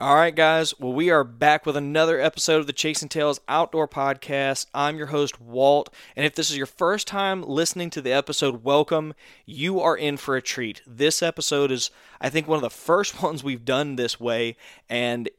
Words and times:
All 0.00 0.16
right, 0.16 0.34
guys. 0.34 0.78
Well, 0.80 0.92
we 0.92 1.10
are 1.10 1.22
back 1.22 1.64
with 1.64 1.76
another 1.76 2.20
episode 2.20 2.58
of 2.58 2.66
the 2.66 2.72
Chasing 2.72 3.08
Tails 3.08 3.40
Outdoor 3.46 3.86
Podcast. 3.86 4.66
I'm 4.74 4.96
your 4.96 5.06
host, 5.06 5.40
Walt. 5.40 5.88
And 6.16 6.26
if 6.26 6.34
this 6.34 6.50
is 6.50 6.56
your 6.56 6.66
first 6.66 7.06
time 7.06 7.44
listening 7.44 7.90
to 7.90 8.02
the 8.02 8.12
episode, 8.12 8.64
welcome. 8.64 9.14
You 9.46 9.78
are 9.78 9.96
in 9.96 10.16
for 10.16 10.34
a 10.34 10.42
treat. 10.42 10.82
This 10.84 11.22
episode 11.22 11.70
is, 11.70 11.92
I 12.20 12.28
think, 12.28 12.48
one 12.48 12.56
of 12.56 12.62
the 12.62 12.70
first 12.70 13.22
ones 13.22 13.44
we've 13.44 13.64
done 13.64 13.94
this 13.94 14.18
way. 14.18 14.56
And 14.90 15.30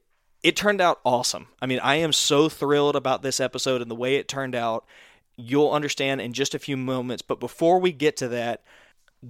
it 0.41 0.55
turned 0.55 0.79
out 0.79 1.01
awesome. 1.03 1.47
I 1.61 1.65
mean, 1.65 1.79
I 1.79 1.95
am 1.95 2.13
so 2.13 2.47
thrilled 2.47 2.95
about 2.95 3.23
this 3.23 3.41
episode 3.41 3.81
and 3.81 3.91
the 3.91 3.95
way 3.95 4.15
it 4.15 4.29
turned 4.29 4.55
out. 4.55 4.85
You'll 5.35 5.71
understand 5.71 6.21
in 6.21 6.31
just 6.31 6.55
a 6.55 6.59
few 6.59 6.77
moments. 6.77 7.21
But 7.21 7.41
before 7.41 7.77
we 7.77 7.91
get 7.91 8.15
to 8.17 8.29
that, 8.29 8.63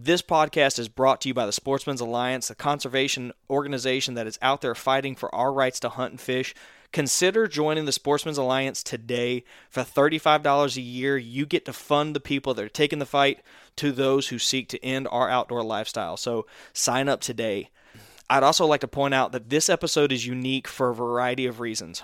this 0.03 0.21
podcast 0.21 0.77
is 0.77 0.89
brought 0.89 1.21
to 1.21 1.29
you 1.29 1.33
by 1.33 1.45
the 1.45 1.53
Sportsmen's 1.53 2.01
Alliance, 2.01 2.49
a 2.49 2.55
conservation 2.55 3.31
organization 3.49 4.15
that 4.15 4.27
is 4.27 4.37
out 4.41 4.59
there 4.59 4.75
fighting 4.75 5.15
for 5.15 5.33
our 5.33 5.53
rights 5.53 5.79
to 5.79 5.89
hunt 5.89 6.11
and 6.11 6.19
fish. 6.19 6.53
Consider 6.91 7.47
joining 7.47 7.85
the 7.85 7.93
Sportsmen's 7.93 8.37
Alliance 8.37 8.83
today. 8.83 9.45
For 9.69 9.83
$35 9.83 10.75
a 10.75 10.81
year, 10.81 11.17
you 11.17 11.45
get 11.45 11.63
to 11.65 11.71
fund 11.71 12.13
the 12.13 12.19
people 12.19 12.53
that 12.53 12.65
are 12.65 12.69
taking 12.69 12.99
the 12.99 13.05
fight 13.05 13.41
to 13.77 13.93
those 13.93 14.27
who 14.27 14.37
seek 14.37 14.67
to 14.69 14.83
end 14.83 15.07
our 15.11 15.29
outdoor 15.29 15.63
lifestyle. 15.63 16.17
So 16.17 16.45
sign 16.73 17.07
up 17.07 17.21
today. 17.21 17.69
I'd 18.29 18.43
also 18.43 18.65
like 18.65 18.81
to 18.81 18.89
point 18.89 19.13
out 19.13 19.31
that 19.31 19.49
this 19.49 19.69
episode 19.69 20.11
is 20.11 20.27
unique 20.27 20.67
for 20.67 20.89
a 20.89 20.95
variety 20.95 21.45
of 21.45 21.61
reasons. 21.61 22.03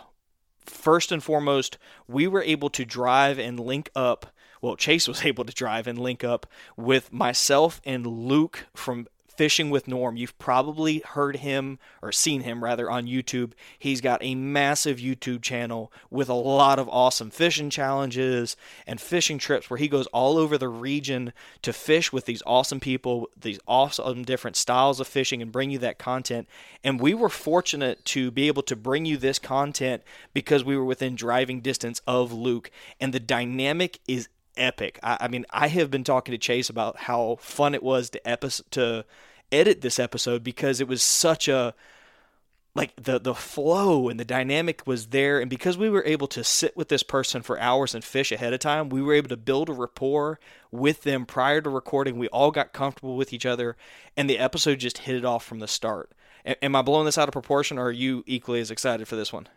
First 0.66 1.12
and 1.12 1.22
foremost, 1.22 1.78
we 2.08 2.26
were 2.26 2.44
able 2.44 2.70
to 2.70 2.86
drive 2.86 3.38
and 3.38 3.60
link 3.60 3.90
up 3.98 4.31
well, 4.62 4.76
Chase 4.76 5.08
was 5.08 5.26
able 5.26 5.44
to 5.44 5.54
drive 5.54 5.88
and 5.88 5.98
link 5.98 6.24
up 6.24 6.46
with 6.78 7.12
myself 7.12 7.82
and 7.84 8.06
Luke 8.06 8.68
from 8.74 9.08
Fishing 9.42 9.70
with 9.70 9.88
Norm. 9.88 10.18
You've 10.18 10.38
probably 10.38 11.00
heard 11.00 11.38
him 11.38 11.80
or 12.02 12.12
seen 12.12 12.42
him 12.42 12.64
rather 12.64 12.92
on 12.92 13.08
YouTube. 13.08 13.54
He's 13.80 14.02
got 14.02 14.22
a 14.22 14.36
massive 14.36 14.98
YouTube 14.98 15.42
channel 15.42 15.92
with 16.10 16.30
a 16.30 16.36
lot 16.36 16.78
of 16.78 16.90
awesome 16.90 17.32
fishing 17.32 17.70
challenges 17.70 18.56
and 18.86 19.00
fishing 19.00 19.40
trips 19.40 19.70
where 19.70 19.78
he 19.78 19.88
goes 19.88 20.06
all 20.08 20.38
over 20.38 20.58
the 20.58 20.68
region 20.68 21.34
to 21.62 21.74
fish 21.74 22.12
with 22.12 22.26
these 22.26 22.44
awesome 22.46 22.80
people, 22.80 23.30
these 23.40 23.60
awesome 23.68 24.24
different 24.24 24.58
styles 24.58 25.00
of 25.00 25.08
fishing 25.08 25.42
and 25.42 25.52
bring 25.52 25.72
you 25.72 25.80
that 25.80 25.98
content. 25.98 26.48
And 26.84 27.00
we 27.00 27.14
were 27.14 27.30
fortunate 27.30 28.04
to 28.06 28.32
be 28.32 28.48
able 28.48 28.64
to 28.64 28.76
bring 28.76 29.06
you 29.06 29.18
this 29.18 29.40
content 29.40 30.04
because 30.34 30.64
we 30.64 30.78
were 30.78 30.86
within 30.86 31.16
driving 31.16 31.62
distance 31.62 32.02
of 32.06 32.34
Luke 32.34 32.70
and 33.00 33.14
the 33.14 33.20
dynamic 33.20 34.00
is 34.08 34.28
epic. 34.58 35.00
I, 35.04 35.18
I, 35.22 35.28
mean, 35.28 35.46
I 35.50 35.68
have 35.68 35.92
been 35.92 36.04
talking 36.04 36.32
to 36.34 36.38
Chase 36.38 36.70
about 36.70 36.98
how 36.98 37.38
fun 37.40 37.74
it 37.74 37.84
was 37.84 38.10
to 38.12 38.64
to 38.72 39.06
edit 39.52 39.82
this 39.82 40.00
episode 40.00 40.44
because 40.44 40.80
it 40.80 40.88
was 40.88 41.04
such 41.04 41.48
a 41.48 41.74
like 42.74 42.96
the 42.96 43.20
the 43.20 43.36
flow 43.36 44.08
and 44.08 44.20
the 44.20 44.26
dynamic 44.26 44.86
was 44.86 45.08
there. 45.08 45.40
And 45.40 45.50
because 45.50 45.78
we 45.78 45.90
were 45.90 46.06
able 46.06 46.28
to 46.28 46.44
sit 46.44 46.76
with 46.78 46.88
this 46.88 47.04
person 47.04 47.42
for 47.42 47.60
hours 47.60 47.94
and 47.94 48.04
fish 48.04 48.32
ahead 48.32 48.54
of 48.54 48.60
time 48.60 48.90
we 48.90 49.02
were 49.02 49.14
able 49.14 49.30
to 49.30 49.38
build 49.38 49.70
a 49.70 49.74
rapport 49.74 50.40
with 50.72 51.04
them 51.04 51.26
prior 51.26 51.62
to 51.62 51.70
recording. 51.70 52.18
We 52.18 52.30
all 52.30 52.52
got 52.52 52.74
comfortable 52.74 53.18
with 53.18 53.34
each 53.34 53.46
other 53.46 53.76
and 54.16 54.30
the 54.30 54.40
episode 54.40 54.80
just 54.80 55.00
hit 55.00 55.16
it 55.16 55.26
off 55.26 55.44
from 55.44 55.60
the 55.60 55.68
start. 55.68 56.12
Am 56.46 56.76
i 56.76 56.82
blowing 56.82 57.06
this 57.06 57.18
out 57.18 57.28
of 57.28 57.34
proportion 57.34 57.78
or 57.78 57.88
are 57.88 57.92
you 57.92 58.24
equally 58.26 58.62
as 58.62 58.72
excited 58.72 59.08
for 59.08 59.16
this 59.16 59.34
one 59.34 59.48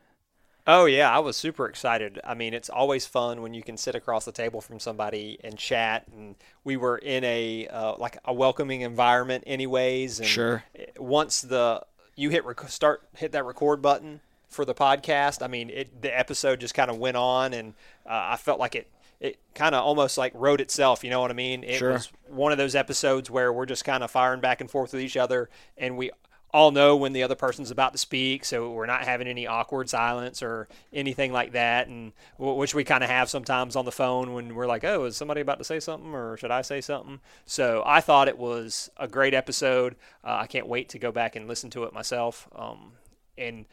Oh 0.66 0.86
yeah, 0.86 1.14
I 1.14 1.18
was 1.18 1.36
super 1.36 1.66
excited. 1.66 2.20
I 2.24 2.34
mean, 2.34 2.54
it's 2.54 2.70
always 2.70 3.04
fun 3.04 3.42
when 3.42 3.52
you 3.52 3.62
can 3.62 3.76
sit 3.76 3.94
across 3.94 4.24
the 4.24 4.32
table 4.32 4.62
from 4.62 4.80
somebody 4.80 5.38
and 5.44 5.58
chat. 5.58 6.06
And 6.14 6.36
we 6.64 6.78
were 6.78 6.96
in 6.96 7.22
a 7.24 7.68
uh, 7.68 7.96
like 7.98 8.16
a 8.24 8.32
welcoming 8.32 8.80
environment, 8.80 9.44
anyways. 9.46 10.20
And 10.20 10.28
sure. 10.28 10.64
Once 10.96 11.42
the 11.42 11.84
you 12.16 12.30
hit 12.30 12.46
rec- 12.46 12.68
start 12.68 13.02
hit 13.14 13.32
that 13.32 13.44
record 13.44 13.82
button 13.82 14.20
for 14.48 14.64
the 14.64 14.74
podcast, 14.74 15.42
I 15.42 15.48
mean, 15.48 15.68
it 15.68 16.00
the 16.00 16.16
episode 16.16 16.60
just 16.60 16.74
kind 16.74 16.90
of 16.90 16.96
went 16.96 17.18
on, 17.18 17.52
and 17.52 17.74
uh, 18.06 18.32
I 18.32 18.36
felt 18.36 18.58
like 18.58 18.74
it 18.74 18.88
it 19.20 19.38
kind 19.54 19.74
of 19.74 19.84
almost 19.84 20.16
like 20.16 20.32
wrote 20.34 20.62
itself. 20.62 21.04
You 21.04 21.10
know 21.10 21.20
what 21.20 21.30
I 21.30 21.34
mean? 21.34 21.62
It 21.62 21.76
sure. 21.76 21.92
was 21.92 22.10
one 22.28 22.52
of 22.52 22.58
those 22.58 22.74
episodes 22.74 23.30
where 23.30 23.52
we're 23.52 23.66
just 23.66 23.84
kind 23.84 24.02
of 24.02 24.10
firing 24.10 24.40
back 24.40 24.62
and 24.62 24.70
forth 24.70 24.94
with 24.94 25.02
each 25.02 25.18
other, 25.18 25.50
and 25.76 25.98
we 25.98 26.10
all 26.54 26.70
know 26.70 26.94
when 26.94 27.12
the 27.12 27.24
other 27.24 27.34
person's 27.34 27.72
about 27.72 27.90
to 27.92 27.98
speak, 27.98 28.44
so 28.44 28.70
we're 28.70 28.86
not 28.86 29.02
having 29.02 29.26
any 29.26 29.44
awkward 29.44 29.90
silence 29.90 30.40
or 30.40 30.68
anything 30.92 31.32
like 31.32 31.50
that, 31.50 31.88
and 31.88 32.12
which 32.38 32.76
we 32.76 32.84
kind 32.84 33.02
of 33.02 33.10
have 33.10 33.28
sometimes 33.28 33.74
on 33.74 33.84
the 33.84 33.90
phone 33.90 34.32
when 34.34 34.54
we're 34.54 34.68
like, 34.68 34.84
"Oh, 34.84 35.04
is 35.04 35.16
somebody 35.16 35.40
about 35.40 35.58
to 35.58 35.64
say 35.64 35.80
something, 35.80 36.14
or 36.14 36.36
should 36.36 36.52
I 36.52 36.62
say 36.62 36.80
something?" 36.80 37.18
So 37.44 37.82
I 37.84 38.00
thought 38.00 38.28
it 38.28 38.38
was 38.38 38.88
a 38.96 39.08
great 39.08 39.34
episode. 39.34 39.96
Uh, 40.22 40.38
I 40.42 40.46
can't 40.46 40.68
wait 40.68 40.88
to 40.90 40.98
go 41.00 41.10
back 41.10 41.34
and 41.34 41.48
listen 41.48 41.70
to 41.70 41.82
it 41.84 41.92
myself. 41.92 42.48
Um, 42.54 42.92
and 43.36 43.66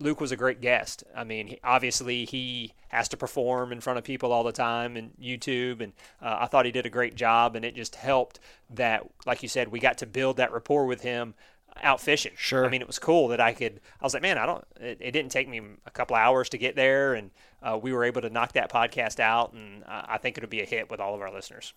Luke 0.00 0.20
was 0.20 0.32
a 0.32 0.36
great 0.36 0.60
guest. 0.60 1.04
I 1.14 1.22
mean, 1.22 1.56
obviously 1.62 2.24
he 2.24 2.74
has 2.88 3.08
to 3.10 3.16
perform 3.16 3.70
in 3.70 3.80
front 3.80 3.96
of 3.96 4.04
people 4.04 4.32
all 4.32 4.42
the 4.42 4.50
time 4.50 4.96
and 4.96 5.12
YouTube, 5.22 5.80
and 5.80 5.92
uh, 6.20 6.38
I 6.40 6.46
thought 6.46 6.66
he 6.66 6.72
did 6.72 6.86
a 6.86 6.90
great 6.90 7.14
job. 7.14 7.54
And 7.54 7.64
it 7.64 7.76
just 7.76 7.94
helped 7.94 8.40
that, 8.70 9.08
like 9.24 9.44
you 9.44 9.48
said, 9.48 9.68
we 9.68 9.78
got 9.78 9.98
to 9.98 10.06
build 10.06 10.38
that 10.38 10.52
rapport 10.52 10.84
with 10.86 11.02
him 11.02 11.34
out 11.82 12.00
fishing. 12.00 12.32
Sure. 12.36 12.64
I 12.66 12.68
mean, 12.68 12.80
it 12.80 12.86
was 12.86 12.98
cool 12.98 13.28
that 13.28 13.40
I 13.40 13.52
could. 13.52 13.80
I 14.00 14.04
was 14.04 14.14
like, 14.14 14.22
man, 14.22 14.38
I 14.38 14.46
don't. 14.46 14.64
It, 14.80 14.98
it 15.00 15.10
didn't 15.12 15.30
take 15.30 15.48
me 15.48 15.60
a 15.86 15.90
couple 15.90 16.16
hours 16.16 16.48
to 16.50 16.58
get 16.58 16.76
there, 16.76 17.14
and 17.14 17.30
uh, 17.62 17.78
we 17.80 17.92
were 17.92 18.04
able 18.04 18.20
to 18.22 18.30
knock 18.30 18.52
that 18.52 18.70
podcast 18.70 19.20
out, 19.20 19.52
and 19.52 19.84
uh, 19.84 20.02
I 20.08 20.18
think 20.18 20.36
it'll 20.36 20.48
be 20.48 20.62
a 20.62 20.66
hit 20.66 20.90
with 20.90 21.00
all 21.00 21.14
of 21.14 21.20
our 21.20 21.32
listeners. 21.32 21.72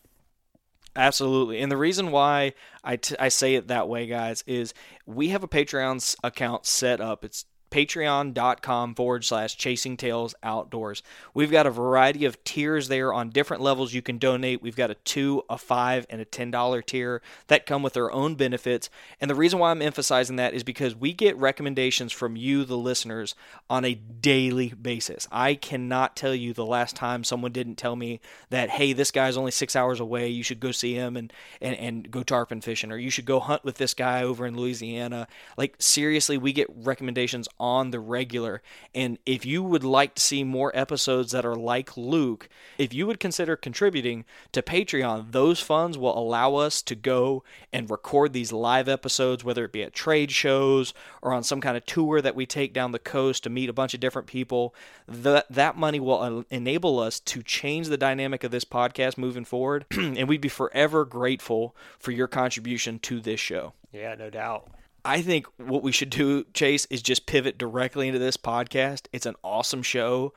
Absolutely. 0.96 1.62
And 1.62 1.72
the 1.72 1.78
reason 1.78 2.12
why 2.12 2.54
I, 2.84 2.98
t- 2.98 3.16
I 3.18 3.30
say 3.30 3.56
it 3.56 3.70
that 3.70 3.88
way, 3.88 4.08
guys, 4.08 4.44
is 4.46 4.74
we 5.06 5.30
have 5.30 5.44
a 5.44 5.48
Patreon 5.48 6.16
account 6.24 6.66
set 6.66 7.00
up. 7.00 7.24
It's 7.24 7.46
patreon.com 7.72 8.96
forward 8.96 9.24
slash 9.24 9.56
chasing 9.56 9.98
tails 9.98 10.36
outdoors. 10.44 11.02
We've 11.34 11.52
got 11.52 11.66
a 11.66 11.72
variety 11.72 12.26
of 12.26 12.44
tiers 12.44 12.90
there 12.90 13.14
on 13.14 13.30
different 13.30 13.64
levels 13.64 13.94
you 13.94 14.02
can 14.02 14.18
donate. 14.18 14.62
We've 14.62 14.76
got 14.76 14.92
a 14.92 14.96
two, 14.96 15.44
a 15.50 15.58
five, 15.58 16.06
and 16.10 16.22
a 16.22 16.26
$10 16.26 16.86
tier 16.86 17.22
that 17.48 17.66
come 17.66 17.82
with 17.82 17.94
their 17.94 18.12
own 18.12 18.36
benefits. 18.36 18.90
And 19.20 19.32
the 19.32 19.36
reason 19.36 19.58
why 19.60 19.72
I'm 19.72 19.82
emphasizing 19.82 20.36
that 20.36 20.54
is 20.54 20.64
because 20.64 20.96
we 20.96 21.14
get 21.14 21.38
recommendations 21.38 22.12
from 22.12 22.36
you, 22.36 22.66
the 22.66 22.78
listeners, 22.78 23.36
on 23.70 23.86
a 23.86 23.96
daily 23.96 24.70
basis. 24.70 25.28
I 25.32 25.56
cannot 25.56 26.16
tell 26.16 26.36
you 26.36 26.54
the 26.54 26.66
last 26.66 26.96
time 26.96 27.24
someone 27.24 27.54
didn't 27.54 27.76
tell 27.76 27.96
me 27.96 28.20
that, 28.50 28.70
hey, 28.72 28.92
this 28.92 29.12
guy's 29.12 29.38
only 29.38 29.52
six 29.52 29.76
hours 29.76 30.00
away. 30.00 30.28
You 30.28 30.44
should 30.44 30.60
go 30.60 30.72
see 30.72 30.94
him 30.94 31.16
and, 31.16 31.32
and, 31.62 31.76
and 31.78 32.12
go 32.12 32.24
tarpon 32.24 32.60
fishing, 32.60 32.92
or 32.92 32.98
you 32.98 33.10
should 33.10 33.26
go 33.26 33.40
hunt 33.40 33.64
with 33.64 33.78
this 33.78 33.94
guy 33.94 34.24
over 34.24 34.46
in 34.46 34.58
Louisiana. 34.58 35.28
Like, 35.58 35.76
seriously, 35.80 36.38
we 36.38 36.52
get 36.52 36.68
recommendations 36.76 37.48
on 37.62 37.92
the 37.92 38.00
regular. 38.00 38.62
And 38.96 39.20
if 39.24 39.46
you 39.46 39.62
would 39.62 39.84
like 39.84 40.16
to 40.16 40.22
see 40.22 40.44
more 40.44 40.72
episodes 40.74 41.32
that 41.32 41.46
are 41.46 41.56
like 41.56 41.96
Luke, 41.96 42.50
if 42.80 42.92
you 42.92 43.06
would 43.06 43.20
consider 43.20 43.56
contributing 43.56 44.26
to 44.52 44.64
Patreon, 44.64 45.32
those 45.32 45.60
funds 45.60 45.96
will 45.96 46.18
allow 46.18 46.56
us 46.56 46.82
to 46.82 46.96
go 46.96 47.44
and 47.72 47.90
record 47.90 48.34
these 48.34 48.52
live 48.52 48.90
episodes, 48.90 49.44
whether 49.44 49.64
it 49.64 49.72
be 49.72 49.84
at 49.84 49.94
trade 49.94 50.32
shows 50.32 50.94
or 51.22 51.34
on 51.34 51.44
some 51.44 51.62
kind 51.62 51.78
of 51.78 51.86
tour 51.86 52.20
that 52.20 52.36
we 52.36 52.48
take 52.48 52.74
down 52.74 52.92
the 52.92 53.00
coast 53.00 53.44
to 53.44 53.50
meet 53.52 53.70
a 53.70 53.74
bunch 53.74 53.94
of 53.94 54.00
different 54.00 54.28
people. 54.28 54.74
That 55.08 55.46
that 55.52 55.78
money 55.78 56.00
will 56.00 56.44
enable 56.50 57.00
us 57.00 57.20
to 57.20 57.44
change 57.44 57.88
the 57.88 57.98
dynamic 57.98 58.44
of 58.44 58.52
this 58.52 58.66
podcast 58.66 59.18
moving 59.20 59.46
forward, 59.46 59.86
and 59.92 60.28
we'd 60.28 60.42
be 60.42 60.50
forever 60.50 61.06
grateful 61.06 61.76
for 62.00 62.12
your 62.12 62.28
contribution 62.28 62.98
to 63.00 63.20
this 63.20 63.40
show. 63.40 63.74
Yeah, 63.92 64.16
no 64.16 64.30
doubt. 64.32 64.68
I 65.04 65.22
think 65.22 65.48
what 65.58 65.84
we 65.84 65.92
should 65.92 66.10
do, 66.10 66.46
Chase, 66.54 66.86
is 66.86 67.02
just 67.02 67.26
pivot 67.26 67.58
directly 67.58 68.08
into 68.08 68.20
this 68.20 68.38
podcast. 68.38 69.08
It's 69.12 69.26
an 69.26 69.36
awesome 69.44 69.82
show. 69.82 70.34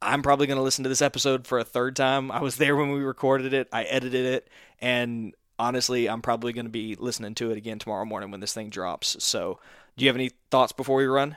I'm 0.00 0.22
probably 0.22 0.46
going 0.46 0.58
to 0.58 0.62
listen 0.62 0.82
to 0.84 0.88
this 0.88 1.02
episode 1.02 1.46
for 1.46 1.58
a 1.58 1.64
third 1.64 1.96
time. 1.96 2.30
I 2.30 2.40
was 2.40 2.56
there 2.56 2.76
when 2.76 2.92
we 2.92 3.00
recorded 3.00 3.52
it, 3.52 3.68
I 3.72 3.84
edited 3.84 4.26
it, 4.26 4.48
and 4.80 5.34
honestly, 5.58 6.08
I'm 6.08 6.22
probably 6.22 6.52
going 6.52 6.66
to 6.66 6.70
be 6.70 6.96
listening 6.96 7.34
to 7.36 7.50
it 7.50 7.56
again 7.56 7.78
tomorrow 7.78 8.04
morning 8.04 8.30
when 8.30 8.40
this 8.40 8.54
thing 8.54 8.68
drops. 8.70 9.22
So, 9.22 9.58
do 9.96 10.04
you 10.04 10.08
have 10.08 10.16
any 10.16 10.30
thoughts 10.50 10.72
before 10.72 10.96
we 10.96 11.06
run? 11.06 11.36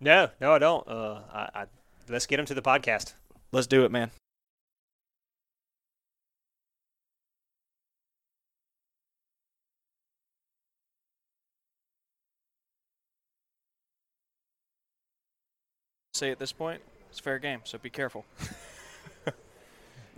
No, 0.00 0.30
no, 0.40 0.52
I 0.52 0.58
don't. 0.58 0.86
Uh, 0.86 1.20
I, 1.32 1.48
I, 1.54 1.64
let's 2.08 2.26
get 2.26 2.36
them 2.36 2.46
to 2.46 2.54
the 2.54 2.62
podcast. 2.62 3.14
Let's 3.50 3.66
do 3.66 3.84
it, 3.84 3.90
man. 3.90 4.10
Say 16.14 16.30
at 16.30 16.38
this 16.38 16.52
point, 16.52 16.82
it's 17.08 17.20
fair 17.20 17.38
game, 17.38 17.62
so 17.64 17.78
be 17.78 17.88
careful. 17.88 18.26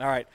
All 0.00 0.08
right. 0.08 0.26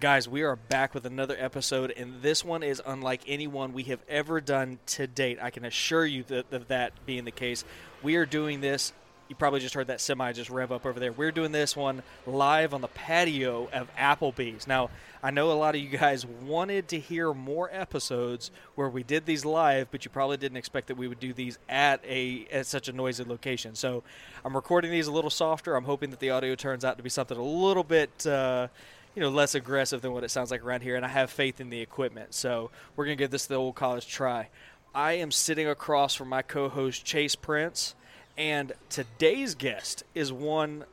Guys, 0.00 0.26
we 0.26 0.40
are 0.40 0.56
back 0.56 0.94
with 0.94 1.04
another 1.04 1.36
episode, 1.38 1.90
and 1.90 2.22
this 2.22 2.42
one 2.42 2.62
is 2.62 2.80
unlike 2.86 3.20
any 3.26 3.46
one 3.46 3.74
we 3.74 3.82
have 3.82 4.00
ever 4.08 4.40
done 4.40 4.78
to 4.86 5.06
date. 5.06 5.38
I 5.42 5.50
can 5.50 5.66
assure 5.66 6.06
you 6.06 6.22
that, 6.28 6.50
that, 6.50 6.68
that 6.68 6.92
being 7.04 7.26
the 7.26 7.30
case. 7.30 7.62
We 8.02 8.16
are 8.16 8.24
doing 8.24 8.62
this. 8.62 8.94
You 9.32 9.36
probably 9.36 9.60
just 9.60 9.72
heard 9.72 9.86
that 9.86 10.02
semi 10.02 10.30
just 10.32 10.50
rev 10.50 10.72
up 10.72 10.84
over 10.84 11.00
there. 11.00 11.10
We're 11.10 11.32
doing 11.32 11.52
this 11.52 11.74
one 11.74 12.02
live 12.26 12.74
on 12.74 12.82
the 12.82 12.88
patio 12.88 13.66
of 13.72 13.88
Applebee's. 13.96 14.66
Now, 14.66 14.90
I 15.22 15.30
know 15.30 15.50
a 15.50 15.54
lot 15.54 15.74
of 15.74 15.80
you 15.80 15.88
guys 15.88 16.26
wanted 16.26 16.88
to 16.88 17.00
hear 17.00 17.32
more 17.32 17.70
episodes 17.72 18.50
where 18.74 18.90
we 18.90 19.02
did 19.02 19.24
these 19.24 19.46
live, 19.46 19.88
but 19.90 20.04
you 20.04 20.10
probably 20.10 20.36
didn't 20.36 20.58
expect 20.58 20.88
that 20.88 20.98
we 20.98 21.08
would 21.08 21.18
do 21.18 21.32
these 21.32 21.58
at 21.66 22.04
a 22.04 22.46
at 22.52 22.66
such 22.66 22.88
a 22.88 22.92
noisy 22.92 23.24
location. 23.24 23.74
So, 23.74 24.02
I'm 24.44 24.54
recording 24.54 24.90
these 24.90 25.06
a 25.06 25.12
little 25.12 25.30
softer. 25.30 25.76
I'm 25.76 25.84
hoping 25.84 26.10
that 26.10 26.20
the 26.20 26.28
audio 26.28 26.54
turns 26.54 26.84
out 26.84 26.98
to 26.98 27.02
be 27.02 27.08
something 27.08 27.38
a 27.38 27.42
little 27.42 27.84
bit. 27.84 28.26
Uh, 28.26 28.68
you 29.14 29.22
know 29.22 29.30
less 29.30 29.54
aggressive 29.54 30.02
than 30.02 30.12
what 30.12 30.24
it 30.24 30.30
sounds 30.30 30.50
like 30.50 30.62
around 30.62 30.82
here 30.82 30.96
and 30.96 31.04
i 31.04 31.08
have 31.08 31.30
faith 31.30 31.60
in 31.60 31.68
the 31.68 31.82
equipment 31.82 32.32
so 32.32 32.70
we're 32.96 33.04
going 33.04 33.14
to 33.14 33.22
give 33.22 33.30
this 33.30 33.44
the 33.44 33.54
old 33.54 33.74
college 33.74 34.08
try 34.08 34.48
i 34.94 35.12
am 35.12 35.30
sitting 35.30 35.68
across 35.68 36.14
from 36.14 36.30
my 36.30 36.40
co-host 36.40 37.04
chase 37.04 37.36
prince 37.36 37.94
and 38.36 38.72
today's 38.88 39.54
guest 39.54 40.04
is 40.14 40.32
one 40.32 40.84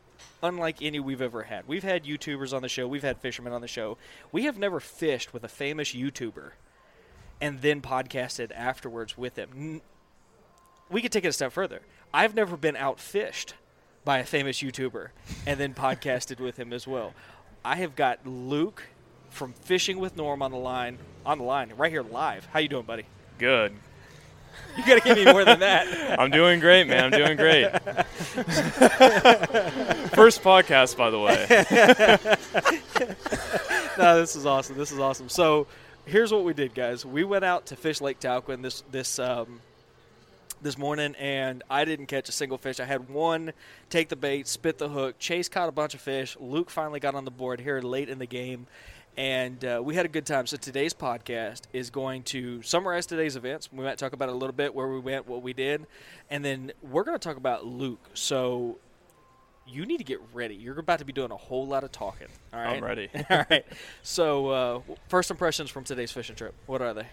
unlike 0.42 0.82
any 0.82 1.00
we've 1.00 1.22
ever 1.22 1.44
had 1.44 1.68
we've 1.68 1.84
had 1.84 2.04
youtubers 2.04 2.54
on 2.54 2.62
the 2.62 2.70
show 2.70 2.88
we've 2.88 3.04
had 3.04 3.18
fishermen 3.18 3.54
on 3.54 3.62
the 3.62 3.68
show 3.68 3.98
we 4.32 4.46
have 4.46 4.58
never 4.58 4.80
fished 4.80 5.34
with 5.34 5.44
a 5.44 5.50
famous 5.50 5.94
youtuber 5.94 6.52
and 7.42 7.62
then 7.62 7.82
podcasted 7.82 8.52
afterwards 8.54 9.18
with 9.18 9.36
him 9.36 9.82
we 10.90 11.02
could 11.02 11.12
take 11.12 11.26
it 11.26 11.30
a 11.30 11.34
step 11.34 11.52
further 11.52 11.82
i've 12.14 12.36
never 12.36 12.56
been 12.56 12.76
outfished 12.76 13.54
by 14.06 14.20
a 14.20 14.26
famous 14.26 14.62
youtuber 14.62 15.10
and 15.46 15.60
then 15.60 15.74
podcasted 15.74 16.40
with 16.40 16.58
him 16.58 16.72
as 16.72 16.88
well 16.88 17.14
I 17.64 17.76
have 17.76 17.96
got 17.96 18.26
Luke 18.26 18.84
from 19.30 19.54
Fishing 19.54 20.00
with 20.00 20.16
Norm 20.16 20.42
on 20.42 20.52
the 20.52 20.58
line, 20.58 20.98
on 21.26 21.38
the 21.38 21.44
line, 21.44 21.74
right 21.78 21.92
here 21.92 22.04
live. 22.04 22.46
How 22.46 22.60
you 22.60 22.68
doing, 22.68 22.86
buddy? 22.86 23.06
Good. 23.38 23.74
You 24.78 24.86
got 24.86 25.02
to 25.02 25.04
give 25.08 25.18
me 25.18 25.26
more 25.26 25.44
than 25.44 25.60
that. 25.60 25.88
I'm 26.20 26.32
doing 26.32 26.60
great, 26.60 26.88
man. 26.88 27.06
I'm 27.06 27.12
doing 27.12 27.36
great. 27.36 27.70
First 30.14 30.42
podcast, 30.42 30.96
by 30.96 31.10
the 31.10 31.20
way. 31.20 31.46
no, 33.98 34.20
this 34.20 34.36
is 34.36 34.46
awesome. 34.46 34.78
This 34.78 34.92
is 34.92 35.00
awesome. 35.00 35.28
So, 35.28 35.68
here's 36.06 36.32
what 36.32 36.44
we 36.44 36.54
did, 36.54 36.74
guys. 36.74 37.06
We 37.06 37.24
went 37.24 37.44
out 37.44 37.66
to 37.68 37.76
fish 37.76 38.00
Lake 38.00 38.20
Talquin 38.20 38.62
this 38.62 38.84
this 38.92 39.20
um, 39.20 39.60
this 40.62 40.78
morning, 40.78 41.16
and 41.16 41.64
I 41.70 41.86
didn't 41.86 42.08
catch 42.08 42.30
a 42.30 42.32
single 42.32 42.58
fish. 42.58 42.80
I 42.80 42.86
had 42.86 43.10
one 43.10 43.54
take 43.90 44.10
the 44.10 44.16
bait, 44.16 44.48
spit 44.48 44.78
the 44.78 44.90
hook. 44.90 45.20
Chase 45.20 45.50
caught 45.50 45.70
a 45.70 45.74
bunch 45.74 45.94
of 45.94 46.02
fish. 46.02 46.38
Luke 46.40 46.70
finally 46.70 47.00
got 47.00 47.16
on 47.16 47.26
the 47.26 47.32
board 47.32 47.60
here 47.60 47.82
late 47.82 48.10
in 48.10 48.20
the 48.20 48.26
game, 48.26 48.68
and 49.20 49.66
uh, 49.66 49.82
we 49.84 49.96
had 49.96 50.06
a 50.06 50.10
good 50.10 50.26
time. 50.26 50.48
So 50.48 50.56
today's 50.56 50.94
podcast 50.94 51.64
is 51.74 51.90
going 51.90 52.24
to 52.24 52.62
summarize 52.62 53.06
today's 53.06 53.36
events. 53.36 53.68
We 53.70 53.84
might 53.84 53.98
talk 53.98 54.14
about 54.14 54.30
a 54.30 54.32
little 54.32 54.54
bit 54.54 54.74
where 54.74 54.88
we 54.88 54.98
went, 54.98 55.28
what 55.28 55.44
we 55.44 55.52
did, 55.52 55.86
and 56.30 56.44
then 56.44 56.72
we're 56.82 57.04
going 57.04 57.20
to 57.20 57.24
talk 57.24 57.36
about 57.36 57.66
Luke. 57.66 58.00
So 58.14 58.78
you 59.68 59.86
need 59.86 59.98
to 59.98 60.06
get 60.06 60.22
ready. 60.34 60.56
You're 60.56 60.80
about 60.80 61.00
to 61.00 61.06
be 61.06 61.12
doing 61.12 61.32
a 61.32 61.36
whole 61.36 61.68
lot 61.68 61.84
of 61.84 61.92
talking. 61.92 62.28
All 62.54 62.62
right. 62.62 62.78
I'm 62.78 62.84
ready. 62.84 63.10
all 63.30 63.46
right. 63.50 63.66
So, 64.04 64.48
uh, 64.48 64.82
first 65.10 65.30
impressions 65.30 65.70
from 65.70 65.84
today's 65.84 66.14
fishing 66.14 66.38
trip. 66.38 66.56
What 66.66 66.82
are 66.82 66.94
they? 66.94 67.08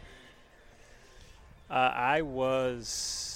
Uh, 1.69 1.75
I 1.75 2.23
was 2.23 3.36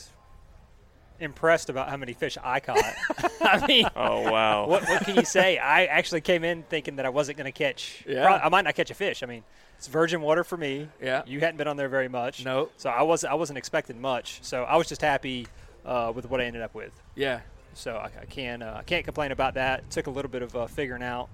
impressed 1.20 1.70
about 1.70 1.88
how 1.88 1.96
many 1.96 2.12
fish 2.12 2.36
I 2.42 2.60
caught. 2.60 2.78
I 3.40 3.66
mean, 3.66 3.86
oh 3.96 4.30
wow, 4.30 4.66
what, 4.66 4.88
what 4.88 5.04
can 5.04 5.16
you 5.16 5.24
say? 5.24 5.58
I 5.58 5.84
actually 5.86 6.20
came 6.20 6.44
in 6.44 6.62
thinking 6.64 6.96
that 6.96 7.06
I 7.06 7.10
wasn't 7.10 7.38
going 7.38 7.50
to 7.50 7.56
catch. 7.56 8.04
Yeah. 8.06 8.24
Probably, 8.24 8.42
I 8.42 8.48
might 8.48 8.64
not 8.64 8.74
catch 8.74 8.90
a 8.90 8.94
fish. 8.94 9.22
I 9.22 9.26
mean, 9.26 9.44
it's 9.76 9.86
virgin 9.86 10.20
water 10.20 10.44
for 10.44 10.56
me. 10.56 10.88
Yeah. 11.00 11.22
You 11.26 11.40
hadn't 11.40 11.56
been 11.56 11.68
on 11.68 11.76
there 11.76 11.88
very 11.88 12.08
much. 12.08 12.44
No. 12.44 12.68
So 12.76 12.90
I 12.90 13.02
was 13.02 13.24
I 13.24 13.34
wasn't 13.34 13.58
expecting 13.58 14.00
much. 14.00 14.40
So 14.42 14.64
I 14.64 14.76
was 14.76 14.88
just 14.88 15.00
happy 15.00 15.46
uh, 15.84 16.12
with 16.14 16.28
what 16.28 16.40
I 16.40 16.44
ended 16.44 16.62
up 16.62 16.74
with. 16.74 16.92
Yeah. 17.14 17.40
So 17.74 17.96
I, 17.96 18.10
I 18.20 18.24
can 18.26 18.62
uh, 18.62 18.76
I 18.78 18.82
can't 18.82 19.04
complain 19.04 19.32
about 19.32 19.54
that. 19.54 19.80
It 19.80 19.90
took 19.90 20.06
a 20.06 20.10
little 20.10 20.30
bit 20.30 20.42
of 20.42 20.54
uh, 20.54 20.66
figuring 20.66 21.02
out. 21.02 21.28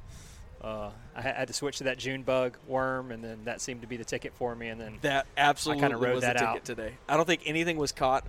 Uh, 0.62 0.90
I 1.14 1.20
had 1.20 1.48
to 1.48 1.54
switch 1.54 1.78
to 1.78 1.84
that 1.84 1.98
June 1.98 2.22
bug 2.22 2.56
worm, 2.66 3.10
and 3.12 3.22
then 3.22 3.44
that 3.44 3.60
seemed 3.60 3.82
to 3.82 3.86
be 3.86 3.96
the 3.96 4.04
ticket 4.04 4.32
for 4.34 4.54
me. 4.54 4.68
And 4.68 4.80
then 4.80 4.98
that 5.02 5.26
absolutely 5.36 5.80
I 5.80 5.82
kind 5.82 5.94
of 5.94 6.00
rode 6.00 6.14
was 6.14 6.22
that 6.22 6.34
the 6.34 6.40
ticket 6.40 6.56
out 6.56 6.64
today. 6.64 6.94
I 7.08 7.16
don't 7.16 7.26
think 7.26 7.42
anything 7.46 7.76
was 7.76 7.92
caught 7.92 8.24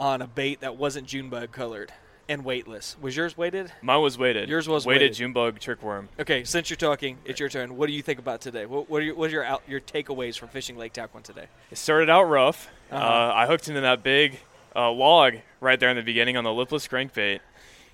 on 0.00 0.22
a 0.22 0.26
bait 0.26 0.60
that 0.60 0.76
wasn't 0.76 1.06
Junebug 1.06 1.52
colored 1.52 1.92
and 2.26 2.44
weightless. 2.44 2.96
Was 3.00 3.16
yours 3.16 3.36
weighted? 3.36 3.70
Mine 3.82 4.00
was 4.00 4.16
weighted. 4.16 4.48
Yours 4.48 4.66
was 4.66 4.86
weighted, 4.86 5.02
weighted. 5.02 5.16
Junebug 5.16 5.60
trickworm. 5.60 6.08
Okay, 6.18 6.42
since 6.44 6.70
you're 6.70 6.76
talking, 6.78 7.18
it's 7.24 7.38
your 7.38 7.50
turn. 7.50 7.76
What 7.76 7.86
do 7.86 7.92
you 7.92 8.02
think 8.02 8.18
about 8.18 8.40
today? 8.40 8.64
What, 8.66 8.88
what 8.88 9.02
are 9.02 9.04
your, 9.04 9.14
what 9.14 9.28
are 9.28 9.32
your, 9.32 9.44
out, 9.44 9.62
your 9.68 9.80
takeaways 9.80 10.38
from 10.38 10.48
fishing 10.48 10.78
Lake 10.78 10.94
Talquin 10.94 11.22
today? 11.22 11.46
It 11.70 11.76
started 11.76 12.08
out 12.08 12.24
rough. 12.24 12.68
Uh-huh. 12.90 13.04
Uh, 13.04 13.32
I 13.34 13.46
hooked 13.46 13.68
into 13.68 13.82
that 13.82 14.02
big 14.02 14.40
uh, 14.74 14.90
log 14.90 15.34
right 15.60 15.78
there 15.78 15.90
in 15.90 15.96
the 15.96 16.02
beginning 16.02 16.36
on 16.36 16.44
the 16.44 16.52
lipless 16.52 16.88
crankbait. 16.88 17.40
Yeah. 17.40 17.40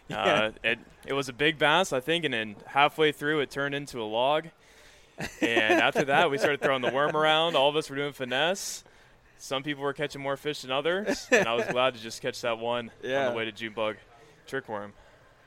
Uh, 0.09 0.51
it 0.63 0.79
it 1.05 1.13
was 1.15 1.29
a 1.29 1.33
big 1.33 1.59
bass, 1.59 1.93
I 1.93 1.99
think, 1.99 2.25
and 2.25 2.33
then 2.33 2.55
halfway 2.67 3.11
through 3.11 3.41
it 3.41 3.51
turned 3.51 3.75
into 3.75 4.01
a 4.01 4.05
log. 4.05 4.47
And 5.41 5.81
after 5.81 6.05
that, 6.05 6.31
we 6.31 6.39
started 6.39 6.61
throwing 6.61 6.83
the 6.83 6.93
worm 6.93 7.17
around. 7.17 7.57
All 7.57 7.69
of 7.69 7.75
us 7.75 7.91
were 7.91 7.97
doing 7.97 8.13
finesse. 8.13 8.85
Some 9.39 9.63
people 9.63 9.83
were 9.83 9.93
catching 9.93 10.21
more 10.23 10.37
fish 10.37 10.63
than 10.63 10.71
others, 10.71 11.27
and 11.31 11.47
I 11.47 11.55
was 11.55 11.67
glad 11.67 11.95
to 11.95 12.01
just 12.01 12.23
catch 12.23 12.41
that 12.41 12.59
one 12.59 12.91
Yeah. 13.03 13.27
on 13.27 13.33
the 13.33 13.39
way 13.39 13.45
to 13.45 13.53
Junebug 13.53 13.97
trickworm. 14.49 14.93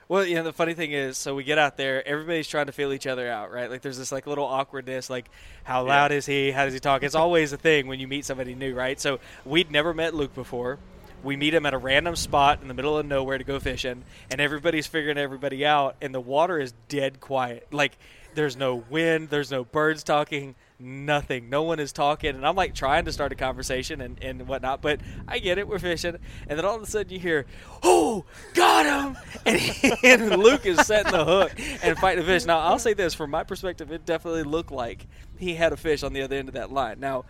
Well, 0.07 0.25
you 0.25 0.35
know, 0.35 0.43
the 0.43 0.53
funny 0.53 0.73
thing 0.73 0.91
is, 0.91 1.17
so 1.19 1.35
we 1.35 1.43
get 1.43 1.59
out 1.59 1.77
there, 1.77 2.05
everybody's 2.07 2.47
trying 2.47 2.65
to 2.65 2.71
feel 2.71 2.91
each 2.93 3.05
other 3.05 3.29
out, 3.29 3.51
right? 3.51 3.69
Like, 3.69 3.81
there's 3.81 3.97
this 3.97 4.11
like 4.11 4.25
little 4.25 4.45
awkwardness, 4.45 5.07
like, 5.09 5.29
how 5.63 5.85
loud 5.85 6.11
is 6.11 6.25
he? 6.25 6.49
How 6.49 6.65
does 6.65 6.73
he 6.73 6.79
talk? 6.79 7.03
It's 7.03 7.13
always 7.13 7.53
a 7.53 7.57
thing 7.57 7.85
when 7.85 7.99
you 7.99 8.07
meet 8.07 8.25
somebody 8.25 8.55
new, 8.55 8.73
right? 8.73 8.99
So 8.99 9.19
we'd 9.45 9.69
never 9.69 9.93
met 9.93 10.15
Luke 10.15 10.33
before. 10.33 10.79
We 11.21 11.35
meet 11.35 11.53
him 11.53 11.65
at 11.67 11.73
a 11.75 11.77
random 11.77 12.15
spot 12.15 12.61
in 12.61 12.67
the 12.69 12.73
middle 12.73 12.97
of 12.97 13.05
nowhere 13.05 13.37
to 13.37 13.43
go 13.43 13.59
fishing, 13.59 14.03
and 14.31 14.41
everybody's 14.41 14.87
figuring 14.87 15.17
everybody 15.19 15.63
out, 15.65 15.95
and 16.01 16.15
the 16.15 16.21
water 16.21 16.57
is 16.57 16.73
dead 16.87 17.19
quiet. 17.19 17.67
Like, 17.71 17.95
there's 18.33 18.55
no 18.57 18.75
wind, 18.89 19.29
there's 19.29 19.51
no 19.51 19.63
birds 19.63 20.01
talking, 20.03 20.55
nothing. 20.79 21.49
No 21.49 21.63
one 21.63 21.79
is 21.79 21.91
talking, 21.91 22.35
and 22.35 22.45
I'm 22.45 22.55
like 22.55 22.73
trying 22.73 23.05
to 23.05 23.11
start 23.11 23.31
a 23.31 23.35
conversation 23.35 24.01
and, 24.01 24.21
and 24.23 24.47
whatnot. 24.47 24.81
But 24.81 25.01
I 25.27 25.39
get 25.39 25.57
it, 25.57 25.67
we're 25.67 25.79
fishing, 25.79 26.17
and 26.47 26.57
then 26.57 26.65
all 26.65 26.75
of 26.75 26.81
a 26.81 26.85
sudden 26.85 27.11
you 27.11 27.19
hear, 27.19 27.45
"Oh, 27.83 28.25
got 28.53 28.85
him!" 28.85 29.17
And, 29.45 29.95
and 30.03 30.39
Luke 30.39 30.65
is 30.65 30.79
setting 30.85 31.11
the 31.11 31.25
hook 31.25 31.51
and 31.83 31.97
fighting 31.97 32.23
the 32.23 32.31
fish. 32.31 32.45
Now 32.45 32.59
I'll 32.59 32.79
say 32.79 32.93
this 32.93 33.13
from 33.13 33.31
my 33.31 33.43
perspective, 33.43 33.91
it 33.91 34.05
definitely 34.05 34.43
looked 34.43 34.71
like 34.71 35.07
he 35.37 35.55
had 35.55 35.73
a 35.73 35.77
fish 35.77 36.03
on 36.03 36.13
the 36.13 36.21
other 36.21 36.35
end 36.35 36.47
of 36.47 36.55
that 36.55 36.71
line. 36.71 36.99
Now, 36.99 37.25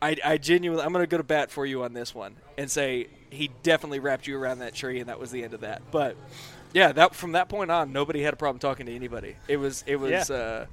I, 0.00 0.16
I 0.24 0.38
genuinely, 0.38 0.84
I'm 0.84 0.92
going 0.92 1.04
to 1.04 1.06
go 1.06 1.18
to 1.18 1.22
bat 1.22 1.50
for 1.50 1.64
you 1.64 1.84
on 1.84 1.92
this 1.92 2.14
one 2.14 2.34
and 2.58 2.70
say 2.70 3.06
he 3.30 3.50
definitely 3.62 4.00
wrapped 4.00 4.26
you 4.26 4.36
around 4.36 4.58
that 4.58 4.74
tree, 4.74 5.00
and 5.00 5.08
that 5.08 5.20
was 5.20 5.30
the 5.30 5.44
end 5.44 5.54
of 5.54 5.60
that. 5.60 5.82
But 5.90 6.16
yeah, 6.72 6.92
that 6.92 7.14
from 7.14 7.32
that 7.32 7.48
point 7.48 7.70
on, 7.70 7.92
nobody 7.92 8.22
had 8.22 8.34
a 8.34 8.36
problem 8.36 8.58
talking 8.58 8.86
to 8.86 8.94
anybody. 8.94 9.36
It 9.48 9.58
was 9.58 9.84
it 9.86 9.96
was. 9.96 10.28
Yeah. 10.28 10.36
Uh, 10.36 10.66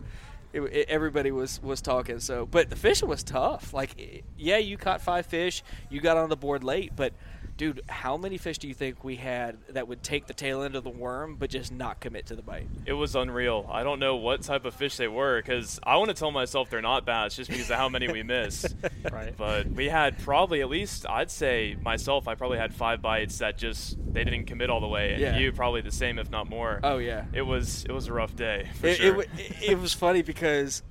it, 0.54 0.62
it, 0.62 0.90
everybody 0.90 1.32
was 1.32 1.62
was 1.62 1.82
talking. 1.82 2.20
So, 2.20 2.46
but 2.46 2.70
the 2.70 2.76
fishing 2.76 3.08
was 3.08 3.24
tough. 3.24 3.74
Like, 3.74 4.24
yeah, 4.38 4.58
you 4.58 4.78
caught 4.78 5.02
five 5.02 5.26
fish, 5.26 5.64
you 5.90 6.02
got 6.02 6.18
on 6.18 6.30
the 6.30 6.38
board 6.38 6.64
late, 6.64 6.96
but 6.96 7.14
dude, 7.60 7.82
how 7.90 8.16
many 8.16 8.38
fish 8.38 8.58
do 8.58 8.70
you 8.70 8.74
think 8.74 9.04
we 9.04 9.18
had 9.18 9.58
that 9.72 9.86
would 9.88 10.02
take 10.02 10.26
the 10.28 10.34
tail 10.34 10.64
end 10.64 10.76
of 10.78 10.84
the 10.86 10.90
worm 10.90 11.36
but 11.38 11.50
just 11.50 11.74
not 11.74 12.00
commit 12.00 12.26
to 12.28 12.36
the 12.36 12.42
bite? 12.42 12.66
It 12.86 12.94
was 12.94 13.16
unreal. 13.18 13.70
I 13.70 13.84
don't 13.84 14.00
know 14.00 14.16
what 14.16 14.42
type 14.44 14.64
of 14.64 14.74
fish 14.74 14.96
they 14.96 15.10
were 15.10 15.42
because 15.42 15.78
I 15.84 15.98
want 15.98 16.08
to 16.08 16.14
tell 16.16 16.32
myself 16.32 16.70
they're 16.70 16.82
not 16.82 17.06
bass 17.06 17.36
just 17.36 17.50
because 17.50 17.70
of 17.70 17.76
how 17.76 17.90
many 17.90 18.10
we 18.12 18.24
missed. 18.24 18.76
Right. 19.12 19.36
But 19.36 19.68
we 19.68 19.90
had 19.90 20.20
probably 20.20 20.62
at 20.62 20.70
least 20.70 21.06
I'd 21.10 21.30
say 21.32 21.76
myself 21.82 22.28
I 22.28 22.36
probably 22.36 22.58
had 22.60 22.74
five 22.74 23.02
bites 23.02 23.40
that 23.40 23.58
just 23.58 23.98
they 24.14 24.24
didn't 24.24 24.46
commit 24.46 24.70
all 24.70 24.80
the 24.80 24.88
way, 24.88 25.12
and 25.14 25.22
Yeah. 25.22 25.38
you 25.38 25.52
probably 25.52 25.82
the 25.82 25.92
same 25.92 26.18
if 26.20 26.30
not 26.32 26.50
more. 26.50 26.80
Oh 26.84 26.98
yeah, 27.00 27.26
It 27.34 27.42
was 27.42 27.84
it 27.86 27.92
was 27.92 28.08
a 28.08 28.14
rough 28.14 28.36
day 28.36 28.70
for 28.80 28.88
it, 28.88 28.98
sure. 28.98 29.22
it, 29.24 29.30
it, 29.38 29.70
it 29.72 29.80
was 29.80 29.94
funny 29.94 30.22
because 30.22 30.82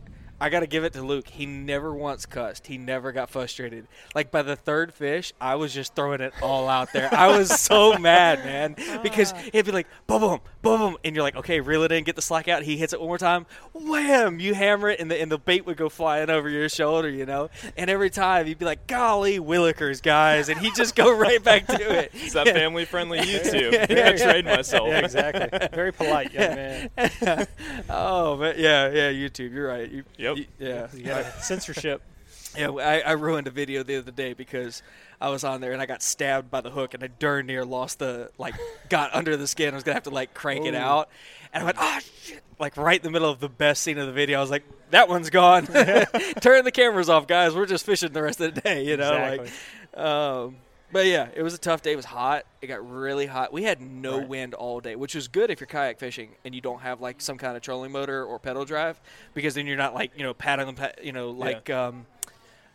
I 0.41 0.51
got 0.51 0.61
to 0.61 0.67
give 0.67 0.85
it 0.85 0.93
to 0.95 1.03
Luke. 1.03 1.29
He 1.29 1.47
never 1.47 1.93
once 1.93 2.27
cussed. 2.27 2.67
He 2.67 2.79
never 2.79 3.13
got 3.13 3.31
frustrated. 3.31 3.87
Like 4.15 4.31
by 4.31 4.43
the 4.43 4.57
third 4.57 4.95
fish, 4.95 5.33
I 5.41 5.57
was 5.57 5.75
just 5.75 5.95
throwing 5.95 6.21
it 6.21 6.33
all 6.43 6.69
out 6.69 6.93
there. 6.93 7.13
I 7.13 7.37
was 7.37 7.61
so 7.61 7.99
mad, 7.99 8.45
man, 8.45 8.77
because 9.03 9.33
ah. 9.33 9.43
he'd 9.53 9.65
be 9.65 9.73
like, 9.73 9.87
boom, 10.07 10.21
boom, 10.21 10.41
boom, 10.63 10.81
boom, 10.81 10.97
and 11.05 11.15
you're 11.15 11.23
like, 11.23 11.37
okay, 11.37 11.61
reel 11.61 11.83
it 11.83 11.93
in, 11.93 12.05
get 12.05 12.17
the 12.17 12.23
slack 12.23 12.49
out. 12.49 12.63
He 12.63 12.77
hits 12.77 12.93
it 12.93 13.01
one 13.01 13.09
more 13.09 13.19
time, 13.19 13.47
wham! 13.73 14.41
You 14.41 14.55
hammer 14.55 14.91
it, 14.91 15.01
and 15.01 15.11
the 15.11 15.21
and 15.21 15.31
the 15.31 15.39
bait 15.39 15.67
would 15.67 15.77
go 15.77 15.89
flying 15.89 16.31
over 16.31 16.49
your 16.49 16.69
shoulder, 16.69 17.09
you 17.09 17.27
know. 17.27 17.51
And 17.77 17.91
every 17.91 18.11
time 18.11 18.47
you'd 18.47 18.59
be 18.59 18.65
like, 18.65 18.87
golly, 18.87 19.39
willikers, 19.39 20.03
guys, 20.03 20.49
and 20.49 20.59
he'd 20.61 20.75
just 20.75 20.95
go 20.95 21.13
right 21.17 21.43
back 21.43 21.67
to 21.67 21.99
it. 21.99 22.11
it's 22.15 22.35
that 22.35 22.49
family 22.49 22.85
friendly 22.85 23.19
YouTube. 23.19 23.75
I 23.91 24.17
trained 24.17 24.47
myself. 24.47 24.89
Yeah, 24.89 24.99
exactly. 24.99 25.69
Very 25.73 25.93
polite 25.93 26.33
young 26.33 26.55
man. 26.55 26.91
oh, 27.91 28.37
man, 28.37 28.55
yeah, 28.57 28.89
yeah, 28.91 29.11
YouTube. 29.11 29.53
You're 29.53 29.69
right. 29.69 29.91
You, 29.91 30.05
Yep. 30.29 30.37
you- 30.37 30.47
yeah. 30.59 30.89
You 30.93 31.25
censorship. 31.41 32.03
Yeah, 32.57 32.71
I, 32.71 33.01
I 33.01 33.13
ruined 33.13 33.47
a 33.47 33.51
video 33.51 33.83
the 33.83 33.97
other 33.97 34.11
day 34.11 34.33
because 34.33 34.83
I 35.21 35.29
was 35.29 35.45
on 35.45 35.61
there 35.61 35.73
and 35.73 35.83
I 35.83 35.87
got 35.87 36.03
stabbed 36.03 36.51
by 36.51 36.63
the 36.63 36.71
hook 36.71 36.95
and 36.95 37.05
I 37.05 37.09
darn 37.09 37.45
near 37.47 37.63
lost 37.63 37.99
the 37.99 38.31
like 38.39 38.55
got 38.89 39.15
under 39.15 39.37
the 39.37 39.47
skin. 39.47 39.75
I 39.75 39.77
was 39.77 39.85
gonna 39.85 39.95
have 39.97 40.05
to 40.05 40.11
like 40.11 40.33
crank 40.33 40.65
it 40.65 40.75
out, 40.75 41.11
and 41.53 41.63
I 41.63 41.65
went 41.67 41.77
oh 41.79 41.99
shit! 42.23 42.43
Like 42.59 42.79
right 42.79 42.99
in 42.99 43.03
the 43.05 43.11
middle 43.11 43.31
of 43.31 43.39
the 43.39 43.51
best 43.51 43.83
scene 43.83 43.99
of 43.99 44.07
the 44.07 44.13
video, 44.15 44.39
I 44.39 44.41
was 44.41 44.51
like, 44.51 44.65
that 44.93 45.11
one's 45.11 45.29
gone. 45.29 45.67
Turn 46.41 46.65
the 46.65 46.73
cameras 46.73 47.11
off, 47.11 47.27
guys. 47.27 47.55
We're 47.55 47.67
just 47.67 47.85
fishing 47.85 48.13
the 48.13 48.23
rest 48.23 48.41
of 48.41 48.55
the 48.55 48.61
day, 48.63 48.83
you 48.87 48.97
know. 48.97 49.13
Exactly. 49.13 49.51
Like, 49.95 50.05
um, 50.07 50.57
but 50.93 51.07
yeah, 51.07 51.29
it 51.35 51.43
was 51.43 51.55
a 51.55 51.59
tough 51.59 51.83
day. 51.83 51.93
It 51.93 51.97
was 51.97 52.05
hot. 52.07 52.45
It 52.63 52.67
got 52.69 52.89
really 52.89 53.27
hot. 53.27 53.53
We 53.53 53.63
had 53.65 53.81
no 53.81 54.19
Right. 54.19 54.29
wind 54.29 54.55
all 54.55 54.81
day, 54.81 54.97
which 54.97 55.15
was 55.15 55.29
good 55.29 55.51
if 55.51 55.61
you're 55.61 55.67
kayak 55.67 55.99
fishing 55.99 56.31
and 56.45 56.55
you 56.55 56.61
don't 56.61 56.81
have 56.81 57.01
like 57.01 57.21
some 57.21 57.37
kind 57.39 57.57
of 57.57 57.63
trolling 57.63 57.93
motor 57.93 58.25
or 58.25 58.39
pedal 58.39 58.65
drive, 58.65 59.01
because 59.35 59.55
then 59.55 59.67
you're 59.67 59.77
not 59.77 59.95
like 59.95 60.13
you 60.17 60.23
know 60.23 60.35
paddling, 60.35 60.75
pa- 60.75 60.93
you 61.03 61.13
know, 61.13 61.31
like 61.31 61.69
um, 61.71 62.07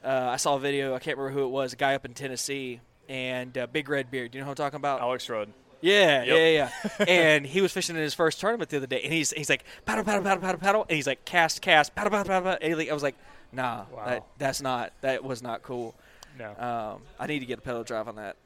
uh, 0.04 0.30
I 0.32 0.38
saw 0.38 0.56
a 0.56 0.60
video. 0.60 0.94
I 0.96 1.00
can't 1.00 1.18
remember 1.18 1.40
who 1.40 1.46
it 1.46 1.50
was. 1.52 1.74
A 1.74 1.76
guy 1.76 1.96
up 1.96 2.06
in 2.06 2.14
Tennessee 2.14 2.80
and 3.10 3.58
uh, 3.58 3.68
big 3.68 3.90
red 3.90 4.10
beard. 4.12 4.32
Do 4.32 4.38
You 4.38 4.42
know 4.42 4.46
who 4.46 4.52
I'm 4.52 4.56
talking 4.56 4.78
about? 4.78 5.02
Alex 5.02 5.30
Rudd. 5.30 5.50
Yeah, 5.82 6.24
Yep. 6.24 6.28
yeah, 6.38 6.70
yeah. 7.00 7.06
and 7.10 7.46
he 7.46 7.60
was 7.62 7.74
fishing 7.74 7.96
in 7.98 8.02
his 8.02 8.14
first 8.14 8.40
tournament 8.40 8.70
the 8.70 8.78
other 8.78 8.88
day, 8.88 9.02
and 9.02 9.12
he's 9.12 9.32
he's 9.32 9.50
like 9.50 9.66
paddle, 9.86 10.04
paddle, 10.06 10.24
paddle, 10.24 10.42
paddle, 10.42 10.60
paddle, 10.60 10.86
and 10.88 10.96
he's 10.96 11.08
like 11.08 11.26
cast, 11.26 11.62
cast, 11.62 11.94
paddle, 11.96 12.10
paddle, 12.12 12.26
paddle. 12.30 12.44
paddle. 12.54 12.60
And 12.72 12.82
he- 12.82 12.90
I 12.90 12.94
was 12.94 13.04
like, 13.04 13.16
nah, 13.52 13.84
Wow. 13.92 14.06
that, 14.06 14.24
that's 14.38 14.62
not 14.62 14.94
that 15.02 15.24
was 15.26 15.42
not 15.44 15.62
cool. 15.62 15.94
No. 16.38 16.50
Um, 16.58 17.02
I 17.20 17.28
need 17.28 17.40
to 17.40 17.46
get 17.46 17.60
a 17.60 17.62
pedal 17.62 17.84
drive 17.84 18.08
on 18.08 18.16
that 18.16 18.38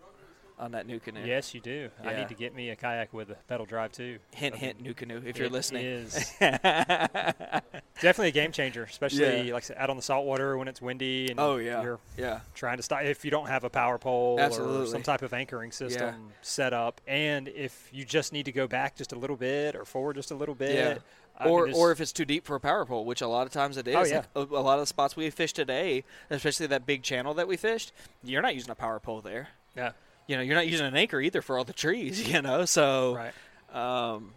on 0.60 0.72
that 0.72 0.88
new 0.88 1.00
canoe. 1.00 1.24
Yes, 1.24 1.54
you 1.54 1.62
do. 1.62 1.90
I 2.04 2.16
need 2.16 2.30
to 2.30 2.34
get 2.34 2.56
me 2.56 2.72
a 2.72 2.76
kayak 2.76 3.14
with 3.14 3.30
a 3.30 3.36
pedal 3.48 3.66
drive 3.66 3.92
too. 3.92 4.18
Hint, 4.32 4.56
hint, 4.56 4.84
NuCanoe. 4.84 5.24
If 5.24 5.38
you're 5.38 5.50
listening, 5.50 5.86
is 5.86 6.34
definitely 6.40 8.30
a 8.30 8.32
game 8.32 8.52
changer, 8.52 8.84
especially 8.84 9.48
Yeah. 9.48 9.54
like 9.54 9.70
out 9.76 9.90
on 9.90 9.98
the 9.98 10.02
saltwater 10.02 10.58
when 10.58 10.68
it's 10.68 10.82
windy 10.82 11.30
and 11.30 11.40
oh 11.40 11.58
yeah, 11.58 11.82
you're 11.82 12.00
yeah, 12.18 12.40
trying 12.56 12.78
to 12.78 12.84
stop 12.84 13.04
if 13.04 13.24
you 13.24 13.32
don't 13.32 13.48
have 13.48 13.64
a 13.64 13.70
power 13.70 13.98
pole 13.98 14.40
or 14.40 14.86
some 14.88 15.04
type 15.04 15.22
of 15.22 15.34
anchoring 15.34 15.72
system 15.72 16.32
set 16.42 16.74
up 16.74 17.02
and 17.08 17.48
if 17.50 17.90
you 17.92 18.04
just 18.06 18.34
need 18.34 18.46
to 18.46 18.52
go 18.52 18.68
back 18.68 18.96
just 18.96 19.14
a 19.14 19.18
little 19.18 19.36
bit 19.36 19.76
or 19.76 19.86
forward 19.86 20.16
just 20.16 20.32
a 20.32 20.36
little 20.36 20.56
bit 20.56 20.74
yeah. 20.76 20.98
I 21.38 21.48
or 21.50 21.70
or 21.72 21.92
if 21.92 22.02
it's 22.02 22.12
too 22.12 22.26
deep 22.26 22.46
for 22.46 22.56
a 22.56 22.60
power 22.60 22.86
pole, 22.86 23.06
which 23.06 23.22
a 23.22 23.28
lot 23.28 23.46
of 23.46 23.54
times 23.54 23.78
it 23.78 23.88
is. 23.88 23.96
Oh, 23.96 24.04
yeah. 24.04 24.24
Like, 24.34 24.50
a, 24.52 24.56
a 24.56 24.62
lot 24.62 24.76
of 24.76 24.82
the 24.82 24.88
spots 24.88 25.16
we 25.16 25.30
fished 25.30 25.56
today, 25.56 26.04
especially 26.30 26.68
that 26.68 26.86
big 26.86 27.04
channel 27.04 27.34
that 27.36 27.48
we 27.48 27.58
fished, 27.58 27.92
you're 28.24 28.42
not 28.42 28.56
using 28.56 28.72
a 28.72 28.76
power 28.76 29.00
pole 29.00 29.22
there. 29.22 29.50
yeah 29.76 29.92
You 30.28 30.36
know, 30.36 30.42
you're 30.42 30.56
not 30.56 30.68
using 30.68 30.86
an 30.88 30.96
anchor 30.96 31.22
either 31.22 31.42
for 31.42 31.58
all 31.58 31.64
the 31.64 31.74
trees. 31.74 32.28
You 32.34 32.42
know, 32.42 32.66
so 32.66 33.16
right 33.16 33.34
Um, 33.76 34.32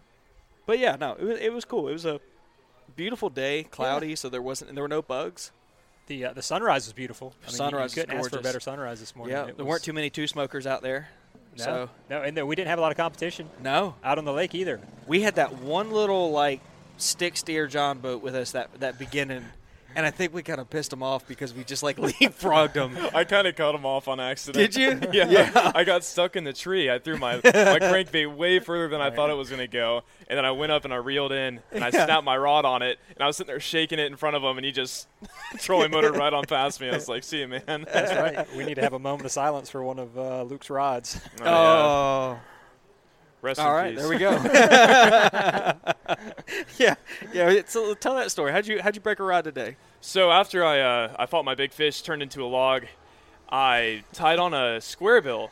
but 0.65 0.77
yeah, 0.79 0.95
no, 0.99 1.13
it 1.13 1.23
was, 1.23 1.39
it 1.39 1.53
was 1.53 1.65
cool. 1.65 1.87
It 1.87 1.93
was 1.93 2.05
a 2.05 2.19
beautiful 2.95 3.29
day, 3.29 3.63
cloudy, 3.63 4.15
so 4.15 4.29
there 4.29 4.41
wasn't 4.41 4.73
there 4.75 4.83
were 4.83 4.87
no 4.87 5.01
bugs. 5.01 5.51
the 6.07 6.25
uh, 6.25 6.33
the 6.33 6.41
sunrise 6.41 6.85
was 6.85 6.93
beautiful 6.93 7.33
I 7.43 7.47
mean, 7.47 7.55
Sunrise 7.55 7.79
you 7.79 7.83
was 7.83 7.93
couldn't 8.05 8.19
ask 8.19 8.29
for 8.29 8.39
a 8.39 8.41
better 8.41 8.59
sunrise 8.59 8.99
this 8.99 9.15
morning 9.15 9.35
Yeah, 9.35 9.47
It 9.47 9.57
there 9.57 9.65
weren't 9.65 9.83
too 9.83 9.93
many 9.93 10.09
two 10.09 10.27
smokers 10.27 10.67
out 10.67 10.81
there. 10.81 11.09
no, 11.57 11.63
So 11.63 11.89
no 12.09 12.21
and 12.21 12.47
we 12.47 12.55
didn't 12.55 12.67
have 12.69 12.79
a 12.79 12.81
lot 12.81 12.91
of 12.91 12.97
competition 12.97 13.49
no, 13.63 13.95
out 14.03 14.17
on 14.17 14.25
the 14.25 14.33
lake 14.33 14.53
either 14.53 14.79
we 15.07 15.21
had 15.21 15.35
that 15.35 15.53
one 15.59 15.91
little 15.91 16.31
like 16.31 16.59
stick 17.01 17.37
steer 17.37 17.67
John 17.67 17.99
boat 17.99 18.21
with 18.21 18.35
us 18.35 18.51
that 18.51 18.79
that 18.79 18.97
beginning, 18.99 19.45
and 19.95 20.05
I 20.05 20.11
think 20.11 20.33
we 20.33 20.41
kind 20.43 20.59
of 20.61 20.69
pissed 20.69 20.93
him 20.93 21.03
off 21.03 21.27
because 21.27 21.53
we 21.53 21.63
just 21.63 21.83
like 21.83 21.97
leapfrogged 21.97 22.75
him. 22.75 22.97
I 23.13 23.23
kind 23.23 23.47
of 23.47 23.55
cut 23.55 23.75
him 23.75 23.85
off 23.85 24.07
on 24.07 24.19
accident. 24.19 24.73
Did 24.73 24.75
you? 24.75 25.09
yeah, 25.29 25.71
I 25.75 25.83
got 25.83 26.03
stuck 26.03 26.35
in 26.35 26.43
the 26.43 26.53
tree. 26.53 26.89
I 26.89 26.99
threw 26.99 27.17
my, 27.17 27.35
my 27.35 27.41
crankbait 27.43 28.33
way 28.35 28.59
further 28.59 28.87
than 28.87 29.01
I 29.01 29.09
thought 29.09 29.29
it 29.29 29.35
was 29.35 29.49
going 29.49 29.59
to 29.59 29.67
go. 29.67 30.03
And 30.27 30.37
then 30.37 30.45
I 30.45 30.51
went 30.51 30.71
up 30.71 30.85
and 30.85 30.93
I 30.93 30.97
reeled 30.97 31.33
in 31.33 31.59
and 31.71 31.83
I 31.83 31.89
snapped 31.89 32.23
my 32.23 32.37
rod 32.37 32.63
on 32.63 32.81
it. 32.81 32.99
And 33.15 33.23
I 33.23 33.27
was 33.27 33.35
sitting 33.37 33.49
there 33.49 33.59
shaking 33.59 33.99
it 33.99 34.05
in 34.05 34.15
front 34.15 34.35
of 34.37 34.43
him 34.43 34.57
and 34.57 34.65
he 34.65 34.71
just 34.71 35.07
trolling 35.59 35.91
motor 35.91 36.11
right 36.13 36.31
on 36.31 36.45
past 36.45 36.79
me. 36.79 36.89
I 36.89 36.93
was 36.93 37.09
like, 37.09 37.23
see 37.23 37.39
you, 37.39 37.47
man. 37.47 37.85
that's 37.91 38.13
right 38.13 38.55
we 38.55 38.63
need 38.63 38.75
to 38.75 38.81
have 38.81 38.93
a 38.93 38.99
moment 38.99 39.25
of 39.25 39.31
silence 39.31 39.69
for 39.69 39.83
one 39.83 39.99
of 39.99 40.17
uh, 40.17 40.43
Luke's 40.43 40.69
rods 40.69 41.19
Oh, 41.41 41.43
yeah. 42.33 42.37
Rest 43.41 43.59
all 43.59 43.73
right, 43.73 43.95
peace. 43.95 43.99
there 43.99 44.09
we 44.09 44.19
go. 44.19 44.31
yeah, 46.77 46.95
yeah. 47.33 47.61
So 47.65 47.95
tell 47.95 48.15
that 48.15 48.29
story. 48.29 48.51
How'd 48.51 48.67
you 48.67 48.81
how'd 48.81 48.95
you 48.95 49.01
break 49.01 49.19
a 49.19 49.23
rod 49.23 49.45
today? 49.45 49.77
So 49.99 50.31
after 50.31 50.63
I 50.63 50.79
uh, 50.79 51.15
I 51.17 51.25
fought 51.25 51.43
my 51.43 51.55
big 51.55 51.71
fish, 51.71 52.03
turned 52.03 52.21
into 52.21 52.43
a 52.43 52.45
log, 52.45 52.85
I 53.49 54.03
tied 54.13 54.37
on 54.37 54.53
a 54.53 54.79
square 54.79 55.21
bill, 55.21 55.49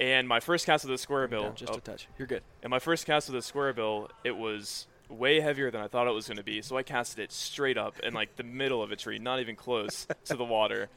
and 0.00 0.26
my 0.26 0.40
first 0.40 0.66
cast 0.66 0.84
with 0.84 0.92
a 0.92 0.98
square 0.98 1.28
bill. 1.28 1.44
Down 1.44 1.54
just 1.54 1.72
oh, 1.72 1.76
a 1.76 1.80
touch. 1.80 2.08
You're 2.18 2.26
good. 2.26 2.42
and 2.62 2.70
my 2.70 2.80
first 2.80 3.06
cast 3.06 3.28
with 3.28 3.38
a 3.38 3.42
square 3.42 3.72
bill, 3.72 4.10
it 4.24 4.36
was 4.36 4.88
way 5.08 5.40
heavier 5.40 5.70
than 5.70 5.80
I 5.80 5.88
thought 5.88 6.06
it 6.06 6.12
was 6.14 6.26
going 6.26 6.36
to 6.38 6.42
be. 6.44 6.60
So 6.62 6.76
I 6.76 6.82
casted 6.82 7.18
it 7.24 7.32
straight 7.32 7.78
up 7.78 7.98
in 8.00 8.14
like 8.14 8.36
the 8.36 8.42
middle 8.42 8.82
of 8.82 8.92
a 8.92 8.96
tree, 8.96 9.18
not 9.18 9.40
even 9.40 9.56
close 9.56 10.06
to 10.26 10.36
the 10.36 10.44
water. 10.44 10.88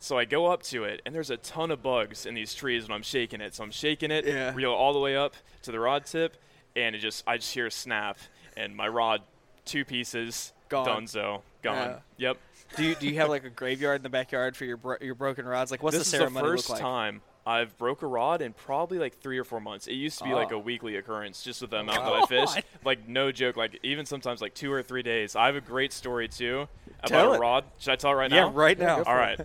So 0.00 0.16
I 0.16 0.24
go 0.24 0.46
up 0.46 0.62
to 0.64 0.84
it, 0.84 1.02
and 1.04 1.14
there's 1.14 1.30
a 1.30 1.36
ton 1.38 1.70
of 1.70 1.82
bugs 1.82 2.24
in 2.24 2.34
these 2.34 2.54
trees 2.54 2.84
when 2.88 2.94
I'm 2.94 3.02
shaking 3.02 3.40
it. 3.40 3.54
So 3.54 3.64
I'm 3.64 3.70
shaking 3.72 4.10
it, 4.10 4.24
Yeah. 4.26 4.54
reel 4.54 4.72
all 4.72 4.92
the 4.92 4.98
way 5.00 5.16
up 5.16 5.34
to 5.62 5.72
the 5.72 5.80
rod 5.80 6.06
tip, 6.06 6.36
and 6.76 6.94
it 6.94 7.00
just 7.00 7.24
I 7.26 7.36
just 7.38 7.52
hear 7.52 7.66
a 7.66 7.70
snap, 7.70 8.16
and 8.56 8.74
my 8.76 8.86
rod, 8.88 9.22
two 9.64 9.84
pieces, 9.84 10.52
Gone. 10.68 10.86
Dunzo, 10.86 11.40
gone. 11.62 11.96
Yep. 12.18 12.36
Do 12.76 12.84
you 12.84 12.94
do 12.94 13.08
you 13.08 13.14
have 13.16 13.28
like 13.30 13.44
a 13.44 13.50
graveyard 13.50 13.96
in 13.96 14.02
the 14.02 14.08
backyard 14.10 14.54
for 14.56 14.66
your 14.66 14.76
bro- 14.76 14.98
your 15.00 15.14
broken 15.14 15.46
rods? 15.46 15.70
Like, 15.70 15.82
what's 15.82 15.96
this 15.96 16.10
the 16.10 16.16
is 16.16 16.20
the 16.20 16.26
ceremony 16.28 16.46
first 16.48 16.68
look 16.68 16.74
like? 16.78 16.82
time 16.82 17.22
I've 17.48 17.76
broke 17.78 18.02
a 18.02 18.06
rod 18.06 18.42
in 18.42 18.52
probably 18.52 18.98
like 18.98 19.14
three 19.20 19.38
or 19.38 19.44
four 19.44 19.58
months. 19.58 19.86
It 19.86 19.94
used 19.94 20.18
to 20.18 20.24
be 20.24 20.34
like 20.34 20.52
Oh. 20.52 20.56
a 20.56 20.58
weekly 20.58 20.96
occurrence 20.96 21.42
just 21.42 21.62
with 21.62 21.70
the 21.70 21.78
amount 21.78 22.04
that 22.04 22.12
I 22.12 22.26
fish. 22.26 22.62
Like 22.84 23.08
no 23.08 23.32
joke, 23.32 23.56
like 23.56 23.78
even 23.82 24.04
sometimes 24.04 24.42
like 24.42 24.52
two 24.54 24.70
or 24.70 24.82
three 24.82 25.02
days. 25.02 25.34
I 25.34 25.46
have 25.46 25.56
a 25.56 25.60
great 25.62 25.92
story 25.94 26.28
too 26.28 26.68
about 26.98 27.08
Tell 27.08 27.32
a 27.32 27.36
it. 27.36 27.40
rod. 27.40 27.64
Should 27.78 27.92
I 27.92 27.96
tell 27.96 28.10
it 28.10 28.14
right 28.16 28.30
Yeah, 28.30 28.40
now? 28.42 28.46
Yeah, 28.48 28.52
right 28.54 28.78
now. 28.78 29.02
All 29.02 29.14
right. 29.16 29.40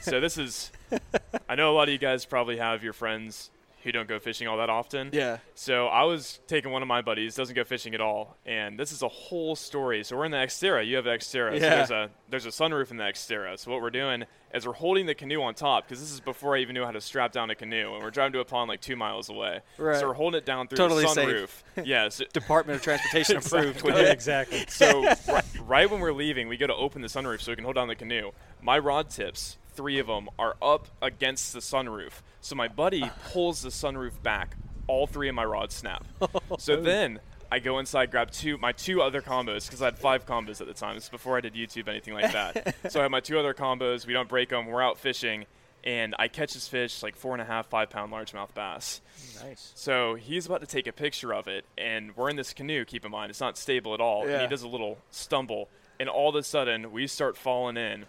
so 0.00 0.20
this 0.20 0.38
is. 0.38 0.70
I 1.48 1.56
know 1.56 1.72
a 1.72 1.74
lot 1.74 1.88
of 1.88 1.92
you 1.92 1.98
guys 1.98 2.24
probably 2.24 2.56
have 2.58 2.84
your 2.84 2.92
friends 2.92 3.50
who 3.82 3.92
don't 3.92 4.08
go 4.08 4.18
fishing 4.18 4.46
all 4.48 4.58
that 4.58 4.70
often. 4.70 5.10
Yeah. 5.12 5.38
So 5.54 5.86
I 5.86 6.04
was 6.04 6.40
taking 6.46 6.70
one 6.70 6.82
of 6.82 6.88
my 6.88 7.02
buddies, 7.02 7.34
doesn't 7.34 7.54
go 7.54 7.64
fishing 7.64 7.94
at 7.94 8.00
all, 8.00 8.36
and 8.46 8.78
this 8.78 8.92
is 8.92 9.02
a 9.02 9.08
whole 9.08 9.56
story. 9.56 10.04
So 10.04 10.16
we're 10.16 10.24
in 10.26 10.30
the 10.32 10.38
Xterra. 10.38 10.86
You 10.86 10.96
have 10.96 11.04
the 11.04 11.10
Xterra. 11.10 11.50
So 11.58 11.64
Yeah. 11.64 11.74
there's 11.76 11.90
a 11.90 12.10
there's 12.28 12.46
a 12.46 12.50
sunroof 12.50 12.90
in 12.90 12.96
the 12.96 13.04
Xterra. 13.04 13.58
So 13.58 13.70
what 13.70 13.80
we're 13.82 13.90
doing 13.90 14.24
is 14.54 14.66
we're 14.66 14.72
holding 14.72 15.06
the 15.06 15.14
canoe 15.14 15.40
on 15.42 15.54
top 15.54 15.84
because 15.84 16.00
this 16.00 16.10
is 16.12 16.20
before 16.20 16.56
I 16.56 16.60
even 16.60 16.74
knew 16.74 16.84
how 16.84 16.90
to 16.90 17.00
strap 17.00 17.32
down 17.32 17.50
a 17.50 17.54
canoe, 17.54 17.94
and 17.94 18.02
we're 18.02 18.10
driving 18.10 18.32
to 18.34 18.40
a 18.40 18.44
pond 18.44 18.68
like 18.68 18.80
two 18.80 18.96
miles 18.96 19.28
away. 19.28 19.60
Right. 19.78 19.98
So 19.98 20.06
we're 20.08 20.14
holding 20.14 20.38
it 20.38 20.44
down 20.44 20.68
through 20.68 20.76
Totally 20.78 21.04
the 21.04 21.08
safe. 21.10 21.64
sunroof. 21.76 21.84
yes. 21.86 22.20
Department 22.32 22.76
of 22.76 22.82
Transportation 22.82 23.36
approved. 23.38 23.76
Exactly. 23.84 23.92
Would 23.92 24.06
exactly 24.08 24.64
So 24.68 25.02
right, 25.32 25.44
right 25.64 25.90
when 25.90 26.00
we're 26.00 26.12
leaving, 26.12 26.48
we 26.48 26.56
go 26.56 26.66
to 26.66 26.74
open 26.74 27.00
the 27.02 27.08
sunroof 27.08 27.40
so 27.40 27.52
we 27.52 27.56
can 27.56 27.64
hold 27.64 27.76
down 27.76 27.88
the 27.88 27.94
canoe. 27.94 28.30
My 28.62 28.78
rod 28.78 29.08
tips, 29.10 29.56
three 29.70 29.98
of 29.98 30.06
them, 30.06 30.28
are 30.38 30.56
up 30.60 30.88
against 31.02 31.52
the 31.52 31.60
sunroof. 31.60 32.22
So 32.40 32.54
my 32.54 32.68
buddy 32.68 33.10
pulls 33.32 33.62
the 33.62 33.68
sunroof 33.70 34.22
back. 34.22 34.56
All 34.86 35.06
three 35.06 35.28
of 35.28 35.34
my 35.34 35.44
rods 35.44 35.74
snap. 35.74 36.04
so 36.58 36.80
then 36.80 37.20
I 37.52 37.58
go 37.58 37.78
inside, 37.78 38.10
grab 38.10 38.30
two 38.30 38.58
my 38.58 38.72
two 38.72 39.02
other 39.02 39.20
combos 39.22 39.66
because 39.66 39.82
I 39.82 39.86
had 39.86 39.98
five 39.98 40.26
combos 40.26 40.60
at 40.60 40.66
the 40.66 40.74
time. 40.74 40.94
This 40.96 41.04
is 41.04 41.10
before 41.10 41.36
I 41.36 41.40
did 41.40 41.54
YouTube, 41.54 41.88
anything 41.88 42.14
like 42.14 42.32
that. 42.32 42.74
so 42.92 43.00
I 43.00 43.02
have 43.02 43.10
my 43.10 43.20
two 43.20 43.38
other 43.38 43.54
combos. 43.54 44.06
We 44.06 44.12
don't 44.12 44.28
break 44.28 44.48
them. 44.48 44.66
We're 44.66 44.82
out 44.82 44.98
fishing, 44.98 45.46
and 45.84 46.14
I 46.18 46.28
catch 46.28 46.54
this 46.54 46.66
fish 46.68 47.02
like 47.02 47.14
four 47.16 47.32
and 47.34 47.42
a 47.42 47.44
half, 47.44 47.66
five 47.68 47.88
pound 47.90 48.12
largemouth 48.12 48.52
bass. 48.54 49.00
Nice. 49.44 49.72
So 49.76 50.14
he's 50.14 50.46
about 50.46 50.60
to 50.60 50.66
take 50.66 50.86
a 50.86 50.92
picture 50.92 51.32
of 51.32 51.46
it, 51.46 51.64
and 51.78 52.16
we're 52.16 52.30
in 52.30 52.36
this 52.36 52.52
canoe. 52.52 52.84
Keep 52.84 53.04
in 53.04 53.10
mind, 53.12 53.30
it's 53.30 53.40
not 53.40 53.56
stable 53.56 53.94
at 53.94 54.00
all. 54.00 54.22
And 54.22 54.30
Yeah. 54.30 54.42
he 54.42 54.48
does 54.48 54.62
a 54.62 54.68
little 54.68 54.98
stumble, 55.10 55.68
and 56.00 56.08
all 56.08 56.30
of 56.30 56.34
a 56.34 56.42
sudden 56.42 56.90
we 56.90 57.06
start 57.06 57.36
falling 57.36 57.76
in, 57.76 58.06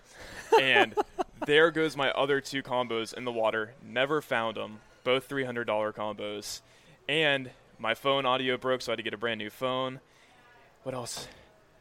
and 0.60 0.96
there 1.46 1.70
goes 1.70 1.96
my 1.96 2.10
other 2.12 2.42
two 2.42 2.64
combos 2.64 3.14
in 3.14 3.26
the 3.26 3.32
water. 3.32 3.74
Never 3.86 4.22
found 4.22 4.58
them. 4.58 4.80
Both 5.04 5.26
three 5.26 5.44
hundred 5.44 5.66
dollar 5.66 5.94
combos, 5.94 6.62
and 7.08 7.52
my 7.78 7.94
phone 7.94 8.26
audio 8.26 8.58
broke, 8.58 8.82
so 8.82 8.92
I 8.92 8.94
had 8.94 8.98
to 8.98 9.04
get 9.04 9.14
a 9.14 9.18
brand 9.18 9.40
new 9.40 9.50
phone. 9.50 10.00
What 10.84 10.96
else? 10.96 11.28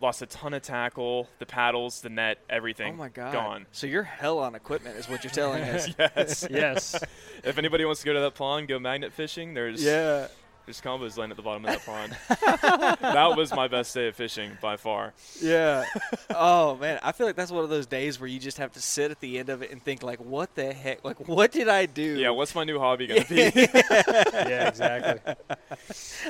Lost 0.00 0.22
a 0.22 0.26
ton 0.26 0.54
of 0.54 0.62
tackle, 0.62 1.28
the 1.38 1.46
paddles, 1.46 2.00
the 2.00 2.08
net, 2.08 2.38
everything. 2.48 2.94
Oh 2.94 2.96
my 2.96 3.10
god. 3.10 3.32
gone. 3.34 3.66
So 3.70 3.86
you're 3.86 4.02
hell 4.02 4.38
on 4.38 4.54
equipment, 4.54 4.96
is 4.96 5.10
what 5.10 5.22
you're 5.22 5.30
telling 5.30 5.62
us. 5.62 5.88
Yes. 5.98 6.46
Yes. 6.50 7.04
if 7.44 7.58
anybody 7.58 7.84
wants 7.84 8.00
to 8.00 8.06
go 8.06 8.14
to 8.14 8.20
that 8.20 8.34
pond, 8.34 8.68
go 8.68 8.78
magnet 8.78 9.12
fishing. 9.12 9.52
There's 9.52 9.84
yeah. 9.84 10.28
There's 10.70 10.80
combos 10.80 11.18
laying 11.18 11.32
at 11.32 11.36
the 11.36 11.42
bottom 11.42 11.64
of 11.64 11.72
that 11.72 11.84
pond. 11.84 12.16
that 13.00 13.36
was 13.36 13.52
my 13.52 13.66
best 13.66 13.92
day 13.92 14.06
of 14.06 14.14
fishing 14.14 14.52
by 14.62 14.76
far. 14.76 15.12
Yeah. 15.42 15.84
oh 16.30 16.76
man, 16.76 17.00
I 17.02 17.10
feel 17.10 17.26
like 17.26 17.34
that's 17.34 17.50
one 17.50 17.64
of 17.64 17.70
those 17.70 17.86
days 17.86 18.20
where 18.20 18.28
you 18.28 18.38
just 18.38 18.58
have 18.58 18.70
to 18.74 18.80
sit 18.80 19.10
at 19.10 19.18
the 19.18 19.40
end 19.40 19.48
of 19.48 19.62
it 19.62 19.72
and 19.72 19.82
think 19.82 20.04
like, 20.04 20.20
what 20.20 20.54
the 20.54 20.72
heck? 20.72 21.04
Like, 21.04 21.26
what 21.28 21.50
did 21.50 21.68
I 21.68 21.86
do? 21.86 22.16
Yeah, 22.18 22.30
what's 22.30 22.54
my 22.54 22.62
new 22.62 22.78
hobby 22.78 23.08
gonna 23.08 23.24
be? 23.24 23.34
yeah, 23.52 24.68
exactly. 24.68 25.34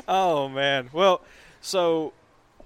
Oh 0.08 0.48
man. 0.48 0.88
Well, 0.90 1.20
so 1.60 2.14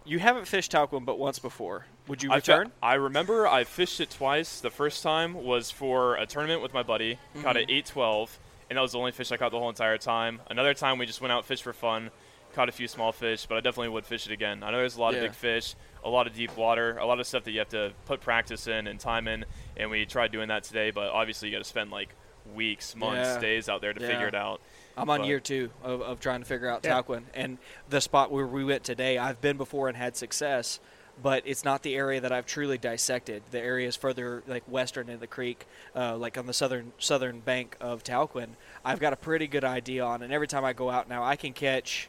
you 0.04 0.21
haven't 0.21 0.47
fished 0.47 0.71
Talquin 0.71 1.04
but 1.04 1.19
once 1.19 1.40
before. 1.40 1.87
Would 2.07 2.23
you 2.23 2.31
I 2.31 2.38
fe- 2.40 2.52
return? 2.52 2.73
I 2.83 2.95
remember 2.95 3.49
I 3.49 3.64
fished 3.64 4.00
it 4.00 4.11
twice. 4.11 4.61
The 4.61 4.71
first 4.71 5.02
time 5.02 5.35
was 5.35 5.73
for 5.73 6.14
a 6.16 6.26
tournament 6.26 6.62
with 6.62 6.73
my 6.73 6.83
buddy. 6.85 7.19
Caught 7.43 7.57
Mm-hmm. 7.57 7.71
an 7.71 7.71
812, 7.71 8.38
and 8.71 8.76
that 8.76 8.83
was 8.83 8.92
the 8.92 8.99
only 8.99 9.12
fish 9.12 9.30
I 9.33 9.37
caught 9.37 9.50
the 9.52 9.59
whole 9.59 9.68
entire 9.68 9.99
time. 9.99 10.40
Another 10.49 10.75
time 10.75 10.99
we 10.99 11.06
just 11.06 11.21
went 11.21 11.33
out 11.33 11.44
fished 11.44 11.62
for 11.62 11.73
fun. 11.73 12.11
Caught 12.54 12.68
a 12.68 12.73
few 12.73 12.87
small 12.87 13.11
fish, 13.11 13.47
but 13.47 13.56
I 13.56 13.61
definitely 13.61 13.88
would 13.88 14.06
fish 14.06 14.26
it 14.26 14.33
again. 14.33 14.62
I 14.62 14.71
know 14.71 14.78
there's 14.78 14.97
a 14.97 15.00
lot 15.00 15.12
Yeah. 15.14 15.21
of 15.21 15.25
big 15.25 15.35
fish, 15.35 15.75
a 16.04 16.09
lot 16.09 16.26
of 16.28 16.35
deep 16.35 16.56
water, 16.56 16.97
a 16.99 17.04
lot 17.06 17.18
of 17.18 17.26
stuff 17.26 17.42
that 17.44 17.50
you 17.50 17.59
have 17.59 17.71
to 17.71 17.92
put 18.06 18.21
practice 18.21 18.66
in 18.68 18.87
and 18.87 19.00
time 19.00 19.26
in. 19.26 19.44
And 19.76 19.90
we 19.90 20.06
tried 20.06 20.30
doing 20.30 20.49
that 20.49 20.62
today, 20.62 20.90
but 20.92 21.11
obviously 21.11 21.49
you 21.49 21.54
got 21.54 21.64
to 21.64 21.68
spend 21.68 21.90
like 21.90 22.14
weeks, 22.54 22.94
months, 22.94 23.35
Yeah. 23.35 23.40
days 23.40 23.68
out 23.68 23.80
there 23.80 23.92
to 23.92 24.00
figure 24.00 24.28
it 24.28 24.35
out. 24.35 24.61
I'm 24.97 25.11
on 25.11 25.21
but- 25.21 25.26
year 25.26 25.40
two 25.40 25.71
of, 25.83 26.02
of 26.02 26.21
trying 26.21 26.40
to 26.40 26.47
figure 26.47 26.68
out 26.68 26.83
Yeah. 26.85 27.00
Talquin, 27.02 27.25
and 27.35 27.59
the 27.88 28.00
spot 28.00 28.30
where 28.30 28.47
we 28.47 28.64
went 28.64 28.85
today, 28.85 29.18
I've 29.18 29.40
been 29.40 29.56
before 29.56 29.88
and 29.88 29.97
had 29.97 30.16
success, 30.16 30.78
but 31.23 31.42
it's 31.47 31.64
not 31.64 31.83
the 31.83 31.94
area 31.94 32.21
that 32.21 32.33
I've 32.33 32.47
truly 32.47 32.78
dissected. 32.78 33.42
The 33.50 33.61
area 33.61 33.88
is 33.88 33.97
further 33.97 34.42
like 34.47 34.64
western 34.64 35.09
in 35.09 35.21
the 35.21 35.26
creek, 35.26 35.66
uh, 35.94 36.16
like 36.16 36.37
on 36.38 36.47
the 36.47 36.52
southern 36.52 36.92
southern 36.99 37.40
bank 37.40 37.76
of 37.80 38.02
Talquin. 38.02 38.50
I've 38.85 39.00
got 39.00 39.12
a 39.12 39.16
pretty 39.16 39.47
good 39.47 39.64
idea 39.64 40.04
on, 40.04 40.23
and 40.23 40.33
every 40.33 40.49
time 40.49 40.64
I 40.64 40.73
go 40.73 40.90
out 40.90 41.09
now, 41.09 41.23
I 41.23 41.37
can 41.37 41.52
catch. 41.52 42.09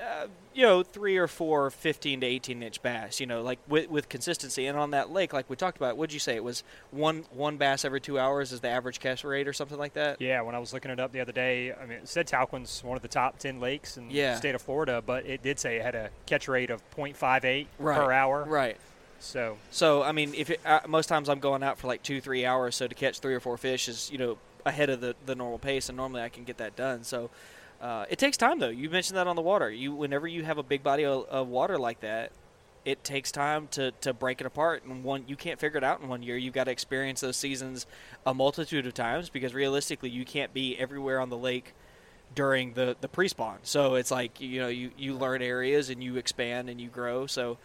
Uh, 0.00 0.26
you 0.52 0.62
know, 0.62 0.82
three 0.82 1.16
or 1.16 1.26
four 1.28 1.70
15 1.70 2.20
to 2.20 2.26
18 2.26 2.62
inch 2.64 2.82
bass, 2.82 3.20
you 3.20 3.26
know, 3.26 3.42
like 3.42 3.58
with, 3.68 3.88
with 3.88 4.08
consistency. 4.08 4.66
And 4.66 4.76
on 4.78 4.90
that 4.90 5.10
lake, 5.10 5.32
like 5.32 5.48
we 5.48 5.54
talked 5.56 5.76
about, 5.76 5.96
what'd 5.96 6.12
you 6.12 6.18
say? 6.20 6.34
It 6.34 6.42
was 6.44 6.64
one 6.90 7.24
one 7.32 7.56
bass 7.58 7.84
every 7.84 8.00
two 8.00 8.18
hours 8.18 8.52
is 8.52 8.60
the 8.60 8.68
average 8.68 8.98
catch 9.00 9.22
rate 9.24 9.46
or 9.46 9.52
something 9.52 9.78
like 9.78 9.94
that? 9.94 10.20
Yeah, 10.20 10.40
when 10.42 10.54
I 10.54 10.58
was 10.58 10.72
looking 10.72 10.90
it 10.90 10.98
up 10.98 11.12
the 11.12 11.20
other 11.20 11.32
day, 11.32 11.72
I 11.72 11.86
mean, 11.86 11.98
it 11.98 12.08
said 12.08 12.26
Talquin's 12.26 12.82
one 12.82 12.96
of 12.96 13.02
the 13.02 13.08
top 13.08 13.38
10 13.38 13.60
lakes 13.60 13.96
in 13.96 14.10
Yeah. 14.10 14.32
the 14.32 14.38
state 14.38 14.54
of 14.56 14.62
Florida, 14.62 15.00
but 15.04 15.26
it 15.26 15.42
did 15.42 15.58
say 15.60 15.76
it 15.76 15.82
had 15.82 15.94
a 15.94 16.10
catch 16.26 16.48
rate 16.48 16.70
of 16.70 16.82
0.58 16.96 17.66
Right. 17.78 17.96
per 17.96 18.10
hour. 18.12 18.44
Right. 18.44 18.76
So, 19.20 19.58
So 19.70 20.02
I 20.02 20.10
mean, 20.12 20.34
if 20.34 20.50
it, 20.50 20.60
uh, 20.66 20.80
most 20.88 21.06
times 21.06 21.28
I'm 21.28 21.40
going 21.40 21.62
out 21.62 21.78
for 21.78 21.86
like 21.86 22.02
two, 22.02 22.20
three 22.20 22.44
hours, 22.44 22.74
so 22.76 22.86
to 22.88 22.94
catch 22.94 23.20
three 23.20 23.34
or 23.34 23.40
four 23.40 23.56
fish 23.56 23.88
is 23.88 24.10
you 24.10 24.18
know 24.18 24.38
ahead 24.66 24.90
of 24.90 25.00
the, 25.00 25.14
the 25.26 25.34
normal 25.34 25.58
pace, 25.58 25.88
and 25.88 25.96
normally 25.96 26.20
I 26.22 26.28
can 26.30 26.44
get 26.44 26.56
that 26.58 26.74
done. 26.74 27.04
So 27.04 27.30
uh, 27.80 28.06
it 28.08 28.18
takes 28.18 28.36
time, 28.36 28.58
though. 28.58 28.68
You 28.68 28.88
mentioned 28.90 29.16
that 29.18 29.26
on 29.26 29.36
the 29.36 29.42
water. 29.42 29.70
You 29.70 29.94
whenever 29.94 30.26
you 30.26 30.44
have 30.44 30.58
a 30.58 30.62
big 30.62 30.82
body 30.82 31.04
of, 31.04 31.24
of 31.26 31.48
water 31.48 31.78
like 31.78 32.00
that, 32.00 32.32
it 32.84 33.02
takes 33.04 33.32
time 33.32 33.68
to, 33.72 33.92
to 34.02 34.12
break 34.12 34.40
it 34.40 34.46
apart. 34.46 34.84
And 34.84 35.04
one 35.04 35.24
you 35.26 35.36
can't 35.36 35.58
figure 35.58 35.78
it 35.78 35.84
out 35.84 36.00
in 36.00 36.08
one 36.08 36.22
year. 36.22 36.36
You've 36.36 36.54
got 36.54 36.64
to 36.64 36.70
experience 36.70 37.20
those 37.20 37.36
seasons 37.36 37.86
a 38.26 38.34
multitude 38.34 38.86
of 38.86 38.94
times 38.94 39.28
because 39.28 39.54
realistically, 39.54 40.10
you 40.10 40.24
can't 40.24 40.52
be 40.52 40.78
everywhere 40.78 41.20
on 41.20 41.30
the 41.30 41.36
lake 41.36 41.74
during 42.34 42.74
the 42.74 42.96
the 43.00 43.08
pre-spawn. 43.08 43.58
So 43.62 43.94
it's 43.94 44.10
like 44.10 44.40
you 44.40 44.60
know 44.60 44.68
you 44.68 44.90
you 44.96 45.14
learn 45.14 45.42
areas 45.42 45.90
and 45.90 46.02
you 46.02 46.16
expand 46.16 46.68
and 46.68 46.80
you 46.80 46.88
grow. 46.88 47.26
So 47.26 47.58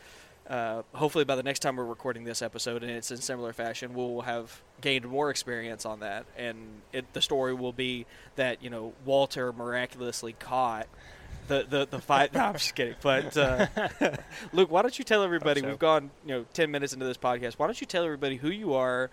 uh, 0.50 0.82
hopefully 0.94 1.26
by 1.26 1.36
the 1.36 1.44
next 1.44 1.60
time 1.60 1.76
we're 1.76 1.86
recording 1.86 2.24
this 2.24 2.42
episode 2.42 2.82
and 2.84 2.92
it's 2.92 3.12
in 3.12 3.18
similar 3.18 3.54
fashion, 3.54 3.94
we'll 3.94 4.22
have 4.22 4.62
gained 4.82 5.08
more 5.08 5.30
experience 5.30 5.86
on 5.86 6.00
that, 6.00 6.26
and 6.38 6.58
it, 6.92 7.12
the 7.14 7.22
story 7.22 7.54
will 7.54 7.74
be 7.74 8.06
that 8.36 8.64
you 8.64 8.70
know 8.70 8.94
Walter 9.06 9.54
miraculously 9.54 10.34
caught. 10.34 10.88
The, 11.48 11.66
the, 11.68 11.88
the 11.90 12.00
fight. 12.00 12.32
No, 12.36 12.42
I'm 12.42 12.54
just 12.54 12.76
kidding. 12.76 12.94
But 13.02 13.36
uh, 13.36 13.66
Luke, 14.54 14.70
why 14.70 14.84
don't 14.84 15.00
you 15.00 15.04
tell 15.04 15.24
everybody? 15.24 15.62
So. 15.62 15.68
We've 15.68 15.80
gone 15.80 16.12
you 16.24 16.36
know 16.36 16.46
ten 16.54 16.70
minutes 16.70 16.94
into 16.94 17.06
this 17.06 17.18
podcast. 17.18 17.54
Why 17.54 17.66
don't 17.66 17.82
you 17.82 17.88
tell 17.88 18.04
everybody 18.04 18.36
who 18.36 18.50
you 18.50 18.76
are, 18.76 19.10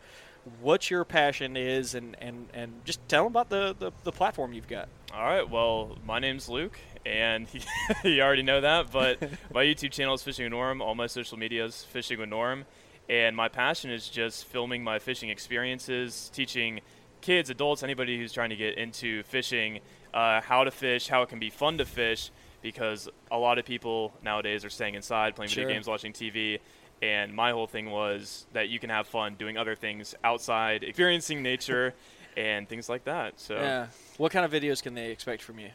what 0.61 0.91
your 0.91 1.05
passion 1.05 1.57
is, 1.57 1.95
and, 1.95 2.17
and, 2.21 2.49
and 2.53 2.73
just 2.85 3.07
tell 3.09 3.25
them 3.25 3.33
about 3.33 3.49
the, 3.49 3.75
the, 3.79 3.93
the 4.05 4.13
platform 4.13 4.53
you've 4.53 4.69
got. 4.69 4.89
All 5.15 5.25
right. 5.25 5.49
Well, 5.49 5.97
my 6.07 6.19
name's 6.19 6.49
Luke, 6.49 6.79
and 7.07 7.47
you 8.05 8.21
already 8.21 8.43
know 8.43 8.61
that. 8.61 8.91
But 8.91 9.23
my 9.55 9.65
YouTube 9.65 9.93
channel 9.93 10.15
is 10.15 10.23
Fishing 10.23 10.45
with 10.45 10.53
Norm. 10.53 10.83
All 10.83 10.95
my 10.95 11.07
social 11.07 11.39
media 11.39 11.65
is 11.65 11.85
Fishing 11.85 12.19
with 12.19 12.29
Norm, 12.29 12.65
and 13.09 13.37
my 13.37 13.49
passion 13.49 13.91
is 13.91 14.09
just 14.09 14.45
filming 14.47 14.83
my 14.83 14.99
fishing 14.99 15.31
experiences, 15.31 16.31
teaching 16.35 16.81
kids, 17.21 17.49
adults, 17.51 17.83
anybody 17.83 18.19
who's 18.19 18.33
trying 18.33 18.51
to 18.51 18.57
get 18.57 18.77
into 18.77 19.23
fishing, 19.25 19.81
uh, 20.13 20.41
how 20.41 20.65
to 20.65 20.71
fish, 20.71 21.09
how 21.09 21.23
it 21.23 21.29
can 21.29 21.39
be 21.39 21.51
fun 21.51 21.79
to 21.79 21.85
fish, 21.85 22.31
because 22.63 23.09
a 23.31 23.39
lot 23.39 23.59
of 23.59 23.65
people 23.65 24.13
nowadays 24.23 24.65
are 24.65 24.71
staying 24.71 24.95
inside, 24.95 25.35
playing 25.37 25.51
Sure. 25.51 25.63
video 25.65 25.77
games, 25.77 25.87
watching 25.87 26.13
TV. 26.13 26.59
And 27.03 27.35
my 27.35 27.51
whole 27.53 27.67
thing 27.67 27.91
was 27.91 28.47
that 28.55 28.69
you 28.71 28.79
can 28.79 28.91
have 28.91 29.07
fun 29.07 29.35
doing 29.35 29.59
other 29.59 29.75
things 29.77 30.15
outside, 30.25 30.83
experiencing 30.83 31.43
nature, 31.43 31.95
and 32.37 32.69
things 32.69 32.89
like 32.89 33.05
that. 33.05 33.39
So 33.39 33.57
Yeah. 33.57 33.87
What 34.19 34.33
kind 34.33 34.45
of 34.45 34.51
videos 34.51 34.83
can 34.83 34.95
they 34.95 35.11
expect 35.11 35.43
from 35.43 35.59
you? 35.59 35.71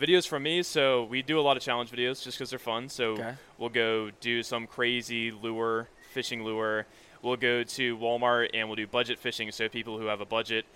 Videos 0.00 0.26
from 0.26 0.42
me. 0.42 0.62
So 0.62 1.04
we 1.04 1.22
do 1.22 1.38
a 1.38 1.42
lot 1.42 1.56
of 1.56 1.62
challenge 1.62 1.90
videos 1.90 2.22
just 2.22 2.38
because 2.38 2.50
they're 2.50 2.58
fun. 2.58 2.88
So 2.88 3.12
Okay. 3.12 3.34
we'll 3.58 3.68
go 3.70 4.10
do 4.20 4.42
some 4.42 4.66
crazy 4.66 5.30
lure, 5.30 5.88
fishing 6.12 6.42
lure. 6.44 6.86
We'll 7.22 7.36
go 7.36 7.62
to 7.64 7.96
Walmart 7.96 8.50
and 8.54 8.68
we'll 8.68 8.76
do 8.76 8.86
budget 8.86 9.18
fishing. 9.18 9.50
So 9.52 9.68
people 9.68 9.98
who 9.98 10.06
have 10.06 10.20
a 10.20 10.26
budget 10.26 10.66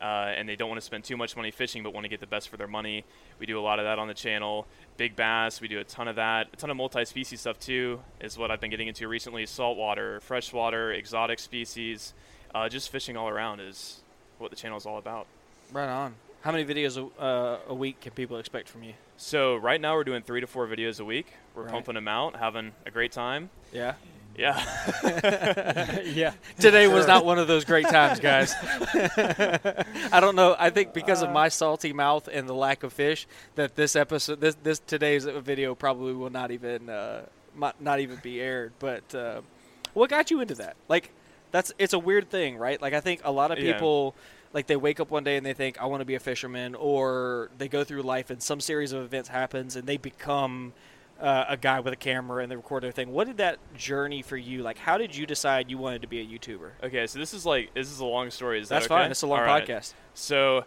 uh, 0.00 0.32
and 0.36 0.48
they 0.48 0.56
don't 0.56 0.68
want 0.68 0.80
to 0.80 0.84
spend 0.84 1.04
too 1.04 1.16
much 1.16 1.36
money 1.36 1.52
fishing 1.52 1.84
but 1.84 1.94
want 1.94 2.04
to 2.04 2.08
get 2.08 2.18
the 2.18 2.26
best 2.26 2.48
for 2.48 2.56
their 2.56 2.66
money, 2.66 3.04
we 3.38 3.46
do 3.46 3.56
a 3.58 3.62
lot 3.62 3.78
of 3.78 3.84
that 3.84 4.00
on 4.00 4.08
the 4.08 4.14
channel. 4.14 4.66
Big 4.96 5.14
bass, 5.14 5.60
we 5.60 5.68
do 5.68 5.78
a 5.78 5.84
ton 5.84 6.08
of 6.08 6.16
that. 6.16 6.48
A 6.52 6.56
ton 6.56 6.70
of 6.70 6.76
multi-species 6.76 7.40
stuff 7.40 7.60
too 7.60 8.00
is 8.20 8.36
what 8.36 8.50
I've 8.50 8.60
been 8.60 8.70
getting 8.70 8.88
into 8.88 9.06
recently. 9.06 9.46
Saltwater, 9.46 10.18
freshwater, 10.20 10.92
exotic 10.92 11.38
species. 11.38 12.14
Uh, 12.52 12.68
just 12.68 12.90
fishing 12.90 13.16
all 13.16 13.28
around 13.28 13.60
is 13.60 14.00
what 14.38 14.50
the 14.50 14.56
channel 14.56 14.76
is 14.76 14.86
all 14.86 14.98
about. 14.98 15.26
Right 15.72 15.88
on. 15.88 16.14
How 16.42 16.50
many 16.52 16.64
videos 16.64 16.96
a, 16.98 17.20
uh, 17.22 17.58
a 17.68 17.74
week 17.74 18.00
can 18.00 18.12
people 18.12 18.38
expect 18.38 18.68
from 18.68 18.82
you? 18.82 18.94
So 19.16 19.56
right 19.56 19.80
now 19.80 19.94
we're 19.94 20.04
doing 20.04 20.22
three 20.22 20.40
to 20.40 20.46
four 20.46 20.66
videos 20.66 21.00
a 21.00 21.04
week. 21.04 21.32
We're 21.54 21.62
Right. 21.64 21.72
pumping 21.72 21.94
them 21.94 22.08
out, 22.08 22.36
having 22.36 22.72
a 22.84 22.90
great 22.90 23.12
time. 23.12 23.50
Yeah. 23.72 23.94
Yeah, 24.34 24.58
yeah. 26.06 26.32
Today 26.58 26.88
was 26.88 27.06
not 27.06 27.26
one 27.26 27.38
of 27.38 27.48
those 27.48 27.66
great 27.66 27.86
times, 27.86 28.18
guys. 28.30 28.54
I 30.10 30.20
don't 30.20 30.34
know. 30.36 30.56
I 30.58 30.70
think 30.70 30.94
because 30.94 31.20
of 31.20 31.30
my 31.30 31.50
salty 31.50 31.92
mouth 31.92 32.30
and 32.32 32.48
the 32.48 32.54
lack 32.54 32.82
of 32.82 32.94
fish, 32.94 33.26
that 33.56 33.76
this 33.76 33.94
episode, 33.94 34.40
this 34.40 34.56
this 34.62 34.78
today's 34.78 35.26
video 35.26 35.74
probably 35.74 36.14
will 36.14 36.30
not 36.30 36.50
even 36.50 36.88
uh, 36.88 37.26
might 37.54 37.78
not 37.78 38.00
even 38.00 38.20
be 38.22 38.40
aired. 38.40 38.72
But 38.78 39.14
uh, 39.14 39.42
what 39.92 40.08
got 40.08 40.30
you 40.30 40.40
into 40.40 40.54
that? 40.54 40.76
Like, 40.88 41.10
that's 41.50 41.74
it's 41.78 41.92
a 41.92 41.98
weird 41.98 42.30
thing, 42.30 42.56
right? 42.56 42.80
Like, 42.80 42.94
I 42.94 43.00
think 43.00 43.20
a 43.24 43.30
lot 43.32 43.50
of 43.50 43.58
Yeah. 43.58 43.72
Like 44.52 44.66
they 44.66 44.76
wake 44.76 45.00
up 45.00 45.10
one 45.10 45.24
day 45.24 45.36
and 45.36 45.46
they 45.46 45.54
think 45.54 45.80
I 45.80 45.86
want 45.86 46.00
to 46.00 46.04
be 46.04 46.14
a 46.14 46.20
fisherman, 46.20 46.74
or 46.74 47.50
they 47.56 47.68
go 47.68 47.84
through 47.84 48.02
life 48.02 48.30
and 48.30 48.42
some 48.42 48.60
series 48.60 48.92
of 48.92 49.02
events 49.02 49.28
happens 49.30 49.76
and 49.76 49.86
they 49.86 49.96
become 49.96 50.74
uh, 51.20 51.44
a 51.48 51.56
guy 51.56 51.80
with 51.80 51.92
a 51.92 51.96
camera 51.96 52.42
and 52.42 52.50
they 52.50 52.56
record 52.56 52.82
their 52.82 52.90
thing. 52.92 53.12
What 53.12 53.28
did 53.28 53.36
that 53.38 53.58
journey 53.76 54.22
for 54.22 54.36
you? 54.36 54.62
Like, 54.62 54.76
how 54.76 54.98
did 54.98 55.14
you 55.16 55.24
decide 55.24 55.70
you 55.70 55.78
wanted 55.78 56.02
to 56.02 56.08
be 56.08 56.20
a 56.20 56.26
YouTuber? 56.26 56.70
Okay, 56.82 57.06
so 57.06 57.18
this 57.18 57.32
is 57.32 57.46
like 57.46 57.72
this 57.74 57.90
is 57.90 58.00
a 58.00 58.04
long 58.04 58.30
story. 58.30 58.60
Is 58.60 58.68
that 58.68 58.76
That's 58.80 58.86
okay? 58.86 59.02
fine. 59.02 59.10
It's 59.10 59.22
a 59.22 59.26
long 59.26 59.40
All 59.40 59.46
right. 59.46 59.66
podcast. 59.66 59.94
So 60.14 60.64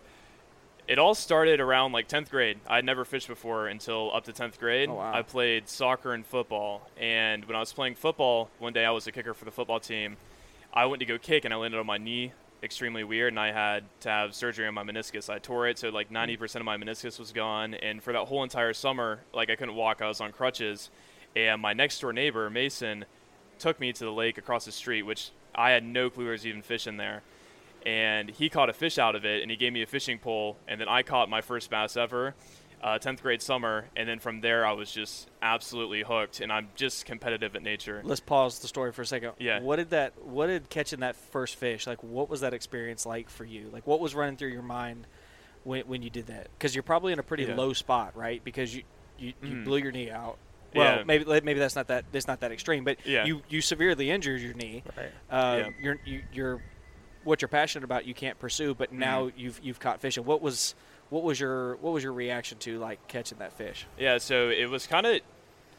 It 0.87 0.97
all 0.99 1.15
started 1.15 1.59
around 1.59 1.91
like 1.93 2.07
10th 2.07 2.29
grade. 2.29 2.59
I'd 2.67 2.85
never 2.85 3.05
fished 3.05 3.27
before 3.27 3.67
until 3.67 4.15
up 4.15 4.23
to 4.25 4.31
10th 4.33 4.59
grade. 4.59 4.87
Oh, 4.89 4.93
wow. 4.95 5.13
I 5.13 5.23
played 5.23 5.67
soccer 5.67 6.13
and 6.13 6.25
football. 6.25 6.87
And 6.99 7.43
when 7.45 7.55
I 7.55 7.59
was 7.59 7.73
playing 7.73 7.95
football, 7.95 8.49
one 8.59 8.71
day 8.71 8.85
I 8.85 8.91
was 8.91 9.07
a 9.07 9.11
kicker 9.11 9.33
for 9.33 9.45
the 9.45 9.51
football 9.51 9.79
team. 9.79 10.15
I 10.73 10.85
went 10.85 10.99
to 10.99 11.05
go 11.05 11.17
kick 11.17 11.43
and 11.43 11.53
I 11.53 11.57
landed 11.57 11.79
on 11.79 11.85
my 11.87 11.97
knee 11.97 12.33
extremely 12.65 13.03
weird 13.03 13.31
and 13.31 13.39
I 13.39 13.51
had 13.51 13.85
to 14.01 14.09
have 14.09 14.35
surgery 14.35 14.67
on 14.67 14.73
my 14.73 14.83
meniscus. 14.83 15.29
I 15.29 15.39
tore 15.39 15.67
it 15.67 15.77
so 15.77 15.89
like 15.89 16.09
mm. 16.09 16.37
90% 16.37 16.55
of 16.57 16.65
my 16.65 16.77
meniscus 16.77 17.17
was 17.19 17.31
gone 17.31 17.75
and 17.75 18.03
for 18.03 18.11
that 18.11 18.25
whole 18.25 18.43
entire 18.43 18.73
summer 18.73 19.21
like 19.33 19.49
I 19.49 19.55
couldn't 19.55 19.75
walk. 19.75 20.01
I 20.01 20.07
was 20.07 20.19
on 20.19 20.31
crutches 20.31 20.89
and 21.35 21.61
my 21.61 21.73
next 21.73 21.99
door 21.99 22.11
neighbor 22.11 22.49
Mason 22.49 23.05
took 23.59 23.79
me 23.79 23.93
to 23.93 24.03
the 24.03 24.11
lake 24.11 24.37
across 24.37 24.65
the 24.65 24.71
street 24.71 25.03
which 25.03 25.29
I 25.53 25.71
had 25.71 25.85
no 25.85 26.09
clue 26.09 26.25
there 26.25 26.33
was 26.33 26.45
even 26.45 26.61
fish 26.61 26.87
in 26.87 26.97
there. 26.97 27.21
And 27.85 28.29
he 28.31 28.49
caught 28.49 28.69
a 28.69 28.73
fish 28.73 28.97
out 28.97 29.15
of 29.15 29.25
it 29.25 29.43
and 29.43 29.51
he 29.51 29.55
gave 29.55 29.71
me 29.71 29.83
a 29.83 29.87
fishing 29.87 30.17
pole 30.17 30.57
and 30.67 30.81
then 30.81 30.89
I 30.89 31.03
caught 31.03 31.29
my 31.29 31.41
first 31.41 31.69
bass 31.69 31.95
ever. 31.95 32.35
Uh, 32.81 32.99
10th 32.99 33.21
grade 33.21 33.41
summer, 33.41 33.85
and 33.95 34.07
then 34.07 34.19
from 34.19 34.41
there 34.41 34.63
I 34.65 34.73
was 34.73 34.91
just 34.91 35.27
absolutely 35.41 36.03
hooked, 36.03 36.39
and 36.39 36.51
I'm 36.51 36.69
just 36.75 37.05
competitive 37.05 37.55
at 37.55 37.63
nature. 37.63 38.01
Let's 38.03 38.19
pause 38.19 38.59
the 38.59 38.67
story 38.67 38.91
for 38.91 39.01
a 39.01 39.05
second. 39.07 39.31
Yeah. 39.39 39.59
What 39.61 39.77
did 39.77 39.89
that? 39.89 40.13
What 40.23 40.47
did 40.47 40.69
catching 40.69 40.99
that 40.99 41.15
first 41.15 41.55
fish 41.55 41.87
like? 41.87 42.03
What 42.03 42.29
was 42.29 42.41
that 42.41 42.53
experience 42.53 43.05
like 43.05 43.29
for 43.29 43.43
you? 43.43 43.69
Like, 43.73 43.87
what 43.87 43.99
was 43.99 44.13
running 44.13 44.37
through 44.37 44.49
your 44.49 44.61
mind 44.61 45.07
when 45.63 45.87
when 45.87 46.03
you 46.03 46.11
did 46.11 46.27
that? 46.27 46.47
Because 46.57 46.75
you're 46.75 46.83
probably 46.83 47.11
in 47.11 47.17
a 47.19 47.23
pretty 47.23 47.45
Yeah. 47.45 47.55
low 47.55 47.73
spot, 47.73 48.15
right? 48.15 48.43
Because 48.43 48.75
you 48.75 48.83
you, 49.17 49.33
you 49.41 49.49
Mhm. 49.49 49.63
blew 49.63 49.77
your 49.77 49.91
knee 49.93 50.11
out. 50.11 50.37
Well, 50.75 50.97
Yeah. 50.97 51.03
maybe 51.05 51.23
maybe 51.25 51.53
that's 51.59 51.75
not 51.75 51.87
that 51.87 52.05
that's 52.11 52.27
not 52.27 52.41
that 52.41 52.51
extreme, 52.51 52.83
but 52.83 52.97
Yeah. 53.05 53.25
you 53.25 53.41
you 53.49 53.61
severely 53.61 54.11
injured 54.11 54.41
your 54.41 54.53
knee. 54.53 54.83
Right. 54.95 55.11
Uh, 55.29 55.57
Yeah. 55.57 55.69
You're 55.81 55.97
you, 56.05 56.21
you're 56.33 56.61
what 57.23 57.41
you're 57.41 57.49
passionate 57.49 57.83
about. 57.85 58.05
You 58.05 58.13
can't 58.13 58.37
pursue, 58.37 58.75
but 58.75 58.91
now 58.91 59.27
Mm-hmm. 59.27 59.39
you've 59.39 59.59
you've 59.63 59.79
caught 59.79 60.01
fish. 60.01 60.17
And 60.17 60.25
what 60.27 60.41
was 60.41 60.75
what 61.09 61.23
was 61.23 61.39
your 61.39 61.75
what 61.77 61.93
was 61.93 62.03
your 62.03 62.13
reaction 62.13 62.57
to 62.59 62.79
like 62.79 63.07
catching 63.07 63.37
that 63.39 63.53
fish? 63.53 63.85
Yeah, 63.97 64.17
so 64.17 64.49
it 64.49 64.69
was 64.69 64.87
kind 64.87 65.05
of, 65.05 65.21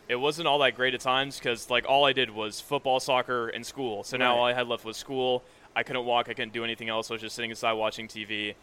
it 0.09 0.17
wasn't 0.17 0.49
all 0.49 0.59
that 0.61 0.75
great 0.77 0.95
at 0.95 1.01
times 1.01 1.39
because 1.39 1.69
like 1.71 1.85
all 1.89 2.05
I 2.05 2.13
did 2.13 2.31
was 2.31 2.61
football, 2.61 3.01
soccer, 3.01 3.49
and 3.49 3.65
school. 3.67 4.05
So 4.05 4.17
now 4.17 4.37
all 4.37 4.45
I 4.45 4.53
had 4.53 4.69
left 4.69 4.85
was 4.85 4.97
school. 4.97 5.43
I 5.75 5.83
couldn't 5.83 6.05
walk. 6.07 6.29
I 6.29 6.35
couldn't 6.35 6.53
do 6.55 6.65
anything 6.65 6.89
else. 6.89 7.11
I 7.11 7.15
was 7.15 7.21
just 7.23 7.35
sitting 7.37 7.51
inside 7.51 7.73
watching 7.75 8.09
TV. 8.09 8.55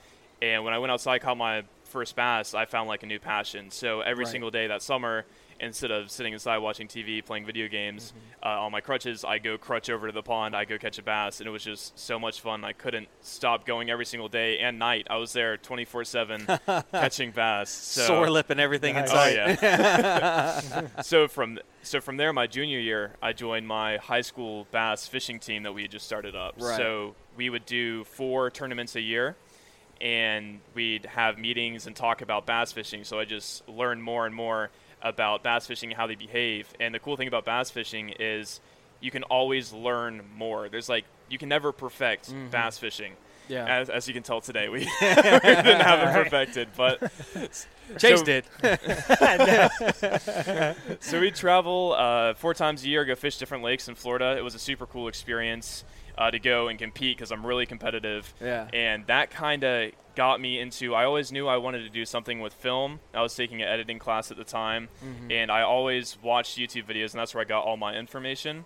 And 0.42 0.64
when 0.64 0.74
I 0.74 0.80
went 0.80 0.92
outside, 0.92 1.20
caught 1.22 1.38
my 1.38 1.64
first 1.86 2.16
bass, 2.16 2.54
I 2.54 2.66
found 2.66 2.88
like 2.90 3.04
a 3.04 3.06
new 3.06 3.20
passion. 3.20 3.70
So 3.72 4.02
every 4.02 4.26
Right. 4.26 4.32
single 4.32 4.50
day 4.52 4.68
that 4.68 4.82
summer, 4.82 5.26
instead 5.60 5.92
of 5.92 6.10
sitting 6.12 6.34
inside 6.34 6.58
watching 6.60 6.88
TV, 6.88 7.24
playing 7.26 7.46
video 7.46 7.68
games 7.68 8.14
Mm-hmm. 8.44 8.48
uh, 8.48 8.62
on 8.66 8.72
my 8.72 8.82
crutches, 8.82 9.24
I 9.24 9.38
go 9.40 9.58
crutch 9.58 9.90
over 9.90 10.08
to 10.08 10.14
the 10.14 10.22
pond. 10.24 10.56
I 10.56 10.66
go 10.66 10.78
catch 10.78 10.98
a 11.00 11.04
bass, 11.04 11.40
and 11.40 11.48
it 11.48 11.52
was 11.52 11.64
just 11.64 11.98
so 11.98 12.18
much 12.20 12.42
fun. 12.42 12.64
I 12.64 12.74
couldn't 12.74 13.08
stop 13.22 13.66
going 13.66 13.90
every 13.90 14.06
single 14.06 14.30
day 14.30 14.60
and 14.60 14.80
night. 14.80 15.08
I 15.10 15.18
was 15.18 15.34
there 15.34 15.58
24/7 15.58 16.86
catching 16.92 17.32
bass. 17.32 17.70
So, 17.70 18.06
Sore 18.08 18.30
lip 18.30 18.50
and 18.50 18.60
everything 18.60 18.96
Nice. 18.96 19.10
Oh 19.12 19.14
inside. 19.28 19.60
yeah. 19.62 20.88
so 21.02 21.28
from 21.28 21.60
so 21.82 22.00
from 22.02 22.18
there, 22.18 22.32
my 22.34 22.48
junior 22.48 22.80
year, 22.80 23.14
I 23.22 23.34
joined 23.34 23.68
my 23.68 23.98
high 23.98 24.22
school 24.22 24.68
bass 24.72 25.08
fishing 25.08 25.40
team 25.40 25.64
that 25.64 25.74
we 25.74 25.84
had 25.84 25.92
just 25.92 26.06
started 26.06 26.36
up. 26.36 26.56
Right. 26.60 26.78
So 26.78 27.16
we 27.36 27.50
would 27.50 27.66
do 27.66 28.04
four 28.06 28.50
tournaments 28.52 28.96
a 28.96 29.02
year, 29.02 29.36
and 30.02 30.60
we'd 30.74 31.06
have 31.06 31.38
meetings 31.38 31.88
and 31.88 31.96
talk 31.96 32.22
about 32.22 32.46
bass 32.46 32.72
fishing. 32.72 33.04
So 33.04 33.20
I 33.20 33.26
just 33.26 33.68
learned 33.68 34.04
more 34.04 34.26
and 34.26 34.34
more 34.36 34.70
about 35.04 35.44
bass 35.44 35.68
fishing 35.68 35.92
and 35.92 35.98
how 35.98 36.08
they 36.08 36.16
behave. 36.16 36.74
And 36.80 36.96
the 36.96 37.00
cool 37.00 37.18
thing 37.18 37.28
about 37.28 37.46
bass 37.46 37.70
fishing 37.70 38.14
is 38.20 38.62
you 39.02 39.12
can 39.12 39.24
always 39.24 39.74
learn 39.74 40.22
more. 40.36 40.70
There's 40.70 40.90
like 40.90 41.06
you 41.30 41.38
can 41.38 41.50
never 41.50 41.72
perfect 41.72 42.34
bass 42.52 42.78
fishing. 42.78 43.14
Yeah. 43.50 43.66
As, 43.66 43.90
as 43.90 44.08
you 44.08 44.14
can 44.14 44.24
tell 44.24 44.40
today, 44.40 44.70
we, 44.70 44.80
we 44.80 44.86
didn't 45.02 45.82
have 45.82 46.00
it 46.00 46.24
perfected, 46.24 46.70
but 46.78 47.00
Chase 47.98 48.20
so- 48.20 48.24
did. 48.24 48.46
so 51.02 51.20
we 51.20 51.30
travel 51.32 51.94
uh, 51.98 52.34
four 52.36 52.54
times 52.54 52.86
a 52.86 52.88
year, 52.88 53.04
go 53.04 53.16
fish 53.16 53.38
different 53.38 53.64
lakes 53.64 53.90
in 53.90 53.96
Florida. 53.96 54.36
It 54.38 54.44
was 54.44 54.56
a 54.56 54.60
super 54.60 54.86
cool 54.86 55.10
experience 55.10 55.84
uh, 56.18 56.30
to 56.32 56.40
go 56.40 56.68
and 56.68 56.78
compete 56.80 57.18
because 57.18 57.32
I'm 57.32 57.46
really 57.46 57.66
competitive. 57.66 58.34
Yeah. 58.42 58.68
And 58.74 59.06
that 59.08 59.32
kind 59.32 59.64
of 59.64 59.92
got 60.16 60.40
me 60.40 60.60
into. 60.60 60.94
I 60.94 61.06
always 61.06 61.32
knew 61.32 61.48
I 61.48 61.58
wanted 61.58 61.80
to 61.84 61.90
do 61.90 62.06
something 62.06 62.40
with 62.40 62.54
film. 62.54 63.00
I 63.14 63.22
was 63.22 63.36
taking 63.36 63.62
an 63.62 63.68
editing 63.68 63.98
class 64.00 64.30
at 64.32 64.38
the 64.38 64.44
time, 64.44 64.90
Mm-hmm. 65.04 65.32
and 65.32 65.52
I 65.52 65.62
always 65.64 66.18
watched 66.22 66.58
YouTube 66.58 66.86
videos, 66.86 67.12
and 67.14 67.20
that's 67.20 67.34
where 67.34 67.42
I 67.42 67.46
got 67.46 67.64
all 67.66 67.78
my 67.78 67.96
information. 67.96 68.66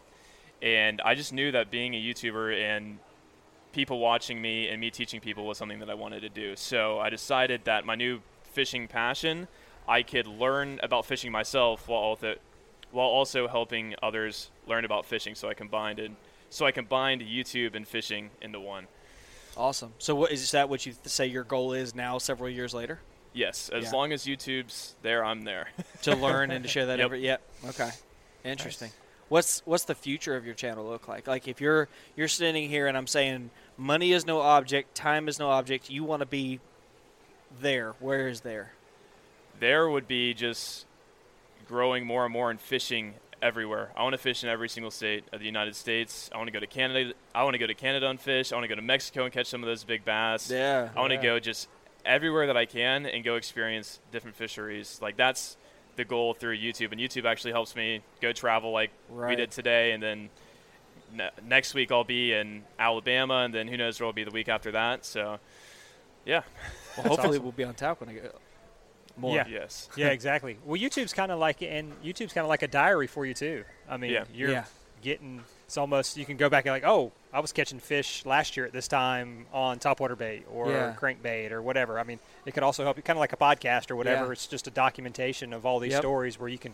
And 0.61 0.99
I 1.01 1.15
just 1.15 1.31
knew 1.33 1.51
that 1.51 1.69
being 1.71 1.93
a 1.93 2.01
YouTuber 2.03 2.59
and 2.59 2.97
people 3.73 3.99
watching 3.99 4.41
me 4.41 4.67
and 4.67 4.81
me 4.81 4.89
teaching 4.89 5.19
people 5.21 5.45
was 5.45 5.57
something 5.57 5.79
that 5.79 5.89
I 5.89 5.93
wanted 5.93 6.21
to 6.21 6.29
do. 6.29 6.55
So 6.55 6.99
I 6.99 7.09
decided 7.09 7.61
that 7.65 7.85
my 7.85 7.95
new 7.95 8.21
fishing 8.51 8.87
passion, 8.87 9.47
I 9.87 10.01
could 10.01 10.25
learn 10.25 10.79
about 10.81 11.05
fishing 11.05 11.31
myself 11.31 11.87
while 11.87 11.99
also, 12.01 12.35
while 12.91 13.05
also 13.07 13.47
helping 13.47 13.93
others 14.01 14.49
learn 14.67 14.83
about 14.83 15.05
fishing. 15.05 15.35
So 15.35 15.47
I 15.47 15.53
combined 15.53 15.99
it. 15.99 16.11
So 16.49 16.65
I 16.65 16.71
combined 16.71 17.21
YouTube 17.21 17.75
and 17.75 17.87
fishing 17.87 18.29
into 18.41 18.59
one. 18.59 18.87
Awesome. 19.55 19.93
So, 19.97 20.13
what 20.15 20.31
is 20.31 20.51
that? 20.51 20.69
What 20.69 20.85
you 20.85 20.93
th- 20.93 21.07
say 21.07 21.25
your 21.27 21.43
goal 21.43 21.73
is 21.73 21.95
now, 21.95 22.17
several 22.19 22.49
years 22.49 22.73
later, 22.73 22.99
Yes, 23.33 23.69
as 23.69 23.85
Yeah. 23.85 23.91
long 23.91 24.13
as 24.13 24.25
YouTube's 24.25 24.95
there, 25.03 25.23
I'm 25.23 25.43
there. 25.43 25.67
to 26.03 26.15
learn 26.15 26.49
and 26.49 26.63
to 26.63 26.69
share 26.69 26.87
that? 26.87 26.97
Yep. 26.97 27.05
Every, 27.05 27.19
yep. 27.23 27.41
Okay. 27.69 27.89
Interesting. 28.43 28.89
What's 29.29 29.61
what's 29.65 29.83
the 29.85 29.93
future 29.95 30.35
of 30.35 30.45
your 30.45 30.55
channel 30.55 30.85
look 30.87 31.07
like? 31.07 31.27
Like 31.27 31.47
if 31.47 31.59
you're 31.61 31.87
you're 32.15 32.29
sitting 32.29 32.69
here 32.69 32.87
and 32.87 32.95
I'm 32.97 33.07
saying 33.07 33.49
money 33.75 34.13
is 34.13 34.25
no 34.25 34.39
object, 34.41 34.95
time 34.95 35.27
is 35.27 35.37
no 35.37 35.49
object. 35.49 35.89
You 35.89 36.03
want 36.03 36.21
to 36.21 36.25
be 36.25 36.59
there. 37.59 37.93
Where 37.99 38.27
is 38.27 38.41
there? 38.41 38.71
there 39.59 39.89
would 39.89 40.07
be 40.07 40.35
just 40.35 40.85
growing 41.67 42.05
more 42.05 42.25
and 42.25 42.31
more 42.33 42.51
and 42.51 42.61
fishing 42.61 43.15
everywhere. 43.41 43.91
I 43.95 44.03
want 44.03 44.13
to 44.13 44.17
fish 44.17 44.43
in 44.43 44.49
every 44.49 44.69
single 44.69 44.91
state 44.91 45.23
of 45.31 45.39
the 45.39 45.45
United 45.45 45.75
States. 45.75 46.29
I 46.33 46.37
want 46.37 46.47
to 46.47 46.51
go 46.51 46.59
to 46.59 46.67
Canada. 46.67 47.13
I 47.35 47.43
want 47.43 47.53
to 47.53 47.59
go 47.59 47.67
to 47.67 47.73
Canada 47.73 48.09
and 48.09 48.19
fish. 48.19 48.51
I 48.51 48.55
want 48.55 48.63
to 48.63 48.67
go 48.69 48.75
to 48.75 48.81
Mexico 48.81 49.23
and 49.25 49.33
catch 49.33 49.47
some 49.47 49.61
of 49.63 49.67
those 49.67 49.83
big 49.83 50.03
bass. 50.05 50.49
Yeah. 50.49 50.89
I 50.95 50.99
want 50.99 51.11
to 51.11 51.17
go 51.17 51.39
just 51.39 51.67
everywhere 52.05 52.47
that 52.47 52.57
I 52.57 52.65
can 52.65 53.05
and 53.05 53.23
go 53.23 53.35
experience 53.35 53.99
different 54.11 54.37
fisheries. 54.37 54.99
Like 55.01 55.17
that's 55.17 55.57
the 55.97 56.05
goal 56.05 56.33
through 56.33 56.57
YouTube, 56.57 56.91
and 56.91 57.01
YouTube 57.01 57.25
actually 57.25 57.51
helps 57.51 57.75
me 57.75 58.01
go 58.21 58.31
travel 58.31 58.71
like 58.71 58.91
we 59.09 59.35
did 59.35 59.49
today, 59.51 59.91
and 59.93 60.01
then 60.03 60.29
ne- 61.11 61.29
next 61.43 61.73
week 61.73 61.91
I'll 61.91 62.03
be 62.03 62.33
in 62.33 62.63
Alabama, 62.77 63.39
and 63.45 63.53
then 63.53 63.67
who 63.67 63.77
knows 63.77 63.99
where 63.99 64.05
I'll 64.07 64.13
be 64.13 64.23
the 64.23 64.29
week 64.31 64.47
after 64.47 64.71
that. 64.73 65.05
So, 65.05 65.39
yeah, 66.25 66.43
Well, 66.97 67.07
hopefully 67.07 67.29
awesome. 67.29 67.43
we'll 67.43 67.51
be 67.51 67.63
on 67.63 67.73
tap 67.73 67.99
when 67.99 68.09
I 68.09 68.13
get 68.13 68.35
more. 69.17 69.35
Yeah. 69.35 69.47
yes, 69.49 69.89
yeah, 69.97 70.07
exactly. 70.07 70.57
Well, 70.65 70.79
YouTube's 70.79 71.13
kind 71.13 71.31
of 71.31 71.39
like, 71.39 71.61
and 71.61 71.91
YouTube's 72.03 72.33
kind 72.33 72.43
of 72.45 72.49
like 72.49 72.61
a 72.63 72.67
diary 72.67 73.07
for 73.07 73.25
you 73.25 73.33
too. 73.33 73.63
I 73.89 73.97
mean, 73.97 74.11
Yeah. 74.11 74.23
you're 74.33 74.51
Yeah. 74.51 74.65
getting. 75.01 75.43
It's 75.65 75.77
almost 75.77 76.15
you 76.17 76.25
can 76.25 76.37
go 76.37 76.49
back 76.49 76.65
and 76.65 76.73
like, 76.73 76.85
oh, 76.85 77.11
I 77.33 77.39
was 77.41 77.51
catching 77.51 77.79
fish 77.79 78.25
last 78.25 78.55
year 78.55 78.65
at 78.65 78.71
this 78.71 78.87
time 78.87 79.45
on 79.51 79.79
topwater 79.79 80.17
bait 80.17 80.45
or 80.51 80.71
Yeah. 80.71 80.95
crankbait 80.97 81.51
or 81.51 81.61
whatever. 81.61 81.99
I 81.99 82.03
mean, 82.03 82.19
it 82.45 82.53
could 82.53 82.63
also 82.63 82.83
help 82.83 82.95
you, 82.97 83.03
kind 83.03 83.17
of 83.17 83.19
like 83.19 83.33
a 83.33 83.37
podcast 83.37 83.91
or 83.91 83.95
whatever. 83.97 84.27
Yeah. 84.27 84.31
It's 84.31 84.47
just 84.47 84.65
a 84.67 84.71
documentation 84.71 85.51
of 85.53 85.65
all 85.65 85.79
these 85.79 85.91
Yep. 85.91 86.01
stories 86.01 86.39
where 86.39 86.47
you 86.47 86.57
can, 86.57 86.73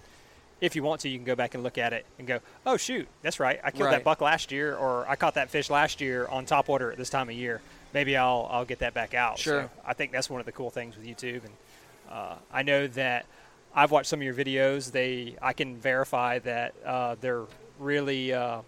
if 0.61 0.75
you 0.75 0.83
want 0.83 1.01
to, 1.01 1.09
you 1.09 1.17
can 1.17 1.25
go 1.25 1.35
back 1.35 1.55
and 1.55 1.63
look 1.63 1.77
at 1.79 1.91
it 1.91 2.05
and 2.19 2.27
go, 2.27 2.39
oh 2.67 2.77
shoot, 2.77 3.07
that's 3.23 3.39
right, 3.39 3.59
I 3.63 3.71
killed 3.71 3.85
Right. 3.85 3.91
that 3.93 4.03
buck 4.03 4.21
last 4.21 4.51
year, 4.51 4.75
or 4.75 5.05
I 5.09 5.15
caught 5.15 5.33
that 5.33 5.49
fish 5.49 5.69
last 5.71 5.99
year 5.99 6.27
on 6.27 6.45
topwater 6.45 6.91
at 6.91 6.97
this 6.99 7.09
time 7.09 7.29
of 7.29 7.35
year. 7.35 7.61
Maybe 7.93 8.15
I'll 8.15 8.47
I'll 8.51 8.65
get 8.65 8.79
that 8.79 8.93
back 8.93 9.13
out. 9.15 9.39
Sure. 9.39 9.63
So 9.63 9.69
I 9.85 9.93
think 9.93 10.11
that's 10.11 10.29
one 10.29 10.39
of 10.39 10.45
the 10.45 10.51
cool 10.51 10.69
things 10.69 10.95
with 10.95 11.05
YouTube, 11.05 11.43
and 11.45 11.53
uh, 12.09 12.35
I 12.51 12.63
know 12.63 12.87
that 12.87 13.25
I've 13.75 13.91
watched 13.91 14.09
some 14.09 14.19
of 14.19 14.23
your 14.23 14.33
videos. 14.33 14.91
They 14.91 15.35
I 15.41 15.53
can 15.53 15.77
verify 15.77 16.39
that 16.39 16.73
uh, 16.85 17.15
they're 17.21 17.45
really 17.79 18.33
uh, 18.33 18.61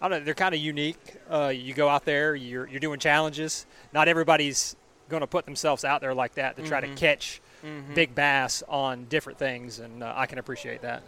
I 0.00 0.08
don't 0.08 0.18
know 0.20 0.24
they're 0.24 0.34
kind 0.34 0.54
of 0.54 0.60
unique. 0.60 0.98
Uh, 1.30 1.48
you 1.54 1.74
go 1.74 1.88
out 1.88 2.04
there, 2.04 2.34
you're 2.34 2.66
you're 2.66 2.80
doing 2.80 2.98
challenges. 2.98 3.66
Not 3.92 4.08
everybody's 4.08 4.74
going 5.08 5.20
to 5.20 5.26
put 5.26 5.44
themselves 5.44 5.84
out 5.84 6.00
there 6.00 6.14
like 6.14 6.34
that 6.36 6.56
to 6.56 6.62
try 6.66 6.80
Mhm. 6.80 6.94
to 6.94 7.00
catch 7.00 7.40
Mhm. 7.62 7.94
big 7.94 8.14
bass 8.14 8.62
on 8.68 9.04
different 9.04 9.38
things, 9.38 9.78
and 9.78 10.02
uh, 10.02 10.12
I 10.16 10.26
can 10.26 10.38
appreciate 10.38 10.80
that. 10.82 11.02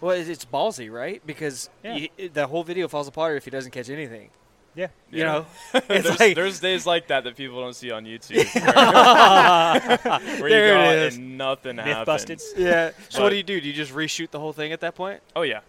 Well, 0.00 0.16
it's, 0.16 0.46
ballsy, 0.46 0.90
right? 0.90 1.20
Because 1.26 1.68
Yeah. 1.84 2.06
it- 2.16 2.32
the 2.32 2.46
whole 2.46 2.64
video 2.64 2.88
falls 2.88 3.06
apart 3.06 3.36
if 3.36 3.44
he 3.44 3.50
doesn't 3.50 3.70
catch 3.72 3.90
anything. 3.90 4.30
Yeah. 4.74 4.86
You 5.10 5.18
Yeah. 5.20 5.24
know, 5.74 5.80
there's, 5.88 6.20
like 6.20 6.34
there's 6.36 6.60
days 6.60 6.86
like 6.86 7.08
that 7.08 7.24
that 7.24 7.36
people 7.36 7.60
don't 7.60 7.74
see 7.74 7.90
on 7.90 8.04
YouTube, 8.04 8.36
where, 8.54 10.40
where 10.40 10.50
There 10.50 10.66
you 10.68 11.10
go 11.10 11.16
and 11.16 11.38
nothing 11.38 11.76
Myth 11.76 11.86
happens. 11.86 12.06
busted. 12.06 12.40
yeah. 12.56 12.90
So 13.08 13.22
what 13.22 13.30
do 13.30 13.36
you 13.36 13.42
do? 13.42 13.60
Do 13.60 13.66
you 13.66 13.72
just 13.74 13.92
reshoot 13.92 14.30
the 14.30 14.38
whole 14.38 14.52
thing 14.52 14.72
at 14.72 14.80
that 14.80 14.94
point? 14.94 15.20
Oh 15.34 15.42
yeah, 15.42 15.60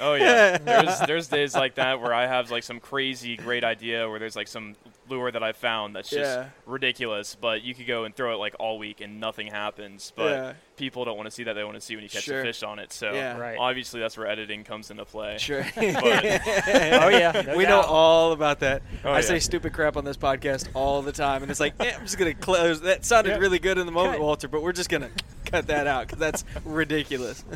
Oh 0.00 0.14
yeah, 0.14 0.58
there's 0.64 0.98
there's 1.00 1.28
days 1.28 1.54
like 1.54 1.76
that 1.76 2.00
where 2.00 2.12
I 2.14 2.26
have 2.26 2.50
like 2.50 2.62
some 2.64 2.80
crazy 2.80 3.36
great 3.36 3.64
idea 3.64 4.08
where 4.08 4.18
there's 4.18 4.36
like 4.36 4.48
some 4.48 4.74
lure 5.08 5.30
that 5.30 5.42
I 5.42 5.52
found 5.52 5.96
that's 5.96 6.10
just 6.10 6.38
Yeah. 6.38 6.48
ridiculous, 6.66 7.34
but 7.34 7.62
you 7.62 7.74
could 7.74 7.86
go 7.86 8.04
and 8.04 8.14
throw 8.14 8.34
it 8.34 8.38
like 8.38 8.54
all 8.58 8.78
week 8.78 9.00
and 9.00 9.20
nothing 9.20 9.46
happens. 9.46 10.12
But 10.14 10.30
Yeah. 10.30 10.52
people 10.76 11.04
don't 11.04 11.16
want 11.16 11.26
to 11.26 11.30
see 11.30 11.44
that; 11.44 11.54
they 11.54 11.64
want 11.64 11.76
to 11.76 11.80
see 11.80 11.94
when 11.94 12.02
you 12.04 12.10
catch 12.10 12.24
Sure. 12.24 12.38
the 12.40 12.48
fish 12.48 12.62
on 12.62 12.78
it. 12.78 12.92
So 12.92 13.12
Yeah. 13.12 13.38
Right. 13.38 13.56
obviously 13.58 14.00
that's 14.00 14.16
where 14.18 14.26
editing 14.26 14.64
comes 14.64 14.90
into 14.90 15.04
play. 15.04 15.38
Sure. 15.38 15.64
Oh 15.78 17.08
yeah, 17.08 17.42
no 17.46 17.56
we 17.56 17.64
know 17.64 17.80
all 17.80 18.32
about 18.32 18.60
that. 18.60 18.82
Oh, 19.04 19.12
I 19.12 19.20
say 19.20 19.38
stupid 19.38 19.72
crap 19.72 19.96
on 19.96 20.04
this 20.04 20.16
podcast 20.16 20.68
all 20.74 21.02
the 21.02 21.12
time, 21.12 21.42
and 21.42 21.50
it's 21.50 21.60
like, 21.60 21.74
eh, 21.80 21.92
I'm 21.94 22.02
just 22.02 22.18
gonna 22.18 22.34
close. 22.34 22.80
That 22.82 23.04
sounded 23.04 23.30
Yeah. 23.30 23.36
really 23.38 23.58
good 23.58 23.78
in 23.78 23.86
the 23.86 23.92
moment, 23.92 24.16
Cut. 24.16 24.22
Walter, 24.22 24.48
but 24.48 24.62
we're 24.62 24.72
just 24.72 24.90
gonna 24.90 25.10
cut 25.50 25.66
that 25.68 25.86
out 25.86 26.06
because 26.06 26.18
that's 26.18 26.44
ridiculous. 26.64 27.44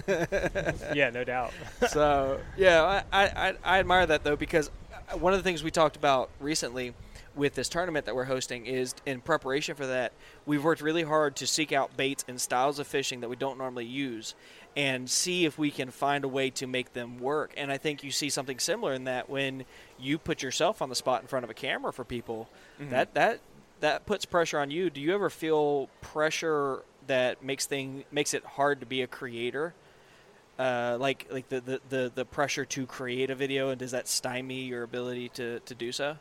Yeah, 0.94 1.10
no 1.10 1.24
doubt. 1.24 1.52
so 1.88 2.40
yeah, 2.56 3.02
I, 3.12 3.24
I 3.24 3.54
I 3.64 3.78
admire 3.78 4.06
that 4.06 4.24
though 4.24 4.36
because 4.36 4.70
uh, 4.92 5.16
one 5.16 5.32
of 5.32 5.38
the 5.38 5.42
things 5.42 5.62
we 5.62 5.70
talked 5.70 5.96
about 5.96 6.30
recently 6.40 6.94
with 7.34 7.54
this 7.54 7.68
tournament 7.68 8.06
that 8.06 8.14
we're 8.14 8.24
hosting 8.24 8.66
is 8.66 8.94
in 9.06 9.20
preparation 9.20 9.74
for 9.74 9.86
that 9.86 10.12
we've 10.44 10.62
worked 10.62 10.80
really 10.80 11.02
hard 11.02 11.34
to 11.36 11.46
seek 11.46 11.72
out 11.72 11.96
baits 11.96 12.24
and 12.28 12.40
styles 12.40 12.78
of 12.78 12.86
fishing 12.86 13.20
that 13.20 13.28
we 13.28 13.36
don't 13.36 13.58
normally 13.58 13.86
use 13.86 14.34
and 14.76 15.08
see 15.08 15.44
if 15.44 15.58
we 15.58 15.70
can 15.70 15.90
find 15.90 16.24
a 16.24 16.28
way 16.28 16.50
to 16.50 16.66
make 16.66 16.92
them 16.92 17.18
work 17.18 17.52
and 17.56 17.72
i 17.72 17.78
think 17.78 18.02
you 18.02 18.10
see 18.10 18.28
something 18.28 18.58
similar 18.58 18.92
in 18.92 19.04
that 19.04 19.28
when 19.28 19.64
you 19.98 20.18
put 20.18 20.42
yourself 20.42 20.82
on 20.82 20.88
the 20.88 20.94
spot 20.94 21.22
in 21.22 21.26
front 21.26 21.44
of 21.44 21.50
a 21.50 21.54
camera 21.54 21.92
for 21.92 22.04
people 22.04 22.48
mm-hmm. 22.80 22.90
that 22.90 23.12
that 23.14 23.40
that 23.80 24.06
puts 24.06 24.24
pressure 24.24 24.58
on 24.58 24.70
you 24.70 24.90
do 24.90 25.00
you 25.00 25.14
ever 25.14 25.30
feel 25.30 25.88
pressure 26.00 26.82
that 27.06 27.42
makes 27.42 27.66
thing 27.66 28.04
makes 28.10 28.34
it 28.34 28.44
hard 28.44 28.80
to 28.80 28.86
be 28.86 29.02
a 29.02 29.06
creator 29.06 29.74
uh, 30.58 30.96
like 31.00 31.26
like 31.30 31.48
the, 31.48 31.60
the, 31.60 31.80
the, 31.88 32.12
the 32.14 32.24
pressure 32.24 32.64
to 32.64 32.86
create 32.86 33.30
a 33.30 33.34
video 33.34 33.70
and 33.70 33.78
does 33.78 33.90
that 33.90 34.06
stymie 34.06 34.64
your 34.64 34.82
ability 34.82 35.28
to, 35.30 35.60
to 35.60 35.74
do 35.74 35.92
so 35.92 36.16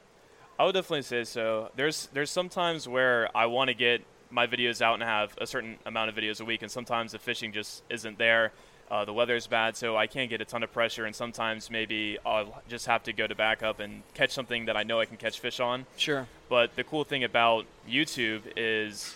I 0.61 0.65
would 0.65 0.73
definitely 0.73 1.01
say 1.01 1.23
so. 1.23 1.71
There's 1.75 2.07
there's 2.13 2.29
some 2.29 2.47
times 2.47 2.87
where 2.87 3.35
I 3.35 3.47
want 3.47 3.69
to 3.69 3.73
get 3.73 4.05
my 4.29 4.45
videos 4.45 4.79
out 4.79 4.93
and 4.93 5.01
have 5.01 5.35
a 5.39 5.47
certain 5.47 5.77
amount 5.87 6.09
of 6.09 6.15
videos 6.15 6.39
a 6.39 6.45
week, 6.45 6.61
and 6.61 6.69
sometimes 6.69 7.13
the 7.13 7.17
fishing 7.19 7.51
just 7.51 7.81
isn't 7.89 8.19
there. 8.19 8.51
Uh, 8.89 9.03
the 9.03 9.11
weather's 9.11 9.47
bad, 9.47 9.75
so 9.75 9.97
I 9.97 10.05
can't 10.05 10.29
get 10.29 10.39
a 10.39 10.45
ton 10.45 10.61
of 10.61 10.71
pressure, 10.71 11.05
and 11.05 11.15
sometimes 11.15 11.71
maybe 11.71 12.19
I'll 12.23 12.61
just 12.69 12.85
have 12.85 13.01
to 13.03 13.13
go 13.13 13.25
to 13.25 13.33
backup 13.33 13.79
and 13.79 14.03
catch 14.13 14.33
something 14.33 14.65
that 14.65 14.77
I 14.77 14.83
know 14.83 14.99
I 14.99 15.05
can 15.05 15.17
catch 15.17 15.39
fish 15.39 15.59
on. 15.59 15.87
sure 15.97 16.27
But 16.47 16.75
the 16.75 16.83
cool 16.83 17.05
thing 17.05 17.23
about 17.23 17.65
YouTube 17.89 18.41
is 18.55 19.15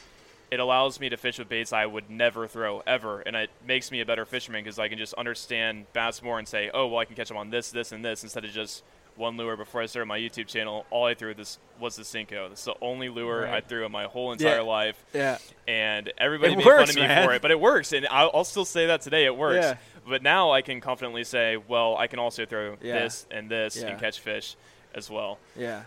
it 0.52 0.60
allows 0.60 1.00
me 1.00 1.10
to 1.10 1.18
fish 1.18 1.40
with 1.40 1.50
baits 1.50 1.74
I 1.74 1.86
would 1.86 2.10
never 2.10 2.48
throw 2.48 2.82
ever, 2.86 3.22
and 3.22 3.36
it 3.36 3.50
makes 3.66 3.92
me 3.92 4.02
a 4.02 4.06
better 4.06 4.26
fisherman 4.26 4.64
because 4.64 4.80
I 4.80 4.88
can 4.90 4.98
just 4.98 5.14
understand 5.16 5.86
bass 5.94 6.22
more 6.22 6.40
and 6.40 6.48
say, 6.48 6.70
oh, 6.74 6.88
well, 6.88 7.00
I 7.00 7.06
can 7.06 7.16
catch 7.16 7.28
them 7.30 7.38
on 7.38 7.50
this, 7.50 7.72
this, 7.72 7.92
and 7.92 8.04
this 8.06 8.24
instead 8.24 8.46
of 8.46 8.52
just 8.52 8.84
one 9.16 9.38
lure. 9.38 9.56
Before 9.56 9.82
I 9.82 9.86
started 9.86 10.08
my 10.08 10.20
YouTube 10.20 10.48
channel, 10.48 10.86
all 10.92 11.06
I 11.06 11.14
threw 11.14 11.34
this 11.34 11.58
was 11.80 11.96
the 11.96 12.04
Senko. 12.04 12.50
This 12.50 12.60
is 12.60 12.66
the 12.66 12.76
only 12.82 13.08
lure 13.10 13.42
Right. 13.44 13.54
I 13.56 13.62
threw 13.62 13.86
in 13.86 13.92
my 13.92 14.06
whole 14.06 14.32
entire 14.34 14.58
Yeah. 14.58 14.62
life, 14.62 15.06
yeah 15.14 15.38
and 15.68 16.12
everybody 16.18 16.54
It 16.54 16.58
made 16.58 16.66
works, 16.66 16.82
fun 16.82 16.90
of 16.90 16.96
me 16.96 17.02
man. 17.08 17.26
for 17.28 17.34
it, 17.34 17.42
but 17.42 17.50
it 17.52 17.60
works, 17.60 17.94
and 17.94 18.06
I'll, 18.08 18.30
I'll 18.34 18.44
still 18.44 18.66
say 18.66 18.88
that 18.88 19.02
today. 19.02 19.26
It 19.26 19.36
works. 19.36 19.64
Yeah. 19.66 19.78
But 20.08 20.22
now 20.22 20.52
I 20.52 20.62
can 20.62 20.82
confidently 20.82 21.24
say, 21.24 21.58
well, 21.58 21.98
I 21.98 22.08
can 22.08 22.20
also 22.20 22.46
throw 22.46 22.78
Yeah. 22.82 23.00
this 23.00 23.26
and 23.32 23.50
this 23.50 23.82
and 23.82 24.00
catch 24.00 24.20
fish 24.20 24.56
as 24.94 25.10
well. 25.10 25.40
yeah 25.56 25.84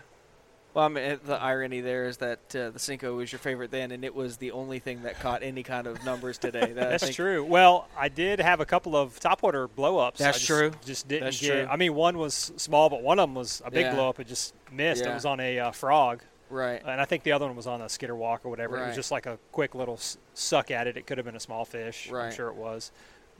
well 0.73 0.85
I 0.85 0.87
mean, 0.89 1.19
the 1.25 1.35
irony 1.41 1.81
there 1.81 2.05
is 2.05 2.17
that 2.17 2.39
uh, 2.55 2.69
the 2.69 2.79
Senko 2.79 3.15
was 3.17 3.31
your 3.31 3.39
favorite 3.39 3.71
then 3.71 3.91
and 3.91 4.03
it 4.05 4.13
was 4.13 4.37
the 4.37 4.51
only 4.51 4.79
thing 4.79 5.03
that 5.03 5.19
caught 5.19 5.41
any 5.43 5.63
kind 5.63 5.87
of 5.87 6.03
numbers 6.05 6.37
today 6.37 6.71
that 6.73 6.89
That's 6.89 7.03
think- 7.05 7.15
true. 7.15 7.43
Well, 7.43 7.87
I 7.97 8.09
did 8.09 8.39
have 8.39 8.59
a 8.59 8.65
couple 8.65 8.95
of 8.95 9.19
topwater 9.19 9.67
blow-ups. 9.73 10.21
I 10.21 10.25
That's 10.25 10.37
just, 10.37 10.47
true. 10.47 10.71
Just 10.85 11.07
didn't 11.07 11.23
That's 11.25 11.39
get. 11.41 11.51
true. 11.63 11.67
I 11.71 11.75
mean, 11.75 11.95
one 11.95 12.17
was 12.17 12.51
small, 12.57 12.89
but 12.89 13.01
one 13.01 13.19
of 13.19 13.27
them 13.29 13.35
was 13.35 13.61
a 13.65 13.71
big 13.71 13.85
Yeah. 13.87 13.95
blow-up. 13.95 14.19
It 14.19 14.27
just 14.27 14.53
missed. 14.71 15.03
Yeah. 15.03 15.11
It 15.11 15.13
was 15.15 15.25
on 15.25 15.39
a 15.39 15.59
uh, 15.59 15.71
frog, 15.71 16.21
right 16.51 16.81
and 16.81 16.99
I 17.01 17.05
think 17.05 17.23
the 17.23 17.31
other 17.31 17.45
one 17.45 17.55
was 17.55 17.67
on 17.67 17.81
a 17.81 17.89
skitter 17.89 18.15
walk 18.15 18.41
or 18.45 18.49
whatever. 18.49 18.75
Right. 18.75 18.83
It 18.83 18.87
was 18.87 18.95
just 18.95 19.11
like 19.11 19.25
a 19.25 19.37
quick 19.51 19.75
little 19.75 19.95
s- 19.95 20.17
suck 20.33 20.71
at 20.71 20.87
it. 20.87 20.97
It 20.97 21.05
could 21.07 21.17
have 21.17 21.25
been 21.25 21.35
a 21.35 21.39
small 21.39 21.65
fish. 21.65 22.09
Right. 22.09 22.25
I'm 22.27 22.31
sure 22.31 22.47
it 22.49 22.55
was, 22.55 22.91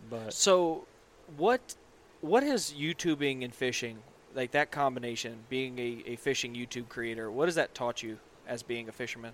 but 0.09 0.33
So, 0.33 0.85
what 1.37 1.75
what 2.21 2.43
has 2.43 2.73
YouTubing 2.77 3.43
and 3.45 3.53
fishing 3.55 3.99
like 4.35 4.51
that 4.51 4.71
combination, 4.71 5.39
being 5.49 5.77
a, 5.79 6.03
a 6.07 6.15
fishing 6.15 6.53
YouTube 6.55 6.89
creator, 6.89 7.31
what 7.31 7.47
has 7.47 7.55
that 7.55 7.73
taught 7.73 8.03
you 8.03 8.19
as 8.47 8.63
being 8.63 8.89
a 8.89 8.91
fisherman, 8.91 9.33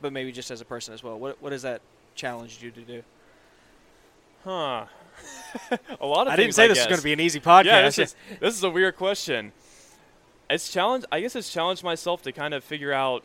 but 0.00 0.12
maybe 0.12 0.32
just 0.32 0.50
as 0.50 0.60
a 0.60 0.64
person 0.64 0.94
as 0.94 1.02
well? 1.02 1.18
What 1.18 1.40
what 1.42 1.52
has 1.52 1.62
that 1.62 1.80
challenged 2.14 2.62
you 2.62 2.70
to 2.70 2.80
do? 2.80 3.02
Huh. 4.44 4.86
a 6.00 6.06
lot 6.06 6.26
of 6.26 6.32
I 6.32 6.36
things, 6.36 6.54
didn't 6.54 6.54
say 6.54 6.68
this 6.68 6.78
guess. 6.78 6.86
was 6.86 6.88
going 6.88 6.98
to 6.98 7.04
be 7.04 7.12
an 7.12 7.20
easy 7.20 7.40
podcast. 7.40 7.64
Yeah, 7.64 7.82
this 7.82 7.98
is, 7.98 8.14
this 8.38 8.54
is 8.54 8.62
a 8.62 8.70
weird 8.70 8.96
question. 8.96 9.52
It's 10.48 10.70
challenge. 10.70 11.04
I 11.10 11.20
guess 11.20 11.34
it's 11.34 11.52
challenged 11.52 11.82
myself 11.82 12.22
to 12.22 12.32
kind 12.32 12.54
of 12.54 12.62
figure 12.62 12.92
out 12.92 13.24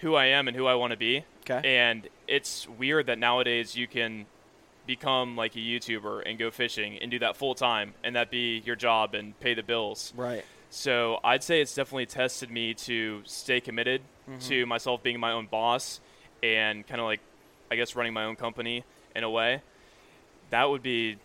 who 0.00 0.14
I 0.14 0.26
am 0.26 0.48
and 0.48 0.56
who 0.56 0.66
I 0.66 0.74
want 0.74 0.90
to 0.90 0.96
be. 0.96 1.24
okay. 1.48 1.60
And 1.64 2.08
it's 2.28 2.68
weird 2.68 3.06
that 3.06 3.18
nowadays 3.18 3.76
you 3.76 3.86
can 3.86 4.26
become 4.86 5.36
like 5.36 5.56
a 5.56 5.58
YouTuber 5.60 6.22
and 6.26 6.38
go 6.38 6.50
fishing 6.50 6.98
and 6.98 7.10
do 7.10 7.18
that 7.20 7.36
full 7.36 7.54
time 7.54 7.94
and 8.04 8.16
that 8.16 8.30
be 8.30 8.62
your 8.64 8.76
job 8.76 9.14
and 9.14 9.38
pay 9.40 9.54
the 9.54 9.62
bills. 9.62 10.12
Right. 10.16 10.44
So 10.70 11.20
I'd 11.24 11.42
say 11.42 11.60
it's 11.60 11.74
definitely 11.74 12.06
tested 12.06 12.50
me 12.50 12.74
to 12.74 13.22
stay 13.24 13.60
committed 13.60 14.02
Mm-hmm. 14.28 14.40
to 14.48 14.66
myself 14.66 15.04
being 15.04 15.20
my 15.20 15.30
own 15.30 15.46
boss 15.46 16.00
and 16.42 16.84
kind 16.84 17.00
of 17.00 17.04
like, 17.06 17.20
I 17.70 17.76
guess, 17.76 17.94
running 17.94 18.12
my 18.12 18.24
own 18.24 18.34
company 18.34 18.82
in 19.14 19.22
a 19.22 19.30
way. 19.30 19.62
That 20.50 20.68
would 20.68 20.82
be 20.82 21.16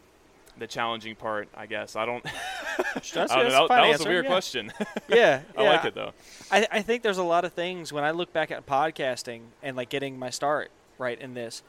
the 0.60 0.68
challenging 0.68 1.16
part, 1.16 1.50
I 1.56 1.66
guess. 1.66 1.96
I 1.96 2.06
don't. 2.06 2.24
That's, 2.94 3.18
I 3.18 3.42
don't 3.42 3.50
know. 3.52 3.68
That, 3.68 3.80
a 3.80 3.82
that 3.82 3.88
was 3.88 3.94
answer, 3.94 4.10
a 4.10 4.12
weird 4.12 4.26
yeah. 4.26 4.30
question. 4.30 4.74
Yeah, 5.10 5.42
I 5.58 5.64
yeah. 5.64 5.70
like 5.72 5.86
it 5.86 5.96
though. 5.96 6.12
I, 6.52 6.68
I 6.72 6.82
think 6.84 7.02
there's 7.02 7.18
a 7.18 7.24
lot 7.24 7.44
of 7.44 7.54
things 7.54 7.92
when 7.92 8.04
I 8.04 8.12
look 8.12 8.32
back 8.32 8.52
at 8.52 8.68
podcasting 8.68 9.42
and 9.64 9.76
like 9.76 9.90
getting 9.90 10.20
my 10.20 10.30
start 10.30 10.70
right 11.00 11.20
in 11.20 11.34
this. 11.34 11.64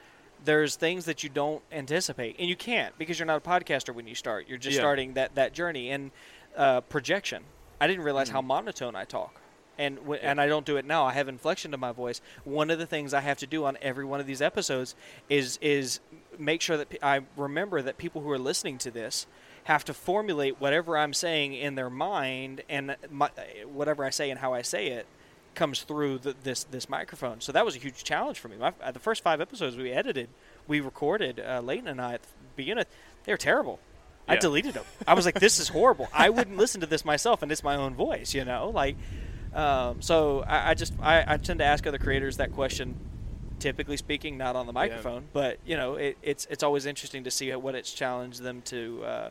There's 0.45 0.77
things 0.77 1.05
that 1.05 1.23
you 1.23 1.29
don't 1.29 1.63
anticipate, 1.71 2.37
and 2.39 2.49
you 2.49 2.57
can't 2.57 2.97
because 2.99 3.19
you're 3.19 3.27
not 3.27 3.37
a 3.37 3.49
podcaster 3.49 3.95
when 3.95 4.07
you 4.07 4.15
start. 4.15 4.49
You're 4.49 4.59
just 4.59 4.75
Yeah. 4.77 4.81
starting 4.83 5.15
that 5.15 5.35
that 5.37 5.53
journey 5.53 5.91
and 5.91 6.11
uh, 6.57 6.81
projection. 6.83 7.45
I 7.81 7.87
didn't 7.87 8.05
realize 8.05 8.29
Mm. 8.29 8.33
how 8.33 8.43
monotone 8.43 8.95
I 8.97 9.05
talk, 9.05 9.41
and 9.79 9.97
w- 9.97 10.21
and 10.23 10.41
I 10.41 10.47
don't 10.49 10.67
do 10.67 10.77
it 10.77 10.85
now. 10.85 11.05
I 11.07 11.13
have 11.13 11.29
inflection 11.29 11.71
to 11.71 11.77
my 11.79 11.93
voice. 11.93 12.21
One 12.45 12.71
of 12.71 12.79
the 12.79 12.87
things 12.87 13.15
I 13.15 13.21
have 13.21 13.39
to 13.39 13.47
do 13.47 13.65
on 13.65 13.79
every 13.81 14.05
one 14.05 14.21
of 14.21 14.27
these 14.27 14.43
episodes 14.43 14.95
is 15.29 15.59
is 15.63 16.01
make 16.39 16.61
sure 16.61 16.77
that 16.77 16.91
pe- 16.91 16.99
I 17.03 17.21
remember 17.37 17.81
that 17.83 17.97
people 17.99 18.21
who 18.23 18.31
are 18.31 18.39
listening 18.39 18.79
to 18.79 18.91
this 18.91 19.27
have 19.65 19.85
to 19.85 19.95
formulate 19.95 20.61
whatever 20.61 20.99
I'm 20.99 21.15
saying 21.15 21.55
in 21.55 21.77
their 21.77 21.91
mind, 21.91 22.63
and 22.69 22.97
my, 23.11 23.31
whatever 23.67 24.05
I 24.05 24.11
say 24.11 24.29
and 24.31 24.41
how 24.41 24.53
I 24.53 24.63
say 24.63 24.89
it 24.89 25.07
comes 25.55 25.83
through 25.83 26.19
the, 26.19 26.35
this 26.43 26.65
this 26.65 26.89
microphone. 26.89 27.41
So 27.41 27.53
that 27.53 27.65
was 27.65 27.77
a 27.77 27.79
huge 27.79 28.05
challenge 28.05 28.39
for 28.39 28.49
me. 28.49 28.57
My, 28.57 28.73
the 28.93 28.99
first 28.99 29.23
five 29.23 29.41
episodes 29.41 29.77
we 29.77 29.91
edited, 29.91 30.29
we 30.67 30.81
recorded, 30.81 31.41
uh, 31.41 31.61
Leighton 31.61 31.89
and 31.89 32.01
I 32.01 32.15
at 32.15 32.23
the 32.23 32.29
beginning, 32.57 32.85
they 33.25 33.33
were 33.33 33.39
terrible. 33.39 33.79
I 34.29 34.37
deleted 34.37 34.75
them. 34.75 34.85
I 35.07 35.15
was 35.15 35.25
like, 35.27 35.41
"This 35.41 35.59
is 35.59 35.69
horrible. 35.69 36.09
I 36.13 36.31
wouldn't 36.31 36.57
listen 36.57 36.81
to 36.81 36.87
this 36.87 37.05
myself, 37.05 37.43
and 37.43 37.51
it's 37.51 37.65
my 37.65 37.77
own 37.77 37.95
voice." 37.95 38.35
You 38.35 38.45
know, 38.45 38.71
like, 38.71 38.97
um, 39.53 40.01
so 40.01 40.41
I, 40.47 40.71
I 40.71 40.75
just 40.75 40.95
I, 41.01 41.25
I 41.27 41.37
tend 41.39 41.59
to 41.59 41.65
ask 41.65 41.87
other 41.87 41.99
creators 41.99 42.37
that 42.39 42.53
question. 42.53 42.95
Typically 43.59 43.97
speaking, 43.97 44.39
not 44.39 44.57
on 44.57 44.67
the 44.67 44.73
microphone, 44.73 45.25
but 45.33 45.59
you 45.65 45.77
know, 45.77 45.95
it, 45.95 46.17
it's 46.23 46.47
it's 46.51 46.63
always 46.63 46.85
interesting 46.87 47.25
to 47.25 47.31
see 47.31 47.53
what 47.55 47.75
it's 47.75 47.93
challenged 47.93 48.43
them 48.43 48.63
to 48.63 49.05
uh, 49.05 49.31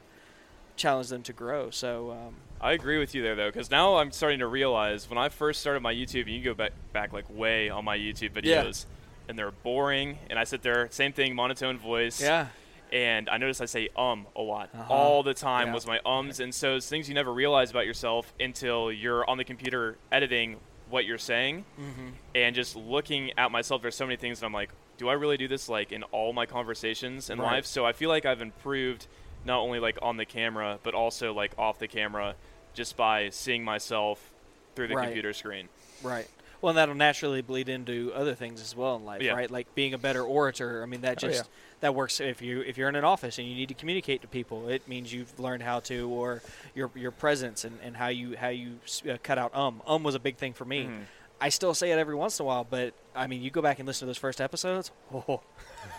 challenge 0.76 1.10
them 1.10 1.24
to 1.24 1.34
grow. 1.34 1.70
So 1.70 2.12
um, 2.12 2.36
I 2.60 2.74
agree 2.74 2.98
with 3.00 3.14
you 3.16 3.22
there 3.24 3.36
though, 3.36 3.50
because 3.50 3.72
now 3.72 3.96
I'm 3.98 4.12
starting 4.12 4.40
to 4.40 4.48
realize 4.48 5.10
when 5.10 5.18
I 5.18 5.30
first 5.30 5.62
started 5.62 5.82
my 5.82 5.94
YouTube, 5.94 6.22
and 6.24 6.32
you 6.32 6.44
go 6.44 6.54
back 6.54 6.72
back 6.94 7.14
like 7.14 7.30
way 7.30 7.70
on 7.70 7.86
my 7.86 7.98
YouTube 7.98 8.36
Yeah. 8.44 8.64
videos, 8.64 8.86
and 9.28 9.38
they're 9.38 9.52
boring, 9.52 10.18
and 10.30 10.38
I 10.38 10.44
sit 10.44 10.62
there, 10.62 10.88
same 10.92 11.14
thing, 11.14 11.36
monotone 11.36 11.78
voice. 11.78 12.20
yeah, 12.22 12.48
and 12.92 13.30
I 13.30 13.38
notice 13.38 13.62
I 13.62 13.66
say 13.66 13.90
um 13.96 14.28
a 14.36 14.42
lot 14.42 14.70
Uh-huh. 14.74 14.94
all 14.94 15.24
the 15.24 15.34
time 15.34 15.68
Yeah. 15.70 15.74
was 15.74 15.88
my 15.88 16.00
ums, 16.06 16.40
and 16.40 16.54
so 16.54 16.76
it's 16.76 16.90
things 16.90 17.08
you 17.08 17.16
never 17.16 17.34
realize 17.34 17.72
about 17.72 17.86
yourself 17.86 18.34
until 18.40 18.92
you're 18.92 19.28
on 19.30 19.38
the 19.38 19.46
computer 19.46 19.98
editing 20.12 20.60
what 20.90 21.06
you're 21.06 21.18
saying, 21.18 21.64
mm-hmm. 21.80 22.10
and 22.36 22.54
just 22.54 22.76
looking 22.76 23.32
at 23.38 23.50
myself. 23.52 23.82
There's 23.82 23.96
so 23.96 24.06
many 24.06 24.18
things 24.18 24.40
that 24.42 24.46
I'm 24.46 24.54
like, 24.54 24.72
do 24.98 25.08
I 25.08 25.14
really 25.14 25.38
do 25.38 25.48
this 25.48 25.70
like 25.70 25.94
in 25.94 26.04
all 26.12 26.34
my 26.34 26.46
conversations 26.46 27.30
in 27.30 27.40
Right. 27.40 27.54
life? 27.56 27.66
So 27.66 27.86
I 27.86 27.94
feel 27.94 28.10
like 28.10 28.26
I've 28.26 28.42
improved 28.42 29.08
not 29.46 29.60
only 29.60 29.80
like 29.80 29.98
on 30.02 30.18
the 30.18 30.26
camera 30.26 30.80
but 30.84 30.94
also 30.94 31.34
like 31.34 31.52
off 31.58 31.80
the 31.80 31.88
camera, 31.88 32.36
just 32.74 32.96
by 32.96 33.30
seeing 33.30 33.64
myself 33.64 34.32
through 34.76 34.88
the 34.88 34.96
Right. 34.96 35.06
computer 35.06 35.34
screen. 35.34 35.68
Right. 36.04 36.28
Well, 36.62 36.70
and 36.70 36.78
that'll 36.78 36.94
naturally 36.96 37.42
bleed 37.42 37.70
into 37.70 38.12
other 38.16 38.36
things 38.36 38.62
as 38.62 38.76
well 38.76 38.96
in 38.96 39.04
life, 39.04 39.22
Yeah. 39.24 39.34
right? 39.34 39.50
Like 39.50 39.74
being 39.74 39.96
a 39.96 39.98
better 39.98 40.24
orator. 40.24 40.84
I 40.84 40.86
mean, 40.86 41.02
that 41.02 41.24
Oh, 41.24 41.28
just 41.28 41.46
yeah. 41.46 41.50
that 41.80 41.96
works 41.96 42.20
if 42.22 42.40
you 42.42 42.62
if 42.62 42.78
you're 42.78 42.88
in 42.88 42.96
an 42.96 43.04
office 43.04 43.40
and 43.40 43.48
you 43.48 43.56
need 43.56 43.68
to 43.70 43.74
communicate 43.74 44.22
to 44.22 44.28
people. 44.28 44.70
It 44.70 44.88
means 44.88 45.12
you've 45.12 45.38
learned 45.40 45.64
how 45.64 45.80
to, 45.82 46.08
or 46.10 46.44
your 46.76 46.92
your 46.96 47.10
presence 47.12 47.64
and, 47.66 47.80
and 47.82 47.98
how 47.98 48.10
you 48.10 48.38
how 48.38 48.50
you 48.50 48.80
uh, 49.10 49.18
cut 49.24 49.40
out 49.40 49.56
um. 49.56 49.82
Um 49.88 50.04
was 50.04 50.14
a 50.14 50.20
big 50.20 50.38
thing 50.38 50.54
for 50.54 50.66
me. 50.66 50.84
Mhm. 50.86 51.02
I 51.42 51.50
still 51.50 51.74
say 51.74 51.92
it 51.92 51.98
every 51.98 52.16
once 52.16 52.40
in 52.40 52.44
a 52.44 52.48
while, 52.48 52.64
but 52.70 52.94
I 53.16 53.26
mean, 53.28 53.42
you 53.42 53.50
go 53.50 53.62
back 53.62 53.80
and 53.80 53.88
listen 53.88 54.02
to 54.02 54.06
those 54.08 54.18
first 54.18 54.40
episodes. 54.40 54.92
Oh, 55.14 55.42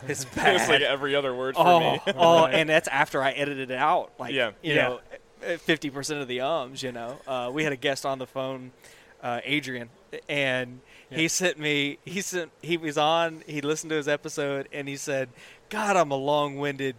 it's 0.08 0.24
bad. 0.36 0.54
it's 0.56 0.68
like 0.68 0.80
every 0.80 1.14
other 1.16 1.34
word 1.34 1.56
for 1.56 1.66
oh, 1.66 1.80
me. 1.80 2.00
oh, 2.16 2.46
and 2.46 2.68
that's 2.68 2.88
after 2.88 3.22
I 3.22 3.32
edited 3.32 3.70
it 3.70 3.76
out. 3.76 4.12
Like, 4.18 4.32
Yeah. 4.32 4.52
you 4.62 4.74
Yeah. 4.74 4.98
know, 5.42 5.56
fifty 5.58 5.90
percent 5.90 6.20
of 6.20 6.28
the 6.28 6.40
ums. 6.40 6.82
You 6.82 6.92
know, 6.92 7.18
uh, 7.26 7.50
we 7.52 7.64
had 7.64 7.72
a 7.72 7.76
guest 7.76 8.06
on 8.06 8.18
the 8.18 8.26
phone, 8.26 8.70
uh, 9.22 9.40
Adrian, 9.44 9.90
and 10.28 10.80
he 11.10 11.26
sent 11.28 11.58
me. 11.58 11.98
He 12.04 12.20
sent. 12.20 12.52
He 12.62 12.76
was 12.76 12.96
on. 12.96 13.42
He 13.46 13.60
listened 13.60 13.90
to 13.90 13.96
his 13.96 14.06
episode, 14.08 14.68
and 14.72 14.88
he 14.88 14.96
said, 14.96 15.28
"God, 15.68 15.96
I'm 15.96 16.10
a 16.12 16.16
long-winded, 16.16 16.94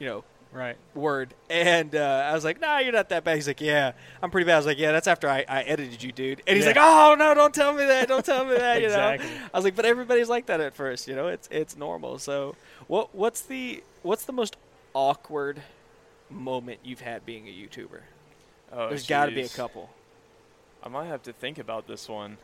you 0.00 0.06
know, 0.06 0.24
Right. 0.52 0.76
word." 0.94 1.34
And 1.48 1.94
uh, 1.94 2.26
I 2.30 2.32
was 2.34 2.44
like, 2.44 2.60
"Nah, 2.60 2.78
you're 2.78 2.92
not 2.92 3.08
that 3.10 3.24
bad." 3.24 3.36
He's 3.36 3.46
like, 3.46 3.60
"Yeah, 3.60 3.92
I'm 4.22 4.30
pretty 4.30 4.44
bad." 4.46 4.54
I 4.54 4.58
was 4.58 4.66
like, 4.66 4.78
"Yeah, 4.78 4.92
that's 4.92 5.06
after 5.06 5.28
I, 5.28 5.44
I 5.48 5.62
edited 5.62 6.02
you, 6.02 6.12
dude." 6.12 6.42
And 6.46 6.56
he's 6.56 6.64
Yeah. 6.66 6.72
like, 6.72 6.78
"Oh 6.80 7.14
no, 7.18 7.34
don't 7.34 7.54
tell 7.54 7.72
me 7.72 7.84
that. 7.86 8.08
Don't 8.08 8.24
tell 8.24 8.44
me 8.44 8.56
that." 8.56 8.80
You 8.80 8.86
Exactly. 8.86 9.28
know. 9.28 9.36
I 9.52 9.56
was 9.58 9.64
like, 9.64 9.76
"But 9.76 9.84
everybody's 9.86 10.28
like 10.28 10.46
that 10.46 10.60
at 10.60 10.74
first. 10.74 11.06
You 11.08 11.14
know, 11.16 11.28
it's 11.28 11.48
it's 11.50 11.76
normal." 11.76 12.18
So, 12.18 12.56
what 12.88 13.14
what's 13.14 13.42
the 13.42 13.82
what's 14.02 14.24
the 14.24 14.32
most 14.32 14.56
awkward 14.94 15.62
moment 16.28 16.80
you've 16.84 17.00
had 17.00 17.24
being 17.24 17.46
a 17.46 17.50
YouTuber? 17.50 18.00
Oh, 18.72 18.88
There's 18.88 19.06
got 19.06 19.26
to 19.26 19.32
be 19.32 19.42
a 19.42 19.48
couple. 19.48 19.90
I 20.82 20.88
might 20.88 21.06
have 21.06 21.22
to 21.24 21.32
think 21.32 21.58
about 21.58 21.86
this 21.86 22.08
one. 22.08 22.38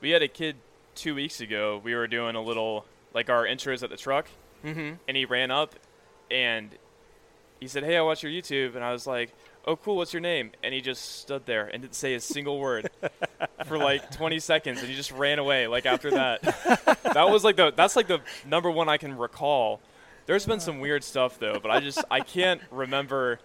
We 0.00 0.10
had 0.10 0.22
a 0.22 0.28
kid 0.28 0.56
two 0.94 1.14
weeks 1.14 1.40
ago. 1.40 1.80
We 1.82 1.94
were 1.94 2.06
doing 2.06 2.34
a 2.36 2.42
little, 2.42 2.84
like 3.14 3.30
our 3.30 3.44
intros 3.46 3.82
at 3.82 3.90
the 3.90 3.96
truck, 3.96 4.26
Mm-hmm. 4.64 4.94
and 5.08 5.16
he 5.16 5.24
ran 5.24 5.50
up 5.50 5.74
and 6.30 6.70
he 7.60 7.68
said, 7.68 7.84
Hey, 7.84 7.96
I 7.96 8.02
watch 8.02 8.22
your 8.22 8.32
YouTube. 8.32 8.74
And 8.74 8.84
I 8.84 8.92
was 8.92 9.06
like, 9.06 9.32
Oh, 9.64 9.76
cool. 9.76 9.96
What's 9.96 10.12
your 10.12 10.20
name? 10.20 10.50
And 10.64 10.74
he 10.74 10.80
just 10.80 11.20
stood 11.20 11.46
there 11.46 11.66
and 11.72 11.82
didn't 11.82 11.94
say 11.94 12.14
a 12.14 12.20
single 12.20 12.58
word 12.58 12.90
for 13.66 13.78
like 13.78 14.10
20 14.10 14.40
seconds. 14.40 14.80
And 14.80 14.88
he 14.88 14.94
just 14.96 15.12
ran 15.12 15.38
away, 15.38 15.68
like 15.68 15.86
after 15.86 16.10
that. 16.10 16.42
that 16.42 17.30
was 17.30 17.44
like 17.44 17.54
the, 17.56 17.72
that's 17.74 17.94
like 17.94 18.08
the 18.08 18.20
number 18.44 18.70
one 18.70 18.88
I 18.88 18.96
can 18.96 19.16
recall. 19.16 19.80
There's 20.26 20.46
been 20.46 20.58
some 20.60 20.80
weird 20.80 21.04
stuff 21.04 21.38
though, 21.38 21.58
but 21.62 21.70
I 21.70 21.78
just, 21.80 22.02
I 22.10 22.20
can't 22.20 22.60
remember. 22.72 23.38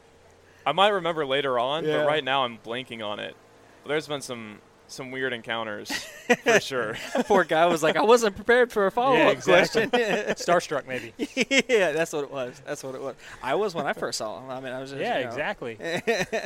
I 0.65 0.71
might 0.71 0.89
remember 0.89 1.25
later 1.25 1.57
on, 1.59 1.85
Yeah. 1.85 1.97
but 1.99 2.07
right 2.07 2.23
now 2.23 2.43
I'm 2.45 2.57
blanking 2.57 3.05
on 3.05 3.19
it. 3.19 3.35
But 3.83 3.89
there's 3.89 4.07
been 4.07 4.21
some, 4.21 4.57
some 4.87 5.11
weird 5.11 5.33
encounters 5.33 5.91
for 6.43 6.59
sure. 6.59 6.95
Poor 7.25 7.43
guy 7.43 7.65
was 7.65 7.83
like, 7.83 7.95
I 7.97 8.03
wasn't 8.03 8.35
prepared 8.35 8.71
for 8.71 8.87
a 8.87 8.91
follow 8.91 9.17
up 9.17 9.33
exactly. 9.33 9.87
question. 9.87 10.35
Starstruck, 10.35 10.87
maybe. 10.87 11.13
yeah, 11.69 11.91
that's 11.91 12.13
what 12.13 12.23
it 12.23 12.31
was. 12.31 12.61
That's 12.65 12.83
what 12.83 12.95
it 12.95 13.01
was. 13.01 13.15
I 13.43 13.55
was 13.55 13.75
when 13.75 13.85
I 13.85 13.93
first 13.93 14.17
saw 14.19 14.39
him. 14.41 14.49
I 14.49 14.59
mean, 14.59 14.73
I 14.73 14.79
was 14.79 14.91
just 14.91 15.01
Yeah, 15.01 15.17
you 15.17 15.23
know. 15.25 15.29
exactly. 15.29 15.77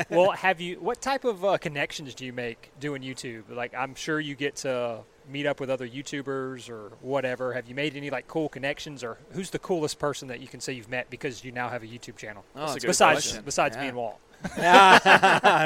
well, 0.09 0.31
have 0.31 0.59
you? 0.59 0.79
What 0.79 1.01
type 1.01 1.23
of 1.23 1.45
uh, 1.45 1.57
connections 1.57 2.15
do 2.15 2.25
you 2.25 2.33
make 2.33 2.71
doing 2.79 3.01
YouTube? 3.01 3.43
Like, 3.49 3.73
I'm 3.75 3.95
sure 3.95 4.19
you 4.19 4.35
get 4.35 4.55
to 4.57 4.99
meet 5.29 5.45
up 5.45 5.59
with 5.59 5.69
other 5.69 5.87
YouTubers 5.87 6.69
or 6.69 6.91
whatever. 7.01 7.53
Have 7.53 7.67
you 7.67 7.75
made 7.75 7.95
any 7.95 8.09
like 8.09 8.27
cool 8.27 8.49
connections, 8.49 9.03
or 9.03 9.17
who's 9.33 9.51
the 9.51 9.59
coolest 9.59 9.99
person 9.99 10.27
that 10.29 10.39
you 10.41 10.47
can 10.47 10.59
say 10.59 10.73
you've 10.73 10.89
met 10.89 11.09
because 11.09 11.43
you 11.45 11.51
now 11.51 11.69
have 11.69 11.83
a 11.83 11.87
YouTube 11.87 12.17
channel? 12.17 12.43
Oh, 12.55 12.61
that's 12.61 12.75
a 12.75 12.79
good 12.79 12.87
besides 12.87 13.25
question. 13.27 13.43
besides 13.45 13.75
Yeah. 13.75 13.81
me 13.83 13.87
and 13.89 13.97
Walt. 13.97 14.19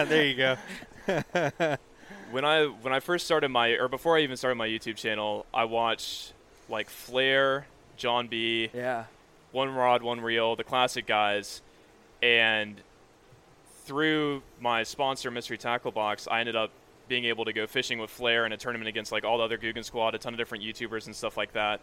there 0.09 0.25
you 0.25 0.35
go. 0.35 1.77
When 2.31 2.43
I 2.43 2.65
when 2.65 2.93
I 2.93 2.99
first 2.99 3.25
started 3.25 3.49
my 3.49 3.69
or 3.69 3.87
before 3.87 4.17
I 4.17 4.21
even 4.21 4.37
started 4.37 4.55
my 4.55 4.67
YouTube 4.67 4.95
channel, 4.95 5.45
I 5.53 5.65
watched 5.65 6.33
like 6.69 6.89
Flair, 6.89 7.67
John 7.97 8.27
B, 8.27 8.69
Yeah. 8.73 9.05
One 9.51 9.73
Rod, 9.73 10.01
One 10.01 10.19
Reel, 10.19 10.55
the 10.55 10.63
classic 10.65 11.05
guys, 11.05 11.61
and 12.21 12.75
through 13.85 14.41
my 14.59 14.83
sponsor 14.83 15.31
Mystery 15.31 15.57
Tackle 15.57 15.91
Box, 15.91 16.27
I 16.29 16.39
ended 16.39 16.55
up 16.55 16.71
being 17.07 17.25
able 17.25 17.45
to 17.45 17.53
go 17.53 17.67
fishing 17.67 17.99
with 17.99 18.09
Flair 18.09 18.45
in 18.45 18.51
a 18.51 18.57
tournament 18.57 18.89
against 18.89 19.11
like 19.11 19.23
all 19.23 19.37
the 19.37 19.43
other 19.43 19.57
Googan 19.57 19.85
Squad, 19.85 20.15
a 20.15 20.17
ton 20.17 20.33
of 20.33 20.39
different 20.39 20.63
YouTubers 20.63 21.05
and 21.05 21.15
stuff 21.15 21.37
like 21.37 21.53
that. 21.53 21.79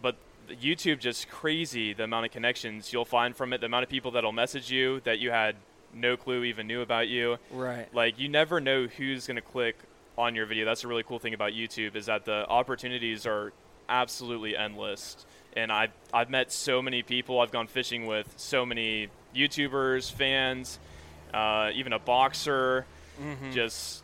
But 0.00 0.16
YouTube 0.48 1.00
just 1.00 1.28
crazy 1.28 1.92
the 1.92 2.04
amount 2.04 2.26
of 2.26 2.32
connections 2.32 2.92
you'll 2.92 3.04
find 3.04 3.36
from 3.36 3.52
it, 3.52 3.60
the 3.60 3.66
amount 3.66 3.82
of 3.82 3.88
people 3.90 4.12
that'll 4.12 4.32
message 4.32 4.70
you 4.70 5.00
that 5.00 5.18
you 5.18 5.30
had 5.30 5.56
no 5.94 6.16
clue 6.16 6.44
even 6.44 6.66
knew 6.66 6.80
about 6.80 7.08
you. 7.08 7.38
Right. 7.50 7.92
Like 7.94 8.18
you 8.18 8.28
never 8.28 8.60
know 8.60 8.86
who's 8.86 9.26
going 9.26 9.36
to 9.36 9.42
click 9.42 9.76
on 10.16 10.34
your 10.34 10.46
video. 10.46 10.64
That's 10.64 10.84
a 10.84 10.88
really 10.88 11.02
cool 11.02 11.18
thing 11.18 11.34
about 11.34 11.52
YouTube 11.52 11.96
is 11.96 12.06
that 12.06 12.24
the 12.24 12.46
opportunities 12.48 13.26
are 13.26 13.52
absolutely 13.88 14.56
endless. 14.56 15.24
And 15.54 15.70
I've 15.70 15.92
I've 16.12 16.30
met 16.30 16.52
so 16.52 16.80
many 16.80 17.02
people. 17.02 17.40
I've 17.40 17.52
gone 17.52 17.66
fishing 17.66 18.06
with 18.06 18.32
so 18.36 18.64
many 18.64 19.08
YouTubers, 19.34 20.10
fans, 20.10 20.78
uh, 21.32 21.70
even 21.74 21.92
a 21.92 21.98
boxer. 21.98 22.86
Mm-hmm. 23.20 23.52
Just 23.52 24.02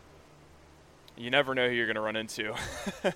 you 1.16 1.30
never 1.30 1.54
know 1.54 1.68
who 1.68 1.74
you're 1.74 1.86
going 1.86 1.96
to 1.96 2.02
run 2.02 2.16
into. 2.16 2.54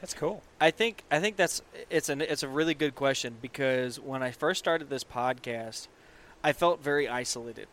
That's 0.00 0.14
cool. 0.14 0.42
I 0.58 0.70
think 0.70 1.04
I 1.10 1.20
think 1.20 1.36
that's 1.36 1.60
it's 1.90 2.08
an 2.08 2.22
it's 2.22 2.42
a 2.42 2.48
really 2.48 2.72
good 2.72 2.94
question 2.94 3.36
because 3.42 4.00
when 4.00 4.22
I 4.22 4.30
first 4.30 4.58
started 4.58 4.88
this 4.88 5.04
podcast, 5.04 5.88
I 6.42 6.54
felt 6.54 6.82
very 6.82 7.06
isolated, 7.06 7.68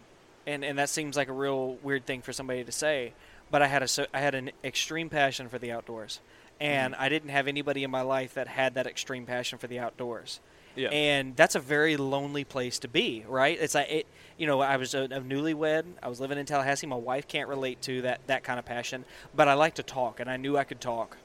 and 0.47 0.65
and 0.65 0.79
that 0.79 0.89
seems 0.89 1.15
like 1.15 1.27
a 1.27 1.33
real 1.33 1.75
weird 1.83 2.07
thing 2.07 2.21
for 2.23 2.33
somebody 2.33 2.63
to 2.63 2.71
say, 2.71 3.13
but 3.51 3.61
I 3.61 3.67
had 3.67 3.83
a 3.83 3.87
so- 3.87 4.07
I 4.13 4.21
had 4.21 4.33
an 4.33 4.51
extreme 4.63 5.09
passion 5.09 5.49
for 5.49 5.59
the 5.59 5.71
outdoors, 5.71 6.21
and 6.59 6.93
mm-hmm. 6.93 7.03
I 7.03 7.09
didn't 7.09 7.29
have 7.29 7.47
anybody 7.47 7.83
in 7.83 7.91
my 7.91 8.01
life 8.01 8.33
that 8.33 8.47
had 8.47 8.73
that 8.75 8.87
extreme 8.87 9.25
passion 9.25 9.59
for 9.59 9.67
the 9.67 9.77
outdoors. 9.77 10.39
yeah. 10.75 10.89
And 10.89 11.35
that's 11.35 11.55
a 11.55 11.59
very 11.59 11.97
lonely 11.97 12.43
place 12.45 12.79
to 12.79 12.87
be, 12.87 13.25
right? 13.27 13.57
It's 13.59 13.75
like 13.75 13.91
it, 13.91 14.07
you 14.37 14.47
know, 14.47 14.61
I 14.61 14.77
was 14.77 14.93
a, 14.95 15.03
a 15.03 15.21
newlywed. 15.21 15.83
I 16.01 16.07
was 16.07 16.19
living 16.21 16.37
in 16.37 16.45
Tallahassee. 16.45 16.87
My 16.87 16.95
wife 16.95 17.27
can't 17.27 17.49
relate 17.49 17.81
to 17.83 18.01
that 18.03 18.21
that 18.27 18.43
kind 18.43 18.57
of 18.57 18.65
passion, 18.65 19.05
but 19.35 19.47
I 19.47 19.53
like 19.53 19.75
to 19.75 19.83
talk, 19.83 20.19
and 20.19 20.29
I 20.29 20.37
knew 20.37 20.57
I 20.57 20.63
could 20.63 20.81
talk. 20.81 21.17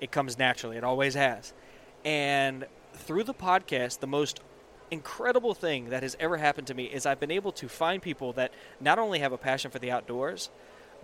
It 0.00 0.12
comes 0.12 0.38
naturally. 0.38 0.76
It 0.76 0.84
always 0.84 1.14
has. 1.14 1.52
And 2.04 2.66
through 2.94 3.24
the 3.24 3.34
podcast, 3.34 3.98
the 3.98 4.06
most 4.06 4.40
incredible 4.90 5.54
thing 5.54 5.90
that 5.90 6.02
has 6.02 6.16
ever 6.20 6.36
happened 6.36 6.66
to 6.68 6.74
me 6.74 6.84
is 6.84 7.06
I've 7.06 7.20
been 7.20 7.30
able 7.30 7.52
to 7.52 7.68
find 7.68 8.02
people 8.02 8.32
that 8.34 8.52
not 8.80 8.98
only 8.98 9.18
have 9.20 9.32
a 9.32 9.38
passion 9.38 9.70
for 9.70 9.78
the 9.78 9.90
outdoors, 9.90 10.50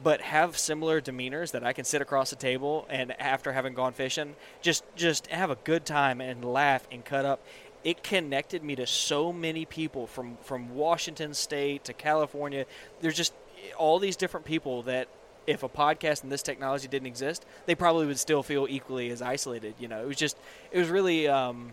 but 0.03 0.21
have 0.21 0.59
similar 0.59 1.01
demeanors 1.01 1.53
that 1.53 1.65
I 1.65 1.73
can 1.73 1.85
sit 1.85 2.03
across 2.03 2.31
the 2.31 2.37
table 2.37 2.87
and 2.89 3.19
after 3.21 3.53
having 3.53 3.75
gone 3.75 3.93
fishing, 3.93 4.35
just 4.61 4.85
just 4.97 5.29
have 5.29 5.51
a 5.51 5.57
good 5.57 5.85
time 5.85 6.21
and 6.21 6.45
laugh 6.45 6.87
and 6.91 7.05
cut 7.05 7.25
up. 7.25 7.41
It 7.85 8.03
connected 8.03 8.65
me 8.65 8.75
to 8.77 8.87
so 8.87 9.33
many 9.33 9.65
people 9.65 10.07
from 10.07 10.37
from 10.43 10.75
Washington 10.75 11.35
State 11.35 11.85
to 11.85 11.93
California. 11.93 12.67
There's 13.01 13.17
just 13.17 13.35
all 13.79 13.99
these 13.99 14.17
different 14.17 14.47
people 14.47 14.83
that 14.83 15.09
if 15.47 15.63
a 15.63 15.69
podcast 15.69 16.23
and 16.23 16.33
this 16.33 16.43
technology 16.43 16.89
didn't 16.89 17.07
exist, 17.07 17.45
they 17.67 17.75
probably 17.75 18.07
would 18.07 18.19
still 18.19 18.43
feel 18.43 18.67
equally 18.69 19.11
as 19.11 19.23
isolated. 19.23 19.75
You 19.79 19.89
know, 19.89 20.03
it 20.03 20.07
was 20.07 20.17
just 20.17 20.37
it 20.73 20.79
was 20.79 20.89
really 20.89 21.29
um, 21.29 21.73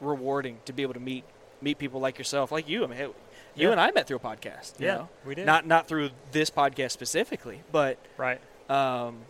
rewarding 0.00 0.58
to 0.64 0.72
be 0.72 0.82
able 0.82 0.94
to 0.94 1.00
meet 1.00 1.24
meet 1.62 1.78
people 1.78 2.00
like 2.00 2.18
yourself, 2.18 2.50
like 2.52 2.68
you. 2.68 2.84
I 2.84 2.86
mean, 2.86 2.96
hey, 2.98 3.04
you 3.04 3.66
Yeah. 3.66 3.70
and 3.72 3.80
I 3.80 3.90
met 3.90 4.06
through 4.06 4.16
a 4.16 4.20
podcast. 4.20 4.78
you 4.80 4.86
Yeah, 4.86 4.94
know? 4.94 5.08
we 5.24 5.34
did. 5.34 5.46
Not 5.46 5.66
not 5.66 5.86
through 5.88 6.10
this 6.32 6.50
podcast 6.50 6.92
specifically, 6.92 7.62
but 7.72 7.98
Right. 8.16 8.40
um, 8.68 9.22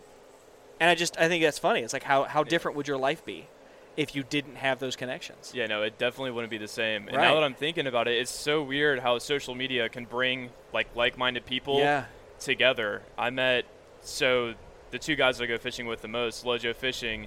and 0.79 0.89
I 0.91 0.95
just 0.95 1.19
I 1.19 1.29
think 1.29 1.43
that's 1.43 1.59
funny. 1.59 1.81
It's 1.81 1.93
like 1.93 2.03
how 2.05 2.25
how 2.25 2.43
different 2.45 2.77
would 2.77 2.89
your 2.89 2.99
life 2.99 3.25
be 3.25 3.47
if 3.97 4.15
you 4.15 4.23
didn't 4.23 4.57
have 4.57 4.79
those 4.79 4.97
connections? 4.97 5.53
Yeah, 5.55 5.67
no, 5.67 5.83
it 5.83 5.99
definitely 5.99 6.31
wouldn't 6.31 6.51
be 6.51 6.59
the 6.59 6.69
same. 6.69 7.09
And 7.09 7.17
Right. 7.17 7.25
now 7.25 7.35
that 7.35 7.43
I'm 7.45 7.55
thinking 7.55 7.87
about 7.87 8.09
it, 8.09 8.17
it's 8.19 8.31
so 8.31 8.63
weird 8.63 9.01
how 9.01 9.19
social 9.19 9.55
media 9.55 9.89
can 9.89 10.05
bring 10.05 10.51
like 10.73 10.95
like-minded 10.95 11.45
people 11.47 11.79
Yeah. 11.81 12.05
together. 12.39 13.03
I 13.19 13.31
met 13.31 13.65
so 14.01 14.55
the 14.91 14.99
two 14.99 15.17
guys 15.17 15.39
that 15.39 15.45
I 15.45 15.47
go 15.47 15.59
fishing 15.59 15.87
with 15.87 16.03
the 16.03 16.09
most, 16.09 16.45
Lojo 16.45 16.75
Fishing. 16.75 17.27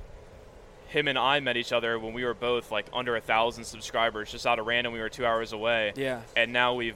Him 0.94 1.08
and 1.08 1.18
I 1.18 1.40
met 1.40 1.58
each 1.58 1.72
other 1.74 1.98
when 1.98 2.14
we 2.14 2.24
were 2.24 2.36
both 2.36 2.72
like 2.72 2.86
under 2.94 3.16
a 3.16 3.22
thousand 3.22 3.64
subscribers, 3.64 4.32
just 4.32 4.46
out 4.46 4.60
of 4.60 4.68
random. 4.68 4.94
We 4.94 5.00
were 5.00 5.10
two 5.10 5.26
hours 5.26 5.52
away, 5.52 5.92
Yeah. 5.96 6.22
and 6.38 6.54
now 6.54 6.76
we've 6.76 6.96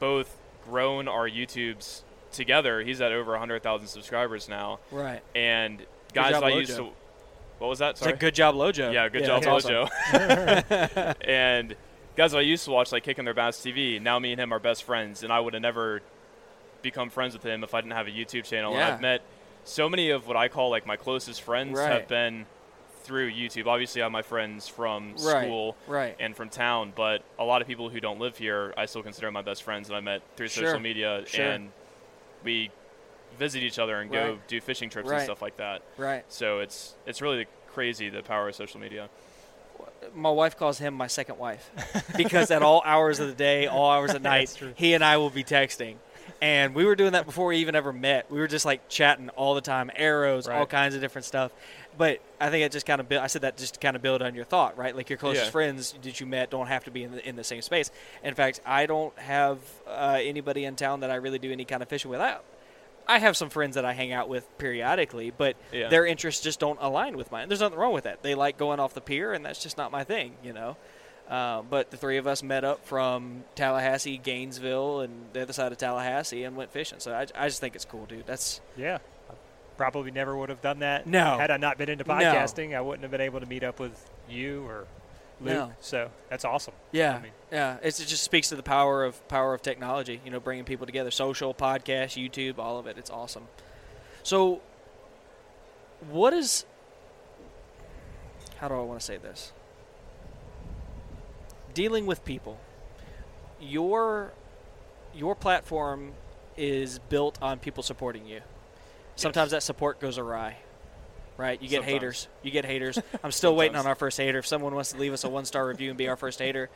both 0.00 0.34
grown 0.64 1.06
our 1.06 1.28
YouTubes 1.28 2.00
together. 2.32 2.80
He's 2.80 3.00
at 3.02 3.12
over 3.12 3.36
hundred 3.36 3.62
thousand 3.62 3.88
subscribers 3.88 4.48
now, 4.48 4.80
Right. 4.90 5.22
and 5.34 5.84
guys 6.14 6.32
job, 6.32 6.44
I 6.44 6.48
used 6.48 6.76
to. 6.76 6.88
What 7.58 7.68
was 7.68 7.78
that? 7.80 7.90
It's 7.90 8.00
Sorry. 8.00 8.12
like 8.12 8.20
good 8.20 8.34
job, 8.34 8.54
Lojo. 8.54 8.92
Yeah, 8.92 9.08
good 9.10 9.24
job, 9.24 9.42
that's 9.42 9.66
awesome. 9.66 9.86
Lojo. 10.12 11.16
and 11.28 11.74
guys 12.16 12.34
I 12.34 12.40
used 12.40 12.64
to 12.64 12.70
watch 12.70 12.90
like 12.92 13.02
Kicking 13.02 13.24
Their 13.26 13.34
Bass 13.34 13.58
TV, 13.58 14.00
now 14.00 14.18
me 14.18 14.32
and 14.32 14.40
him 14.40 14.52
are 14.52 14.58
best 14.58 14.84
friends, 14.84 15.22
and 15.22 15.32
I 15.32 15.40
would 15.40 15.52
have 15.54 15.62
never 15.62 16.00
become 16.82 17.10
friends 17.10 17.34
with 17.34 17.42
him 17.42 17.64
if 17.64 17.74
I 17.74 17.80
didn't 17.80 17.94
have 17.94 18.06
a 18.06 18.10
YouTube 18.10 18.44
channel. 18.44 18.72
And 18.72 18.80
Yeah. 18.80 18.94
I've 18.94 19.00
met 19.00 19.22
so 19.64 19.88
many 19.88 20.10
of 20.10 20.26
what 20.26 20.36
I 20.36 20.48
call 20.48 20.70
like 20.70 20.86
my 20.86 20.96
closest 20.96 21.42
friends 21.42 21.78
Right. 21.78 21.90
have 21.92 22.08
been 22.08 22.46
through 23.06 23.30
YouTube. 23.32 23.66
Obviously, 23.66 24.02
I 24.02 24.04
have 24.06 24.12
my 24.12 24.22
friends 24.22 24.68
from 24.68 25.12
Right, 25.22 25.44
school 25.46 25.76
right. 25.86 26.16
and 26.18 26.36
from 26.36 26.48
town, 26.48 26.92
but 26.94 27.22
a 27.38 27.44
lot 27.44 27.62
of 27.62 27.68
people 27.68 27.88
who 27.88 28.00
don't 28.00 28.18
live 28.20 28.36
here, 28.36 28.74
I 28.76 28.86
still 28.86 29.02
consider 29.02 29.30
my 29.30 29.42
best 29.42 29.62
friends, 29.62 29.88
and 29.88 29.96
I 29.96 30.00
met 30.00 30.22
through 30.36 30.48
Sure, 30.48 30.64
social 30.66 30.80
media, 30.80 31.22
sure. 31.26 31.44
and 31.44 31.70
we 32.44 32.70
visit 33.38 33.62
each 33.62 33.78
other 33.78 34.00
and 34.00 34.10
go 34.10 34.38
do 34.48 34.60
fishing 34.60 34.88
trips 34.90 35.08
Right. 35.08 35.16
and 35.18 35.24
stuff 35.24 35.42
like 35.42 35.56
that. 35.58 35.82
Right. 35.96 36.24
So 36.28 36.60
it's 36.60 36.94
it's 37.06 37.20
really 37.22 37.46
crazy 37.72 38.08
the 38.08 38.22
power 38.22 38.48
of 38.48 38.54
social 38.54 38.80
media. 38.80 39.08
my 40.14 40.30
wife 40.30 40.56
calls 40.56 40.78
him 40.78 40.94
my 40.94 41.06
second 41.06 41.36
wife 41.38 41.70
because 42.16 42.50
at 42.50 42.62
all 42.62 42.80
hours 42.84 43.20
of 43.20 43.28
the 43.28 43.34
day, 43.34 43.66
all 43.66 43.90
hours 43.90 44.10
at 44.14 44.22
night, 44.34 44.56
he 44.76 44.94
and 44.94 45.04
I 45.04 45.16
will 45.18 45.28
be 45.30 45.44
texting. 45.44 45.96
and 46.40 46.74
we 46.74 46.84
were 46.84 46.96
doing 46.96 47.12
that 47.12 47.26
before 47.26 47.46
we 47.46 47.58
even 47.58 47.74
ever 47.76 47.92
met. 47.92 48.30
We 48.30 48.38
were 48.38 48.46
just 48.48 48.64
like 48.64 48.88
chatting 48.88 49.28
all 49.30 49.54
the 49.54 49.60
time, 49.60 49.90
arrows, 49.94 50.48
all 50.48 50.64
kinds 50.66 50.94
of 50.94 51.00
different 51.00 51.24
stuff. 51.26 51.52
But 51.98 52.20
I 52.40 52.50
think 52.50 52.64
it 52.64 52.72
just 52.72 52.84
kind 52.86 53.00
of 53.00 53.08
built. 53.08 53.22
I 53.22 53.26
said 53.26 53.42
that 53.42 53.56
just 53.56 53.74
to 53.74 53.80
kind 53.80 53.96
of 53.96 54.02
build 54.02 54.20
on 54.22 54.34
your 54.34 54.44
thought, 54.44 54.76
right? 54.76 54.94
Like 54.94 55.08
your 55.08 55.18
closest 55.18 55.46
Yeah. 55.46 55.50
friends 55.50 55.94
that 56.02 56.20
you 56.20 56.26
met 56.26 56.50
don't 56.50 56.66
have 56.66 56.84
to 56.84 56.90
be 56.90 57.02
in 57.04 57.12
the 57.12 57.26
in 57.26 57.36
the 57.36 57.44
same 57.44 57.62
space. 57.62 57.90
In 58.22 58.34
fact, 58.34 58.60
I 58.66 58.86
don't 58.86 59.18
have 59.18 59.58
uh, 59.86 60.18
anybody 60.20 60.64
in 60.64 60.76
town 60.76 61.00
that 61.00 61.10
I 61.10 61.14
really 61.16 61.38
do 61.38 61.50
any 61.50 61.64
kind 61.64 61.82
of 61.82 61.88
fishing 61.88 62.10
with. 62.10 62.20
I, 62.20 62.38
I 63.08 63.18
have 63.20 63.36
some 63.36 63.48
friends 63.50 63.76
that 63.76 63.84
I 63.84 63.92
hang 63.92 64.12
out 64.12 64.28
with 64.28 64.44
periodically, 64.58 65.30
but 65.30 65.56
Yeah. 65.72 65.88
their 65.88 66.04
interests 66.04 66.42
just 66.42 66.58
don't 66.60 66.78
align 66.82 67.16
with 67.16 67.30
mine. 67.30 67.48
There's 67.48 67.60
nothing 67.60 67.78
wrong 67.78 67.92
with 67.94 68.04
that. 68.04 68.22
They 68.22 68.34
like 68.34 68.58
going 68.58 68.80
off 68.80 68.94
the 68.94 69.00
pier, 69.00 69.32
and 69.32 69.44
that's 69.44 69.62
just 69.62 69.78
not 69.78 69.90
my 69.92 70.02
thing, 70.04 70.34
you 70.42 70.52
know. 70.52 70.76
Uh, 71.30 71.62
but 71.62 71.90
the 71.90 71.96
three 71.96 72.18
of 72.18 72.26
us 72.26 72.42
met 72.42 72.62
up 72.64 72.84
from 72.84 73.44
Tallahassee, 73.56 74.18
Gainesville, 74.18 75.00
and 75.00 75.26
the 75.32 75.42
other 75.42 75.52
side 75.52 75.72
of 75.72 75.78
Tallahassee, 75.78 76.44
and 76.44 76.56
went 76.56 76.70
fishing. 76.72 76.98
So 77.00 77.12
I, 77.14 77.26
I 77.34 77.48
just 77.48 77.60
think 77.60 77.74
it's 77.74 77.84
cool, 77.84 78.06
dude. 78.06 78.26
That's 78.26 78.60
Yeah. 78.76 78.98
Probably 79.76 80.10
never 80.10 80.36
would 80.36 80.48
have 80.48 80.62
done 80.62 80.78
that. 80.80 81.06
No. 81.06 81.36
Had 81.38 81.50
I 81.50 81.56
not 81.58 81.76
been 81.78 81.88
into 81.90 82.04
No. 82.04 82.14
podcasting, 82.14 82.74
I 82.76 82.80
wouldn't 82.80 83.02
have 83.02 83.10
been 83.10 83.20
able 83.20 83.40
to 83.40 83.46
meet 83.46 83.62
up 83.62 83.78
with 83.78 84.08
you 84.28 84.64
or 84.66 84.86
Luke. 85.40 85.54
No. 85.54 85.72
So 85.80 86.10
that's 86.30 86.44
awesome. 86.46 86.72
yeah, 86.92 87.16
I 87.16 87.20
mean- 87.22 87.32
yeah. 87.52 87.76
It's, 87.82 88.00
it 88.00 88.06
just 88.06 88.22
speaks 88.24 88.48
to 88.48 88.56
the 88.56 88.62
power 88.62 89.04
of 89.04 89.26
power 89.28 89.52
of 89.52 89.60
technology. 89.62 90.20
You 90.24 90.30
know, 90.30 90.40
bringing 90.40 90.64
people 90.64 90.86
together, 90.86 91.10
social, 91.10 91.52
podcast, 91.52 92.16
YouTube, 92.16 92.58
all 92.58 92.78
of 92.78 92.86
it. 92.86 92.96
It's 92.96 93.10
awesome. 93.10 93.48
So, 94.22 94.62
what 96.10 96.32
is? 96.32 96.64
How 98.58 98.68
do 98.68 98.74
I 98.74 98.80
want 98.80 98.98
to 99.00 99.04
say 99.04 99.18
this? 99.18 99.52
Dealing 101.74 102.06
with 102.06 102.24
people. 102.24 102.58
Your 103.60 104.32
your 105.14 105.34
platform 105.34 106.12
is 106.56 106.98
built 106.98 107.38
on 107.42 107.58
people 107.58 107.82
supporting 107.82 108.26
you. 108.26 108.40
Sometimes 109.16 109.50
that 109.50 109.62
support 109.62 110.00
goes 110.00 110.18
awry. 110.18 110.58
Right? 111.38 111.60
You 111.60 111.68
get 111.68 111.78
Sometimes. 111.78 111.92
haters. 111.92 112.28
You 112.42 112.50
get 112.50 112.64
haters. 112.64 112.98
I'm 113.24 113.32
still 113.32 113.54
waiting 113.54 113.76
on 113.76 113.86
our 113.86 113.94
first 113.94 114.16
hater. 114.16 114.38
If 114.38 114.46
someone 114.46 114.74
wants 114.74 114.92
to 114.92 114.98
leave 114.98 115.12
us 115.12 115.24
a 115.24 115.28
one 115.28 115.44
star 115.44 115.66
review 115.66 115.90
and 115.90 115.98
be 115.98 116.08
our 116.08 116.16
first 116.16 116.38
hater, 116.38 116.70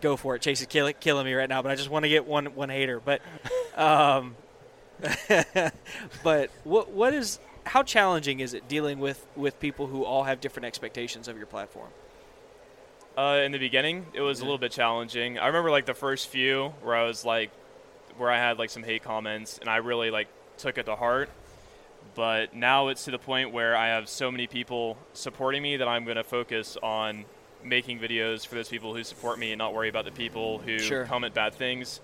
go 0.00 0.16
for 0.16 0.34
it. 0.34 0.42
Chase 0.42 0.60
is 0.60 0.66
kill- 0.66 0.92
killing 0.94 1.26
me 1.26 1.34
right 1.34 1.48
now, 1.48 1.62
but 1.62 1.70
I 1.70 1.76
just 1.76 1.88
want 1.88 2.04
to 2.04 2.08
get 2.08 2.26
one 2.26 2.46
one 2.56 2.70
hater. 2.70 3.00
But 3.00 3.22
um, 3.76 4.34
but 6.24 6.50
what 6.64 6.90
what 6.90 7.14
is 7.14 7.38
how 7.64 7.82
challenging 7.84 8.40
is 8.40 8.54
it 8.54 8.68
dealing 8.68 8.98
with 8.98 9.24
with 9.36 9.58
people 9.60 9.86
who 9.86 10.04
all 10.04 10.24
have 10.24 10.40
different 10.40 10.66
expectations 10.66 11.28
of 11.28 11.36
your 11.36 11.46
platform? 11.46 11.90
Uh, 13.16 13.42
in 13.44 13.52
the 13.52 13.58
beginning, 13.58 14.06
it 14.14 14.22
was 14.22 14.40
a 14.40 14.42
little 14.42 14.58
bit 14.58 14.72
challenging. 14.72 15.38
I 15.38 15.48
remember 15.48 15.70
like 15.70 15.86
the 15.86 15.94
first 15.94 16.28
few 16.28 16.72
where 16.82 16.96
I 16.96 17.04
was 17.04 17.24
like, 17.24 17.50
where 18.16 18.30
I 18.30 18.38
had 18.38 18.58
like 18.58 18.70
some 18.70 18.82
hate 18.82 19.04
comments, 19.04 19.58
and 19.58 19.68
I 19.68 19.76
really 19.76 20.10
like 20.10 20.28
took 20.62 20.78
it 20.78 20.86
to 20.86 20.96
heart. 20.96 21.28
But 22.14 22.54
now 22.54 22.88
it's 22.88 23.04
to 23.04 23.10
the 23.10 23.18
point 23.18 23.52
where 23.52 23.76
I 23.76 23.88
have 23.88 24.08
so 24.08 24.30
many 24.30 24.46
people 24.46 24.96
supporting 25.12 25.62
me 25.62 25.76
that 25.78 25.88
I'm 25.88 26.04
going 26.04 26.16
to 26.16 26.24
focus 26.24 26.76
on 26.82 27.24
making 27.64 28.00
videos 28.00 28.46
for 28.46 28.54
those 28.56 28.68
people 28.68 28.94
who 28.94 29.04
support 29.04 29.38
me 29.38 29.52
and 29.52 29.58
not 29.58 29.72
worry 29.72 29.88
about 29.88 30.04
the 30.04 30.10
people 30.10 30.58
who 30.58 30.78
Sure. 30.78 31.04
comment 31.04 31.32
bad 31.34 31.54
things. 31.54 32.00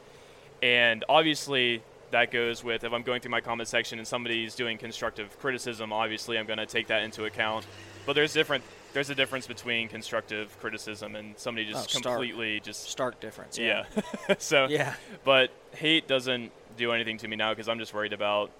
And 0.62 1.04
obviously, 1.08 1.82
that 2.10 2.30
goes 2.30 2.64
with 2.64 2.84
if 2.84 2.92
I'm 2.92 3.02
going 3.02 3.20
through 3.20 3.32
my 3.32 3.40
comment 3.40 3.68
section 3.68 3.98
and 3.98 4.06
somebody's 4.08 4.54
doing 4.54 4.78
constructive 4.78 5.38
criticism, 5.40 5.92
obviously 5.92 6.38
I'm 6.38 6.46
going 6.46 6.58
to 6.58 6.66
take 6.66 6.86
that 6.86 7.02
into 7.02 7.24
account. 7.24 7.66
But 8.06 8.14
there's 8.14 8.32
different 8.32 8.64
there's 8.94 9.10
a 9.10 9.14
difference 9.14 9.46
between 9.46 9.86
constructive 9.88 10.58
criticism 10.60 11.14
and 11.14 11.38
somebody 11.38 11.66
just 11.70 11.94
Oh, 11.94 11.98
stark. 11.98 12.14
completely 12.20 12.58
just 12.60 12.88
Stark 12.88 13.20
difference. 13.20 13.58
yeah. 13.58 13.84
so 14.38 14.66
Yeah. 14.68 14.94
but 15.24 15.50
hate 15.72 16.08
doesn't 16.08 16.50
do 16.78 16.92
anything 16.92 17.18
to 17.18 17.28
me 17.28 17.36
now 17.36 17.50
because 17.52 17.68
I'm 17.68 17.78
just 17.78 17.92
worried 17.92 18.12
about 18.12 18.50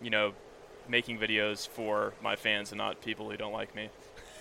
you 0.00 0.10
know 0.10 0.32
making 0.88 1.18
videos 1.18 1.66
for 1.66 2.12
my 2.22 2.36
fans 2.36 2.70
and 2.72 2.78
not 2.78 3.00
people 3.00 3.30
who 3.30 3.36
don't 3.36 3.52
like 3.52 3.74
me. 3.74 3.88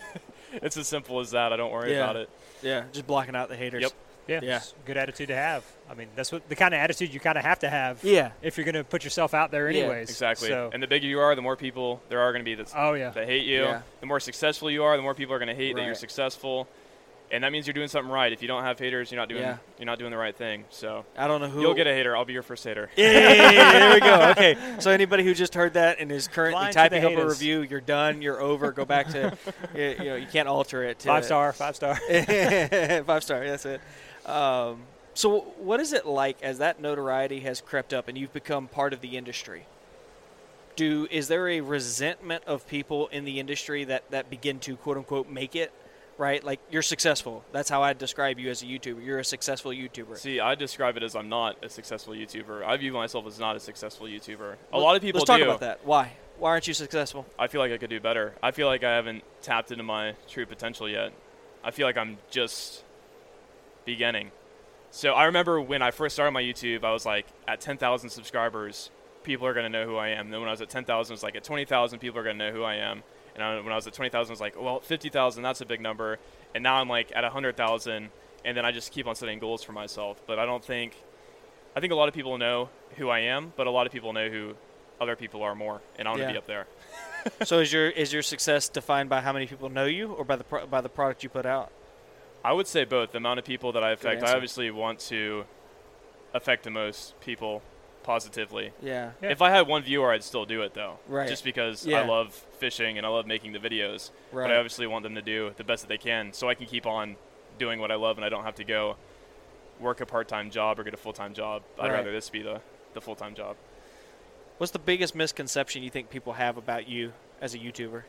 it's 0.54 0.78
as 0.78 0.88
simple 0.88 1.20
as 1.20 1.32
that. 1.32 1.54
I 1.54 1.58
don't 1.58 1.72
worry 1.72 1.94
Yeah. 1.94 2.04
about 2.04 2.16
it. 2.18 2.30
Yeah. 2.62 2.84
Just 2.92 3.08
blocking 3.08 3.36
out 3.36 3.50
the 3.50 3.56
haters. 3.56 3.82
Yep. 3.84 3.92
Yeah. 4.26 4.40
Yeah. 4.42 4.62
good 4.86 4.96
attitude 4.98 5.28
to 5.30 5.36
have. 5.36 5.66
I 5.90 5.96
mean, 5.96 6.08
that's 6.16 6.32
what 6.32 6.48
the 6.48 6.56
kind 6.56 6.74
of 6.74 6.80
attitude 6.80 7.14
you 7.14 7.20
kind 7.20 7.38
of 7.38 7.44
have 7.44 7.60
to 7.60 7.70
have. 7.70 8.04
Yeah. 8.04 8.32
If 8.42 8.58
you're 8.58 8.64
going 8.66 8.76
to 8.76 8.84
put 8.86 9.04
yourself 9.04 9.34
out 9.34 9.52
there, 9.52 9.70
Yeah. 9.70 9.82
anyways. 9.84 10.10
Exactly. 10.10 10.48
So, 10.50 10.70
And 10.74 10.82
the 10.84 10.88
bigger 10.88 11.08
you 11.08 11.20
are, 11.20 11.36
the 11.36 11.42
more 11.42 11.56
people 11.58 12.02
there 12.10 12.20
are 12.22 12.32
going 12.32 12.42
to 12.42 12.46
be 12.46 12.56
that, 12.56 12.72
oh 12.76 12.94
yeah. 12.94 13.10
that 13.12 13.26
hate 13.28 13.46
you. 13.46 13.64
Yeah. 13.64 13.82
The 14.00 14.06
more 14.06 14.20
successful 14.22 14.70
you 14.72 14.84
are, 14.84 14.96
the 14.96 15.04
more 15.04 15.14
people 15.14 15.34
are 15.36 15.40
going 15.40 15.50
to 15.50 15.56
hate 15.56 15.76
that 15.76 15.86
you're 15.86 15.96
successful. 15.96 16.68
And 17.32 17.44
that 17.44 17.52
means 17.52 17.66
you're 17.66 17.74
doing 17.74 17.88
something 17.88 18.12
right. 18.12 18.32
If 18.32 18.44
you 18.44 18.48
don't 18.48 18.62
have 18.64 18.78
haters, 18.78 19.12
you're 19.12 19.20
not 19.20 19.28
doing 19.28 19.42
Yeah. 19.42 19.58
you're 19.80 19.88
not 19.88 19.98
doing 19.98 20.12
the 20.12 20.18
right 20.18 20.36
thing. 20.36 20.66
So 20.70 21.04
I 21.18 21.28
don't 21.28 21.42
know 21.42 21.50
who. 21.50 21.62
you'll 21.62 21.74
get 21.74 21.88
a 21.88 21.92
hater. 21.94 22.16
I'll 22.16 22.26
be 22.26 22.34
your 22.34 22.44
first 22.44 22.64
hater. 22.64 22.90
Yeah, 22.96 23.12
yeah, 23.12 23.20
yeah, 23.34 23.52
yeah, 23.52 23.72
there 23.80 23.94
we 23.96 24.00
go. 24.00 24.30
Okay, 24.34 24.58
so 24.80 24.92
anybody 24.92 25.24
who 25.24 25.34
just 25.34 25.56
heard 25.56 25.74
that 25.74 26.00
and 26.00 26.12
is 26.12 26.28
currently 26.28 26.60
Blind 26.60 26.74
typing 26.74 27.04
up 27.04 27.14
a 27.14 27.26
review, 27.26 27.62
you're 27.62 27.82
done. 27.82 28.22
You're 28.22 28.40
over. 28.40 28.72
Go 28.72 28.86
back 28.86 29.08
to, 29.10 29.36
you, 29.76 29.82
you 29.84 30.06
know, 30.06 30.16
you 30.16 30.28
can't 30.28 30.48
alter 30.48 30.84
it. 30.84 31.00
To, 31.00 31.08
Five 31.08 31.26
star, 31.26 31.54
five 31.54 31.76
star. 31.76 31.96
Five 33.06 33.24
star. 33.24 33.46
That's 33.48 33.66
it. 33.66 33.82
Um, 34.28 34.82
so, 35.16 35.40
what 35.58 35.80
is 35.80 35.92
it 35.94 36.06
like 36.06 36.42
as 36.44 36.60
that 36.60 36.80
notoriety 36.82 37.40
has 37.42 37.62
crept 37.62 37.94
up 37.94 38.08
and 38.08 38.18
you've 38.18 38.34
become 38.34 38.68
part 38.68 38.94
of 38.94 39.02
the 39.02 39.18
industry? 39.18 39.66
Do 40.76 41.08
is 41.12 41.28
there 41.28 41.48
a 41.50 41.62
resentment 41.62 42.44
of 42.46 42.68
people 42.68 43.08
in 43.08 43.26
the 43.26 43.40
industry 43.40 43.84
that 43.86 44.10
that 44.12 44.30
begin 44.30 44.60
to 44.62 44.76
quote 44.76 44.98
unquote 44.98 45.30
make 45.30 45.56
it? 45.56 45.72
Right, 46.18 46.44
like 46.44 46.60
you're 46.70 46.84
successful. 46.84 47.44
That's 47.52 47.70
how 47.70 47.82
I 47.82 47.94
describe 47.94 48.40
you 48.40 48.50
as 48.50 48.62
a 48.62 48.66
YouTuber. 48.66 49.04
You're 49.04 49.20
a 49.20 49.26
successful 49.26 49.72
YouTuber. 49.72 50.18
See, 50.18 50.40
I 50.40 50.56
describe 50.56 50.96
it 50.96 51.04
as 51.04 51.16
I'm 51.16 51.30
not 51.30 51.64
a 51.64 51.70
successful 51.70 52.14
YouTuber. 52.14 52.64
I 52.64 52.78
view 52.78 52.94
myself 52.94 53.26
as 53.26 53.40
not 53.40 53.56
a 53.56 53.60
successful 53.60 54.06
YouTuber. 54.06 54.56
A 54.74 54.80
lot 54.80 54.96
of 54.96 55.02
people 55.02 55.20
Let's 55.20 55.30
talk 55.30 55.42
about 55.42 55.62
that. 55.62 55.86
Why? 55.86 56.14
Why 56.38 56.52
aren't 56.52 56.68
you 56.68 56.74
successful? 56.74 57.26
I 57.38 57.48
feel 57.48 57.62
like 57.62 57.72
I 57.72 57.78
could 57.78 57.90
do 57.90 58.00
better. 58.00 58.36
I 58.44 58.52
feel 58.52 58.68
like 58.68 58.84
I 58.84 58.92
haven't 58.92 59.24
tapped 59.42 59.72
into 59.72 59.84
my 59.84 60.16
true 60.28 60.46
potential 60.46 60.90
yet. 60.90 61.14
I 61.64 61.72
feel 61.72 61.88
like 61.88 61.98
I'm 61.98 62.18
just 62.30 62.84
beginning. 63.86 64.32
So 64.92 65.14
I 65.14 65.26
remember 65.26 65.60
when 65.60 65.82
I 65.82 65.92
first 65.92 66.16
started 66.16 66.32
my 66.32 66.44
YouTube, 66.44 66.84
I 66.84 66.92
was 66.92 67.06
like, 67.06 67.26
at 67.48 67.62
10,000 67.62 68.10
subscribers, 68.10 68.92
people 69.24 69.48
are 69.48 69.54
going 69.54 69.64
to 69.64 69.70
know 69.70 69.86
who 69.86 69.96
I 69.96 70.10
am. 70.10 70.30
then 70.30 70.40
when 70.40 70.50
I 70.50 70.52
was 70.52 70.62
at 70.62 70.70
10,000, 70.70 71.12
it 71.12 71.16
was 71.16 71.24
like, 71.24 71.36
at 71.36 71.44
20,000, 71.44 72.00
people 72.00 72.20
are 72.20 72.24
going 72.24 72.38
to 72.38 72.46
know 72.50 72.56
who 72.56 72.64
I 72.64 72.76
am. 72.76 73.04
And 73.36 73.44
I, 73.44 73.56
when 73.62 73.72
I 73.72 73.76
was 73.76 73.88
at 73.88 73.94
20,000, 73.94 74.30
I 74.30 74.34
was 74.34 74.40
like, 74.42 74.62
well, 74.62 74.80
50,000, 74.80 75.42
that's 75.44 75.62
a 75.62 75.66
big 75.66 75.82
number. 75.82 76.20
And 76.54 76.64
now 76.64 76.76
I'm 76.76 76.88
like 76.90 77.12
at 77.16 77.24
100,000, 77.24 78.10
and 78.46 78.58
then 78.58 78.66
I 78.66 78.72
just 78.72 78.92
keep 78.92 79.08
on 79.08 79.16
setting 79.16 79.40
goals 79.40 79.64
for 79.64 79.72
myself. 79.72 80.22
But 80.28 80.38
I 80.40 80.46
don't 80.46 80.64
think, 80.64 80.96
I 81.76 81.80
think 81.80 81.92
a 81.92 81.96
lot 81.96 82.08
of 82.08 82.14
people 82.14 82.38
know 82.38 82.70
who 82.98 83.10
I 83.10 83.20
am, 83.20 83.54
but 83.56 83.66
a 83.68 83.72
lot 83.72 83.88
of 83.88 83.92
people 83.94 84.14
know 84.14 84.30
who 84.30 84.54
other 85.02 85.16
people 85.16 85.42
are 85.44 85.56
more. 85.56 85.82
And 85.98 86.08
I 86.08 86.12
want 86.12 86.20
to 86.22 86.26
Yeah. 86.28 86.32
be 86.34 86.38
up 86.38 86.46
there. 86.48 86.68
so 87.44 87.60
is 87.60 87.72
your 87.74 87.90
is 87.90 88.12
your 88.14 88.22
success 88.22 88.68
defined 88.70 89.10
by 89.10 89.22
how 89.22 89.32
many 89.34 89.48
people 89.48 89.70
know 89.70 89.86
you 89.86 90.12
or 90.12 90.26
by 90.26 90.36
the 90.36 90.44
pro- 90.44 90.68
by 90.68 90.82
the 90.82 90.90
product 90.90 91.24
you 91.24 91.30
put 91.30 91.46
out? 91.46 91.72
I 92.44 92.52
would 92.52 92.68
say 92.68 92.84
both. 92.84 93.12
The 93.14 93.18
amount 93.18 93.40
of 93.40 93.46
people 93.46 93.72
that 93.72 93.84
I 93.84 93.92
affect. 93.92 94.24
I 94.24 94.34
obviously 94.34 94.70
want 94.72 95.00
to 95.08 95.46
affect 96.34 96.64
the 96.64 96.70
most 96.70 97.20
people 97.22 97.62
positively. 98.04 98.72
Yeah. 98.82 99.12
Yeah. 99.22 99.30
If 99.30 99.42
I 99.42 99.50
had 99.50 99.68
one 99.68 99.82
viewer, 99.84 100.12
I'd 100.12 100.24
still 100.24 100.46
do 100.46 100.62
it 100.62 100.74
though. 100.74 101.00
Right. 101.08 101.28
Just 101.28 101.44
because 101.44 101.86
Yeah. 101.86 102.02
I 102.02 102.06
love 102.06 102.34
fishing 102.60 102.98
and 102.98 103.06
I 103.06 103.10
love 103.10 103.26
making 103.26 103.54
the 103.54 103.60
videos. 103.60 104.12
Right. 104.32 104.44
But 104.48 104.52
I 104.52 104.58
obviously 104.58 104.86
want 104.88 105.04
them 105.04 105.16
to 105.16 105.22
do 105.22 105.52
the 105.58 105.64
best 105.64 105.84
that 105.84 105.88
they 105.90 105.98
can 105.98 106.34
so 106.34 106.50
I 106.50 106.56
can 106.56 106.66
keep 106.66 106.86
on 106.86 107.16
doing 107.58 107.80
what 107.80 107.92
I 107.92 107.96
love 107.96 108.18
and 108.18 108.26
I 108.26 108.30
don't 108.30 108.44
have 108.44 108.56
to 108.56 108.64
go 108.64 108.96
work 109.80 110.02
a 110.02 110.06
part-time 110.06 110.50
job 110.52 110.80
or 110.80 110.84
get 110.84 110.94
a 110.94 110.98
full-time 110.98 111.34
job. 111.34 111.64
I'd 111.80 111.84
Right. 111.90 111.94
rather 111.98 112.12
this 112.12 112.30
be 112.30 112.42
the, 112.42 112.62
the 112.94 113.02
full-time 113.02 113.34
job. 113.36 113.56
What's 114.60 114.72
the 114.72 114.80
biggest 114.80 115.16
misconception 115.16 115.82
you 115.84 115.90
think 115.90 116.10
people 116.10 116.34
have 116.34 116.58
about 116.58 116.88
you 116.88 117.14
as 117.42 117.54
a 117.56 117.58
YouTuber? 117.58 118.04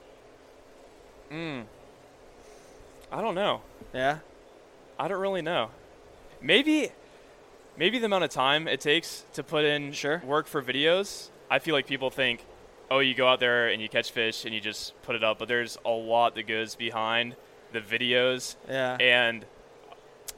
Mm. 1.30 1.64
I 3.11 3.20
don't 3.22 3.34
know. 3.34 3.62
Yeah. 3.92 4.18
I 4.99 5.09
don't 5.09 5.20
really 5.20 5.42
know. 5.42 5.70
Maybe, 6.40 6.90
maybe 7.77 7.99
the 7.99 8.07
amount 8.07 8.25
of 8.25 8.31
time 8.31 8.68
it 8.68 8.81
takes 8.81 9.25
to 9.35 9.43
put 9.43 9.64
in 9.64 9.93
Sure. 9.93 10.22
work 10.25 10.47
for 10.47 10.62
videos. 10.62 11.29
I 11.51 11.59
feel 11.59 11.75
like 11.75 11.87
people 11.87 12.11
think, 12.11 12.45
oh, 12.91 12.99
you 13.01 13.14
go 13.14 13.27
out 13.29 13.41
there 13.41 13.68
and 13.68 13.81
you 13.83 13.89
catch 13.89 14.11
fish 14.11 14.45
and 14.45 14.55
you 14.55 14.61
just 14.61 15.01
put 15.03 15.14
it 15.16 15.25
up, 15.25 15.39
but 15.39 15.49
there's 15.49 15.79
a 15.85 15.91
lot 15.91 16.35
that 16.37 16.47
goes 16.47 16.75
behind 16.75 17.37
the 17.72 17.81
videos. 17.81 18.57
Yeah. 18.68 18.97
And 19.01 19.45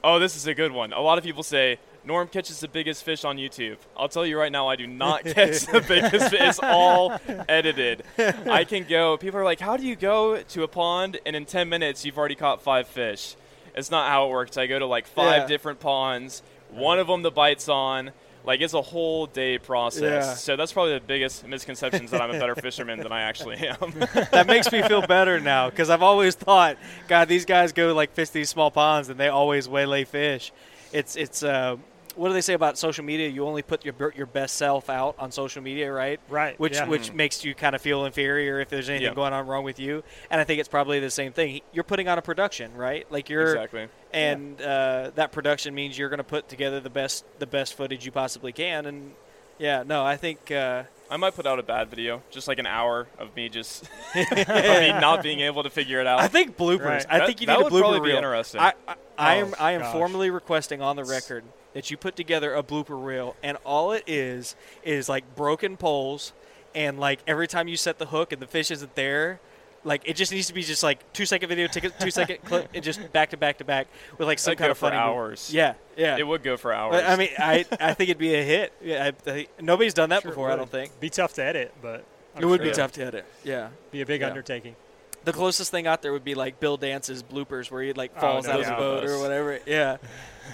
oh, 0.03 0.19
this 0.19 0.35
is 0.35 0.47
a 0.47 0.53
good 0.53 0.71
one. 0.71 0.93
A 0.93 1.01
lot 1.01 1.17
of 1.17 1.23
people 1.23 1.43
say 1.43 1.79
Norm 2.03 2.27
catches 2.29 2.59
the 2.61 2.67
biggest 2.69 3.03
fish 3.03 3.25
on 3.25 3.37
YouTube. 3.37 3.77
I'll 3.97 4.07
tell 4.07 4.25
you 4.25 4.39
right 4.39 4.51
now, 4.51 4.67
I 4.69 4.75
do 4.77 4.87
not 4.87 5.23
catch 5.25 5.65
the 5.65 5.83
biggest 5.85 6.29
fish. 6.29 6.39
It's 6.41 6.59
all 6.63 7.19
edited. 7.49 8.03
I 8.17 8.63
can 8.63 8.85
go. 8.85 9.17
People 9.17 9.39
are 9.39 9.43
like, 9.43 9.59
"How 9.59 9.75
do 9.75 9.83
you 9.85 9.95
go 9.97 10.41
to 10.41 10.63
a 10.63 10.67
pond 10.69 11.19
and 11.25 11.35
in 11.35 11.45
10 11.45 11.67
minutes 11.67 12.05
you've 12.05 12.17
already 12.17 12.35
caught 12.35 12.61
five 12.61 12.87
fish?" 12.87 13.35
It's 13.75 13.91
not 13.91 14.09
how 14.09 14.27
it 14.27 14.29
works. 14.31 14.57
I 14.57 14.65
go 14.67 14.79
to 14.79 14.85
like 14.85 15.05
five 15.05 15.41
Yeah. 15.43 15.47
different 15.47 15.79
ponds. 15.79 16.41
One 16.71 16.99
of 16.99 17.07
them 17.07 17.21
the 17.21 17.31
bites 17.31 17.69
on. 17.69 18.11
Like 18.45 18.61
it's 18.61 18.73
a 18.73 18.81
whole 18.81 19.25
day 19.25 19.57
process. 19.57 20.01
Yeah. 20.25 20.33
So 20.35 20.55
that's 20.55 20.71
probably 20.71 20.93
the 20.93 21.01
biggest 21.05 21.45
misconceptions 21.45 22.11
that 22.11 22.21
I'm 22.21 22.29
a 22.33 22.39
better 22.39 22.55
fisherman 22.67 22.99
than 22.99 23.11
I 23.11 23.23
actually 23.23 23.57
am. 23.57 23.77
that 24.31 24.45
makes 24.47 24.71
me 24.71 24.81
feel 24.83 25.05
better 25.05 25.41
now 25.41 25.69
because 25.69 25.89
I've 25.89 26.01
always 26.01 26.33
thought, 26.35 26.77
God, 27.09 27.27
these 27.27 27.43
guys 27.43 27.73
go 27.73 27.93
like 27.93 28.13
fish 28.13 28.29
these 28.29 28.49
small 28.49 28.71
ponds 28.71 29.09
and 29.09 29.19
they 29.19 29.27
always 29.27 29.67
waylay 29.67 30.05
fish. 30.05 30.53
It's 30.93 31.17
it's 31.17 31.43
uh, 31.43 31.75
what 32.15 32.29
do 32.29 32.33
they 32.33 32.41
say 32.41 32.53
about 32.53 32.77
social 32.77 33.03
media? 33.03 33.27
You 33.27 33.45
only 33.45 33.63
put 33.63 33.83
your 33.83 34.13
your 34.15 34.25
best 34.27 34.55
self 34.55 34.89
out 34.89 35.15
on 35.19 35.29
social 35.29 35.61
media, 35.61 35.91
right? 35.91 36.19
Right, 36.29 36.57
Which 36.57 36.75
yeah. 36.75 36.87
which 36.87 37.11
makes 37.11 37.43
you 37.43 37.53
kind 37.53 37.75
of 37.75 37.81
feel 37.81 38.05
inferior 38.05 38.61
if 38.61 38.69
there's 38.69 38.87
anything 38.89 39.07
Yeah. 39.09 39.13
going 39.13 39.33
on 39.33 39.45
wrong 39.45 39.65
with 39.65 39.77
you. 39.77 40.03
And 40.31 40.39
I 40.39 40.45
think 40.45 40.61
it's 40.61 40.69
probably 40.69 41.01
the 41.01 41.11
same 41.11 41.33
thing. 41.33 41.59
You're 41.73 41.83
putting 41.83 42.07
on 42.07 42.17
a 42.17 42.21
production, 42.21 42.73
right? 42.75 43.05
Like 43.11 43.29
you're 43.29 43.55
Exactly. 43.55 43.89
And 44.17 44.61
uh, 44.61 45.11
that 45.15 45.31
production 45.31 45.73
means 45.75 45.97
you're 45.97 46.09
going 46.09 46.17
to 46.17 46.23
put 46.23 46.49
together 46.49 46.79
the 46.79 46.89
best 46.89 47.25
the 47.39 47.47
best 47.47 47.75
footage 47.75 48.05
you 48.05 48.11
possibly 48.11 48.51
can. 48.51 48.85
And 48.85 49.11
yeah, 49.59 49.83
no, 49.85 50.05
I 50.05 50.17
think 50.17 50.51
uh, 50.51 50.83
I 51.09 51.17
might 51.17 51.35
put 51.35 51.45
out 51.47 51.57
a 51.59 51.63
bad 51.63 51.89
video, 51.89 52.21
just 52.31 52.47
like 52.47 52.59
an 52.59 52.67
hour 52.67 53.07
of 53.17 53.35
me 53.35 53.49
just 53.49 53.83
of 54.15 54.31
me 54.37 54.89
not 54.89 55.23
being 55.23 55.39
able 55.41 55.63
to 55.63 55.69
figure 55.69 55.99
it 55.99 56.07
out. 56.07 56.19
I 56.19 56.27
think 56.27 56.57
bloopers. 56.57 56.85
Right. 56.85 57.05
I 57.09 57.19
That- 57.19 57.27
think 57.27 57.41
you 57.41 57.47
that 57.47 57.53
need 57.57 57.61
a 57.61 57.63
would 57.65 57.73
blooper 57.73 57.79
probably 57.79 57.99
be 58.01 58.07
reel. 58.07 58.17
interesting. 58.17 58.61
I, 58.61 58.73
I, 58.87 58.95
I 59.17 59.35
am 59.35 59.47
Oh, 59.53 59.63
I 59.63 59.71
am 59.73 59.81
gosh. 59.81 59.93
formally 59.93 60.29
requesting 60.29 60.81
on 60.81 60.95
the 60.95 61.03
record 61.05 61.43
that 61.73 61.89
you 61.91 61.97
put 61.97 62.15
together 62.15 62.53
a 62.55 62.63
blooper 62.63 63.03
reel, 63.03 63.35
and 63.43 63.57
all 63.65 63.91
it 63.91 64.03
is 64.07 64.55
is 64.83 65.07
like 65.09 65.35
broken 65.35 65.77
poles, 65.77 66.33
and 66.75 66.99
like 66.99 67.19
every 67.27 67.47
time 67.47 67.67
you 67.67 67.77
set 67.77 67.97
the 67.99 68.07
hook 68.07 68.31
and 68.31 68.41
the 68.41 68.47
fish 68.47 68.69
isn't 68.71 68.95
there. 68.95 69.39
Like 69.83 70.01
it 70.05 70.15
just 70.15 70.31
needs 70.31 70.47
to 70.47 70.53
be 70.53 70.63
just 70.63 70.83
like 70.83 71.13
two 71.13 71.25
second 71.25 71.47
video, 71.49 71.67
take 71.67 71.85
a 71.85 71.89
two 71.89 72.11
second 72.11 72.43
clip, 72.43 72.69
and 72.73 72.83
just 72.83 73.11
back 73.13 73.29
to 73.29 73.37
back 73.37 73.59
to 73.59 73.63
back 73.63 73.87
with 74.17 74.27
like 74.27 74.39
some 74.39 74.51
That'd 74.51 74.57
kind 74.59 74.67
go 74.67 74.71
of 74.71 74.77
for 74.77 74.85
funny. 74.87 74.97
move. 74.97 75.05
hours. 75.05 75.53
Yeah, 75.53 75.75
yeah. 75.95 76.17
it 76.17 76.27
would 76.27 76.43
go 76.43 76.57
for 76.57 76.73
hours. 76.73 76.95
But, 76.95 77.05
I 77.09 77.15
mean, 77.15 77.29
I 77.37 77.65
I 77.79 77.93
think 77.93 78.09
it'd 78.09 78.17
be 78.17 78.35
a 78.35 78.43
hit. 78.43 78.73
Yeah, 78.81 79.11
I, 79.27 79.31
I 79.31 79.47
nobody's 79.61 79.93
done 79.93 80.09
that 80.09 80.23
Sure 80.23 80.31
it 80.31 80.33
before. 80.33 80.51
I 80.51 80.55
don't 80.57 80.69
think 80.69 80.99
Be 80.99 81.09
tough 81.09 81.33
to 81.33 81.43
edit, 81.43 81.73
but 81.81 82.03
I'm 82.35 82.43
it 82.43 82.45
would 82.47 82.57
sure 82.59 82.63
be 82.65 82.69
Yeah. 82.69 82.73
tough 82.73 82.91
to 82.93 83.05
edit. 83.05 83.25
Yeah. 83.43 83.69
Be 83.91 84.01
a 84.01 84.05
big 84.05 84.21
Yeah. 84.21 84.27
undertaking. 84.27 84.75
The 85.23 85.33
closest 85.33 85.71
thing 85.71 85.87
out 85.87 86.01
there 86.01 86.13
would 86.13 86.23
be 86.23 86.35
like 86.35 86.59
Bill 86.59 86.77
Dance's 86.77 87.21
bloopers, 87.21 87.69
where 87.69 87.81
he 87.83 87.93
like 87.93 88.11
Oh, 88.17 88.21
falls 88.21 88.45
no 88.47 88.53
out 88.53 88.59
of 88.61 88.65
the 88.65 88.71
doubt. 88.71 88.79
boat 88.79 89.05
or 89.05 89.19
whatever. 89.19 89.59
Yeah, 89.65 89.97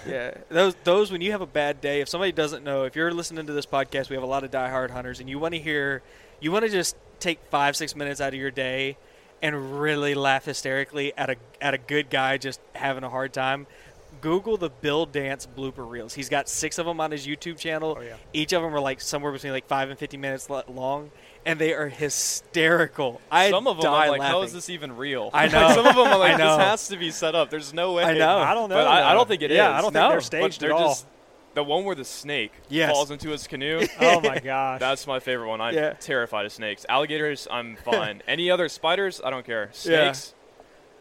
yeah. 0.07 0.33
Those 0.49 0.75
those 0.83 1.11
when 1.11 1.21
you 1.21 1.31
have 1.31 1.41
a 1.41 1.45
bad 1.47 1.79
day. 1.81 2.01
If 2.01 2.09
somebody 2.09 2.31
doesn't 2.31 2.63
know, 2.63 2.83
if 2.83 2.95
you're 2.95 3.11
listening 3.11 3.45
to 3.47 3.53
this 3.53 3.65
podcast, 3.65 4.09
we 4.09 4.15
have 4.15 4.23
a 4.23 4.27
lot 4.27 4.43
of 4.43 4.51
diehard 4.51 4.89
hunters, 4.91 5.19
and 5.19 5.29
you 5.29 5.39
want 5.39 5.53
to 5.53 5.59
hear, 5.59 6.01
you 6.39 6.51
want 6.51 6.65
to 6.65 6.69
just 6.71 6.95
take 7.19 7.39
five 7.51 7.75
six 7.75 7.95
minutes 7.95 8.19
out 8.19 8.29
of 8.33 8.39
your 8.39 8.51
day, 8.51 8.97
and 9.43 9.79
really 9.79 10.15
laugh 10.15 10.45
hysterically 10.45 11.13
at 11.15 11.29
a 11.29 11.35
at 11.61 11.75
a 11.75 11.77
good 11.77 12.09
guy 12.09 12.37
just 12.39 12.59
having 12.73 13.03
a 13.03 13.09
hard 13.09 13.31
time. 13.33 13.67
Google 14.21 14.57
the 14.57 14.69
Bill 14.69 15.05
Dance 15.05 15.45
blooper 15.57 15.87
reels. 15.89 16.13
He's 16.13 16.29
got 16.29 16.47
six 16.47 16.77
of 16.77 16.85
them 16.85 17.01
on 17.01 17.11
his 17.11 17.27
YouTube 17.27 17.57
channel. 17.57 17.95
Oh, 17.99 18.01
yeah. 18.01 18.15
Each 18.31 18.53
of 18.53 18.61
them 18.61 18.73
are 18.73 18.79
like 18.79 19.01
somewhere 19.01 19.31
between 19.33 19.51
like 19.51 19.67
five 19.67 19.89
and 19.89 19.99
fifty 19.99 20.17
minutes 20.17 20.49
long, 20.49 21.11
and 21.45 21.59
they 21.59 21.73
are 21.73 21.89
hysterical. 21.89 23.19
I 23.31 23.49
some 23.49 23.67
of 23.67 23.77
them, 23.77 23.83
die 23.91 24.05
I'm 24.05 24.09
like, 24.11 24.19
laughing. 24.21 24.31
how 24.33 24.41
is 24.43 24.53
this 24.53 24.69
even 24.69 24.95
real? 24.95 25.29
I 25.33 25.43
Like, 25.47 25.51
know. 25.53 25.69
some 25.75 25.85
of 25.87 25.95
them, 25.95 26.07
I'm 26.07 26.19
like, 26.19 26.37
this 26.37 26.45
has 26.45 26.87
to 26.89 26.97
be 26.97 27.11
set 27.11 27.35
up. 27.35 27.49
There's 27.49 27.73
no 27.73 27.93
way. 27.93 28.03
I 28.03 28.13
know. 28.17 28.37
I 28.37 28.53
don't 28.53 28.69
know. 28.69 28.75
But 28.75 28.87
I, 28.87 29.11
I 29.11 29.13
don't 29.13 29.27
think 29.27 29.41
it 29.41 29.51
is. 29.51 29.57
yeah, 29.57 29.71
I 29.77 29.81
don't 29.81 29.93
No. 29.93 29.99
think 29.99 30.09
they're 30.11 30.17
But 30.17 30.23
staged 30.53 30.61
they're 30.61 30.71
at 30.71 30.75
all. 30.77 30.89
just 30.89 31.05
the 31.53 31.63
one 31.63 31.83
where 31.85 31.95
the 31.95 32.05
snake 32.05 32.51
Yes. 32.69 32.91
falls 32.91 33.11
into 33.11 33.29
his 33.29 33.47
canoe. 33.47 33.85
oh 34.01 34.19
my 34.21 34.39
gosh. 34.39 34.79
That's 34.79 35.05
my 35.07 35.19
favorite 35.19 35.47
one. 35.49 35.61
I'm 35.61 35.73
Yeah. 35.75 35.93
terrified 35.93 36.45
of 36.45 36.51
snakes. 36.51 36.85
Alligators, 36.89 37.47
I'm 37.51 37.75
fine. 37.85 38.21
Any 38.27 38.49
other 38.51 38.69
spiders, 38.69 39.21
I 39.23 39.29
don't 39.29 39.45
care. 39.45 39.65
Yeah. 39.85 40.11
Snakes, 40.13 40.33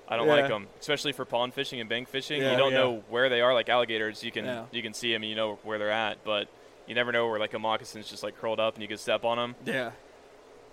I 0.08 0.16
don't 0.16 0.26
Yeah. 0.26 0.34
like 0.34 0.48
them, 0.48 0.68
especially 0.80 1.12
for 1.12 1.24
pond 1.24 1.54
fishing 1.54 1.80
and 1.80 1.88
bank 1.88 2.08
fishing. 2.08 2.42
Yeah. 2.42 2.52
You 2.52 2.56
don't 2.58 2.72
Yeah. 2.72 2.78
know 2.78 3.04
where 3.08 3.28
they 3.28 3.40
are. 3.40 3.54
Like 3.54 3.68
alligators, 3.68 4.22
you 4.22 4.30
can 4.30 4.44
Yeah. 4.44 4.64
you 4.70 4.82
can 4.82 4.92
see 4.94 5.12
them 5.12 5.22
and 5.22 5.30
you 5.30 5.36
know 5.36 5.58
where 5.62 5.78
they're 5.78 5.90
at, 5.90 6.22
but 6.24 6.48
you 6.86 6.94
never 6.94 7.12
know 7.12 7.28
where 7.28 7.38
like 7.38 7.54
a 7.54 7.58
moccasin's 7.58 8.10
just 8.10 8.22
like 8.22 8.38
curled 8.38 8.60
up 8.60 8.74
and 8.74 8.82
you 8.82 8.88
can 8.88 8.98
step 8.98 9.24
on 9.24 9.38
them. 9.38 9.54
Yeah. 9.64 9.90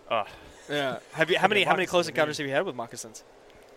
Ugh. 0.09 0.27
Yeah. 0.69 0.99
Have 1.13 1.29
you 1.29 1.37
how 1.39 1.47
many 1.47 1.63
how 1.63 1.73
many 1.75 1.85
close 1.85 2.07
encounters 2.07 2.37
have 2.37 2.47
you 2.47 2.53
had 2.53 2.65
with 2.65 2.75
moccasins? 2.75 3.23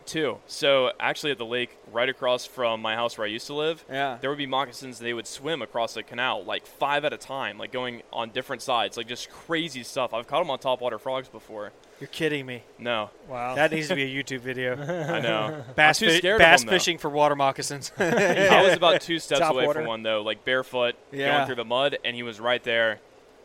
Two. 0.07 0.39
So 0.47 0.93
actually, 1.01 1.33
at 1.33 1.39
the 1.39 1.47
lake 1.47 1.77
right 1.93 2.09
across 2.09 2.45
from 2.47 2.81
my 2.83 2.95
house 2.95 3.17
where 3.19 3.27
I 3.27 3.31
used 3.31 3.47
to 3.49 3.55
live, 3.55 3.85
Yeah. 3.91 4.19
there 4.21 4.31
would 4.31 4.39
be 4.39 4.47
moccasins. 4.47 4.99
They 4.99 5.15
would 5.15 5.27
swim 5.27 5.63
across 5.63 5.95
the 5.95 6.03
canal 6.03 6.45
like 6.45 6.67
five 6.67 7.05
at 7.05 7.13
a 7.13 7.17
time, 7.17 7.59
like 7.59 7.73
going 7.73 8.03
on 8.13 8.31
different 8.31 8.63
sides, 8.63 8.97
like 8.97 9.07
just 9.09 9.31
crazy 9.31 9.83
stuff. 9.83 10.13
I've 10.15 10.27
caught 10.27 10.41
them 10.41 10.51
on 10.51 10.59
topwater 10.59 11.01
frogs 11.01 11.29
before. 11.29 11.73
You're 12.01 12.09
kidding 12.09 12.47
me. 12.47 12.65
No, 12.79 13.11
wow. 13.29 13.55
That 13.55 13.71
needs 13.71 13.87
to 13.89 13.95
be 13.95 14.03
a 14.03 14.23
YouTube 14.25 14.41
video. 14.41 14.73
I 14.77 15.21
know. 15.21 15.65
Bass, 15.77 16.03
I'm 16.03 16.09
too 16.09 16.13
fi- 16.15 16.19
scared 16.19 16.39
bass 16.39 16.61
of 16.63 16.67
them, 16.67 16.75
fishing 16.75 16.99
for 16.99 17.09
water 17.09 17.37
moccasins. 17.37 17.93
I 17.99 18.63
was 18.65 18.75
about 18.75 19.01
two 19.03 19.19
steps 19.21 19.39
Top 19.41 19.53
away 19.55 19.67
water. 19.67 19.81
from 19.81 19.89
one 19.89 20.03
though, 20.03 20.23
like 20.23 20.45
barefoot, 20.45 20.97
Yeah. 21.13 21.33
going 21.37 21.47
through 21.47 21.55
the 21.57 21.65
mud, 21.65 21.99
and 22.05 22.17
he 22.17 22.23
was 22.25 22.41
right 22.41 22.63
there, 22.65 22.99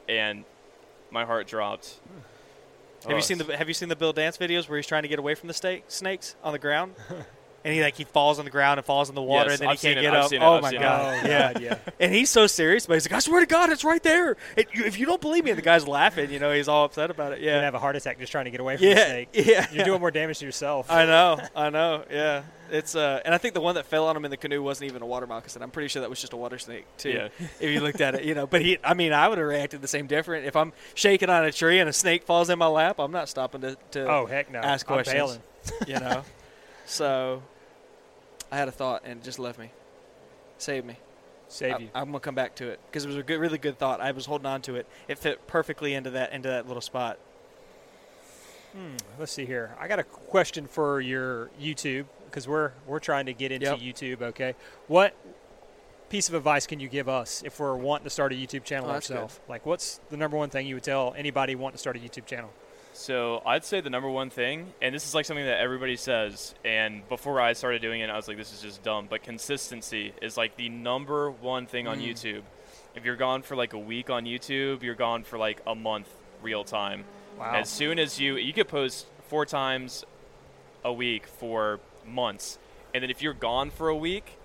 and 0.10 0.44
my 1.12 1.24
heart 1.26 1.46
dropped. 1.48 2.00
Have 3.04 3.12
you 3.12 3.18
Oh, 3.18 3.20
seen 3.20 3.38
the 3.38 3.58
Have 3.58 3.68
you 3.68 3.74
seen 3.74 3.90
the 3.90 3.96
Bill 3.96 4.14
Dance 4.14 4.38
videos 4.38 4.68
where 4.68 4.78
he's 4.78 4.88
trying 4.88 5.04
to 5.04 5.08
get 5.08 5.20
away 5.20 5.36
from 5.36 5.48
the 5.48 5.54
sta- 5.54 5.82
snakes 5.88 6.36
on 6.44 6.54
the 6.54 6.60
ground? 6.60 6.96
And 7.66 7.74
he 7.74 7.82
like 7.82 7.96
he 7.96 8.06
falls 8.06 8.40
on 8.40 8.46
the 8.46 8.52
ground 8.52 8.78
and 8.78 8.86
falls 8.86 9.10
in 9.10 9.16
the 9.16 9.22
water 9.22 9.50
Yes, 9.50 9.60
and 9.60 9.68
then 9.68 9.70
I've 9.74 9.82
he 9.82 9.88
can't 9.88 10.00
it, 10.00 10.02
get 10.04 10.14
I've 10.16 10.24
up. 10.24 10.30
seen 10.30 10.42
it, 10.42 10.46
oh 10.46 10.54
I've 10.56 10.62
my 10.62 10.70
seen 10.70 10.80
god! 10.80 11.22
Oh, 11.26 11.28
yeah, 11.28 11.60
yeah. 11.60 11.78
And 12.00 12.14
he's 12.14 12.30
so 12.30 12.48
serious, 12.48 12.86
but 12.86 12.94
he's 12.94 13.06
like, 13.10 13.18
"I 13.18 13.20
swear 13.20 13.40
to 13.42 13.46
God, 13.46 13.72
it's 13.72 13.84
right 13.84 14.02
there." 14.04 14.38
It, 14.56 14.68
you, 14.74 14.86
if 14.86 15.00
you 15.00 15.06
don't 15.06 15.20
believe 15.20 15.44
me, 15.44 15.50
and 15.52 15.58
the 15.58 15.64
guy's 15.64 15.88
laughing. 15.88 16.30
You 16.32 16.40
know, 16.40 16.54
he's 16.54 16.68
all 16.68 16.86
upset 16.86 17.10
about 17.10 17.34
it. 17.34 17.40
You're 17.42 17.54
Yeah, 17.54 17.62
have 17.62 17.74
a 17.74 17.80
heart 17.80 17.96
attack 17.96 18.20
just 18.20 18.32
trying 18.32 18.46
to 18.46 18.52
get 18.52 18.60
away 18.60 18.78
from 18.78 18.86
the 18.86 18.92
yeah, 18.92 19.06
snake. 19.08 19.30
yeah. 19.34 19.68
You're 19.74 19.86
doing 19.86 20.00
more 20.00 20.12
damage 20.12 20.40
to 20.40 20.46
yourself. 20.46 20.90
I 20.92 21.06
know, 21.06 21.40
I 21.56 21.70
know. 21.72 22.04
Yeah, 22.10 22.44
it's 22.72 22.96
uh, 22.96 23.22
and 23.26 23.34
I 23.34 23.38
think 23.40 23.54
the 23.56 23.62
one 23.62 23.76
that 23.76 23.86
fell 23.88 24.08
on 24.08 24.16
him 24.16 24.24
in 24.24 24.32
the 24.32 24.38
canoe 24.38 24.62
wasn't 24.62 24.90
even 24.90 25.02
a 25.02 25.06
water 25.06 25.26
moccasin. 25.28 25.62
I'm 25.64 25.72
pretty 25.72 25.88
sure 25.90 26.02
that 26.02 26.10
was 26.10 26.22
just 26.22 26.34
a 26.34 26.38
water 26.38 26.60
snake 26.60 26.86
too. 26.98 27.10
Yeah. 27.10 27.28
if 27.60 27.72
you 27.72 27.82
looked 27.82 28.00
at 28.02 28.14
it, 28.16 28.24
you 28.24 28.36
know. 28.36 28.46
But 28.48 28.62
he, 28.62 28.78
I 28.84 28.94
mean, 28.94 29.12
I 29.12 29.28
would 29.28 29.40
have 29.40 29.48
reacted 29.48 29.82
the 29.82 29.88
same 29.88 30.06
different 30.08 30.46
if 30.46 30.56
I'm 30.56 30.72
shaking 30.94 31.30
on 31.30 31.44
a 31.44 31.52
tree 31.52 31.80
and 31.80 31.90
a 31.90 31.94
snake 31.94 32.24
falls 32.24 32.50
in 32.50 32.60
my 32.60 32.68
lap. 32.68 33.00
I'm 33.00 33.12
not 33.12 33.28
stopping 33.30 33.62
to, 33.62 33.78
to 33.92 34.08
oh 34.10 34.26
heck 34.28 34.52
no. 34.52 34.60
ask 34.60 34.88
I'm 34.90 34.96
questions. 34.96 35.16
bailing. 35.16 35.40
you 35.88 36.00
know. 36.00 36.24
So, 36.88 37.44
I 38.52 38.58
had 38.58 38.68
a 38.68 38.72
thought 38.72 39.04
and 39.06 39.20
it 39.20 39.24
just 39.24 39.38
left 39.40 39.60
me. 39.60 39.72
Saved 40.58 40.86
me. 40.88 40.98
Save 41.50 41.76
I, 41.76 41.78
you. 41.80 41.90
I'm 41.94 42.06
gonna 42.08 42.20
come 42.20 42.36
back 42.36 42.56
to 42.56 42.68
it 42.70 42.80
because 42.88 43.06
it 43.06 43.08
was 43.08 43.18
a 43.18 43.24
good, 43.24 43.40
really 43.40 43.58
good 43.58 43.78
thought. 43.78 44.02
I 44.02 44.12
was 44.12 44.26
holding 44.26 44.48
on 44.48 44.62
to 44.64 44.76
it. 44.76 44.88
It 45.08 45.18
fit 45.18 45.46
perfectly 45.48 45.94
into 45.94 46.10
that 46.12 46.34
into 46.34 46.50
that 46.50 46.68
little 46.68 46.82
spot. 46.82 47.20
Hmm, 48.74 48.96
let's 49.18 49.32
see 49.32 49.46
here. 49.46 49.76
I 49.80 49.88
got 49.88 50.00
a 50.00 50.04
question 50.04 50.68
for 50.68 51.00
your 51.00 51.50
YouTube 51.62 52.06
because 52.26 52.48
we're 52.48 52.72
we're 52.86 53.00
trying 53.00 53.28
to 53.28 53.34
get 53.34 53.52
into 53.52 53.66
Yep. 53.68 53.80
YouTube. 53.80 54.22
Okay, 54.22 54.56
what 54.88 55.16
piece 56.10 56.28
of 56.30 56.36
advice 56.36 56.68
can 56.68 56.80
you 56.80 56.88
give 56.90 57.08
us 57.08 57.44
if 57.46 57.60
we're 57.60 57.76
wanting 57.76 58.06
to 58.06 58.10
start 58.10 58.32
a 58.34 58.36
YouTube 58.36 58.64
channel 58.64 58.90
Oh, 58.90 58.94
ourselves? 58.94 59.40
Like, 59.48 59.66
what's 59.66 60.00
the 60.10 60.18
number 60.18 60.38
one 60.38 60.50
thing 60.50 60.68
you 60.68 60.76
would 60.76 60.84
tell 60.84 61.14
anybody 61.18 61.56
wanting 61.56 61.74
to 61.76 61.80
start 61.80 61.96
a 61.96 62.00
YouTube 62.00 62.26
channel? 62.26 62.52
So 62.98 63.44
I'd 63.46 63.64
say 63.64 63.80
the 63.80 63.92
number 63.92 64.10
one 64.10 64.32
thing, 64.32 64.74
and 64.82 64.94
this 64.94 65.06
is 65.08 65.14
like 65.14 65.26
something 65.26 65.46
that 65.46 65.60
everybody 65.60 65.96
says, 65.98 66.56
and 66.66 67.08
before 67.08 67.40
I 67.40 67.54
started 67.54 67.80
doing 67.80 68.02
it, 68.02 68.10
I 68.10 68.16
was 68.16 68.28
like, 68.28 68.38
this 68.38 68.52
is 68.52 68.60
just 68.60 68.82
dumb. 68.82 69.06
But 69.08 69.22
consistency 69.22 70.14
is 70.20 70.36
like 70.36 70.58
the 70.58 70.68
number 70.70 71.30
one 71.30 71.68
thing 71.68 71.88
on 71.88 72.00
Mm. 72.00 72.08
YouTube. 72.10 72.42
If 72.96 73.06
you're 73.06 73.16
gone 73.16 73.44
for 73.44 73.56
like 73.56 73.74
a 73.74 73.78
week 73.78 74.10
on 74.10 74.26
YouTube, 74.26 74.82
you're 74.82 74.96
gone 74.96 75.24
for 75.24 75.38
like 75.38 75.62
a 75.68 75.76
month 75.76 76.10
real 76.42 76.64
time. 76.64 77.04
Wow. 77.38 77.54
As 77.54 77.70
soon 77.70 78.00
as 78.00 78.20
you 78.20 78.36
you 78.36 78.52
could 78.52 78.68
post 78.68 79.06
four 79.28 79.46
times 79.46 80.04
a 80.84 80.92
week 80.92 81.28
for 81.28 81.80
months, 82.04 82.58
and 82.96 83.04
then 83.04 83.12
if 83.12 83.22
you're 83.22 83.34
gone 83.36 83.70
for 83.70 83.90
a 83.90 83.96
week, 83.96 84.38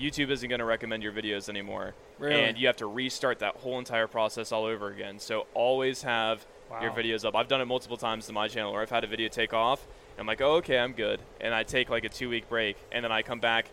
YouTube 0.00 0.30
isn't 0.30 0.48
going 0.48 0.60
to 0.60 0.64
recommend 0.64 1.02
your 1.02 1.12
videos 1.12 1.50
anymore, 1.50 1.94
Really? 2.18 2.42
and 2.44 2.56
you 2.56 2.66
have 2.68 2.76
to 2.76 2.86
restart 2.86 3.40
that 3.40 3.56
whole 3.56 3.78
entire 3.78 4.06
process 4.06 4.52
all 4.52 4.64
over 4.64 4.88
again. 4.88 5.18
So 5.18 5.46
always 5.52 6.00
have 6.02 6.46
your 6.80 6.90
videos 6.92 7.24
up. 7.24 7.34
I've 7.34 7.48
done 7.48 7.60
it 7.60 7.66
multiple 7.66 7.96
times 7.96 8.26
to 8.26 8.32
my 8.32 8.48
channel 8.48 8.72
where 8.72 8.82
I've 8.82 8.90
had 8.90 9.04
a 9.04 9.06
video 9.06 9.28
take 9.28 9.52
off, 9.52 9.84
and 10.12 10.20
I'm 10.20 10.26
like, 10.26 10.40
oh, 10.40 10.54
okay, 10.56 10.78
I'm 10.78 10.92
good, 10.92 11.20
and 11.40 11.54
I 11.54 11.62
take 11.62 11.90
like 11.90 12.04
a 12.04 12.08
two 12.08 12.28
week 12.28 12.48
break, 12.48 12.76
and 12.92 13.04
then 13.04 13.12
I 13.12 13.22
come 13.22 13.40
back, 13.40 13.66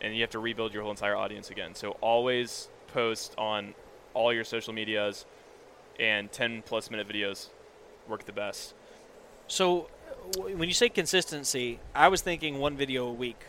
and 0.00 0.14
you 0.14 0.20
have 0.22 0.30
to 0.30 0.38
rebuild 0.38 0.72
your 0.72 0.82
whole 0.82 0.90
entire 0.90 1.16
audience 1.16 1.50
again. 1.50 1.74
So 1.74 1.92
always 2.00 2.68
post 2.88 3.34
on 3.38 3.74
all 4.14 4.32
your 4.32 4.44
social 4.44 4.72
medias, 4.72 5.26
and 5.98 6.30
10 6.32 6.62
plus 6.62 6.90
minute 6.90 7.08
videos 7.08 7.48
work 8.08 8.24
the 8.24 8.32
best. 8.32 8.74
So, 9.46 9.88
when 10.36 10.68
you 10.68 10.74
say 10.74 10.88
consistency, 10.88 11.80
I 11.94 12.08
was 12.08 12.20
thinking 12.20 12.58
one 12.58 12.76
video 12.76 13.06
a 13.06 13.12
week. 13.12 13.40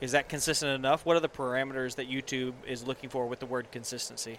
Is 0.00 0.12
that 0.12 0.28
consistent 0.28 0.72
enough? 0.72 1.04
What 1.04 1.16
are 1.16 1.20
the 1.20 1.28
parameters 1.28 1.96
that 1.96 2.10
YouTube 2.10 2.52
is 2.66 2.86
looking 2.86 3.10
for 3.10 3.26
with 3.26 3.40
the 3.40 3.46
word 3.46 3.70
consistency? 3.70 4.38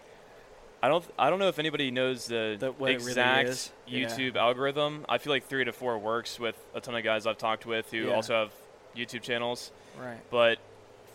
I 0.84 0.88
don't. 0.88 1.06
I 1.20 1.30
don't 1.30 1.40
know 1.40 1.48
if 1.48 1.60
anybody 1.60 1.92
knows 1.92 2.26
the, 2.26 2.58
The- 2.60 2.70
it 2.70 2.76
really 2.80 2.94
exact. 2.96 3.72
Yeah. 3.88 4.08
YouTube 4.08 4.36
algorithm. 4.36 5.06
I 5.08 5.18
feel 5.20 5.32
like 5.32 5.46
three 5.46 5.64
to 5.66 5.72
four 5.72 5.98
works 6.00 6.40
with 6.40 6.56
a 6.74 6.82
ton 6.82 6.96
of 6.96 7.04
guys 7.04 7.28
I've 7.28 7.38
talked 7.38 7.66
with 7.66 7.92
who 7.92 8.08
Yeah. 8.08 8.14
also 8.16 8.34
have 8.34 8.52
YouTube 8.96 9.22
channels. 9.22 9.72
Right. 10.00 10.18
But 10.32 10.58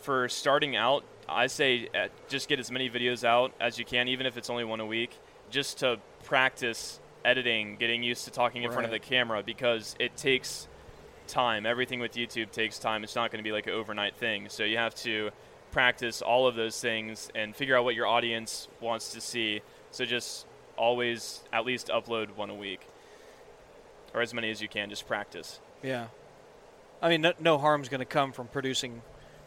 for 0.03 0.29
starting 0.29 0.77
out, 0.77 1.05
I 1.29 1.49
say 1.49 1.89
uh, 1.95 2.09
just 2.29 2.49
get 2.49 2.61
as 2.61 2.71
many 2.71 2.89
videos 2.89 3.25
out 3.25 3.53
as 3.61 3.79
you 3.79 3.85
can, 3.85 4.07
even 4.09 4.27
if 4.27 4.37
it's 4.37 4.51
only 4.51 4.65
one 4.65 4.79
a 4.81 4.87
week, 4.87 5.11
just 5.51 5.79
to 5.79 5.99
practice 6.25 7.01
editing, 7.25 7.75
getting 7.77 8.05
used 8.05 8.25
to 8.27 8.31
talking 8.31 8.63
in 8.63 8.71
front 8.71 8.85
of 8.85 8.93
the 8.93 9.01
camera 9.01 9.43
because 9.43 9.97
it 9.99 10.17
takes 10.17 10.69
time. 11.27 11.67
Everything 11.67 11.99
with 11.99 12.13
YouTube 12.15 12.53
takes 12.53 12.79
time. 12.79 13.03
It's 13.03 13.17
not 13.17 13.33
going 13.33 13.43
to 13.43 13.49
be 13.49 13.51
like 13.51 13.67
an 13.67 13.73
overnight 13.73 14.15
thing. 14.15 14.49
So 14.49 14.63
you 14.63 14.77
have 14.77 14.95
to 14.97 15.31
practice 15.81 16.23
all 16.23 16.47
of 16.47 16.55
those 16.55 16.81
things 16.81 17.29
and 17.35 17.55
figure 17.55 17.77
out 17.77 17.85
what 17.85 17.95
your 17.95 18.07
audience 18.07 18.67
wants 18.81 19.13
to 19.13 19.21
see. 19.21 19.61
So 19.91 20.07
just 20.07 20.47
always 20.79 21.43
at 21.53 21.67
least 21.67 21.89
upload 21.89 22.35
one 22.35 22.49
a 22.49 22.55
week 22.55 22.81
or 24.15 24.23
as 24.23 24.33
many 24.33 24.51
as 24.51 24.63
you 24.63 24.69
can. 24.69 24.89
Just 24.89 25.07
practice. 25.07 25.61
Yeah. 25.83 26.07
I 27.03 27.11
mean, 27.11 27.21
no, 27.21 27.35
no 27.39 27.59
harm's 27.59 27.91
going 27.91 27.99
to 27.99 28.07
come 28.07 28.33
from 28.33 28.47
producing 28.49 29.03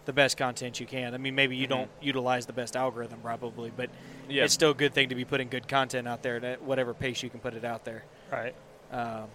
the 0.06 0.14
best 0.14 0.38
content 0.38 0.80
you 0.80 0.86
can. 0.86 1.16
I 1.16 1.18
mean, 1.18 1.34
maybe 1.34 1.56
you 1.56 1.66
Mhm. 1.66 1.70
don't 1.72 1.92
utilize 2.00 2.46
the 2.46 2.54
best 2.54 2.76
algorithm, 2.76 3.22
probably, 3.22 3.72
but 3.76 3.90
Yeah. 4.28 4.44
it's 4.44 4.54
still 4.54 4.70
a 4.70 4.76
good 4.76 4.94
thing 4.94 5.10
to 5.10 5.16
be 5.16 5.26
putting 5.26 5.50
good 5.50 5.68
content 5.68 6.08
out 6.08 6.22
there 6.22 6.36
at 6.46 6.62
whatever 6.62 6.94
pace 6.94 7.24
you 7.24 7.32
can 7.32 7.40
put 7.40 7.56
it 7.56 7.66
out 7.66 7.86
there. 7.86 8.04
Right. 8.32 8.54
Um, 8.92 9.30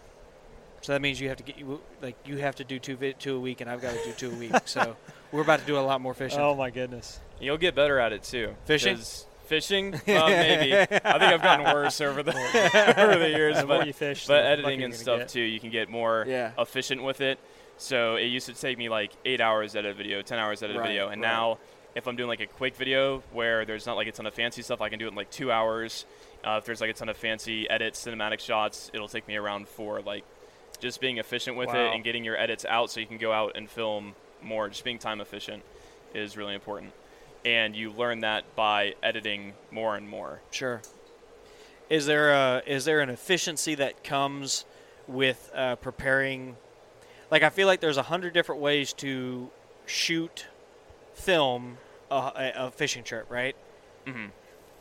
so 0.84 0.92
that 0.92 1.00
means 1.00 1.18
you 1.18 1.28
have 1.28 1.38
to 1.38 1.42
get 1.42 1.58
you 1.58 1.80
like 2.02 2.14
you 2.26 2.36
have 2.36 2.56
to 2.56 2.64
do 2.64 2.78
two 2.78 2.96
vi- 2.96 3.12
two 3.18 3.36
a 3.36 3.40
week, 3.40 3.60
and 3.62 3.70
I've 3.70 3.80
got 3.80 3.94
to 3.94 4.04
do 4.04 4.12
two 4.12 4.30
a 4.30 4.34
week. 4.34 4.52
so 4.66 4.96
we're 5.32 5.40
about 5.42 5.60
to 5.60 5.66
do 5.66 5.78
a 5.78 5.80
lot 5.80 6.00
more 6.02 6.12
fishing. 6.12 6.40
Oh 6.40 6.54
my 6.54 6.68
goodness. 6.70 7.18
You'll 7.40 7.56
get 7.58 7.74
better 7.74 7.98
at 7.98 8.12
it 8.12 8.22
too. 8.22 8.54
Fishing? 8.66 8.96
'cause 8.96 9.26
Fishing? 9.46 9.92
Well, 10.06 10.28
maybe. 10.28 10.74
I 10.74 10.86
think 10.86 11.02
I've 11.04 11.42
gotten 11.42 11.64
worse 11.74 12.00
over 12.00 12.22
the 12.22 12.32
over 12.98 13.18
the 13.18 13.28
years, 13.30 13.58
The 13.60 13.66
but 13.66 13.86
you 13.86 13.92
fish, 13.92 14.26
but 14.26 14.42
the 14.42 14.48
editing 14.48 14.82
and 14.82 14.94
stuff 14.94 15.20
get. 15.20 15.28
too, 15.28 15.40
you 15.42 15.60
can 15.60 15.70
get 15.70 15.88
more 15.90 16.24
Yeah. 16.28 16.52
efficient 16.58 17.02
with 17.02 17.20
it. 17.20 17.38
So 17.76 18.16
it 18.16 18.26
used 18.26 18.46
to 18.46 18.54
take 18.54 18.78
me 18.78 18.88
like 18.88 19.12
eight 19.24 19.40
hours 19.40 19.76
at 19.76 19.84
a 19.84 19.92
video, 19.94 20.22
ten 20.22 20.38
hours 20.38 20.62
at 20.62 20.70
edit 20.70 20.80
Right, 20.80 20.86
a 20.86 20.88
video, 20.88 21.08
and 21.08 21.20
right. 21.20 21.28
now 21.28 21.58
if 21.94 22.06
I'm 22.08 22.16
doing 22.16 22.28
like 22.28 22.40
a 22.40 22.46
quick 22.46 22.74
video 22.76 23.22
where 23.32 23.64
there's 23.64 23.86
not 23.86 23.96
like 23.96 24.06
a 24.08 24.12
ton 24.12 24.26
of 24.26 24.34
fancy 24.34 24.62
stuff, 24.62 24.80
I 24.80 24.88
can 24.88 24.98
do 24.98 25.06
it 25.06 25.08
in 25.10 25.14
like 25.14 25.30
two 25.30 25.50
hours. 25.52 26.06
Uh, 26.42 26.56
if 26.58 26.64
there's 26.64 26.80
like 26.80 26.90
a 26.90 26.94
ton 26.94 27.08
of 27.08 27.16
fancy 27.16 27.68
edits, 27.70 28.04
cinematic 28.04 28.40
shots, 28.40 28.90
it'll 28.94 29.08
take 29.08 29.26
me 29.28 29.36
around 29.36 29.68
four. 29.68 30.00
Like 30.02 30.24
just 30.84 31.00
being 31.00 31.18
efficient 31.18 31.56
with 31.56 31.68
Wow. 31.68 31.86
it 31.88 31.94
and 31.94 32.04
getting 32.04 32.22
your 32.24 32.38
edits 32.38 32.64
out 32.64 32.90
so 32.90 33.00
you 33.00 33.06
can 33.06 33.18
go 33.18 33.32
out 33.32 33.52
and 33.56 33.68
film 33.68 34.14
more. 34.42 34.68
Just 34.68 34.84
being 34.84 34.98
time 34.98 35.20
efficient 35.20 35.62
is 36.14 36.36
really 36.36 36.54
important, 36.54 36.92
and 37.44 37.74
you 37.74 37.90
learn 37.90 38.20
that 38.20 38.54
by 38.54 38.94
editing 39.02 39.54
more 39.72 39.96
and 39.96 40.08
more. 40.08 40.40
Sure. 40.52 40.80
Is 41.90 42.06
there 42.06 42.30
a 42.32 42.62
is 42.66 42.84
there 42.84 43.00
an 43.00 43.10
efficiency 43.10 43.74
that 43.74 44.04
comes 44.04 44.64
with 45.08 45.50
uh, 45.54 45.76
preparing? 45.76 46.56
Like 47.30 47.42
I 47.42 47.50
feel 47.50 47.66
like 47.66 47.80
there's 47.80 47.96
a 47.96 48.02
hundred 48.04 48.32
different 48.34 48.60
ways 48.60 48.92
to 48.94 49.50
shoot, 49.86 50.46
film 51.14 51.78
a, 52.10 52.14
a, 52.14 52.52
a 52.66 52.70
fishing 52.70 53.02
trip, 53.04 53.26
right? 53.30 53.56
Mhm. 54.06 54.30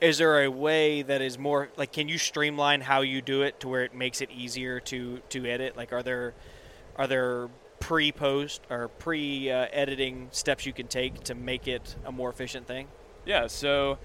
Is 0.03 0.17
there 0.17 0.43
a 0.43 0.51
way 0.51 1.01
that 1.01 1.21
is 1.21 1.39
more 1.39 1.69
like? 1.77 1.93
Can 1.93 2.09
you 2.09 2.17
streamline 2.17 2.81
how 2.81 3.03
you 3.03 3.21
do 3.21 3.41
it 3.43 3.61
to 3.61 3.69
where 3.69 3.85
it 3.85 3.95
makes 3.95 4.19
it 4.19 4.29
easier 4.31 4.81
to 4.81 5.21
to 5.29 5.45
edit? 5.45 5.77
Like, 5.77 5.93
are 5.93 6.03
there 6.03 6.33
are 6.97 7.07
there 7.07 7.47
pre 7.79 8.11
post 8.11 8.63
or 8.69 8.89
pre 8.89 9.49
uh, 9.49 9.67
editing 9.71 10.27
steps 10.31 10.65
you 10.65 10.73
can 10.73 10.87
take 10.87 11.23
to 11.23 11.35
make 11.35 11.69
it 11.69 11.95
a 12.03 12.11
more 12.11 12.29
efficient 12.29 12.67
thing? 12.67 12.89
Yeah, 13.25 13.47
so 13.47 13.97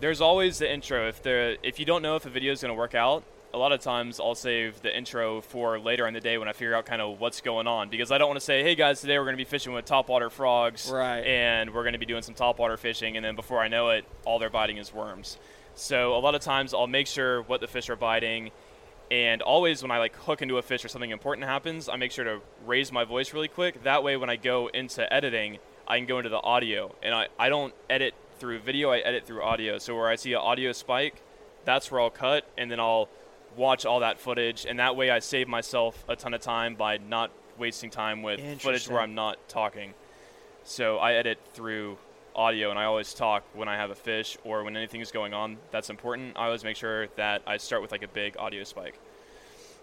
there's 0.00 0.22
always 0.22 0.60
the 0.60 0.72
intro. 0.72 1.06
If 1.08 1.22
there 1.22 1.58
if 1.62 1.78
you 1.78 1.84
don't 1.84 2.00
know 2.00 2.16
if 2.16 2.24
a 2.24 2.30
video 2.30 2.50
is 2.54 2.62
going 2.62 2.72
to 2.72 2.78
work 2.78 2.94
out, 2.94 3.22
a 3.54 3.58
lot 3.58 3.72
of 3.72 3.80
times 3.80 4.20
I'll 4.20 4.34
save 4.34 4.82
the 4.82 4.94
intro 4.96 5.40
for 5.40 5.78
later 5.78 6.06
in 6.06 6.14
the 6.14 6.20
day 6.20 6.36
when 6.38 6.48
I 6.48 6.52
figure 6.52 6.74
out 6.74 6.84
kind 6.86 7.00
of 7.00 7.18
what's 7.18 7.40
going 7.40 7.66
on 7.66 7.88
because 7.88 8.12
I 8.12 8.18
don't 8.18 8.28
want 8.28 8.38
to 8.38 8.44
say, 8.44 8.62
"Hey 8.62 8.74
guys, 8.74 9.00
today 9.00 9.18
we're 9.18 9.24
going 9.24 9.36
to 9.36 9.42
be 9.42 9.48
fishing 9.48 9.72
with 9.72 9.86
topwater 9.86 10.30
frogs, 10.30 10.90
Right. 10.92 11.20
and 11.24 11.72
we're 11.72 11.82
going 11.82 11.94
to 11.94 11.98
be 11.98 12.06
doing 12.06 12.22
some 12.22 12.34
topwater 12.34 12.78
fishing," 12.78 13.16
and 13.16 13.24
then 13.24 13.34
before 13.36 13.60
I 13.60 13.68
know 13.68 13.88
it, 13.90 14.04
all 14.24 14.38
they're 14.38 14.50
biting 14.50 14.76
is 14.76 14.92
worms. 14.92 15.38
So 15.74 16.14
a 16.14 16.18
lot 16.18 16.34
of 16.34 16.40
times 16.42 16.74
I'll 16.74 16.86
make 16.86 17.06
sure 17.06 17.42
what 17.42 17.60
the 17.60 17.66
fish 17.68 17.88
are 17.88 17.96
biting, 17.96 18.50
and 19.10 19.40
always 19.40 19.80
when 19.82 19.90
I 19.90 19.98
like 19.98 20.14
hook 20.16 20.42
into 20.42 20.58
a 20.58 20.62
fish 20.62 20.84
or 20.84 20.88
something 20.88 21.10
important 21.10 21.46
happens, 21.46 21.88
I 21.88 21.96
make 21.96 22.12
sure 22.12 22.24
to 22.24 22.40
raise 22.66 22.92
my 22.92 23.04
voice 23.04 23.32
really 23.32 23.48
quick. 23.48 23.82
That 23.84 24.02
way, 24.04 24.16
when 24.18 24.28
I 24.28 24.36
go 24.36 24.66
into 24.66 25.10
editing, 25.12 25.58
I 25.86 25.96
can 25.96 26.06
go 26.06 26.18
into 26.18 26.28
the 26.30 26.40
audio, 26.42 26.94
and 27.02 27.14
I, 27.14 27.28
I 27.38 27.48
don't 27.48 27.72
edit 27.88 28.12
through 28.38 28.58
video, 28.58 28.90
I 28.90 28.98
edit 28.98 29.26
through 29.26 29.42
audio. 29.42 29.78
So 29.78 29.94
where 29.96 30.08
I 30.08 30.16
see 30.16 30.32
an 30.34 30.38
audio 30.40 30.72
spike, 30.72 31.22
that's 31.64 31.90
where 31.90 32.00
I'll 32.00 32.10
cut, 32.10 32.44
and 32.58 32.70
then 32.70 32.78
I'll 32.78 33.08
watch 33.56 33.84
all 33.86 34.00
that 34.00 34.18
footage, 34.18 34.66
and 34.66 34.78
that 34.78 34.96
way 34.96 35.10
I 35.10 35.18
save 35.18 35.48
myself 35.48 36.04
a 36.08 36.16
ton 36.16 36.34
of 36.34 36.40
time 36.40 36.74
by 36.74 36.98
not 36.98 37.30
wasting 37.58 37.90
time 37.90 38.22
with 38.22 38.40
footage 38.60 38.88
where 38.88 39.00
I'm 39.00 39.14
not 39.14 39.36
talking. 39.48 39.94
So 40.64 40.98
I 40.98 41.14
edit 41.14 41.38
through 41.54 41.98
audio, 42.36 42.70
and 42.70 42.78
I 42.78 42.84
always 42.84 43.14
talk 43.14 43.42
when 43.54 43.68
I 43.68 43.76
have 43.76 43.90
a 43.90 43.94
fish 43.96 44.36
or 44.44 44.62
when 44.62 44.76
anything 44.76 45.00
is 45.00 45.10
going 45.10 45.34
on 45.34 45.56
that's 45.72 45.90
important. 45.90 46.36
I 46.36 46.46
always 46.46 46.62
make 46.62 46.76
sure 46.76 47.08
that 47.16 47.42
I 47.46 47.56
start 47.56 47.82
with 47.82 47.90
like 47.90 48.02
a 48.02 48.08
big 48.08 48.36
audio 48.38 48.62
spike. 48.64 48.98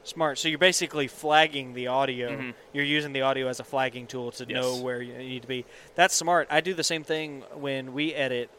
Smart. 0.04 0.38
So 0.38 0.48
you're 0.48 0.60
basically 0.60 1.08
flagging 1.08 1.74
the 1.74 1.88
audio. 1.88 2.30
Mhm. 2.30 2.54
You're 2.74 2.86
using 2.86 3.12
the 3.12 3.24
audio 3.24 3.48
as 3.48 3.60
a 3.60 3.64
flagging 3.64 4.06
tool 4.06 4.32
to 4.34 4.46
know 4.46 4.76
where 4.78 5.02
you 5.02 5.18
need 5.18 5.42
to 5.42 5.48
be. 5.48 5.66
That's 5.96 6.14
smart. 6.14 6.48
I 6.52 6.62
do 6.62 6.76
the 6.76 6.84
same 6.84 7.04
thing 7.04 7.42
when 7.56 7.94
we 7.94 8.14
edit. 8.14 8.52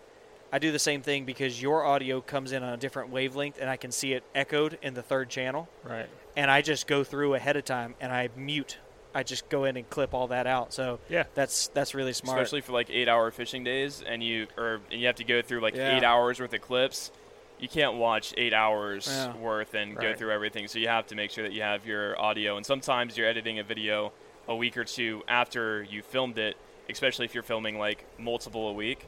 I 0.57 0.59
do 0.59 0.73
the 0.73 0.79
same 0.79 1.03
thing 1.03 1.27
because 1.27 1.61
your 1.61 1.85
audio 1.85 2.23
comes 2.23 2.51
in 2.53 2.63
on 2.63 2.73
a 2.73 2.79
different 2.79 3.11
wavelength 3.11 3.59
and 3.61 3.69
I 3.69 3.77
can 3.77 3.93
see 3.93 4.15
it 4.15 4.25
echoed 4.35 4.79
in 4.81 4.95
the 4.95 5.03
third 5.03 5.29
channel. 5.29 5.69
Right. 5.85 6.09
And 6.35 6.51
I 6.51 6.63
just 6.63 6.87
go 6.87 7.05
through 7.05 7.35
ahead 7.35 7.59
of 7.59 7.67
time 7.67 7.95
and 8.01 8.11
I 8.11 8.31
mute. 8.35 8.79
I 9.15 9.23
just 9.23 9.51
go 9.51 9.65
in 9.65 9.77
and 9.77 9.89
clip 9.91 10.15
all 10.15 10.29
that 10.29 10.47
out. 10.47 10.73
So 10.73 10.99
Yeah. 11.11 11.25
that's 11.35 11.69
that's 11.75 11.95
really 11.95 12.15
smart. 12.15 12.39
especially 12.39 12.63
for 12.63 12.73
like 12.73 12.89
eight 12.89 13.07
hour 13.07 13.31
fishing 13.33 13.65
days 13.65 14.01
and 14.01 14.23
you 14.23 14.47
or 14.57 14.81
and 14.91 14.99
you 14.99 15.07
have 15.09 15.17
to 15.17 15.25
go 15.25 15.43
through 15.43 15.61
like 15.61 15.75
Yeah. 15.75 15.95
eight 15.95 16.03
hours 16.05 16.41
worth 16.41 16.55
of 16.55 16.63
clips 16.63 17.11
you 17.59 17.69
can't 17.69 17.97
watch 17.97 18.33
eight 18.39 18.55
hours 18.55 19.07
Yeah. 19.11 19.37
worth 19.37 19.75
and 19.75 19.95
go 19.95 20.15
through 20.15 20.31
everything 20.33 20.69
so 20.69 20.79
you 20.79 20.89
have 20.89 21.07
to 21.09 21.15
make 21.15 21.33
sure 21.33 21.45
that 21.45 21.53
you 21.53 21.61
have 21.61 21.85
your 21.87 22.19
audio 22.19 22.57
and 22.57 22.65
sometimes 22.65 23.15
you're 23.19 23.29
editing 23.29 23.59
a 23.59 23.63
video 23.63 24.11
a 24.49 24.57
week 24.57 24.79
or 24.79 24.85
two 24.85 25.23
after 25.29 25.83
you 25.83 26.01
filmed 26.03 26.39
it 26.39 26.57
especially 26.89 27.27
if 27.27 27.35
you're 27.35 27.43
filming 27.43 27.79
like 27.79 28.07
multiple 28.19 28.71
a 28.71 28.73
week 28.73 29.07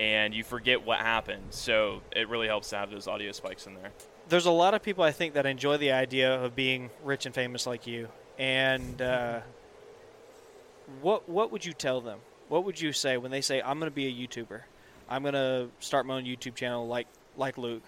and 0.00 0.32
you 0.34 0.42
forget 0.42 0.84
what 0.84 0.98
happened 0.98 1.42
so 1.50 2.00
it 2.16 2.28
really 2.28 2.46
helps 2.48 2.70
to 2.70 2.76
have 2.76 2.90
those 2.90 3.06
audio 3.06 3.30
spikes 3.30 3.66
in 3.66 3.74
there 3.74 3.92
there's 4.28 4.46
a 4.46 4.50
lot 4.50 4.74
of 4.74 4.82
people 4.82 5.04
I 5.04 5.12
think 5.12 5.34
that 5.34 5.44
enjoy 5.46 5.76
the 5.76 5.92
idea 5.92 6.34
of 6.42 6.54
being 6.56 6.90
rich 7.04 7.26
and 7.26 7.34
famous 7.34 7.66
like 7.66 7.84
you. 7.88 8.08
And 8.38 9.02
uh, 9.02 9.40
what 11.02 11.28
what 11.28 11.50
would 11.52 11.64
you 11.64 11.72
tell 11.72 12.00
them? 12.00 12.20
What 12.48 12.64
would 12.64 12.80
you 12.80 12.92
say 12.92 13.16
when 13.16 13.30
they 13.30 13.40
say 13.40 13.60
I'm 13.60 13.78
going 13.80 13.90
to 13.90 13.94
be 13.94 14.06
a 14.06 14.12
YouTuber? 14.28 14.60
I'm 15.08 15.22
going 15.22 15.34
to 15.34 15.68
start 15.80 16.06
my 16.06 16.14
own 16.14 16.24
YouTube 16.24 16.54
channel 16.54 16.86
like 16.86 17.08
like 17.36 17.58
Luke. 17.58 17.82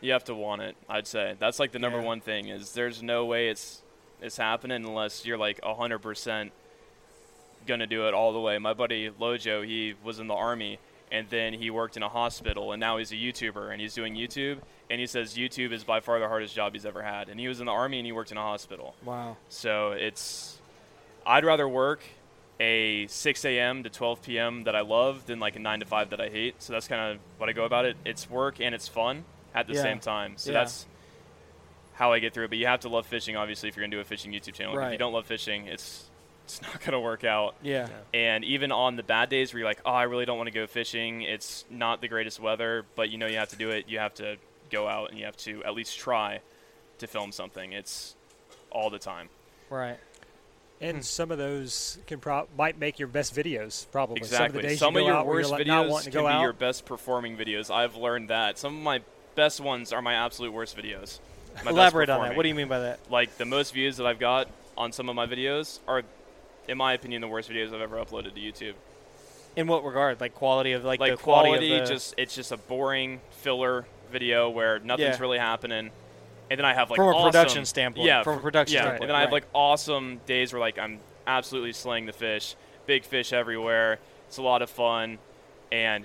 you 0.00 0.12
have 0.12 0.24
to 0.24 0.34
want 0.34 0.62
it 0.62 0.76
i'd 0.88 1.06
say 1.06 1.34
that's 1.38 1.58
like 1.58 1.72
the 1.72 1.78
number 1.78 1.98
Yeah. 2.00 2.04
one 2.06 2.20
thing 2.20 2.48
is 2.48 2.72
there's 2.72 3.02
no 3.02 3.24
way 3.24 3.48
it's 3.48 3.82
it's 4.20 4.36
happening 4.36 4.84
unless 4.84 5.24
you're 5.26 5.38
like 5.38 5.60
100% 5.60 6.50
gonna 7.66 7.86
do 7.86 8.06
it 8.08 8.14
all 8.14 8.32
the 8.32 8.40
way 8.40 8.58
my 8.58 8.72
buddy 8.74 9.10
lojo 9.10 9.64
he 9.66 9.94
was 10.04 10.18
in 10.20 10.26
the 10.28 10.34
army 10.34 10.78
and 11.12 11.28
then 11.30 11.52
he 11.54 11.70
worked 11.70 11.96
in 11.96 12.02
a 12.02 12.08
hospital 12.08 12.72
and 12.72 12.80
now 12.80 12.96
he's 12.98 13.12
a 13.12 13.14
youtuber 13.16 13.70
and 13.72 13.80
he's 13.80 13.94
doing 13.94 14.14
youtube 14.14 14.58
and 14.90 15.00
he 15.00 15.06
says 15.06 15.36
youtube 15.36 15.72
is 15.72 15.84
by 15.84 16.00
far 16.00 16.18
the 16.18 16.26
hardest 16.28 16.54
job 16.54 16.72
he's 16.72 16.84
ever 16.86 17.02
had 17.02 17.28
and 17.28 17.38
he 17.38 17.46
was 17.48 17.60
in 17.60 17.66
the 17.66 17.72
army 17.72 17.98
and 17.98 18.06
he 18.06 18.12
worked 18.12 18.30
in 18.32 18.36
a 18.36 18.42
hospital 18.42 18.94
Wow. 19.04 19.36
so 19.48 19.92
it's 19.92 20.58
i'd 21.26 21.44
rather 21.44 21.68
work 21.68 22.00
a 22.58 23.06
6 23.08 23.44
a.m. 23.44 23.82
to 23.82 23.90
12 23.90 24.22
p.m. 24.22 24.64
that 24.64 24.74
I 24.74 24.80
love 24.80 25.26
than 25.26 25.38
like 25.40 25.56
a 25.56 25.58
9 25.58 25.80
to 25.80 25.84
5 25.84 26.08
that 26.08 26.22
I 26.22 26.30
hate. 26.30 26.54
So 26.62 26.72
that's 26.72 26.88
kind 26.88 27.12
of 27.12 27.18
what 27.36 27.50
I 27.50 27.52
go 27.52 27.66
about 27.66 27.84
it. 27.84 27.98
It's 28.06 28.30
work 28.30 28.62
and 28.62 28.74
it's 28.74 28.88
fun 28.88 29.26
at 29.54 29.66
the 29.66 29.74
Yeah. 29.74 29.82
same 29.82 29.98
time. 30.00 30.38
So 30.38 30.52
Yeah. 30.52 30.60
that's 30.60 30.86
how 31.92 32.14
I 32.14 32.18
get 32.18 32.32
through 32.32 32.46
it. 32.46 32.48
But 32.48 32.56
you 32.56 32.66
have 32.66 32.80
to 32.80 32.88
love 32.88 33.04
fishing, 33.04 33.36
obviously, 33.36 33.68
if 33.68 33.76
you're 33.76 33.82
going 33.82 33.90
to 33.90 33.96
do 33.98 34.00
a 34.00 34.04
fishing 34.04 34.32
YouTube 34.32 34.54
channel. 34.54 34.72
If 34.78 34.92
you 34.92 34.96
don't 34.96 35.12
love 35.12 35.26
fishing, 35.26 35.66
it's 35.66 36.08
it's 36.46 36.62
not 36.62 36.78
going 36.80 36.92
to 36.92 37.00
work 37.00 37.24
out. 37.24 37.56
Yeah. 37.60 37.88
And 38.14 38.44
even 38.44 38.70
on 38.70 38.94
the 38.94 39.02
bad 39.02 39.28
days 39.28 39.52
where 39.52 39.58
you're 39.58 39.68
like, 39.68 39.80
oh, 39.84 39.90
I 39.90 40.04
really 40.04 40.24
don't 40.24 40.36
want 40.36 40.46
to 40.46 40.54
go 40.54 40.68
fishing, 40.68 41.22
it's 41.22 41.64
not 41.68 42.00
the 42.00 42.06
greatest 42.06 42.38
weather, 42.38 42.84
but 42.94 43.10
you 43.10 43.18
know 43.18 43.26
you 43.26 43.38
have 43.38 43.48
to 43.48 43.56
do 43.56 43.70
it. 43.70 43.86
You 43.88 43.98
have 43.98 44.14
to 44.14 44.36
go 44.70 44.86
out 44.86 45.10
and 45.10 45.18
you 45.18 45.24
have 45.24 45.36
to 45.38 45.64
at 45.64 45.74
least 45.74 45.98
try 45.98 46.40
to 46.98 47.06
film 47.08 47.32
something. 47.32 47.72
It's 47.72 48.14
all 48.70 48.90
the 48.90 49.00
time. 49.00 49.28
Right. 49.70 49.98
And 50.80 50.98
hmm. 50.98 51.02
some 51.02 51.32
of 51.32 51.38
those 51.38 51.98
can 52.06 52.20
pro- 52.20 52.46
might 52.56 52.78
make 52.78 53.00
your 53.00 53.08
best 53.08 53.34
videos. 53.34 53.90
Probably 53.90 54.18
Exactly. 54.18 54.46
Some 54.46 54.46
of, 54.46 54.62
the 54.62 54.68
days 54.68 54.78
Some 54.78 54.94
you 54.94 55.00
of 55.00 55.06
your 55.06 55.16
out 55.16 55.26
worst 55.26 55.50
like 55.50 55.66
not 55.66 55.86
videos 55.86 55.98
to 55.98 56.10
can 56.10 56.12
go 56.12 56.26
be 56.28 56.32
out. 56.32 56.42
your 56.42 56.52
best 56.52 56.84
performing 56.84 57.36
videos. 57.36 57.74
I've 57.74 57.96
learned 57.96 58.30
that. 58.30 58.56
Some 58.56 58.76
of 58.76 58.82
my 58.82 59.00
best 59.34 59.60
ones 59.60 59.92
are 59.92 60.00
my 60.00 60.14
absolute 60.14 60.52
worst 60.52 60.76
videos. 60.76 61.18
My 61.56 61.64
best 61.64 61.68
Elaborate 61.70 62.08
on 62.08 62.22
that. 62.22 62.36
What 62.36 62.44
do 62.44 62.48
you 62.48 62.54
mean 62.54 62.68
by 62.68 62.80
that? 62.80 63.00
Like 63.10 63.36
the 63.36 63.46
most 63.46 63.74
views 63.74 63.96
that 63.96 64.06
I've 64.06 64.20
got 64.20 64.48
on 64.76 64.92
some 64.92 65.08
of 65.08 65.16
my 65.16 65.26
videos 65.26 65.80
are, 65.88 66.02
in 66.68 66.78
my 66.78 66.92
opinion, 66.94 67.20
the 67.20 67.28
worst 67.28 67.50
videos 67.50 67.72
I've 67.74 67.80
ever 67.80 67.96
uploaded 67.96 68.34
to 68.34 68.40
YouTube. 68.40 68.74
In 69.54 69.66
what 69.66 69.84
regard? 69.84 70.20
Like 70.20 70.34
quality 70.34 70.72
of 70.72 70.84
like, 70.84 71.00
Like, 71.00 71.12
the 71.12 71.16
quality, 71.22 71.68
quality, 71.68 71.80
the, 71.80 71.86
just 71.86 72.14
it's 72.18 72.34
just 72.34 72.52
a 72.52 72.56
boring 72.56 73.20
filler 73.30 73.86
video 74.12 74.50
where 74.50 74.78
nothing's 74.80 75.16
Yeah. 75.16 75.20
really 75.20 75.38
happening. 75.38 75.90
And 76.50 76.58
then 76.58 76.64
I 76.64 76.74
have 76.74 76.90
like 76.90 76.98
From 76.98 77.08
a 77.08 77.10
awesome- 77.12 77.30
production 77.32 77.64
standpoint. 77.64 78.06
Yeah, 78.06 78.22
From 78.22 78.38
a 78.38 78.40
production 78.40 78.74
yeah. 78.74 78.80
standpoint, 78.82 79.02
And 79.04 79.10
then 79.10 79.16
I 79.16 79.20
have 79.20 79.28
right. 79.28 79.42
like 79.42 79.46
awesome 79.54 80.20
days 80.26 80.52
where 80.52 80.60
like 80.60 80.78
I'm 80.78 81.00
absolutely 81.26 81.72
slaying 81.72 82.06
the 82.06 82.12
fish, 82.12 82.54
big 82.86 83.04
fish 83.04 83.32
everywhere. 83.32 83.98
It's 84.28 84.36
a 84.36 84.42
lot 84.42 84.60
of 84.62 84.68
fun, 84.70 85.18
and 85.72 86.04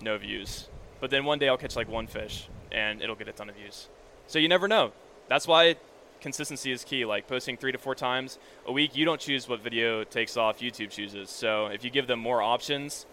no 0.00 0.16
views. 0.18 0.68
But 1.00 1.10
then 1.10 1.24
one 1.24 1.38
day 1.38 1.48
I'll 1.48 1.56
catch 1.58 1.76
like 1.76 1.88
one 1.88 2.06
fish, 2.06 2.48
and 2.72 3.02
it'll 3.02 3.14
get 3.16 3.28
a 3.28 3.32
ton 3.32 3.48
of 3.48 3.56
views. 3.56 3.88
So 4.26 4.38
you 4.38 4.48
never 4.48 4.66
know. 4.68 4.92
That's 5.28 5.46
why 5.46 5.76
consistency 6.20 6.70
is 6.72 6.84
key. 6.84 7.04
Like 7.04 7.26
posting 7.26 7.56
three 7.56 7.72
to 7.72 7.78
four 7.78 7.94
times 7.94 8.38
a 8.66 8.72
week, 8.72 8.96
you 8.96 9.04
don't 9.04 9.20
choose 9.20 9.48
what 9.48 9.60
video 9.60 10.04
takes 10.04 10.36
off. 10.36 10.60
YouTube 10.60 10.90
chooses. 10.90 11.30
So 11.30 11.66
if 11.66 11.84
you 11.84 11.90
give 11.90 12.06
them 12.06 12.18
more 12.20 12.42
options 12.42 13.06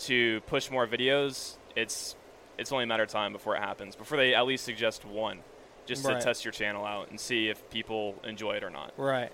to 0.00 0.40
push 0.42 0.70
more 0.70 0.86
videos, 0.86 1.56
it's 1.76 2.14
it's 2.58 2.72
only 2.72 2.84
a 2.84 2.86
matter 2.86 3.04
of 3.04 3.08
time 3.08 3.32
before 3.32 3.54
it 3.56 3.60
happens. 3.60 3.94
Before 3.96 4.16
they 4.18 4.34
at 4.34 4.44
least 4.46 4.64
suggest 4.64 5.04
one, 5.04 5.40
just 5.86 6.04
Right. 6.04 6.18
to 6.18 6.24
test 6.24 6.44
your 6.44 6.52
channel 6.52 6.84
out 6.84 7.08
and 7.10 7.20
see 7.20 7.48
if 7.48 7.68
people 7.70 8.16
enjoy 8.24 8.56
it 8.56 8.64
or 8.64 8.70
not. 8.70 8.92
Right. 8.96 9.30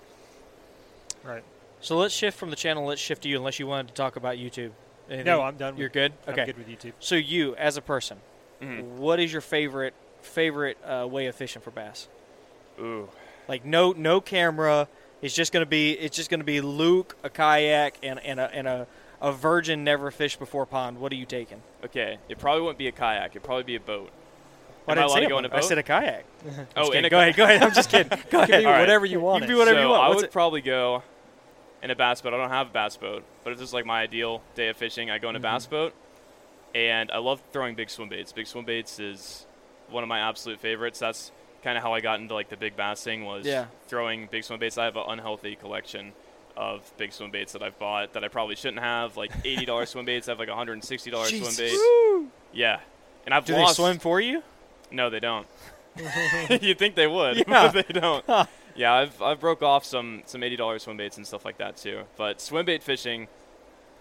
right. 1.22 1.42
So 1.80 1.96
let's 1.96 2.14
shift 2.14 2.38
from 2.38 2.50
the 2.50 2.56
channel. 2.56 2.84
Let's 2.86 3.00
shift 3.00 3.22
to 3.22 3.28
you, 3.28 3.36
unless 3.36 3.58
you 3.58 3.66
wanted 3.66 3.88
to 3.88 3.94
talk 3.94 4.16
about 4.16 4.36
YouTube. 4.36 4.70
Anything? 5.08 5.26
No, 5.26 5.42
I'm 5.42 5.56
done. 5.56 5.76
You're 5.76 5.86
with, 5.86 5.92
good. 5.92 6.12
I'm 6.26 6.32
Okay. 6.32 6.46
good 6.46 6.56
with 6.58 6.68
YouTube. 6.68 6.92
So 6.98 7.14
you, 7.14 7.54
as 7.56 7.76
a 7.76 7.82
person, 7.82 8.20
Mhm. 8.62 8.82
what 8.96 9.20
is 9.20 9.32
your 9.32 9.42
favorite 9.42 9.94
favorite 10.22 10.78
uh, 10.84 11.06
way 11.06 11.26
of 11.26 11.34
fishing 11.34 11.60
for 11.60 11.70
bass? 11.70 12.08
Ooh. 12.80 13.08
Like 13.48 13.64
no 13.64 13.92
no 13.92 14.20
camera. 14.20 14.88
It's 15.22 15.34
just 15.34 15.52
gonna 15.52 15.66
be 15.66 15.92
it's 15.92 16.16
just 16.16 16.30
gonna 16.30 16.44
be 16.44 16.60
Luke, 16.60 17.16
a 17.22 17.30
kayak, 17.30 17.96
and 18.02 18.18
and 18.20 18.38
a 18.40 18.50
and 18.54 18.66
a, 18.66 18.86
a 19.20 19.32
virgin 19.32 19.84
never 19.84 20.10
fished 20.10 20.38
before 20.38 20.66
pond. 20.66 20.98
What 20.98 21.12
are 21.12 21.16
you 21.16 21.26
taking? 21.26 21.62
Okay. 21.84 22.18
It 22.28 22.38
probably 22.38 22.62
wouldn't 22.62 22.78
be 22.78 22.88
a 22.88 22.92
kayak. 22.92 23.30
It'd 23.32 23.42
probably 23.42 23.64
be 23.64 23.76
a 23.76 23.80
boat. 23.80 24.10
I 24.86 24.92
Am 24.92 24.98
I 24.98 25.00
didn't 25.02 25.10
allowed 25.10 25.20
to 25.20 25.26
go 25.28 25.38
in 25.38 25.44
a 25.46 25.48
boat. 25.48 25.58
I 25.58 25.60
said 25.60 25.78
a 25.78 25.82
kayak. 25.82 26.24
oh, 26.76 26.92
a 26.92 27.08
go 27.08 27.18
ahead. 27.18 27.36
Go 27.36 27.44
ahead. 27.44 27.62
I'm 27.62 27.72
just 27.72 27.88
kidding. 27.90 28.18
Go 28.30 28.40
ahead. 28.42 28.64
Right. 28.64 28.80
whatever 28.80 29.06
you 29.06 29.12
You 29.12 29.20
want. 29.20 29.42
can 29.42 29.48
be 29.50 29.58
whatever 29.58 29.78
so 29.78 29.82
you 29.82 29.88
want. 29.88 30.02
I 30.02 30.08
would 30.14 30.24
it- 30.24 30.32
probably 30.32 30.60
go 30.60 31.02
in 31.82 31.90
a 31.90 31.96
bass 31.96 32.20
boat. 32.20 32.34
I 32.34 32.36
don't 32.36 32.50
have 32.50 32.68
a 32.68 32.72
bass 32.72 32.96
boat, 32.98 33.24
but 33.44 33.52
if 33.54 33.58
this 33.58 33.68
is 33.68 33.74
like 33.74 33.86
my 33.86 34.02
ideal 34.02 34.42
day 34.54 34.68
of 34.68 34.76
fishing, 34.76 35.10
I 35.10 35.18
go 35.18 35.30
in 35.30 35.36
a 35.36 35.38
Mm-hmm. 35.38 35.42
bass 35.54 35.66
boat. 35.66 35.94
And 36.74 37.10
I 37.12 37.18
love 37.18 37.40
throwing 37.52 37.76
big 37.76 37.88
swim 37.88 38.08
baits. 38.08 38.32
Big 38.32 38.46
swim 38.46 38.64
baits 38.64 38.98
is 38.98 39.46
one 39.90 40.02
of 40.02 40.08
my 40.08 40.18
absolute 40.18 40.58
favorites. 40.60 40.98
That's 40.98 41.30
kind 41.64 41.76
of 41.76 41.82
how 41.82 41.92
I 41.94 42.00
got 42.00 42.20
into 42.20 42.34
like 42.34 42.48
the 42.50 42.56
big 42.56 42.76
bass 42.76 43.02
thing 43.02 43.24
was 43.24 43.44
Yeah. 43.46 43.66
throwing 43.88 44.26
big 44.30 44.44
swim 44.44 44.60
baits. 44.60 44.78
I 44.78 44.84
have 44.84 44.96
an 44.96 45.04
unhealthy 45.08 45.56
collection 45.56 46.12
of 46.56 46.88
big 46.98 47.12
swim 47.12 47.32
baits 47.32 47.52
that 47.54 47.62
I've 47.64 47.78
bought 47.80 48.12
that 48.12 48.22
I 48.22 48.28
probably 48.28 48.54
shouldn't 48.54 48.80
have. 48.82 49.16
Like 49.16 49.32
eighty 49.44 49.64
dollars 49.64 49.90
swim 49.90 50.04
baits. 50.04 50.28
I 50.28 50.32
have 50.32 50.38
like 50.38 50.48
hundred 50.48 50.74
and 50.74 50.84
sixty 50.84 51.10
dollars 51.10 51.30
swim 51.30 51.40
Jesus. 51.40 51.56
baits. 51.56 52.30
Yeah, 52.52 52.78
and 53.24 53.34
I've 53.34 53.44
Do 53.44 53.54
they 53.54 53.60
lost. 53.62 53.76
swim 53.76 53.98
for 53.98 54.20
you? 54.20 54.42
No, 54.92 55.10
they 55.10 55.18
don't. 55.20 55.46
You'd 56.62 56.78
think 56.78 56.94
they 56.94 57.06
would, 57.06 57.38
Yeah. 57.38 57.70
but 57.72 57.86
they 57.86 57.92
don't. 58.00 58.24
yeah, 58.76 58.92
I've 58.92 59.20
I've 59.22 59.40
broke 59.40 59.62
off 59.62 59.84
some 59.84 60.22
some 60.26 60.42
eighty 60.42 60.56
dollars 60.56 60.82
swim 60.84 60.96
baits 60.96 61.16
and 61.16 61.26
stuff 61.26 61.44
like 61.44 61.58
that 61.58 61.76
too. 61.76 62.02
But 62.16 62.40
swim 62.40 62.66
bait 62.66 62.82
fishing, 62.82 63.26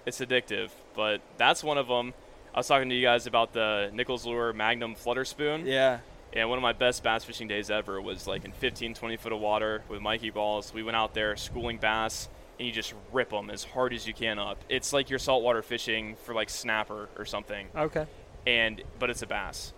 it's 0.05 0.19
addictive. 0.19 0.69
But 0.95 1.21
that's 1.37 1.63
one 1.63 1.77
of 1.77 1.87
them. 1.87 2.13
I 2.53 2.59
was 2.59 2.67
talking 2.67 2.89
to 2.89 2.95
you 2.95 3.01
guys 3.01 3.25
about 3.25 3.53
the 3.53 3.89
Nichols 3.93 4.27
Lure 4.27 4.53
Magnum 4.53 4.93
Flutter 4.93 5.25
Spoon. 5.25 5.65
Yeah. 5.65 5.99
And 6.35 6.49
one 6.49 6.57
of 6.57 6.63
my 6.63 6.73
best 6.73 7.03
bass 7.03 7.23
fishing 7.23 7.47
days 7.47 7.69
ever 7.69 8.01
was 8.01 8.25
like 8.25 8.43
in 8.43 8.51
15, 8.51 8.95
20 8.95 9.17
foot 9.17 9.31
of 9.33 9.39
water 9.39 9.83
with 9.87 10.01
Mikey 10.01 10.31
Balzz. 10.31 10.73
We 10.73 10.81
went 10.83 10.97
out 10.97 11.13
there 11.13 11.35
schooling 11.37 11.77
bass, 11.77 12.27
and 12.57 12.67
you 12.67 12.73
just 12.73 12.93
rip 13.11 13.29
them 13.29 13.49
as 13.51 13.63
hard 13.63 13.93
as 13.93 14.07
you 14.07 14.13
can 14.15 14.39
up. 14.39 14.57
It's 14.67 14.93
like 14.93 15.09
you're 15.11 15.19
saltwater 15.19 15.61
fishing 15.61 16.15
for 16.25 16.33
like 16.33 16.49
snapper 16.49 17.09
or 17.17 17.25
something 17.25 17.67
Okay. 17.75 18.05
and 18.47 18.81
but 18.99 19.09
it's 19.11 19.21
a 19.21 19.27
bass. 19.27 19.73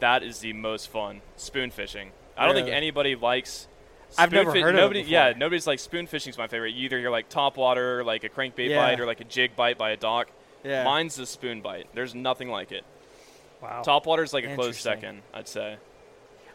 That 0.00 0.22
is 0.22 0.40
the 0.40 0.52
most 0.52 0.88
fun 0.90 1.22
spoon 1.36 1.70
fishing. 1.70 2.10
I 2.36 2.46
don't 2.46 2.54
think 2.54 2.68
anybody 2.68 3.16
likes. 3.16 3.66
I've 4.18 4.28
spoon 4.28 4.38
never 4.38 4.52
fi- 4.52 4.60
heard 4.60 4.74
of 4.74 4.78
it 4.78 4.82
nobody, 4.82 5.00
Yeah, 5.02 5.32
nobody's 5.36 5.66
like 5.66 5.78
spoon 5.80 6.06
fishing's 6.06 6.38
my 6.38 6.46
favorite. 6.46 6.74
Either 6.76 6.98
you're 6.98 7.10
like 7.10 7.28
top 7.28 7.56
water, 7.56 8.04
like 8.04 8.22
a 8.22 8.28
crankbait 8.28 8.68
Yeah. 8.70 8.78
bite, 8.78 9.00
or 9.00 9.06
like 9.06 9.20
a 9.20 9.24
jig 9.24 9.56
bite 9.56 9.78
by 9.78 9.90
a 9.90 9.96
dock. 9.96 10.28
Yeah. 10.62 10.84
Mine's 10.84 11.16
the 11.16 11.26
spoon 11.26 11.62
bite. 11.62 11.88
There's 11.94 12.14
nothing 12.14 12.48
like 12.48 12.70
it. 12.72 12.84
Wow. 13.62 13.82
Top 13.82 14.06
water's 14.06 14.32
like 14.34 14.44
a 14.44 14.54
close 14.54 14.78
second, 14.78 15.22
I'd 15.32 15.48
say. 15.48 15.78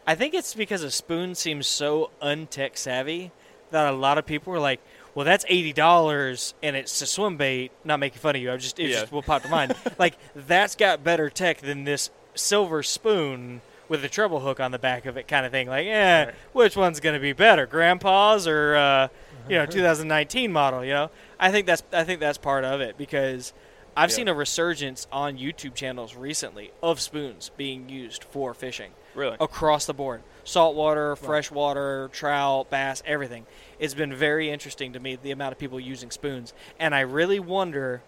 I 0.06 0.14
think 0.14 0.34
it's 0.34 0.54
because 0.54 0.82
a 0.82 0.90
spoon 0.90 1.34
seems 1.34 1.66
so 1.66 2.10
untech 2.20 2.76
savvy 2.76 3.30
that 3.70 3.86
a 3.86 3.96
lot 3.96 4.18
of 4.18 4.26
people 4.26 4.52
are 4.52 4.58
like, 4.60 4.80
"Well, 5.14 5.24
that's 5.24 5.44
eighty 5.48 5.72
dollars 5.72 6.54
and 6.62 6.74
it's 6.76 7.00
a 7.02 7.06
swim 7.06 7.36
bait." 7.36 7.70
Not 7.84 8.00
making 8.00 8.18
fun 8.18 8.34
of 8.36 8.42
you. 8.42 8.52
I 8.52 8.56
just 8.56 8.78
it 8.78 8.88
Yeah. 8.90 9.00
just 9.00 9.12
will 9.12 9.22
pop 9.22 9.42
to 9.42 9.48
mind. 9.48 9.74
like 9.98 10.16
that's 10.34 10.74
got 10.74 11.04
better 11.04 11.30
tech 11.30 11.58
than 11.58 11.84
this 11.84 12.10
silver 12.34 12.82
spoon 12.82 13.60
with 13.88 14.04
a 14.04 14.08
treble 14.08 14.40
hook 14.40 14.58
on 14.58 14.70
the 14.72 14.78
back 14.78 15.04
of 15.06 15.16
it, 15.16 15.28
kind 15.28 15.44
of 15.44 15.52
thing. 15.52 15.68
Like, 15.68 15.86
eh, 15.86 16.24
Right. 16.24 16.34
which 16.52 16.76
one's 16.76 16.98
gonna 17.00 17.20
be 17.20 17.32
better, 17.32 17.66
Grandpa's 17.66 18.46
or 18.48 18.74
uh, 18.74 19.08
you 19.48 19.56
know 19.56 19.66
2019 19.66 20.50
model? 20.52 20.84
You 20.84 20.94
know, 20.94 21.10
I 21.38 21.50
think 21.52 21.66
that's 21.66 21.82
I 21.92 22.02
think 22.04 22.18
that's 22.20 22.38
part 22.38 22.64
of 22.64 22.80
it 22.80 22.96
because. 22.98 23.52
I've 23.94 24.08
Yeah. 24.08 24.16
seen 24.16 24.28
a 24.28 24.32
resurgence 24.34 25.06
on 25.12 25.36
YouTube 25.36 25.74
channels 25.74 26.14
recently 26.14 26.72
of 26.82 26.98
spoons 26.98 27.50
being 27.58 27.90
used 27.90 28.24
for 28.24 28.54
fishing 28.54 28.92
Really. 29.14 29.36
across 29.40 29.86
the 29.86 29.94
board 29.94 30.22
saltwater, 30.44 31.16
freshwater, 31.16 32.10
trout, 32.12 32.70
bass, 32.70 33.02
everything. 33.06 33.46
It's 33.78 33.94
been 33.94 34.14
very 34.14 34.50
interesting 34.50 34.92
to 34.92 35.00
me 35.00 35.16
the 35.16 35.30
amount 35.30 35.52
of 35.52 35.58
people 35.58 35.78
using 35.78 36.10
spoons. 36.10 36.52
And 36.78 36.94
I 36.94 37.00
really 37.00 37.40
wonder 37.40 38.02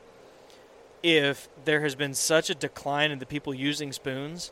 if 1.02 1.48
there 1.64 1.82
has 1.82 1.94
been 1.94 2.14
such 2.14 2.50
a 2.50 2.54
decline 2.54 3.10
in 3.10 3.18
the 3.18 3.26
people 3.26 3.54
using 3.54 3.92
spoons 3.92 4.50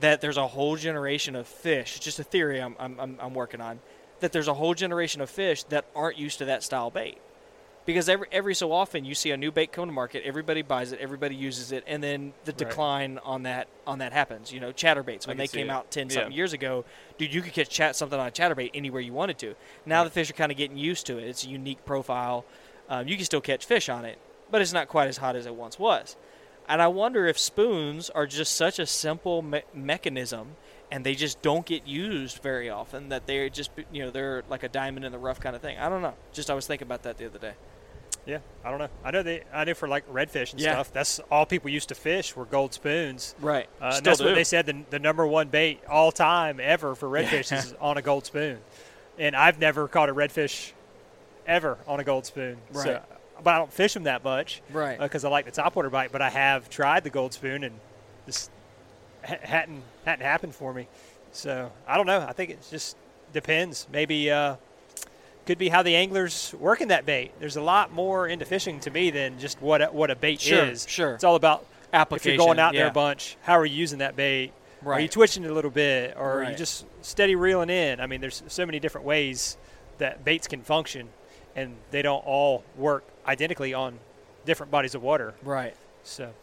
that 0.00 0.20
there's 0.20 0.36
a 0.36 0.46
whole 0.46 0.76
generation 0.76 1.34
of 1.34 1.46
fish. 1.46 1.96
It's 1.96 2.04
just 2.04 2.18
a 2.18 2.24
theory 2.24 2.60
I'm, 2.60 2.76
I'm, 2.78 3.00
I'm, 3.00 3.16
I'm 3.20 3.34
working 3.34 3.60
on. 3.60 3.80
That 4.20 4.32
there's 4.32 4.48
a 4.48 4.54
whole 4.54 4.74
generation 4.74 5.20
of 5.20 5.30
fish 5.30 5.64
that 5.64 5.86
aren't 5.94 6.18
used 6.18 6.38
to 6.38 6.44
that 6.46 6.62
style 6.62 6.90
bait. 6.90 7.18
Because 7.88 8.10
every 8.10 8.26
every 8.30 8.54
so 8.54 8.70
often 8.70 9.06
you 9.06 9.14
see 9.14 9.30
a 9.30 9.36
new 9.38 9.50
bait 9.50 9.72
come 9.72 9.86
to 9.86 9.92
market, 9.94 10.22
everybody 10.22 10.60
buys 10.60 10.92
it, 10.92 11.00
everybody 11.00 11.34
uses 11.34 11.72
it, 11.72 11.84
and 11.86 12.02
then 12.02 12.34
the 12.44 12.52
Right. 12.52 12.58
decline 12.58 13.18
on 13.24 13.44
that 13.44 13.66
on 13.86 14.00
that 14.00 14.12
happens. 14.12 14.52
You 14.52 14.60
know, 14.60 14.72
chatterbaits 14.74 15.26
when 15.26 15.38
they 15.38 15.48
came 15.48 15.70
it. 15.70 15.72
out 15.72 15.90
ten 15.90 16.10
Yeah. 16.10 16.16
something 16.16 16.32
years 16.32 16.52
ago, 16.52 16.84
dude, 17.16 17.32
you 17.32 17.40
could 17.40 17.54
catch 17.54 17.70
chat 17.70 17.96
something 17.96 18.20
on 18.20 18.26
a 18.28 18.30
chatterbait 18.30 18.72
anywhere 18.74 19.00
you 19.00 19.14
wanted 19.14 19.38
to. 19.38 19.54
Now 19.86 20.04
the 20.04 20.10
fish 20.10 20.28
are 20.28 20.34
kind 20.34 20.52
of 20.52 20.58
getting 20.58 20.76
used 20.76 21.06
to 21.06 21.16
it. 21.16 21.24
It's 21.28 21.44
a 21.44 21.48
unique 21.48 21.82
profile. 21.86 22.44
Um, 22.90 23.08
you 23.08 23.16
can 23.16 23.24
still 23.24 23.40
catch 23.40 23.64
fish 23.64 23.88
on 23.88 24.04
it, 24.04 24.18
but 24.50 24.60
it's 24.60 24.74
not 24.74 24.88
quite 24.88 25.08
as 25.08 25.16
hot 25.16 25.34
as 25.34 25.46
it 25.46 25.54
once 25.54 25.78
was. 25.78 26.14
And 26.68 26.82
I 26.82 26.88
wonder 26.88 27.26
if 27.26 27.38
spoons 27.38 28.10
are 28.10 28.26
just 28.26 28.54
such 28.54 28.78
a 28.78 28.84
simple 28.84 29.40
me- 29.40 29.62
mechanism, 29.72 30.56
and 30.90 31.06
they 31.06 31.14
just 31.14 31.40
don't 31.40 31.64
get 31.64 31.86
used 31.86 32.42
very 32.42 32.68
often. 32.68 33.08
That 33.08 33.26
they're 33.26 33.48
just 33.48 33.70
you 33.90 34.02
know 34.04 34.10
they're 34.10 34.42
like 34.50 34.62
a 34.62 34.68
diamond 34.68 35.06
in 35.06 35.12
the 35.12 35.18
rough 35.18 35.40
kind 35.40 35.56
of 35.56 35.62
thing. 35.62 35.78
I 35.78 35.88
don't 35.88 36.02
know. 36.02 36.12
Just 36.34 36.50
I 36.50 36.54
was 36.54 36.66
thinking 36.66 36.86
about 36.86 37.02
that 37.04 37.16
the 37.16 37.24
other 37.24 37.38
day. 37.38 37.54
Yeah, 38.28 38.38
I 38.62 38.68
don't 38.70 38.78
know. 38.78 38.88
I 39.02 39.10
know 39.10 39.22
they. 39.22 39.42
I 39.54 39.64
know 39.64 39.72
for 39.72 39.88
like 39.88 40.06
redfish 40.12 40.52
and 40.52 40.60
Yeah. 40.60 40.74
stuff. 40.74 40.92
That's 40.92 41.18
all 41.30 41.46
people 41.46 41.70
used 41.70 41.88
to 41.88 41.94
fish 41.94 42.36
were 42.36 42.44
gold 42.44 42.74
spoons. 42.74 43.34
Right. 43.40 43.66
Uh, 43.80 43.90
Still 43.92 44.02
that's 44.04 44.18
do. 44.18 44.26
what 44.26 44.34
they 44.34 44.44
said. 44.44 44.66
The, 44.66 44.84
the 44.90 44.98
number 44.98 45.26
one 45.26 45.48
bait 45.48 45.80
all 45.88 46.12
time 46.12 46.60
ever 46.62 46.94
for 46.94 47.08
redfish 47.08 47.56
is 47.56 47.74
on 47.80 47.96
a 47.96 48.02
gold 48.02 48.26
spoon, 48.26 48.58
and 49.18 49.34
I've 49.34 49.58
never 49.58 49.88
caught 49.88 50.10
a 50.10 50.14
redfish 50.14 50.72
ever 51.46 51.78
on 51.88 52.00
a 52.00 52.04
gold 52.04 52.26
spoon. 52.26 52.58
Right. 52.70 52.84
So, 52.84 53.02
but 53.42 53.54
I 53.54 53.58
don't 53.58 53.72
fish 53.72 53.94
them 53.94 54.02
that 54.02 54.22
much 54.22 54.60
Right. 54.70 54.98
because 54.98 55.24
I 55.24 55.30
like 55.30 55.46
the 55.46 55.52
topwater 55.62 55.90
bite. 55.90 56.12
But 56.12 56.20
I 56.20 56.28
have 56.28 56.68
tried 56.68 57.04
the 57.04 57.10
gold 57.10 57.32
spoon, 57.32 57.64
and 57.64 57.80
this 58.26 58.50
ha- 59.24 59.36
hadn't 59.40 59.82
hadn't 60.04 60.26
happened 60.26 60.54
for 60.54 60.74
me. 60.74 60.86
So 61.32 61.72
I 61.86 61.96
don't 61.96 62.06
know. 62.06 62.20
I 62.28 62.34
think 62.34 62.50
it 62.50 62.58
just 62.70 62.94
depends. 63.32 63.86
Maybe 63.90 64.30
uh, 64.30 64.56
could 65.48 65.56
be 65.56 65.70
how 65.70 65.82
the 65.82 65.96
anglers 65.96 66.54
working 66.60 66.88
that 66.88 67.06
bait. 67.06 67.32
There's 67.40 67.56
a 67.56 67.62
lot 67.62 67.90
more 67.90 68.28
into 68.28 68.44
fishing 68.44 68.80
to 68.80 68.90
me 68.90 69.08
than 69.10 69.38
just 69.38 69.62
what 69.62 69.80
a, 69.80 69.86
what 69.86 70.10
a 70.10 70.14
bait 70.14 70.42
Sure, 70.42 70.66
is. 70.66 70.86
sure. 70.86 71.14
It's 71.14 71.24
all 71.24 71.36
about 71.36 71.64
Application. 71.90 72.32
if 72.32 72.36
you're 72.36 72.46
going 72.46 72.58
out 72.58 72.74
there 72.74 72.88
a 72.88 72.92
bunch, 72.92 73.38
how 73.40 73.54
are 73.58 73.64
you 73.64 73.74
using 73.74 74.00
that 74.00 74.14
bait? 74.14 74.52
Are 74.84 75.00
you 75.00 75.08
twitching 75.08 75.44
it 75.44 75.50
a 75.50 75.54
little 75.54 75.70
bit, 75.70 76.14
or 76.18 76.44
are 76.44 76.50
you 76.50 76.54
just 76.54 76.84
steady 77.00 77.34
reeling 77.34 77.70
in? 77.70 77.98
I 77.98 78.06
mean, 78.06 78.20
there's 78.20 78.42
so 78.46 78.66
many 78.66 78.78
different 78.78 79.06
ways 79.06 79.56
that 79.96 80.22
baits 80.22 80.46
can 80.46 80.60
function, 80.60 81.08
and 81.56 81.76
they 81.92 82.02
don't 82.02 82.24
all 82.26 82.62
work 82.76 83.04
identically 83.26 83.72
on 83.72 83.98
different 84.44 84.70
bodies 84.70 84.94
of 84.94 85.02
water. 85.02 85.32
Right. 85.42 85.74
So, 86.04 86.34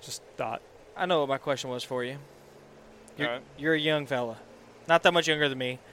just 0.00 0.22
thought. 0.36 0.62
I 0.96 1.04
know 1.04 1.18
what 1.18 1.28
my 1.28 1.38
question 1.38 1.68
was 1.68 1.82
for 1.82 2.04
you. 2.04 2.16
You're, 3.18 3.26
Alright. 3.26 3.42
you're 3.58 3.74
a 3.74 3.80
young 3.80 4.06
fella, 4.06 4.36
not 4.88 5.02
that 5.02 5.12
much 5.12 5.26
younger 5.26 5.48
than 5.48 5.58
me, 5.58 5.80
but 5.80 5.89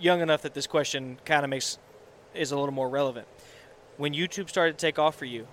young 0.00 0.20
enough 0.20 0.42
that 0.42 0.54
this 0.54 0.66
question 0.66 1.18
kind 1.24 1.44
of 1.44 1.50
makes 1.50 1.78
is 2.34 2.52
a 2.52 2.56
little 2.56 2.74
more 2.74 2.88
relevant. 2.88 3.26
When 3.96 4.14
YouTube 4.14 4.48
started 4.48 4.78
to 4.78 4.86
take 4.86 4.98
off 4.98 5.16
for 5.16 5.24
you, 5.24 5.46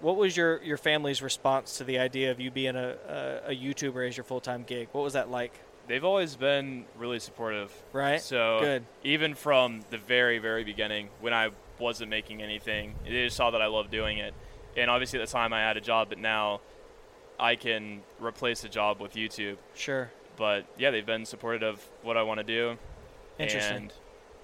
what 0.00 0.16
was 0.16 0.36
your, 0.36 0.62
your 0.62 0.78
family's 0.78 1.20
response 1.20 1.78
to 1.78 1.84
the 1.84 1.98
idea 1.98 2.30
of 2.30 2.40
you 2.40 2.50
being 2.50 2.76
a, 2.76 2.96
a, 3.46 3.50
a 3.50 3.56
YouTuber 3.56 4.08
as 4.08 4.16
your 4.16 4.24
full 4.24 4.40
time 4.40 4.64
gig? 4.66 4.88
What 4.92 5.02
was 5.02 5.12
that 5.12 5.30
like? 5.30 5.52
They've 5.86 6.04
always 6.04 6.36
been 6.36 6.84
really 6.96 7.18
supportive. 7.18 7.72
Right. 7.92 8.20
So 8.20 8.60
Good. 8.60 8.84
even 9.02 9.34
from 9.34 9.80
the 9.90 9.98
very, 9.98 10.38
very 10.38 10.64
beginning, 10.64 11.08
when 11.20 11.34
I 11.34 11.50
wasn't 11.78 12.10
making 12.10 12.42
anything, 12.42 12.94
they 13.04 13.24
just 13.24 13.36
saw 13.36 13.50
that 13.50 13.60
I 13.60 13.66
loved 13.66 13.90
doing 13.90 14.18
it. 14.18 14.32
And 14.76 14.88
obviously 14.88 15.20
at 15.20 15.26
the 15.26 15.32
time 15.32 15.52
I 15.52 15.60
had 15.60 15.76
a 15.76 15.80
job, 15.80 16.08
but 16.08 16.18
now 16.18 16.60
I 17.38 17.56
can 17.56 18.02
replace 18.20 18.62
a 18.64 18.68
job 18.68 19.00
with 19.00 19.14
YouTube. 19.14 19.56
Sure. 19.74 20.10
But 20.36 20.64
yeah, 20.78 20.90
they've 20.90 21.04
been 21.04 21.26
supportive 21.26 21.62
of 21.62 21.84
what 22.02 22.16
I 22.16 22.22
want 22.22 22.38
to 22.38 22.44
do. 22.44 22.78
Interesting. 23.42 23.76
And 23.76 23.92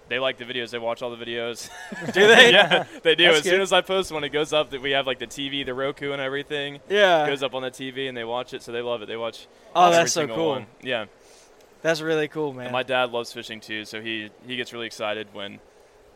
they 0.09 0.19
like 0.19 0.39
the 0.39 0.45
videos. 0.45 0.71
They 0.71 0.79
watch 0.79 1.03
all 1.03 1.15
the 1.15 1.25
videos. 1.25 1.69
Do 2.13 2.27
they? 2.27 2.53
yeah, 2.53 2.85
they 3.03 3.15
do. 3.15 3.25
That's 3.25 3.39
as 3.39 3.45
soon 3.45 3.61
as 3.61 3.73
I 3.73 3.81
post 3.81 4.13
one, 4.13 4.23
it 4.25 4.29
goes 4.29 4.53
up 4.53 4.71
that 4.71 4.81
we 4.81 4.93
have 4.93 5.07
like 5.07 5.19
the 5.19 5.27
TV, 5.27 5.67
the 5.67 5.75
Roku, 5.75 6.13
and 6.13 6.23
everything. 6.23 6.81
Yeah. 6.89 7.25
It 7.25 7.29
goes 7.29 7.43
up 7.43 7.55
on 7.55 7.63
the 7.63 7.71
TV, 7.71 8.09
and 8.09 8.17
they 8.17 8.25
watch 8.25 8.55
it, 8.55 8.63
so 8.63 8.71
they 8.73 8.83
love 8.83 9.03
it. 9.03 9.07
They 9.07 9.17
watch. 9.17 9.49
Oh, 9.75 9.87
every 9.87 9.97
that's 9.97 10.13
so 10.13 10.27
cool. 10.29 10.49
one. 10.51 10.67
Yeah. 10.83 11.07
That's 11.83 12.01
really 12.01 12.29
cool, 12.29 12.53
man. 12.53 12.67
And 12.67 12.73
my 12.73 12.83
dad 12.83 13.11
loves 13.11 13.33
fishing 13.33 13.61
too, 13.61 13.85
so 13.85 14.01
he 14.01 14.31
he 14.47 14.57
gets 14.57 14.73
really 14.73 14.87
excited 14.87 15.29
when 15.33 15.61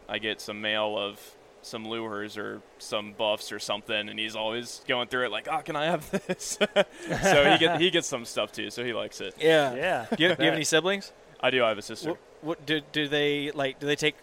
I 0.08 0.18
get 0.18 0.40
some 0.40 0.60
mail 0.60 0.96
of 0.98 1.20
some 1.62 1.86
lures 1.86 2.38
or 2.38 2.62
some 2.78 3.12
buffs 3.12 3.52
or 3.52 3.58
something, 3.58 4.08
and 4.08 4.18
he's 4.18 4.34
always 4.34 4.82
going 4.88 5.08
through 5.08 5.26
it 5.26 5.30
like, 5.30 5.48
"Oh, 5.50 5.58
can 5.58 5.76
I 5.76 5.84
have 5.86 6.10
this?" 6.10 6.58
so 7.22 7.50
he 7.50 7.58
get 7.58 7.80
he 7.80 7.90
gets 7.90 8.08
some 8.08 8.24
stuff 8.24 8.52
too, 8.52 8.70
so 8.70 8.84
he 8.84 8.92
likes 8.92 9.20
it. 9.20 9.34
yeah. 9.38 9.74
Yeah. 9.74 10.06
Do 10.16 10.22
you, 10.22 10.28
do 10.34 10.42
you 10.42 10.46
have 10.46 10.54
any 10.54 10.64
siblings? 10.64 11.12
I 11.40 11.50
do. 11.50 11.64
I 11.64 11.68
have 11.68 11.78
a 11.78 11.82
sister. 11.82 12.14
What, 12.42 12.64
do 12.66 12.80
do 12.92 13.08
they 13.08 13.50
like? 13.52 13.78
Do 13.80 13.86
they 13.86 13.96
take 13.96 14.16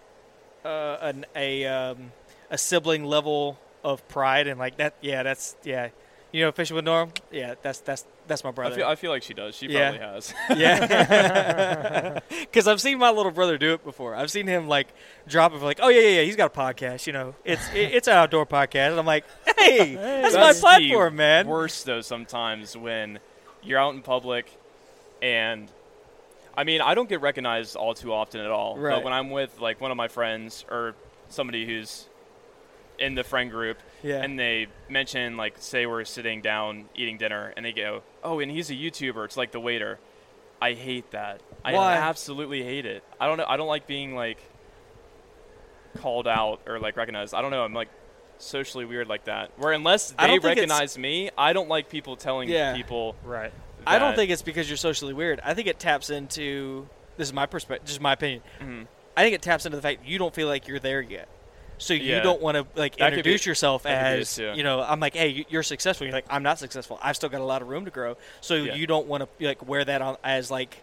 uh, 0.66 0.98
an, 1.02 1.26
a 1.36 1.66
um, 1.66 2.12
a 2.50 2.58
sibling 2.58 3.06
level 3.06 3.58
of 3.84 4.08
pride 4.08 4.48
and 4.48 4.60
like 4.60 4.78
that? 4.78 4.96
Yeah, 5.02 5.24
that's 5.24 5.56
yeah. 5.64 5.90
You 6.34 6.44
know, 6.44 6.52
fishing 6.52 6.76
with 6.76 6.84
Norm. 6.86 7.12
Yeah, 7.32 7.56
that's 7.62 7.80
that's 7.80 8.06
that's 8.28 8.44
my 8.44 8.50
I 8.50 8.54
brother. 8.54 8.76
feel, 8.76 8.88
I 8.88 8.96
feel 8.96 9.12
like 9.12 9.24
she 9.24 9.34
does. 9.34 9.56
She 9.56 9.68
Yeah. 9.68 9.92
probably 9.92 10.08
has. 10.08 10.34
Yeah, 10.58 12.20
because 12.30 12.68
I've 12.68 12.82
seen 12.82 12.98
my 13.00 13.10
little 13.12 13.32
brother 13.32 13.58
do 13.58 13.74
it 13.74 13.84
before. 13.86 14.14
I've 14.14 14.30
seen 14.30 14.46
him 14.46 14.68
like 14.68 14.88
drop 15.28 15.54
it 15.54 15.62
like, 15.62 15.80
oh 15.82 15.88
yeah, 15.88 16.02
yeah, 16.02 16.10
yeah. 16.20 16.22
He's 16.24 16.36
got 16.36 16.54
a 16.54 16.60
podcast. 16.60 17.08
You 17.08 17.14
know, 17.14 17.36
it's 17.46 17.66
it, 17.74 17.94
it's 17.94 18.08
an 18.10 18.16
outdoor 18.16 18.46
podcast. 18.46 18.92
And 18.92 19.00
I'm 19.00 19.06
like, 19.06 19.24
hey, 19.58 19.96
that's, 19.96 20.36
my 20.36 20.52
platform, 20.54 21.16
man. 21.16 21.48
Worse 21.48 21.84
though, 21.84 22.02
sometimes 22.02 22.76
when 22.76 23.20
you're 23.64 23.80
out 23.80 23.94
in 23.96 24.02
public, 24.02 24.52
and 25.22 25.72
I 26.58 26.64
mean, 26.64 26.82
I 26.82 26.96
don't 26.96 27.08
get 27.08 27.22
recognized 27.22 27.76
all 27.76 27.94
too 27.94 28.12
often 28.12 28.42
at 28.42 28.50
all. 28.52 28.78
Right. 28.78 28.96
But 28.96 29.04
when 29.04 29.14
I'm 29.14 29.30
with 29.30 29.60
like 29.62 29.80
one 29.80 29.92
of 29.92 29.98
my 29.98 30.08
friends 30.10 30.66
or 30.70 30.96
somebody 31.30 31.66
who's 31.66 32.08
in 33.00 33.14
the 33.14 33.24
friend 33.24 33.52
group, 33.52 33.78
Yeah. 34.02 34.24
and 34.24 34.40
they 34.40 34.66
mention 34.90 35.38
like, 35.38 35.56
say 35.60 35.86
we're 35.86 36.04
sitting 36.04 36.42
down 36.42 36.86
eating 36.96 37.18
dinner, 37.20 37.54
and 37.56 37.64
they 37.64 37.72
go, 37.74 38.02
"Oh, 38.24 38.40
and 38.40 38.50
he's 38.52 38.72
a 38.72 38.74
YouTuber." 38.74 39.24
It's 39.26 39.38
like 39.38 39.52
the 39.52 39.60
waiter. 39.60 40.00
I 40.60 40.74
hate 40.74 41.12
that. 41.12 41.42
Why? 41.62 41.72
I 41.74 41.94
absolutely 41.98 42.64
hate 42.64 42.88
it. 42.88 43.04
I 43.22 43.28
don't 43.28 43.38
know. 43.38 43.46
I 43.48 43.56
don't 43.58 43.68
like 43.68 43.86
being 43.86 44.16
like 44.16 44.40
called 46.00 46.28
out 46.28 46.62
or 46.68 46.80
like 46.80 46.98
recognized. 46.98 47.34
I 47.34 47.42
don't 47.42 47.52
know. 47.52 47.64
I'm 47.64 47.74
like 47.74 47.90
socially 48.40 48.86
weird 48.86 49.08
like 49.08 49.26
that. 49.26 49.52
Where 49.58 49.74
unless 49.74 50.12
they 50.12 50.16
don't 50.28 50.28
think 50.42 50.44
it's- 50.44 50.56
recognize 50.70 50.98
me, 50.98 51.30
I 51.38 51.54
don't 51.54 51.70
like 51.70 51.90
people 51.90 52.16
telling 52.16 52.50
Yeah. 52.50 52.76
people. 52.76 53.16
Right. 53.24 53.54
I 53.88 54.00
don't 54.00 54.16
think 54.16 54.32
it's 54.32 54.42
because 54.42 54.70
you're 54.70 54.78
socially 54.78 55.14
weird. 55.14 55.40
I 55.44 55.54
think 55.54 55.68
it 55.68 55.80
taps 55.80 56.10
into 56.10 56.88
this 57.18 57.28
is 57.30 57.34
my 57.34 57.46
perspective, 57.46 57.88
just 57.88 58.02
my 58.02 58.14
opinion. 58.14 58.42
Mhm. 58.62 58.88
I 59.16 59.24
think 59.24 59.34
it 59.36 59.42
taps 59.42 59.66
into 59.66 59.76
the 59.76 59.82
fact 59.82 60.06
you 60.06 60.18
don't 60.20 60.34
feel 60.34 60.48
like 60.48 60.68
you're 60.68 60.80
there 60.80 61.02
yet. 61.02 61.28
So 61.80 61.94
you 61.94 62.12
Yeah. 62.16 62.20
don't 62.22 62.42
want 62.42 62.58
to 62.58 62.66
like 62.80 62.98
That 62.98 63.14
introduce 63.14 63.44
be- 63.46 63.50
yourself 63.52 63.84
that 63.84 64.04
could 64.12 64.16
be 64.18 64.22
as 64.22 64.38
you 64.38 64.64
know. 64.64 64.82
I'm 64.82 65.00
like, 65.00 65.16
hey, 65.16 65.28
you- 65.30 65.46
you're 65.50 65.64
successful. 65.64 66.06
You're 66.08 66.16
like, 66.16 66.26
I'm 66.30 66.44
not 66.44 66.60
successful. 66.60 67.00
I've 67.04 67.16
still 67.16 67.30
got 67.30 67.42
a 67.42 67.46
lot 67.46 67.62
of 67.62 67.68
room 67.70 67.86
to 67.86 67.92
grow. 67.92 68.18
So 68.42 68.56
Yeah. 68.56 68.76
you 68.76 68.88
don't 68.88 69.08
want 69.08 69.24
to 69.40 69.46
like 69.48 69.68
wear 69.68 69.84
that 69.86 70.02
on 70.02 70.18
as 70.24 70.50
like, 70.52 70.78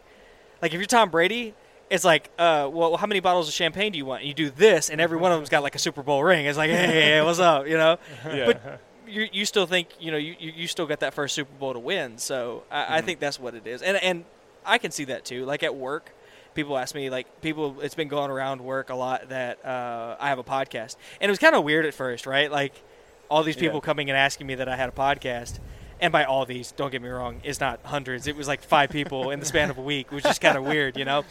like 0.63 0.73
if 0.73 0.79
you're 0.79 0.87
Tom 0.87 1.11
Brady, 1.11 1.55
it's 1.91 2.05
like, 2.05 2.31
uh, 2.39 2.69
well, 2.73 2.97
how 2.97 3.07
many 3.07 3.21
bottles 3.21 3.47
of 3.49 3.55
champagne 3.55 3.93
do 3.93 3.99
you 3.99 4.07
want? 4.07 4.21
And 4.23 4.29
you 4.29 4.35
do 4.35 4.51
this, 4.51 4.89
and 4.89 5.01
every 5.01 5.19
one 5.19 5.31
of 5.33 5.39
them's 5.39 5.49
got 5.51 5.63
like 5.63 5.75
a 5.75 5.79
Super 5.81 6.03
Bowl 6.03 6.23
ring. 6.25 6.47
It's 6.47 6.57
like, 6.59 6.71
hey, 6.71 7.21
what's 7.23 7.39
up? 7.41 7.67
You 7.67 7.77
know. 7.77 7.99
Yeah. 8.33 8.47
But 8.47 8.81
you 9.15 9.29
you 9.33 9.45
still 9.45 9.67
think 9.67 9.89
you 10.01 10.11
know 10.11 10.17
you, 10.17 10.35
you 10.39 10.67
still 10.67 10.87
got 10.87 11.01
that 11.01 11.15
first 11.15 11.35
Super 11.35 11.53
Bowl 11.59 11.73
to 11.73 11.79
win. 11.79 12.19
So 12.19 12.65
I, 12.71 12.99
I 12.99 13.01
think 13.01 13.21
that's 13.21 13.39
what 13.41 13.55
it 13.55 13.67
is, 13.67 13.81
and 13.83 13.97
and 13.97 14.25
I 14.67 14.79
can 14.79 14.91
see 14.91 15.05
that 15.05 15.25
too. 15.25 15.45
Like 15.45 15.63
at 15.63 15.75
work, 15.77 16.13
people 16.55 16.77
ask 16.77 16.95
me 16.95 17.11
like 17.11 17.41
people. 17.41 17.81
It's 17.81 17.95
been 17.95 18.09
going 18.09 18.31
around 18.31 18.61
work 18.61 18.91
a 18.91 18.95
lot 18.95 19.29
that 19.31 19.65
uh, 19.65 20.17
I 20.19 20.29
have 20.29 20.39
a 20.39 20.45
podcast, 20.45 20.97
and 21.21 21.29
it 21.29 21.33
was 21.33 21.39
kind 21.39 21.55
of 21.55 21.65
weird 21.65 21.87
at 21.87 21.95
first, 21.95 22.27
right? 22.27 22.51
Like 22.51 22.75
all 23.31 23.43
these 23.43 23.57
people 23.57 23.79
Yeah. 23.79 23.87
coming 23.87 24.11
and 24.11 24.17
asking 24.19 24.47
me 24.47 24.55
that 24.57 24.69
I 24.69 24.77
had 24.77 24.89
a 24.89 24.93
podcast. 24.93 25.59
And 26.01 26.13
by 26.13 26.25
all 26.25 26.45
these, 26.45 26.73
don't 26.73 26.91
get 26.91 27.01
me 27.01 27.09
wrong, 27.09 27.41
it's 27.45 27.61
not 27.61 27.81
hundreds. 27.85 28.27
It 28.27 28.37
was 28.37 28.49
like 28.49 28.63
five 28.63 28.91
people 28.91 29.31
in 29.31 29.39
the 29.41 29.47
span 29.47 29.71
of 29.71 29.79
a 29.79 29.81
week, 29.81 30.11
which 30.13 30.27
is 30.27 30.39
kind 30.41 30.59
of 30.59 30.65
weird, 30.65 30.97
you 30.99 31.05
know. 31.05 31.25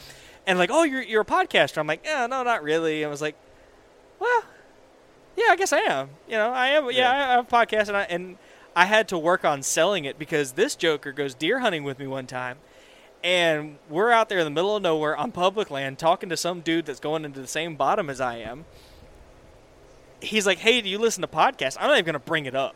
And 0.48 0.58
like, 0.58 0.72
oh, 0.72 0.84
you're 0.84 1.02
you're 1.04 1.22
a 1.22 1.26
podcaster. 1.26 1.78
I'm 1.80 1.86
like, 1.86 2.02
yeah, 2.06 2.26
no, 2.28 2.44
not 2.44 2.64
really. 2.64 3.04
I 3.06 3.10
was 3.10 3.22
like, 3.22 3.36
well, 4.20 4.44
yeah, 5.38 5.46
I 5.50 5.56
guess 5.56 5.74
I 5.74 5.80
am. 5.80 6.10
You 6.28 6.38
know, 6.38 6.50
I 6.52 6.68
am. 6.70 6.86
Yeah, 6.86 6.92
Yeah. 6.92 7.12
I 7.12 7.16
have 7.34 7.48
a 7.48 7.56
podcast, 7.56 7.88
and 7.88 7.98
I 7.98 8.04
and 8.04 8.38
I 8.76 8.86
had 8.86 9.08
to 9.10 9.18
work 9.18 9.46
on 9.46 9.62
selling 9.64 10.06
it 10.06 10.18
because 10.18 10.54
this 10.54 10.76
joker 10.76 11.12
goes 11.12 11.34
deer 11.36 11.60
hunting 11.60 11.84
with 11.84 12.00
me 12.00 12.08
one 12.08 12.28
time, 12.28 12.58
and 13.24 13.78
we're 13.90 14.12
out 14.12 14.30
there 14.30 14.40
in 14.40 14.46
the 14.46 14.52
middle 14.52 14.76
of 14.76 14.82
nowhere 14.84 15.16
on 15.16 15.32
public 15.32 15.70
land 15.70 16.00
talking 16.00 16.30
to 16.30 16.38
some 16.38 16.62
dude 16.62 16.86
that's 16.86 17.00
going 17.00 17.26
into 17.26 17.40
the 17.42 17.48
same 17.48 17.76
bottom 17.76 18.10
as 18.10 18.20
I 18.22 18.38
am. 18.38 18.66
He's 20.22 20.46
like, 20.48 20.60
"Hey, 20.60 20.82
do 20.82 20.90
you 20.90 20.98
listen 20.98 21.22
to 21.22 21.28
podcasts?" 21.28 21.78
I'm 21.80 21.88
not 21.88 21.98
even 21.98 22.06
gonna 22.06 22.20
bring 22.20 22.46
it 22.46 22.56
up. 22.56 22.76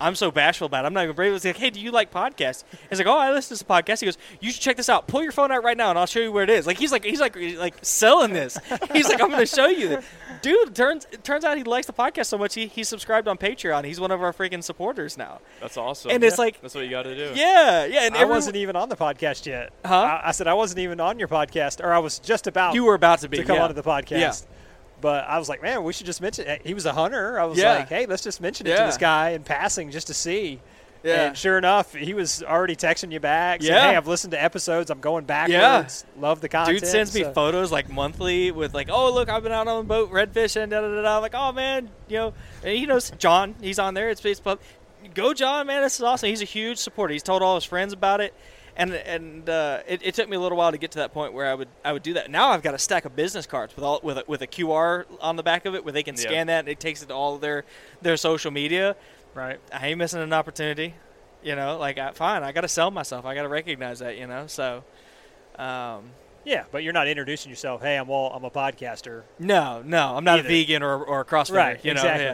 I'm 0.00 0.14
so 0.14 0.30
bashful 0.30 0.66
about 0.66 0.84
it. 0.84 0.86
I'm 0.86 0.94
not 0.94 1.04
even 1.04 1.16
brave. 1.16 1.32
It's 1.32 1.44
like, 1.44 1.56
hey, 1.56 1.70
do 1.70 1.80
you 1.80 1.90
like 1.90 2.12
podcasts? 2.12 2.64
He's 2.88 2.98
like, 2.98 3.06
oh, 3.06 3.16
I 3.16 3.32
listen 3.32 3.56
to 3.56 3.64
some 3.64 3.68
podcasts. 3.68 4.00
He 4.00 4.06
goes, 4.06 4.18
you 4.40 4.50
should 4.50 4.62
check 4.62 4.76
this 4.76 4.88
out. 4.88 5.06
Pull 5.06 5.22
your 5.22 5.32
phone 5.32 5.50
out 5.50 5.64
right 5.64 5.76
now, 5.76 5.90
and 5.90 5.98
I'll 5.98 6.06
show 6.06 6.20
you 6.20 6.32
where 6.32 6.44
it 6.44 6.50
is. 6.50 6.66
Like 6.66 6.78
he's 6.78 6.92
like 6.92 7.04
he's 7.04 7.20
like 7.20 7.36
like 7.56 7.74
selling 7.82 8.32
this. 8.32 8.58
He's 8.92 9.08
like, 9.08 9.20
I'm 9.20 9.28
going 9.30 9.40
to 9.40 9.46
show 9.46 9.66
you. 9.66 10.00
Dude, 10.42 10.74
turns 10.74 11.06
it 11.12 11.24
turns 11.24 11.44
out 11.44 11.56
he 11.56 11.64
likes 11.64 11.86
the 11.86 11.92
podcast 11.92 12.26
so 12.26 12.38
much 12.38 12.54
he 12.54 12.66
he 12.66 12.84
subscribed 12.84 13.28
on 13.28 13.36
Patreon. 13.38 13.84
He's 13.84 14.00
one 14.00 14.10
of 14.10 14.22
our 14.22 14.32
freaking 14.32 14.62
supporters 14.62 15.16
now. 15.18 15.40
That's 15.60 15.76
awesome. 15.76 16.10
And 16.10 16.22
it's 16.22 16.38
like, 16.38 16.60
that's 16.60 16.74
what 16.74 16.84
you 16.84 16.90
got 16.90 17.02
to 17.02 17.14
do. 17.14 17.32
yeah, 17.38 17.84
yeah. 17.86 18.04
And 18.04 18.14
I 18.14 18.20
everyone- 18.20 18.36
wasn't 18.36 18.56
even 18.56 18.76
on 18.76 18.88
the 18.88 18.96
podcast 18.96 19.46
yet. 19.46 19.72
Huh? 19.84 19.94
I, 19.94 20.28
I 20.28 20.30
said 20.32 20.46
I 20.46 20.54
wasn't 20.54 20.80
even 20.80 21.00
on 21.00 21.18
your 21.18 21.28
podcast, 21.28 21.82
or 21.82 21.92
I 21.92 21.98
was 21.98 22.18
just 22.18 22.46
about 22.46 22.74
You 22.74 22.84
were 22.84 22.94
about 22.94 23.20
to 23.20 23.28
be 23.28 23.38
to 23.38 23.44
come 23.44 23.56
yeah. 23.56 23.62
onto 23.64 23.74
the 23.74 23.82
podcast. 23.82 24.10
Yeah. 24.18 24.32
But 25.06 25.28
I 25.28 25.38
was 25.38 25.48
like, 25.48 25.62
man, 25.62 25.84
we 25.84 25.92
should 25.92 26.06
just 26.06 26.20
mention. 26.20 26.58
He 26.64 26.74
was 26.74 26.84
a 26.84 26.92
hunter. 26.92 27.38
I 27.38 27.44
was 27.44 27.56
Yeah. 27.58 27.74
like, 27.76 27.88
hey, 27.88 28.06
let's 28.06 28.24
just 28.24 28.40
mention 28.40 28.66
it 28.66 28.70
Yeah. 28.70 28.78
to 28.78 28.82
this 28.86 28.96
guy 28.96 29.30
in 29.30 29.44
passing 29.44 29.92
just 29.92 30.08
to 30.08 30.14
see. 30.14 30.60
Yeah. 31.04 31.26
And 31.28 31.38
sure 31.38 31.56
enough, 31.58 31.94
he 31.94 32.12
was 32.12 32.42
already 32.42 32.74
texting 32.74 33.12
you 33.12 33.20
back. 33.20 33.62
saying, 33.62 33.72
Yeah. 33.72 33.90
Hey, 33.90 33.96
I've 33.96 34.08
listened 34.08 34.32
to 34.32 34.42
episodes. 34.42 34.90
I'm 34.90 34.98
going 34.98 35.24
back. 35.24 35.48
backwards. 35.48 36.04
Love 36.18 36.40
the 36.40 36.48
content. 36.48 36.80
Dude 36.80 36.88
sends 36.88 37.14
me 37.14 37.22
photos 37.22 37.70
like 37.70 37.88
monthly 37.88 38.50
with 38.50 38.74
like, 38.74 38.88
oh 38.90 39.14
look, 39.14 39.28
I've 39.28 39.44
been 39.44 39.52
out 39.52 39.68
on 39.68 39.84
the 39.84 39.88
boat 39.88 40.10
redfish 40.10 40.60
and 40.60 40.72
da 40.72 40.80
da 40.80 40.88
da 40.88 41.02
da. 41.02 41.14
I'm 41.18 41.22
like, 41.22 41.36
oh 41.36 41.52
man, 41.52 41.88
you 42.08 42.16
know, 42.16 42.34
and 42.64 42.76
he 42.76 42.84
knows 42.84 43.12
John. 43.16 43.54
He's 43.60 43.78
on 43.78 43.94
there. 43.94 44.08
It's 44.10 44.20
Facebook. 44.20 44.58
Go 45.14 45.32
John, 45.34 45.68
man. 45.68 45.82
This 45.82 45.94
is 45.94 46.02
awesome. 46.02 46.30
He's 46.30 46.42
a 46.42 46.46
huge 46.46 46.78
supporter. 46.78 47.12
He's 47.12 47.22
told 47.22 47.40
all 47.40 47.54
his 47.54 47.62
friends 47.64 47.92
about 47.92 48.20
it, 48.20 48.34
and 48.76 48.92
and 48.92 49.48
uh, 49.48 49.80
it, 49.88 50.00
it 50.04 50.14
took 50.14 50.28
me 50.28 50.36
a 50.36 50.40
little 50.40 50.58
while 50.58 50.70
to 50.72 50.78
get 50.78 50.90
to 50.92 50.98
that 50.98 51.12
point 51.12 51.32
where 51.32 51.46
I 51.50 51.54
would 51.54 51.68
I 51.84 51.92
would 51.92 52.02
do 52.02 52.14
that. 52.14 52.30
Now 52.30 52.50
I've 52.50 52.62
got 52.62 52.74
a 52.74 52.78
stack 52.78 53.04
of 53.04 53.16
business 53.16 53.46
cards 53.46 53.74
with 53.74 53.84
all 53.84 54.00
with 54.02 54.18
a, 54.18 54.24
with 54.26 54.42
a 54.42 54.46
QR 54.46 55.04
on 55.20 55.36
the 55.36 55.42
back 55.42 55.64
of 55.66 55.74
it 55.74 55.84
where 55.84 55.92
they 55.92 56.02
can 56.02 56.14
Yeah. 56.16 56.20
scan 56.22 56.46
that 56.48 56.60
and 56.60 56.68
it 56.68 56.78
takes 56.80 57.02
it 57.02 57.06
to 57.08 57.14
all 57.14 57.34
of 57.36 57.40
their 57.40 57.64
their 58.02 58.16
social 58.16 58.50
media. 58.50 58.96
Right. 59.34 59.58
I 59.72 59.88
ain't 59.88 59.98
missing 59.98 60.20
an 60.22 60.32
opportunity. 60.32 60.94
You 61.42 61.54
know, 61.56 61.78
like 61.78 61.98
I, 61.98 62.12
fine, 62.12 62.42
I 62.42 62.52
got 62.52 62.62
to 62.62 62.68
sell 62.68 62.90
myself. 62.90 63.24
I 63.24 63.34
got 63.34 63.42
to 63.42 63.48
recognize 63.48 63.98
that. 64.00 64.16
You 64.16 64.26
know, 64.26 64.46
so. 64.46 64.82
Um, 65.58 66.10
Yeah, 66.46 66.64
but 66.70 66.84
you're 66.84 66.92
not 66.92 67.08
introducing 67.08 67.50
yourself. 67.50 67.82
Hey, 67.82 67.96
I'm 67.96 68.06
Walt. 68.06 68.32
I'm 68.34 68.44
a 68.44 68.50
podcaster. 68.50 69.24
No, 69.40 69.82
no, 69.84 70.16
I'm 70.16 70.22
not 70.22 70.38
Either. 70.38 70.48
a 70.48 70.50
vegan 70.50 70.82
or, 70.82 71.02
or 71.04 71.20
a 71.20 71.24
CrossFitter. 71.24 71.56
Right, 71.56 71.84
You 71.84 71.92
know, 71.92 72.00
exactly. 72.00 72.24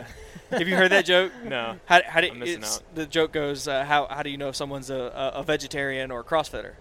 yeah. 0.50 0.58
Have 0.58 0.68
you 0.68 0.76
heard 0.76 0.92
that 0.92 1.06
joke? 1.06 1.32
No. 1.46 1.78
How, 1.86 2.02
how 2.06 2.20
do, 2.20 2.28
I'm 2.28 2.38
missing 2.38 2.62
out. 2.62 2.82
The 2.94 3.06
joke 3.06 3.32
goes, 3.32 3.66
uh, 3.66 3.84
how, 3.84 4.06
how 4.08 4.22
do 4.22 4.28
you 4.28 4.36
know 4.36 4.48
if 4.50 4.56
someone's 4.56 4.90
a, 4.90 4.96
a, 5.34 5.40
a 5.40 5.42
vegetarian 5.42 6.10
or 6.10 6.20
a 6.20 6.24
CrossFitter? 6.24 6.74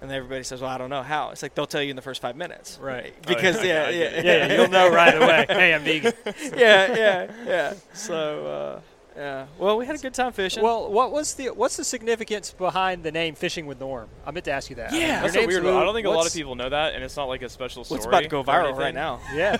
And 0.00 0.10
everybody 0.10 0.42
says, 0.42 0.60
well, 0.60 0.70
I 0.70 0.76
don't 0.78 0.90
know 0.90 1.04
how. 1.04 1.30
It's 1.30 1.44
like 1.44 1.54
they'll 1.54 1.68
tell 1.68 1.80
you 1.80 1.90
in 1.90 1.94
the 1.96 2.02
first 2.02 2.20
five 2.20 2.34
minutes. 2.34 2.76
Right. 2.82 3.14
Because, 3.28 3.58
Oh, 3.58 3.62
yeah, 3.62 3.88
yeah, 3.88 4.06
I 4.08 4.10
yeah, 4.10 4.10
yeah. 4.22 4.46
Yeah, 4.48 4.52
you'll 4.54 4.68
know 4.68 4.90
right 4.90 5.14
away. 5.14 5.46
hey, 5.48 5.72
I'm 5.74 5.82
vegan. 5.84 6.12
yeah, 6.56 6.96
yeah, 6.96 7.32
yeah. 7.46 7.74
So, 7.92 8.46
uh, 8.46 8.80
yeah. 9.16 9.46
Well, 9.58 9.76
we 9.76 9.86
had 9.86 9.94
a 9.96 9.98
good 9.98 10.14
time 10.14 10.32
fishing. 10.32 10.62
Well, 10.62 10.90
what 10.90 11.12
was 11.12 11.34
the 11.34 11.48
what's 11.50 11.76
the 11.76 11.84
significance 11.84 12.52
behind 12.52 13.02
the 13.04 13.12
name 13.12 13.34
Fishing 13.34 13.66
with 13.66 13.78
Norm? 13.80 14.08
I 14.26 14.30
meant 14.30 14.44
to 14.46 14.52
ask 14.52 14.70
you 14.70 14.76
that. 14.76 14.92
Yeah. 14.92 15.22
That's 15.22 15.36
a 15.36 15.46
weird 15.46 15.62
Lou. 15.64 15.74
one. 15.74 15.82
I 15.82 15.84
don't 15.86 15.94
think 15.94 16.06
a 16.06 16.10
lot 16.10 16.26
of 16.26 16.32
people 16.32 16.54
know 16.54 16.68
that, 16.68 16.94
and 16.94 17.04
it's 17.04 17.16
not 17.16 17.24
like 17.28 17.42
a 17.42 17.48
special 17.48 17.84
story. 17.84 17.98
what's 17.98 18.06
about 18.06 18.22
to 18.22 18.28
go 18.28 18.40
or 18.40 18.44
viral 18.44 18.76
right 18.76 18.94
now? 18.94 19.20
Yeah. 19.34 19.56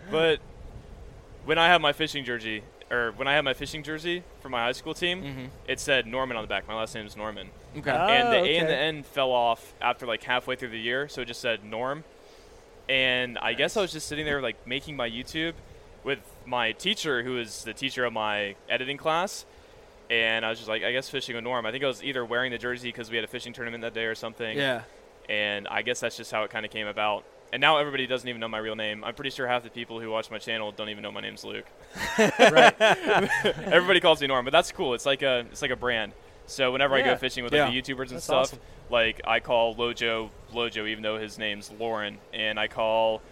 But 0.10 0.40
when 1.44 1.58
I 1.58 1.66
had 1.68 1.80
my 1.82 1.92
fishing 1.92 2.24
jersey, 2.24 2.62
or 2.90 3.12
when 3.16 3.28
I 3.28 3.34
had 3.34 3.42
my 3.44 3.54
fishing 3.54 3.82
jersey 3.82 4.22
for 4.40 4.48
my 4.48 4.60
high 4.64 4.72
school 4.72 4.94
team, 4.94 5.22
Mhm. 5.22 5.48
it 5.68 5.78
said 5.80 6.06
Norman 6.06 6.36
on 6.36 6.42
the 6.42 6.48
back. 6.48 6.66
My 6.68 6.74
last 6.74 6.94
name 6.94 7.06
is 7.06 7.16
Norman. 7.16 7.48
Okay. 7.76 7.90
Ah. 7.90 8.06
and 8.08 8.32
the 8.32 8.38
Oh, 8.38 8.44
A 8.44 8.56
and 8.58 8.68
the 8.68 8.72
okay. 8.72 8.82
N 8.88 9.02
fell 9.02 9.30
off 9.30 9.74
after 9.80 10.06
like 10.06 10.22
halfway 10.22 10.56
through 10.56 10.70
the 10.70 10.78
year, 10.80 11.08
so 11.08 11.20
it 11.22 11.26
just 11.26 11.40
said 11.40 11.64
Norm. 11.64 12.04
And 12.88 13.38
I 13.38 13.54
guess 13.54 13.76
I 13.76 13.80
was 13.80 13.92
just 13.92 14.06
sitting 14.08 14.24
there 14.26 14.42
like 14.42 14.66
making 14.66 14.96
my 14.96 15.08
YouTube 15.08 15.54
with 16.02 16.18
my 16.46 16.72
teacher, 16.72 17.22
who 17.22 17.34
was 17.34 17.64
the 17.64 17.72
teacher 17.72 18.04
of 18.04 18.12
my 18.12 18.56
editing 18.68 18.96
class. 18.96 19.44
And 20.10 20.44
I 20.44 20.50
was 20.50 20.58
just 20.58 20.68
like, 20.68 20.84
I 20.84 20.92
guess 20.92 21.08
fishing 21.08 21.34
with 21.34 21.44
Norm. 21.44 21.64
I 21.64 21.72
think 21.72 21.82
I 21.82 21.86
was 21.86 22.02
either 22.04 22.24
wearing 22.24 22.52
the 22.52 22.58
jersey 22.58 22.88
because 22.88 23.10
we 23.10 23.16
had 23.16 23.24
a 23.24 23.28
fishing 23.28 23.52
tournament 23.52 23.82
that 23.82 23.94
day 23.94 24.04
or 24.04 24.14
something. 24.14 24.56
yeah. 24.56 24.82
And 25.28 25.66
I 25.68 25.80
guess 25.80 26.00
that's 26.00 26.18
just 26.18 26.30
how 26.30 26.44
it 26.44 26.50
kind 26.50 26.66
of 26.66 26.70
came 26.70 26.86
about. 26.86 27.24
And 27.50 27.60
now 27.60 27.78
everybody 27.78 28.06
doesn't 28.06 28.28
even 28.28 28.40
know 28.40 28.48
my 28.48 28.58
real 28.58 28.76
name. 28.76 29.02
I'm 29.04 29.14
pretty 29.14 29.30
sure 29.30 29.46
half 29.46 29.62
the 29.62 29.70
people 29.70 30.00
who 30.00 30.10
watch 30.10 30.30
my 30.30 30.38
channel 30.38 30.70
don't 30.72 30.90
even 30.90 31.02
know 31.02 31.12
my 31.12 31.22
name's 31.22 31.44
Luke. 31.44 31.64
right. 32.18 32.74
Everybody 32.80 34.00
calls 34.00 34.20
me 34.20 34.26
Norm, 34.26 34.44
but 34.44 34.50
that's 34.50 34.70
cool. 34.72 34.92
It's 34.92 35.06
like 35.06 35.22
a 35.22 35.46
it's 35.50 35.62
like 35.62 35.70
a 35.70 35.76
brand. 35.76 36.12
So 36.46 36.72
whenever 36.72 36.94
I 36.94 37.02
go 37.02 37.16
fishing 37.16 37.42
with 37.42 37.52
like 37.54 37.72
the 37.72 37.80
YouTubers 37.80 38.08
and 38.08 38.16
That's 38.16 38.24
stuff, 38.24 38.40
awesome. 38.48 38.58
like 38.90 39.20
I 39.26 39.40
call 39.40 39.74
Lojo 39.74 40.28
Lojo, 40.52 40.86
even 40.88 41.02
though 41.02 41.16
his 41.18 41.38
name's 41.38 41.70
Lauren, 41.78 42.18
and 42.34 42.58
I 42.60 42.68
call 42.68 43.22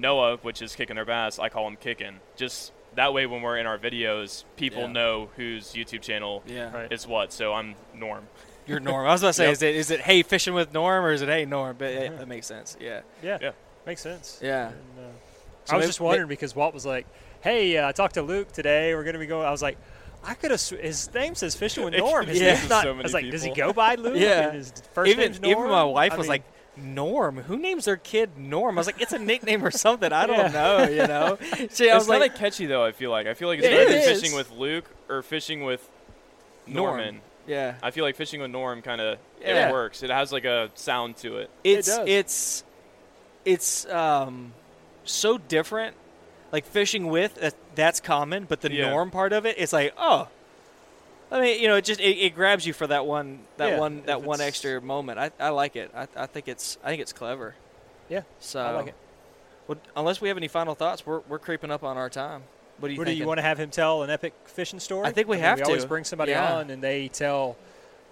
Noah, 0.00 0.36
which 0.38 0.62
is 0.62 0.74
kicking 0.76 0.96
their 0.96 1.04
bass, 1.04 1.38
I 1.38 1.48
call 1.48 1.66
him 1.68 1.76
Kicking. 1.76 2.20
Just 2.36 2.72
that 2.94 3.12
way, 3.12 3.26
when 3.26 3.42
we're 3.42 3.58
in 3.58 3.66
our 3.66 3.78
videos, 3.78 4.44
people 4.56 4.82
Yeah. 4.82 4.92
know 4.92 5.30
whose 5.36 5.72
YouTube 5.72 6.02
channel 6.02 6.42
Yeah. 6.46 6.72
Right. 6.74 6.92
is 6.92 7.06
what. 7.06 7.32
So 7.32 7.52
I'm 7.54 7.74
Norm. 7.94 8.26
You're 8.66 8.80
Norm. 8.80 9.06
I 9.06 9.12
was 9.12 9.22
about 9.22 9.28
to 9.30 9.32
say, 9.34 9.44
Yep. 9.44 9.52
is 9.52 9.62
it 9.62 9.74
is 9.76 9.90
it 9.90 10.00
hey 10.00 10.22
fishing 10.22 10.54
with 10.54 10.72
Norm 10.74 11.04
or 11.04 11.12
is 11.12 11.22
it 11.22 11.28
hey 11.28 11.44
Norm? 11.44 11.76
But 11.78 11.92
yeah, 11.94 12.08
that 12.10 12.28
makes 12.28 12.46
sense. 12.46 12.76
Yeah. 12.80 13.00
Yeah. 13.22 13.38
Yeah. 13.40 13.50
Makes 13.86 14.02
sense. 14.02 14.38
Yeah. 14.42 14.68
And, 14.68 14.74
uh, 14.98 15.02
So 15.64 15.74
I 15.74 15.76
was 15.76 15.84
may- 15.84 15.88
just 15.88 16.00
wondering 16.00 16.28
because 16.28 16.54
Walt 16.54 16.74
was 16.74 16.84
like, 16.84 17.06
"Hey, 17.40 17.76
uh, 17.78 17.88
I 17.88 17.92
talked 17.92 18.14
to 18.14 18.22
Luke 18.22 18.52
today. 18.52 18.94
We're 18.94 19.04
gonna 19.04 19.18
be 19.18 19.26
going." 19.26 19.46
I 19.46 19.50
was 19.50 19.62
like, 19.62 19.78
"I 20.24 20.34
could 20.34 20.50
have." 20.50 20.60
Sw- 20.60 20.72
his 20.72 21.12
name 21.14 21.34
says 21.34 21.54
Fishing 21.54 21.84
with 21.84 21.94
Norm. 21.98 22.26
His 22.26 22.40
Yeah. 22.40 22.54
name's 22.54 22.68
not. 22.68 22.82
So 22.82 22.94
I 22.98 23.02
was 23.02 23.14
like, 23.14 23.30
"Does 23.30 23.42
he 23.42 23.50
go 23.54 23.72
by 23.72 23.94
Luke?" 23.94 24.16
Yeah. 24.18 24.50
His 24.52 24.72
first 24.92 25.10
even 25.10 25.24
name's 25.24 25.40
Norm. 25.40 25.58
even 25.58 25.70
my 25.70 25.84
wife 25.84 26.12
I 26.12 26.16
was 26.16 26.24
mean, 26.24 26.28
like, 26.30 26.42
Norm. 26.82 27.36
Who 27.38 27.56
names 27.56 27.84
their 27.86 27.96
kid 27.96 28.38
Norm? 28.38 28.76
I 28.76 28.80
was 28.80 28.86
like, 28.86 29.00
it's 29.00 29.12
a 29.12 29.18
nickname 29.18 29.64
or 29.64 29.70
something. 29.70 30.12
I 30.12 30.26
don't 30.26 30.36
Yeah. 30.38 30.48
know. 30.48 30.88
You 30.88 31.06
know. 31.06 31.38
See, 31.70 31.90
I 31.90 31.96
it's 31.96 32.06
was 32.06 32.06
kind 32.06 32.20
like, 32.20 32.32
of 32.34 32.38
catchy 32.38 32.66
though. 32.66 32.84
I 32.84 32.92
feel 32.92 33.10
like 33.10 33.26
I 33.26 33.34
feel 33.34 33.48
like 33.48 33.58
it's 33.58 33.66
It 33.68 33.70
better 33.70 33.90
than 33.90 34.02
fishing 34.02 34.34
with 34.36 34.50
Luke 34.52 34.84
or 35.08 35.22
fishing 35.22 35.64
with 35.64 35.88
Norm. 36.66 36.96
Norman. 36.96 37.20
Yeah. 37.46 37.74
I 37.82 37.90
feel 37.90 38.04
like 38.04 38.16
fishing 38.16 38.40
with 38.40 38.50
Norm 38.50 38.82
kind 38.82 39.00
of 39.00 39.18
Yeah. 39.40 39.68
it 39.68 39.72
works. 39.72 40.02
It 40.02 40.10
has 40.10 40.32
like 40.32 40.44
a 40.44 40.70
sound 40.74 41.16
to 41.18 41.38
it. 41.38 41.50
It's 41.64 41.88
does. 41.88 42.08
it's 42.08 42.64
it's 43.44 43.86
um 43.86 44.52
so 45.04 45.38
different. 45.38 45.96
Like 46.52 46.64
fishing 46.64 47.08
with 47.08 47.34
that, 47.36 47.54
that's 47.74 48.00
common, 48.00 48.44
but 48.44 48.60
the 48.62 48.72
Yeah. 48.72 48.90
norm 48.90 49.10
part 49.10 49.32
of 49.32 49.46
it, 49.46 49.56
it's 49.58 49.72
like 49.72 49.92
oh. 49.98 50.28
I 51.30 51.40
mean, 51.40 51.60
you 51.60 51.68
know, 51.68 51.76
it 51.76 51.84
just 51.84 52.00
it, 52.00 52.16
it 52.18 52.34
grabs 52.34 52.66
you 52.66 52.72
for 52.72 52.86
that 52.86 53.06
one 53.06 53.40
that 53.58 53.70
Yeah, 53.70 53.78
one 53.78 54.02
that 54.06 54.22
one 54.22 54.40
extra 54.40 54.80
moment. 54.80 55.18
I, 55.18 55.30
I 55.38 55.50
like 55.50 55.76
it. 55.76 55.90
I, 55.94 56.06
I 56.16 56.26
think 56.26 56.48
it's 56.48 56.78
I 56.82 56.88
think 56.88 57.02
it's 57.02 57.12
clever. 57.12 57.54
Yeah, 58.08 58.22
So 58.40 58.60
I 58.60 58.70
like 58.70 58.86
it. 58.88 58.94
Well, 59.66 59.76
unless 59.94 60.20
we 60.20 60.28
have 60.28 60.38
any 60.38 60.48
final 60.48 60.74
thoughts, 60.74 61.04
we're 61.04 61.20
we're 61.28 61.38
creeping 61.38 61.70
up 61.70 61.84
on 61.84 61.98
our 61.98 62.08
time. 62.08 62.44
What 62.78 62.88
do 62.88 62.94
you 62.94 62.98
What 62.98 63.06
do 63.06 63.12
you 63.12 63.26
want 63.26 63.38
to 63.38 63.42
have 63.42 63.58
him 63.58 63.70
tell 63.70 64.02
an 64.02 64.08
epic 64.10 64.32
fishing 64.46 64.80
story? 64.80 65.06
I 65.06 65.10
think 65.12 65.28
we 65.28 65.36
mean, 65.36 65.44
have 65.44 65.58
we 65.58 65.64
always 65.64 65.82
to. 65.82 65.88
bring 65.88 66.04
somebody 66.04 66.32
Yeah. 66.32 66.54
on 66.54 66.70
and 66.70 66.82
they 66.82 67.08
tell 67.08 67.56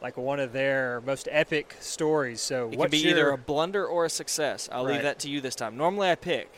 like 0.03 0.19
one 0.19 0.39
of 0.41 0.53
their 0.53 1.01
most 1.07 1.27
epic 1.31 1.75
stories. 1.81 2.43
So 2.43 2.69
It 2.71 2.79
can 2.79 2.91
be 2.91 2.99
either 3.09 3.31
a 3.31 3.39
blunder 3.39 3.87
or 3.87 4.05
a 4.05 4.11
success. 4.11 4.69
I'll 4.71 4.85
leave 4.85 5.03
that 5.03 5.19
to 5.21 5.31
you 5.31 5.41
this 5.41 5.55
time. 5.55 5.79
Normally, 5.79 6.11
I 6.11 6.17
pick, 6.17 6.51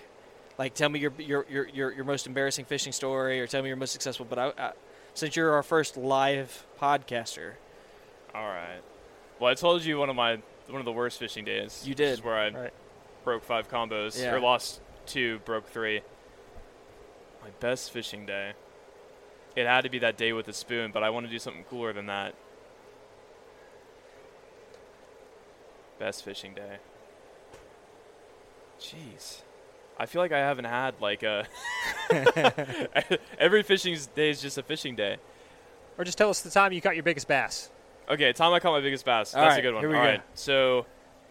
like, 0.59 0.75
tell 0.75 0.89
me 0.89 0.99
your 0.99 1.13
your 1.19 1.47
your 1.49 1.69
your, 1.69 1.93
your 1.93 2.05
most 2.05 2.27
embarrassing 2.27 2.65
fishing 2.65 2.93
story, 2.93 3.41
or 3.41 3.47
tell 3.47 3.63
me 3.63 3.69
your 3.69 3.77
most 3.77 3.93
successful. 3.93 4.27
But 4.29 4.39
I, 4.41 4.53
I, 4.59 4.73
since 5.19 5.35
you're 5.37 5.53
our 5.53 5.63
first 5.63 5.97
live 5.97 6.65
podcaster, 6.81 7.55
All 8.35 8.47
right. 8.47 8.81
Well, 9.41 9.51
I 9.51 9.55
told 9.55 9.85
you 9.85 9.99
one 9.99 10.11
of 10.11 10.17
my 10.17 10.39
one 10.69 10.81
of 10.81 10.85
the 10.85 10.93
worst 10.93 11.19
fishing 11.19 11.45
days. 11.45 11.83
You 11.87 11.95
did. 11.95 12.13
is 12.13 12.23
where 12.23 12.37
I 12.37 12.51
Right. 12.51 12.73
broke 13.25 13.43
five 13.43 13.69
combos 13.71 14.21
Yeah. 14.21 14.33
or 14.35 14.41
lost 14.41 14.81
two, 15.07 15.39
broke 15.41 15.67
three. 15.69 16.03
My 17.43 17.51
best 17.59 17.91
fishing 17.91 18.27
day. 18.27 18.53
It 19.57 19.67
had 19.67 19.81
to 19.83 19.89
be 19.89 19.99
that 20.01 20.17
day 20.17 20.33
with 20.33 20.47
the 20.47 20.53
spoon, 20.53 20.93
but 20.93 21.03
I 21.03 21.11
want 21.11 21.27
to 21.27 21.31
do 21.33 21.39
something 21.39 21.65
cooler 21.65 21.93
than 21.93 22.07
that. 22.07 22.35
Best 25.99 26.25
fishing 26.25 26.55
day. 26.55 26.77
Jeez. 28.79 29.41
I 29.99 30.07
feel 30.07 30.23
like 30.23 30.33
I 30.33 30.39
haven't 30.39 30.67
had 30.67 30.95
like 31.01 31.23
a 31.23 31.47
every 33.39 33.63
fishing 33.63 33.97
day 34.15 34.31
is 34.31 34.41
just 34.41 34.59
a 34.59 34.63
fishing 34.63 34.95
day. 34.97 35.17
or 35.97 36.05
just 36.05 36.19
tell 36.19 36.31
us 36.31 36.41
the 36.41 36.51
time 36.51 36.73
you 36.73 36.81
caught 36.81 36.95
your 36.95 37.03
biggest 37.03 37.29
bass. 37.29 37.71
Okay, 38.09 38.33
time 38.33 38.53
I 38.53 38.61
caught 38.61 38.73
my 38.73 38.81
biggest 38.81 39.05
bass. 39.05 39.35
All 39.35 39.43
That's 39.43 39.53
right, 39.53 39.59
a 39.59 39.63
good 39.63 39.75
one. 39.75 39.83
here 39.83 39.91
we 39.91 39.97
All 39.97 40.03
go. 40.05 40.09
right, 40.11 40.23
so 40.35 40.87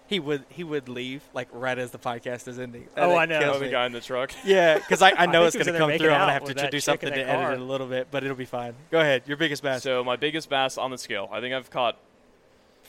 he 0.06 0.20
would 0.20 0.44
he 0.50 0.64
would 0.64 0.88
leave 0.90 1.24
like 1.34 1.48
right 1.52 1.78
as 1.78 1.92
the 1.92 1.98
podcast 1.98 2.48
is 2.48 2.60
ending. 2.60 2.88
Oh, 2.96 3.10
That 3.10 3.18
I 3.18 3.26
know. 3.26 3.54
oh, 3.56 3.60
the 3.60 3.70
guy 3.70 3.86
in 3.86 3.92
the 3.94 4.02
truck. 4.02 4.32
Yeah, 4.46 4.76
because 4.78 5.02
I, 5.02 5.12
I 5.12 5.26
know 5.26 5.50
think 5.50 5.56
it's 5.56 5.56
going 5.56 5.74
to 5.74 5.80
come 5.80 5.98
through. 5.98 6.12
I'm 6.12 6.20
going 6.20 6.28
to 6.28 6.34
have 6.34 6.44
to 6.46 6.54
that 6.56 6.72
do 6.72 6.80
something 6.80 7.10
to 7.10 7.16
that 7.16 7.28
edit 7.28 7.54
it 7.54 7.62
a 7.62 7.64
little 7.64 7.88
bit, 7.88 8.08
but 8.12 8.24
it'll 8.24 8.36
be 8.38 8.46
fine. 8.46 8.74
Go 8.92 9.00
ahead. 9.00 9.24
Your 9.26 9.38
biggest 9.38 9.64
bass. 9.64 9.82
So 9.84 10.04
my 10.04 10.16
biggest 10.18 10.50
bass 10.50 10.78
on 10.78 10.92
the 10.92 10.98
scale, 10.98 11.30
I 11.32 11.42
think 11.42 11.54
I've 11.56 11.70
caught 11.70 11.98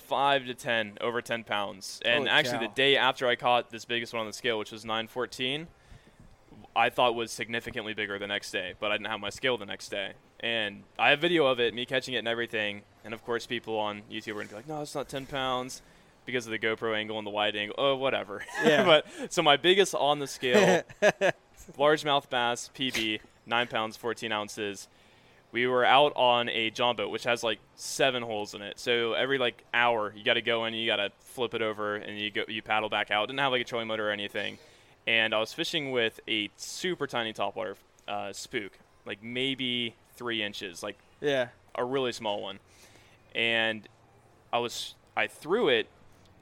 five 0.09 0.47
to 0.47 0.55
ten, 0.55 0.97
over 1.01 1.23
ten 1.23 1.45
pounds. 1.45 2.01
And 2.05 2.21
Holy 2.21 2.31
actually, 2.31 2.59
cow. 2.59 2.69
the 2.69 2.75
day 2.75 2.97
after 2.97 3.29
I 3.29 3.37
caught 3.37 3.71
this 3.71 3.85
biggest 3.85 4.13
one 4.13 4.21
on 4.21 4.27
the 4.27 4.33
scale, 4.33 4.59
which 4.59 4.73
was 4.73 4.85
914, 4.85 5.69
I 6.75 6.91
thought 6.91 7.15
was 7.15 7.31
significantly 7.31 7.93
bigger 7.95 8.19
the 8.19 8.27
next 8.27 8.51
day, 8.51 8.75
but 8.81 8.91
I 8.91 8.95
didn't 8.95 9.09
have 9.09 9.21
my 9.21 9.31
scale 9.31 9.59
the 9.59 9.67
next 9.67 9.91
day. 9.91 10.13
And 10.41 10.85
I 10.99 11.11
have 11.11 11.21
video 11.21 11.47
of 11.47 11.61
it, 11.61 11.75
me 11.75 11.85
catching 11.85 12.15
it 12.15 12.19
and 12.19 12.29
everything. 12.29 12.83
And 13.05 13.13
of 13.13 13.25
course, 13.25 13.47
people 13.47 13.77
on 13.77 14.03
YouTube 14.11 14.35
were 14.35 14.41
gonna 14.41 14.49
be 14.49 14.55
like, 14.57 14.69
"No, 14.69 14.81
it's 14.81 14.95
not 14.95 15.09
10 15.09 15.27
pounds." 15.27 15.83
Because 16.25 16.45
of 16.45 16.51
the 16.51 16.59
GoPro 16.59 16.95
angle 16.95 17.17
and 17.17 17.27
the 17.27 17.31
wide 17.31 17.57
angle, 17.57 17.75
oh 17.79 17.97
whatever. 17.97 18.45
Yeah. 18.63 18.85
but 18.87 19.07
so 19.31 19.41
my 19.41 19.57
biggest 19.57 19.95
on 19.95 20.19
the 20.19 20.27
scale, 20.27 20.83
largemouth 21.79 22.29
bass, 22.29 22.71
PB, 22.75 23.21
nine 23.47 23.67
pounds, 23.67 23.97
14 23.97 24.31
ounces 24.31 24.89
we 25.53 25.67
were 25.67 25.85
out 25.85 26.13
on 26.15 26.49
a 26.51 26.71
john 26.71 26.95
boat 26.97 27.11
which 27.11 27.25
has 27.25 27.43
like 27.43 27.59
seven 27.75 28.23
holes 28.23 28.55
in 28.55 28.63
it. 28.63 28.79
So 28.79 29.15
every 29.15 29.39
like 29.39 29.65
hour 29.73 30.13
you 30.17 30.25
got 30.25 30.35
to 30.35 30.43
go 30.43 30.65
in 30.65 30.75
you 30.75 30.87
got 30.87 30.97
to 30.97 31.11
flip 31.21 31.55
it 31.55 31.63
over 31.63 31.97
and 31.97 32.19
you 32.19 32.31
go 32.31 32.45
you 32.49 32.63
paddle 32.63 32.89
back 32.89 33.11
out. 33.11 33.29
Didn't 33.29 33.41
have 33.41 33.53
like 33.53 33.63
a 33.63 33.65
trolling 33.65 33.89
motor 33.89 34.09
or 34.09 34.13
anything. 34.13 34.59
And 35.07 35.35
i 35.35 35.39
was 35.39 35.53
fishing 35.53 35.91
with 35.91 36.21
a 36.29 36.51
super 36.57 37.07
tiny 37.07 37.33
topwater 37.33 37.77
uh, 38.07 38.33
spook 38.33 38.73
like 39.05 39.23
maybe 39.23 39.95
three 40.15 40.43
inches 40.43 40.83
like 40.83 40.99
yeah. 41.21 41.49
a 41.75 41.85
really 41.85 42.13
small 42.13 42.43
one. 42.43 42.59
And 43.35 43.89
i 44.53 44.59
was 44.59 44.95
i 45.17 45.27
threw 45.27 45.69
it 45.69 45.89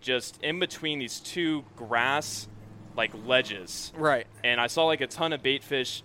just 0.01 0.41
in 0.43 0.59
between 0.59 0.99
these 0.99 1.21
two 1.21 1.65
grass 1.77 2.49
like 2.97 3.13
ledges. 3.27 3.93
Right. 3.97 4.27
and 4.43 4.61
I 4.61 4.69
saw 4.69 4.87
like 4.87 5.01
a 5.01 5.07
ton 5.07 5.33
of 5.33 5.43
bait 5.43 5.63
fish 5.63 6.03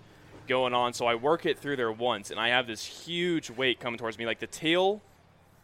going 0.48 0.74
on. 0.74 0.94
So 0.94 1.06
I 1.06 1.16
work 1.16 1.46
it 1.46 1.60
through 1.60 1.76
there 1.78 1.92
once, 1.92 2.32
and 2.32 2.40
I 2.40 2.50
have 2.50 2.68
this 2.68 2.84
huge 2.86 3.50
weight 3.50 3.80
coming 3.80 3.98
towards 3.98 4.18
me. 4.18 4.26
Like 4.26 4.40
the 4.40 4.48
tail 4.48 5.02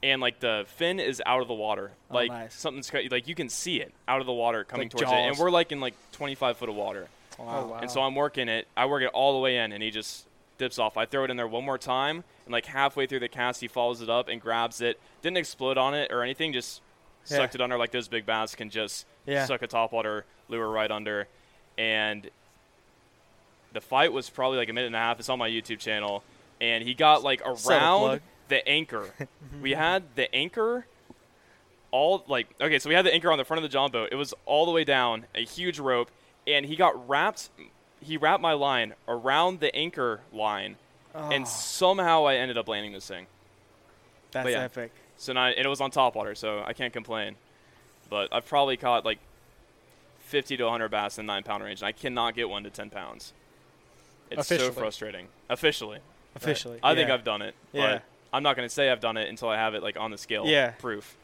and 0.03 0.21
like 0.21 0.39
the 0.39 0.65
fin 0.75 0.99
is 0.99 1.21
out 1.25 1.41
of 1.41 1.47
the 1.47 1.53
water. 1.53 1.91
Oh, 2.11 2.15
Like 2.15 2.29
nice. 2.29 2.53
something's 2.53 2.89
cut- 2.89 3.09
like 3.11 3.27
you 3.27 3.35
can 3.35 3.49
see 3.49 3.79
it 3.81 3.93
out 4.07 4.19
of 4.21 4.27
the 4.27 4.33
water 4.33 4.63
coming 4.63 4.85
Like 4.85 4.91
towards 4.91 5.11
it, 5.11 5.15
and 5.15 5.37
we're 5.37 5.49
like 5.51 5.71
in 5.71 5.79
like 5.79 5.95
25 6.13 6.57
foot 6.57 6.69
of 6.69 6.75
water. 6.75 7.07
Wow. 7.39 7.45
Oh, 7.63 7.67
wow. 7.67 7.77
And 7.79 7.89
so 7.91 8.01
I'm 8.01 8.15
working 8.15 8.47
it. 8.47 8.67
I 8.75 8.85
work 8.87 9.03
it 9.03 9.09
all 9.13 9.33
the 9.33 9.39
way 9.39 9.57
in, 9.57 9.71
and 9.71 9.81
he 9.83 9.91
just 9.91 10.25
dips 10.57 10.79
off. 10.79 10.97
I 10.97 11.05
throw 11.05 11.23
it 11.23 11.29
in 11.31 11.37
there 11.37 11.47
one 11.47 11.63
more 11.65 11.77
time, 11.77 12.23
and 12.45 12.51
like 12.51 12.65
halfway 12.65 13.05
through 13.07 13.19
the 13.19 13.27
cast, 13.27 13.61
he 13.61 13.67
follows 13.67 14.01
it 14.01 14.09
up 14.09 14.27
and 14.27 14.39
grabs 14.41 14.81
it. 14.81 14.99
Didn't 15.21 15.37
explode 15.37 15.77
on 15.77 15.93
it 15.93 16.11
or 16.11 16.23
anything. 16.23 16.53
Just 16.53 16.81
Yeah. 17.29 17.37
sucked 17.37 17.55
it 17.55 17.61
under 17.61 17.77
like 17.77 17.91
those 17.91 18.07
big 18.07 18.25
bass 18.25 18.55
can 18.55 18.69
just 18.69 19.05
Yeah. 19.25 19.45
suck 19.45 19.61
a 19.61 19.67
topwater 19.67 20.23
lure 20.47 20.69
right 20.69 20.89
under. 20.89 21.27
And 21.77 22.29
the 23.73 23.81
fight 23.81 24.11
was 24.13 24.29
probably 24.29 24.57
like 24.57 24.69
a 24.69 24.73
minute 24.73 24.87
and 24.87 24.95
a 24.95 24.99
half. 24.99 25.19
It's 25.19 25.29
on 25.29 25.39
my 25.39 25.49
YouTube 25.49 25.79
channel, 25.79 26.23
and 26.59 26.83
he 26.83 26.93
got 26.93 27.23
like 27.23 27.41
around 27.45 28.21
the 28.47 28.67
anchor. 28.67 29.09
we 29.61 29.71
had 29.71 30.03
the 30.15 30.33
anchor 30.33 30.85
all 31.91 32.23
like 32.27 32.47
okay, 32.59 32.79
so 32.79 32.89
we 32.89 32.95
had 32.95 33.05
the 33.05 33.13
anchor 33.13 33.31
on 33.31 33.37
the 33.37 33.45
front 33.45 33.59
of 33.59 33.63
the 33.63 33.73
John 33.73 33.91
boat. 33.91 34.09
It 34.11 34.15
was 34.15 34.33
all 34.45 34.65
the 34.65 34.71
way 34.71 34.83
down, 34.83 35.25
a 35.35 35.43
huge 35.43 35.79
rope, 35.79 36.09
and 36.45 36.65
he 36.65 36.75
got 36.75 37.07
wrapped. 37.07 37.49
He 37.99 38.17
wrapped 38.17 38.41
my 38.41 38.53
line 38.53 38.93
around 39.07 39.59
the 39.59 39.75
anchor 39.75 40.21
line, 40.31 40.75
Oh, 41.17 41.29
and 41.29 41.43
ah. 41.43 41.47
somehow 41.47 42.25
I 42.25 42.35
ended 42.35 42.57
up 42.57 42.67
landing 42.67 42.93
this 42.93 43.07
thing. 43.07 43.25
that's 44.31 44.49
yeah. 44.49 44.63
epic. 44.63 44.91
So 45.17 45.33
now, 45.33 45.47
and 45.47 45.65
it 45.65 45.67
was 45.67 45.81
on 45.81 45.89
top 45.89 46.15
water, 46.15 46.35
so 46.35 46.63
I 46.65 46.73
can't 46.73 46.93
complain. 46.93 47.35
But 48.09 48.29
I've 48.31 48.45
probably 48.45 48.77
caught 48.77 49.03
like 49.03 49.17
50 50.19 50.57
to 50.57 50.63
100 50.63 50.89
bass 50.89 51.17
in 51.17 51.25
the 51.25 51.33
nine 51.33 51.43
pound 51.43 51.63
range, 51.63 51.81
and 51.81 51.87
I 51.87 51.91
cannot 51.91 52.35
get 52.35 52.49
one 52.49 52.63
to 52.63 52.69
10 52.69 52.89
pounds. 52.91 53.33
It's 54.31 54.47
so 54.47 54.71
frustrating. 54.71 55.27
Officially, 55.49 55.99
Officially. 56.35 56.79
I 56.83 56.95
think. 56.95 57.09
I've 57.09 57.23
done 57.23 57.41
it. 57.41 57.55
Yeah. 57.73 57.93
But 57.93 58.03
I'm 58.33 58.43
not 58.43 58.55
going 58.55 58.67
to 58.67 58.73
say 58.73 58.89
I've 58.89 58.99
done 58.99 59.17
it 59.17 59.29
until 59.29 59.49
I 59.49 59.55
have 59.55 59.73
it 59.73 59.81
like 59.83 59.97
on 59.99 60.11
the 60.11 60.17
scale. 60.17 60.45
Yeah. 60.45 60.71
Proof. 60.71 61.15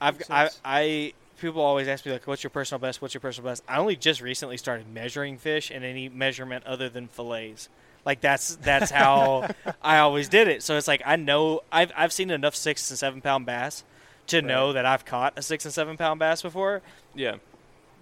I've 0.00 0.22
I. 0.30 0.48
I 0.64 1.12
people 1.38 1.62
always 1.62 1.88
ask 1.88 2.04
me 2.06 2.12
like, 2.12 2.26
"What's 2.26 2.42
your 2.42 2.50
personal 2.50 2.78
best? 2.78 3.00
What's 3.02 3.14
your 3.14 3.20
personal 3.20 3.50
best?" 3.50 3.62
I 3.68 3.78
only 3.78 3.96
just 3.96 4.20
recently 4.20 4.56
started 4.56 4.86
measuring 4.92 5.38
fish 5.38 5.70
in 5.70 5.82
any 5.84 6.08
measurement 6.08 6.64
other 6.66 6.88
than 6.88 7.08
fillets. 7.08 7.68
Like 8.04 8.20
that's 8.20 8.56
that's 8.56 8.90
how 9.02 9.48
I 9.82 9.98
always 9.98 10.28
did 10.28 10.48
it. 10.48 10.62
So 10.62 10.76
it's 10.76 10.88
like 10.88 11.02
I 11.04 11.16
know 11.16 11.60
I've 11.70 11.92
I've 11.96 12.12
seen 12.12 12.30
enough 12.30 12.56
six 12.56 12.90
and 12.90 12.98
seven 12.98 13.20
pound 13.20 13.46
bass 13.46 13.84
to 14.28 14.40
know 14.42 14.72
that 14.72 14.86
I've 14.86 15.04
caught 15.04 15.34
a 15.36 15.42
six 15.42 15.64
and 15.64 15.74
seven 15.74 15.96
pound 15.96 16.18
bass 16.20 16.42
before, 16.42 16.80
Yeah. 17.14 17.36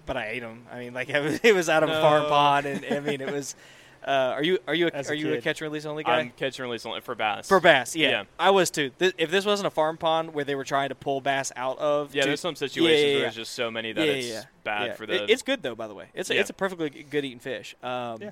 but 0.06 0.16
I 0.18 0.28
ate 0.28 0.40
them. 0.40 0.64
I 0.70 0.78
mean, 0.78 0.92
like 0.94 1.08
it 1.08 1.20
was, 1.22 1.40
it 1.42 1.54
was 1.54 1.68
out 1.68 1.82
of 1.82 1.88
a 1.88 2.00
farm 2.00 2.26
pond, 2.26 2.66
and 2.66 2.84
I 2.84 3.00
mean 3.00 3.20
it 3.20 3.30
was. 3.32 3.54
Uh, 4.06 4.32
are 4.34 4.42
you 4.42 4.58
are 4.66 4.74
you 4.74 4.86
a, 4.86 4.90
As 4.92 5.08
a 5.08 5.12
are 5.12 5.14
you 5.14 5.32
a 5.32 5.34
kid. 5.36 5.44
catch 5.44 5.60
and 5.60 5.70
release 5.70 5.84
only 5.84 6.04
guy? 6.04 6.20
I'm 6.20 6.30
catch 6.30 6.58
and 6.58 6.64
release 6.66 6.86
only 6.86 7.00
for 7.02 7.14
bass. 7.14 7.46
For 7.48 7.60
bass, 7.60 7.94
yeah. 7.94 8.08
Yeah. 8.08 8.24
I 8.38 8.50
was 8.50 8.70
too. 8.70 8.90
Th- 8.98 9.14
if 9.18 9.30
this 9.30 9.44
wasn't 9.44 9.66
a 9.66 9.70
farm 9.70 9.98
pond 9.98 10.32
where 10.32 10.44
they 10.44 10.54
were 10.54 10.64
trying 10.64 10.88
to 10.88 10.94
pull 10.94 11.20
bass 11.20 11.52
out 11.54 11.78
of, 11.78 12.14
Yeah, 12.14 12.22
to- 12.22 12.28
there's 12.28 12.40
some 12.40 12.56
situations 12.56 12.98
yeah, 13.00 13.06
where 13.08 13.14
yeah. 13.16 13.20
there's 13.24 13.34
just 13.34 13.52
so 13.52 13.70
many 13.70 13.92
that 13.92 14.06
yeah, 14.06 14.12
it's 14.12 14.28
yeah, 14.28 14.42
bad 14.64 14.86
yeah. 14.86 14.92
for 14.94 15.04
It- 15.04 15.06
the. 15.08 15.30
it's 15.32 15.42
good 15.42 15.62
though, 15.62 15.74
by 15.74 15.86
the 15.86 15.94
way. 15.94 16.06
It's 16.14 16.30
a, 16.30 16.34
Yeah. 16.34 16.40
it's 16.40 16.48
a 16.50 16.54
perfectly 16.54 16.88
g- 16.90 17.02
good 17.02 17.24
eating 17.26 17.40
fish. 17.40 17.76
Um, 17.82 18.22
Yeah. 18.22 18.30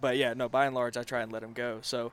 But 0.00 0.18
yeah, 0.18 0.34
no. 0.34 0.48
By 0.50 0.66
and 0.66 0.74
large, 0.74 0.98
I 0.98 1.02
try 1.02 1.22
and 1.22 1.32
let 1.32 1.40
them 1.40 1.54
go. 1.54 1.78
So, 1.80 2.12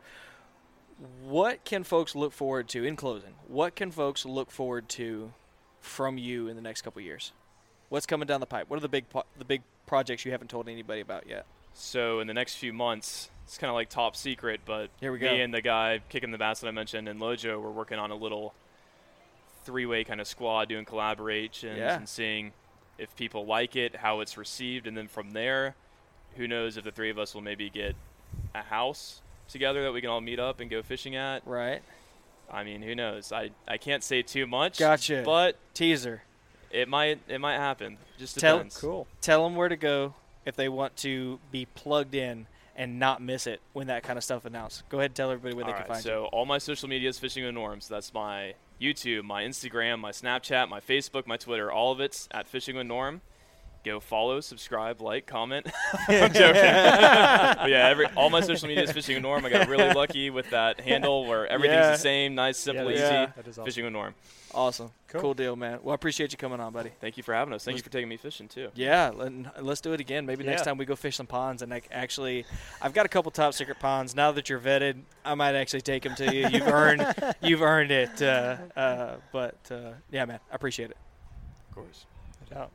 what 1.23 1.65
can 1.65 1.83
folks 1.83 2.15
look 2.15 2.31
forward 2.31 2.69
to 2.69 2.85
in 2.85 2.95
closing? 2.95 3.33
What 3.47 3.75
can 3.75 3.91
folks 3.91 4.25
look 4.25 4.49
forward 4.51 4.87
to 4.89 5.33
from 5.81 6.17
you 6.17 6.47
in 6.47 6.55
the 6.55 6.61
next 6.61 6.83
couple 6.83 7.01
years? 7.01 7.33
What's 7.89 8.05
coming 8.05 8.25
down 8.27 8.39
the 8.39 8.45
pipe? 8.45 8.69
What 8.69 8.77
are 8.77 8.81
the 8.81 8.87
big 8.87 9.09
po- 9.09 9.25
the 9.37 9.43
big 9.45 9.61
projects 9.85 10.23
you 10.23 10.31
haven't 10.31 10.47
told 10.49 10.69
anybody 10.69 11.01
about 11.01 11.27
yet? 11.27 11.45
So 11.73 12.19
in 12.19 12.27
the 12.27 12.33
next 12.33 12.55
few 12.55 12.73
months, 12.73 13.29
it's 13.45 13.57
kind 13.57 13.69
of 13.69 13.75
like 13.75 13.89
top 13.89 14.15
secret, 14.15 14.61
but 14.65 14.89
Here 14.99 15.11
we 15.11 15.19
me 15.19 15.27
go. 15.27 15.33
and 15.33 15.53
the 15.53 15.61
guy 15.61 15.99
kicking 16.09 16.31
the 16.31 16.37
bass 16.37 16.59
that 16.61 16.67
I 16.67 16.71
mentioned 16.71 17.07
and 17.07 17.19
Lojo, 17.19 17.61
we're 17.61 17.71
working 17.71 17.99
on 17.99 18.11
a 18.11 18.15
little 18.15 18.53
three-way 19.65 20.03
kind 20.03 20.19
of 20.21 20.27
squad 20.27 20.69
doing 20.69 20.85
collaborations 20.85 21.77
Yeah. 21.77 21.95
and 21.95 22.07
seeing 22.07 22.51
if 22.97 23.15
people 23.15 23.45
like 23.45 23.75
it, 23.75 23.95
how 23.97 24.19
it's 24.19 24.37
received, 24.37 24.87
and 24.87 24.95
then 24.95 25.07
from 25.07 25.31
there, 25.31 25.75
who 26.35 26.47
knows 26.47 26.77
if 26.77 26.83
the 26.83 26.91
three 26.91 27.09
of 27.09 27.17
us 27.17 27.33
will 27.33 27.41
maybe 27.41 27.69
get 27.69 27.95
a 28.53 28.61
house 28.61 29.21
together 29.49 29.83
that 29.83 29.91
we 29.93 30.01
can 30.01 30.09
all 30.09 30.21
meet 30.21 30.39
up 30.39 30.59
and 30.59 30.69
go 30.69 30.81
fishing 30.81 31.15
at. 31.15 31.45
Right. 31.45 31.81
I 32.51 32.63
mean, 32.63 32.81
who 32.81 32.93
knows? 32.93 33.31
I, 33.31 33.51
I 33.67 33.77
can't 33.77 34.03
say 34.03 34.21
too 34.21 34.45
much. 34.45 34.77
Gotcha. 34.79 35.23
But 35.25 35.57
Teaser. 35.73 36.21
it 36.71 36.87
might 36.87 37.19
it 37.27 37.39
might 37.39 37.55
happen. 37.55 37.97
Just 38.19 38.37
Tell- 38.39 38.57
depends. 38.57 38.77
Cool. 38.79 39.07
Tell 39.21 39.43
them 39.43 39.55
where 39.55 39.69
to 39.69 39.75
go 39.77 40.13
if 40.45 40.55
they 40.55 40.69
want 40.69 40.95
to 40.97 41.39
be 41.51 41.65
plugged 41.65 42.15
in 42.15 42.47
and 42.75 42.99
not 42.99 43.21
miss 43.21 43.45
it 43.47 43.61
when 43.73 43.87
that 43.87 44.03
kind 44.03 44.17
of 44.17 44.23
stuff 44.23 44.45
announced. 44.45 44.83
Go 44.89 44.97
ahead 44.97 45.11
and 45.11 45.15
tell 45.15 45.29
everybody 45.31 45.55
where 45.55 45.65
they 45.65 45.71
All 45.71 45.77
can 45.77 45.87
right, 45.87 45.93
find 45.95 46.05
you. 46.05 46.09
so 46.11 46.25
all 46.31 46.45
my 46.45 46.57
social 46.57 46.89
media 46.89 47.09
is 47.09 47.19
fishing 47.19 47.45
with 47.45 47.53
norms. 47.53 47.87
That's 47.87 48.13
my 48.13 48.55
YouTube, 48.81 49.23
my 49.23 49.43
Instagram, 49.43 49.99
my 49.99 50.11
Snapchat, 50.11 50.69
my 50.69 50.79
Facebook, 50.79 51.27
my 51.27 51.37
Twitter. 51.37 51.71
All 51.71 51.91
of 51.91 51.99
it's 51.99 52.27
at 52.31 52.47
fishing 52.47 52.75
with 52.75 52.87
norm. 52.87 53.21
Go 53.83 53.99
follow, 53.99 54.39
subscribe, 54.39 55.01
like, 55.01 55.25
comment. 55.25 55.67
I'm 56.07 56.31
joking. 56.31 56.61
but 56.61 57.69
yeah, 57.69 57.87
every 57.89 58.05
all 58.15 58.29
my 58.29 58.39
social 58.39 58.67
media 58.69 58.83
is 58.83 58.91
fishing 58.93 59.15
with 59.15 59.23
norm. 59.23 59.43
I 59.45 59.49
got 59.49 59.67
really 59.67 59.93
lucky 59.93 60.29
with 60.29 60.49
that 60.51 60.79
handle 60.79 61.25
where 61.25 61.45
everything's 61.47 61.79
Yeah. 61.81 61.91
the 61.91 61.97
same, 61.97 62.33
nice, 62.35 62.57
simple, 62.57 62.85
that 62.85 62.91
easy. 62.93 63.03
is- 63.03 63.09
that 63.09 63.47
is 63.47 63.57
awesome. 63.57 63.65
Fishing 63.65 63.83
with 63.83 63.93
norm. 63.93 64.15
Awesome. 64.55 64.91
Cool. 65.07 65.21
Cool. 65.21 65.33
deal, 65.33 65.55
man. 65.55 65.79
Well, 65.81 65.93
I 65.93 65.95
appreciate 65.95 66.31
you 66.31 66.37
coming 66.37 66.59
on, 66.59 66.71
buddy. 66.73 66.91
Thank 67.01 67.17
you 67.17 67.23
for 67.23 67.33
having 67.33 67.53
us. 67.55 67.63
Thank 67.63 67.77
you 67.77 67.83
for 67.83 67.89
taking 67.89 68.07
me 68.07 68.17
fishing 68.17 68.47
too. 68.47 68.69
Yeah, 68.75 69.09
let, 69.09 69.63
let's 69.65 69.81
do 69.81 69.93
it 69.93 69.99
again. 69.99 70.27
Maybe 70.27 70.43
next 70.43 70.61
time 70.61 70.77
we 70.77 70.85
go 70.85 70.95
fish 70.95 71.15
some 71.15 71.25
ponds. 71.25 71.63
And 71.63 71.71
like, 71.71 71.87
actually, 71.91 72.45
I've 72.79 72.93
got 72.93 73.05
a 73.07 73.09
couple 73.09 73.31
top 73.31 73.55
secret 73.55 73.79
ponds. 73.79 74.15
Now 74.15 74.31
that 74.31 74.49
you're 74.49 74.59
vetted, 74.59 75.01
I 75.25 75.33
might 75.33 75.55
actually 75.55 75.81
take 75.81 76.03
them 76.03 76.13
to 76.15 76.33
you. 76.33 76.47
You've 76.49 76.67
earned, 76.67 77.05
you've 77.41 77.63
earned 77.63 77.89
it. 77.91 78.21
Uh, 78.21 78.57
uh, 78.75 79.15
but 79.31 79.57
uh, 79.71 79.93
yeah, 80.11 80.25
man, 80.25 80.39
I 80.51 80.55
appreciate 80.55 80.91
it. 80.91 80.97
Of 81.69 81.75
course. 81.75 82.05
No 82.51 82.55
doubt. 82.55 82.71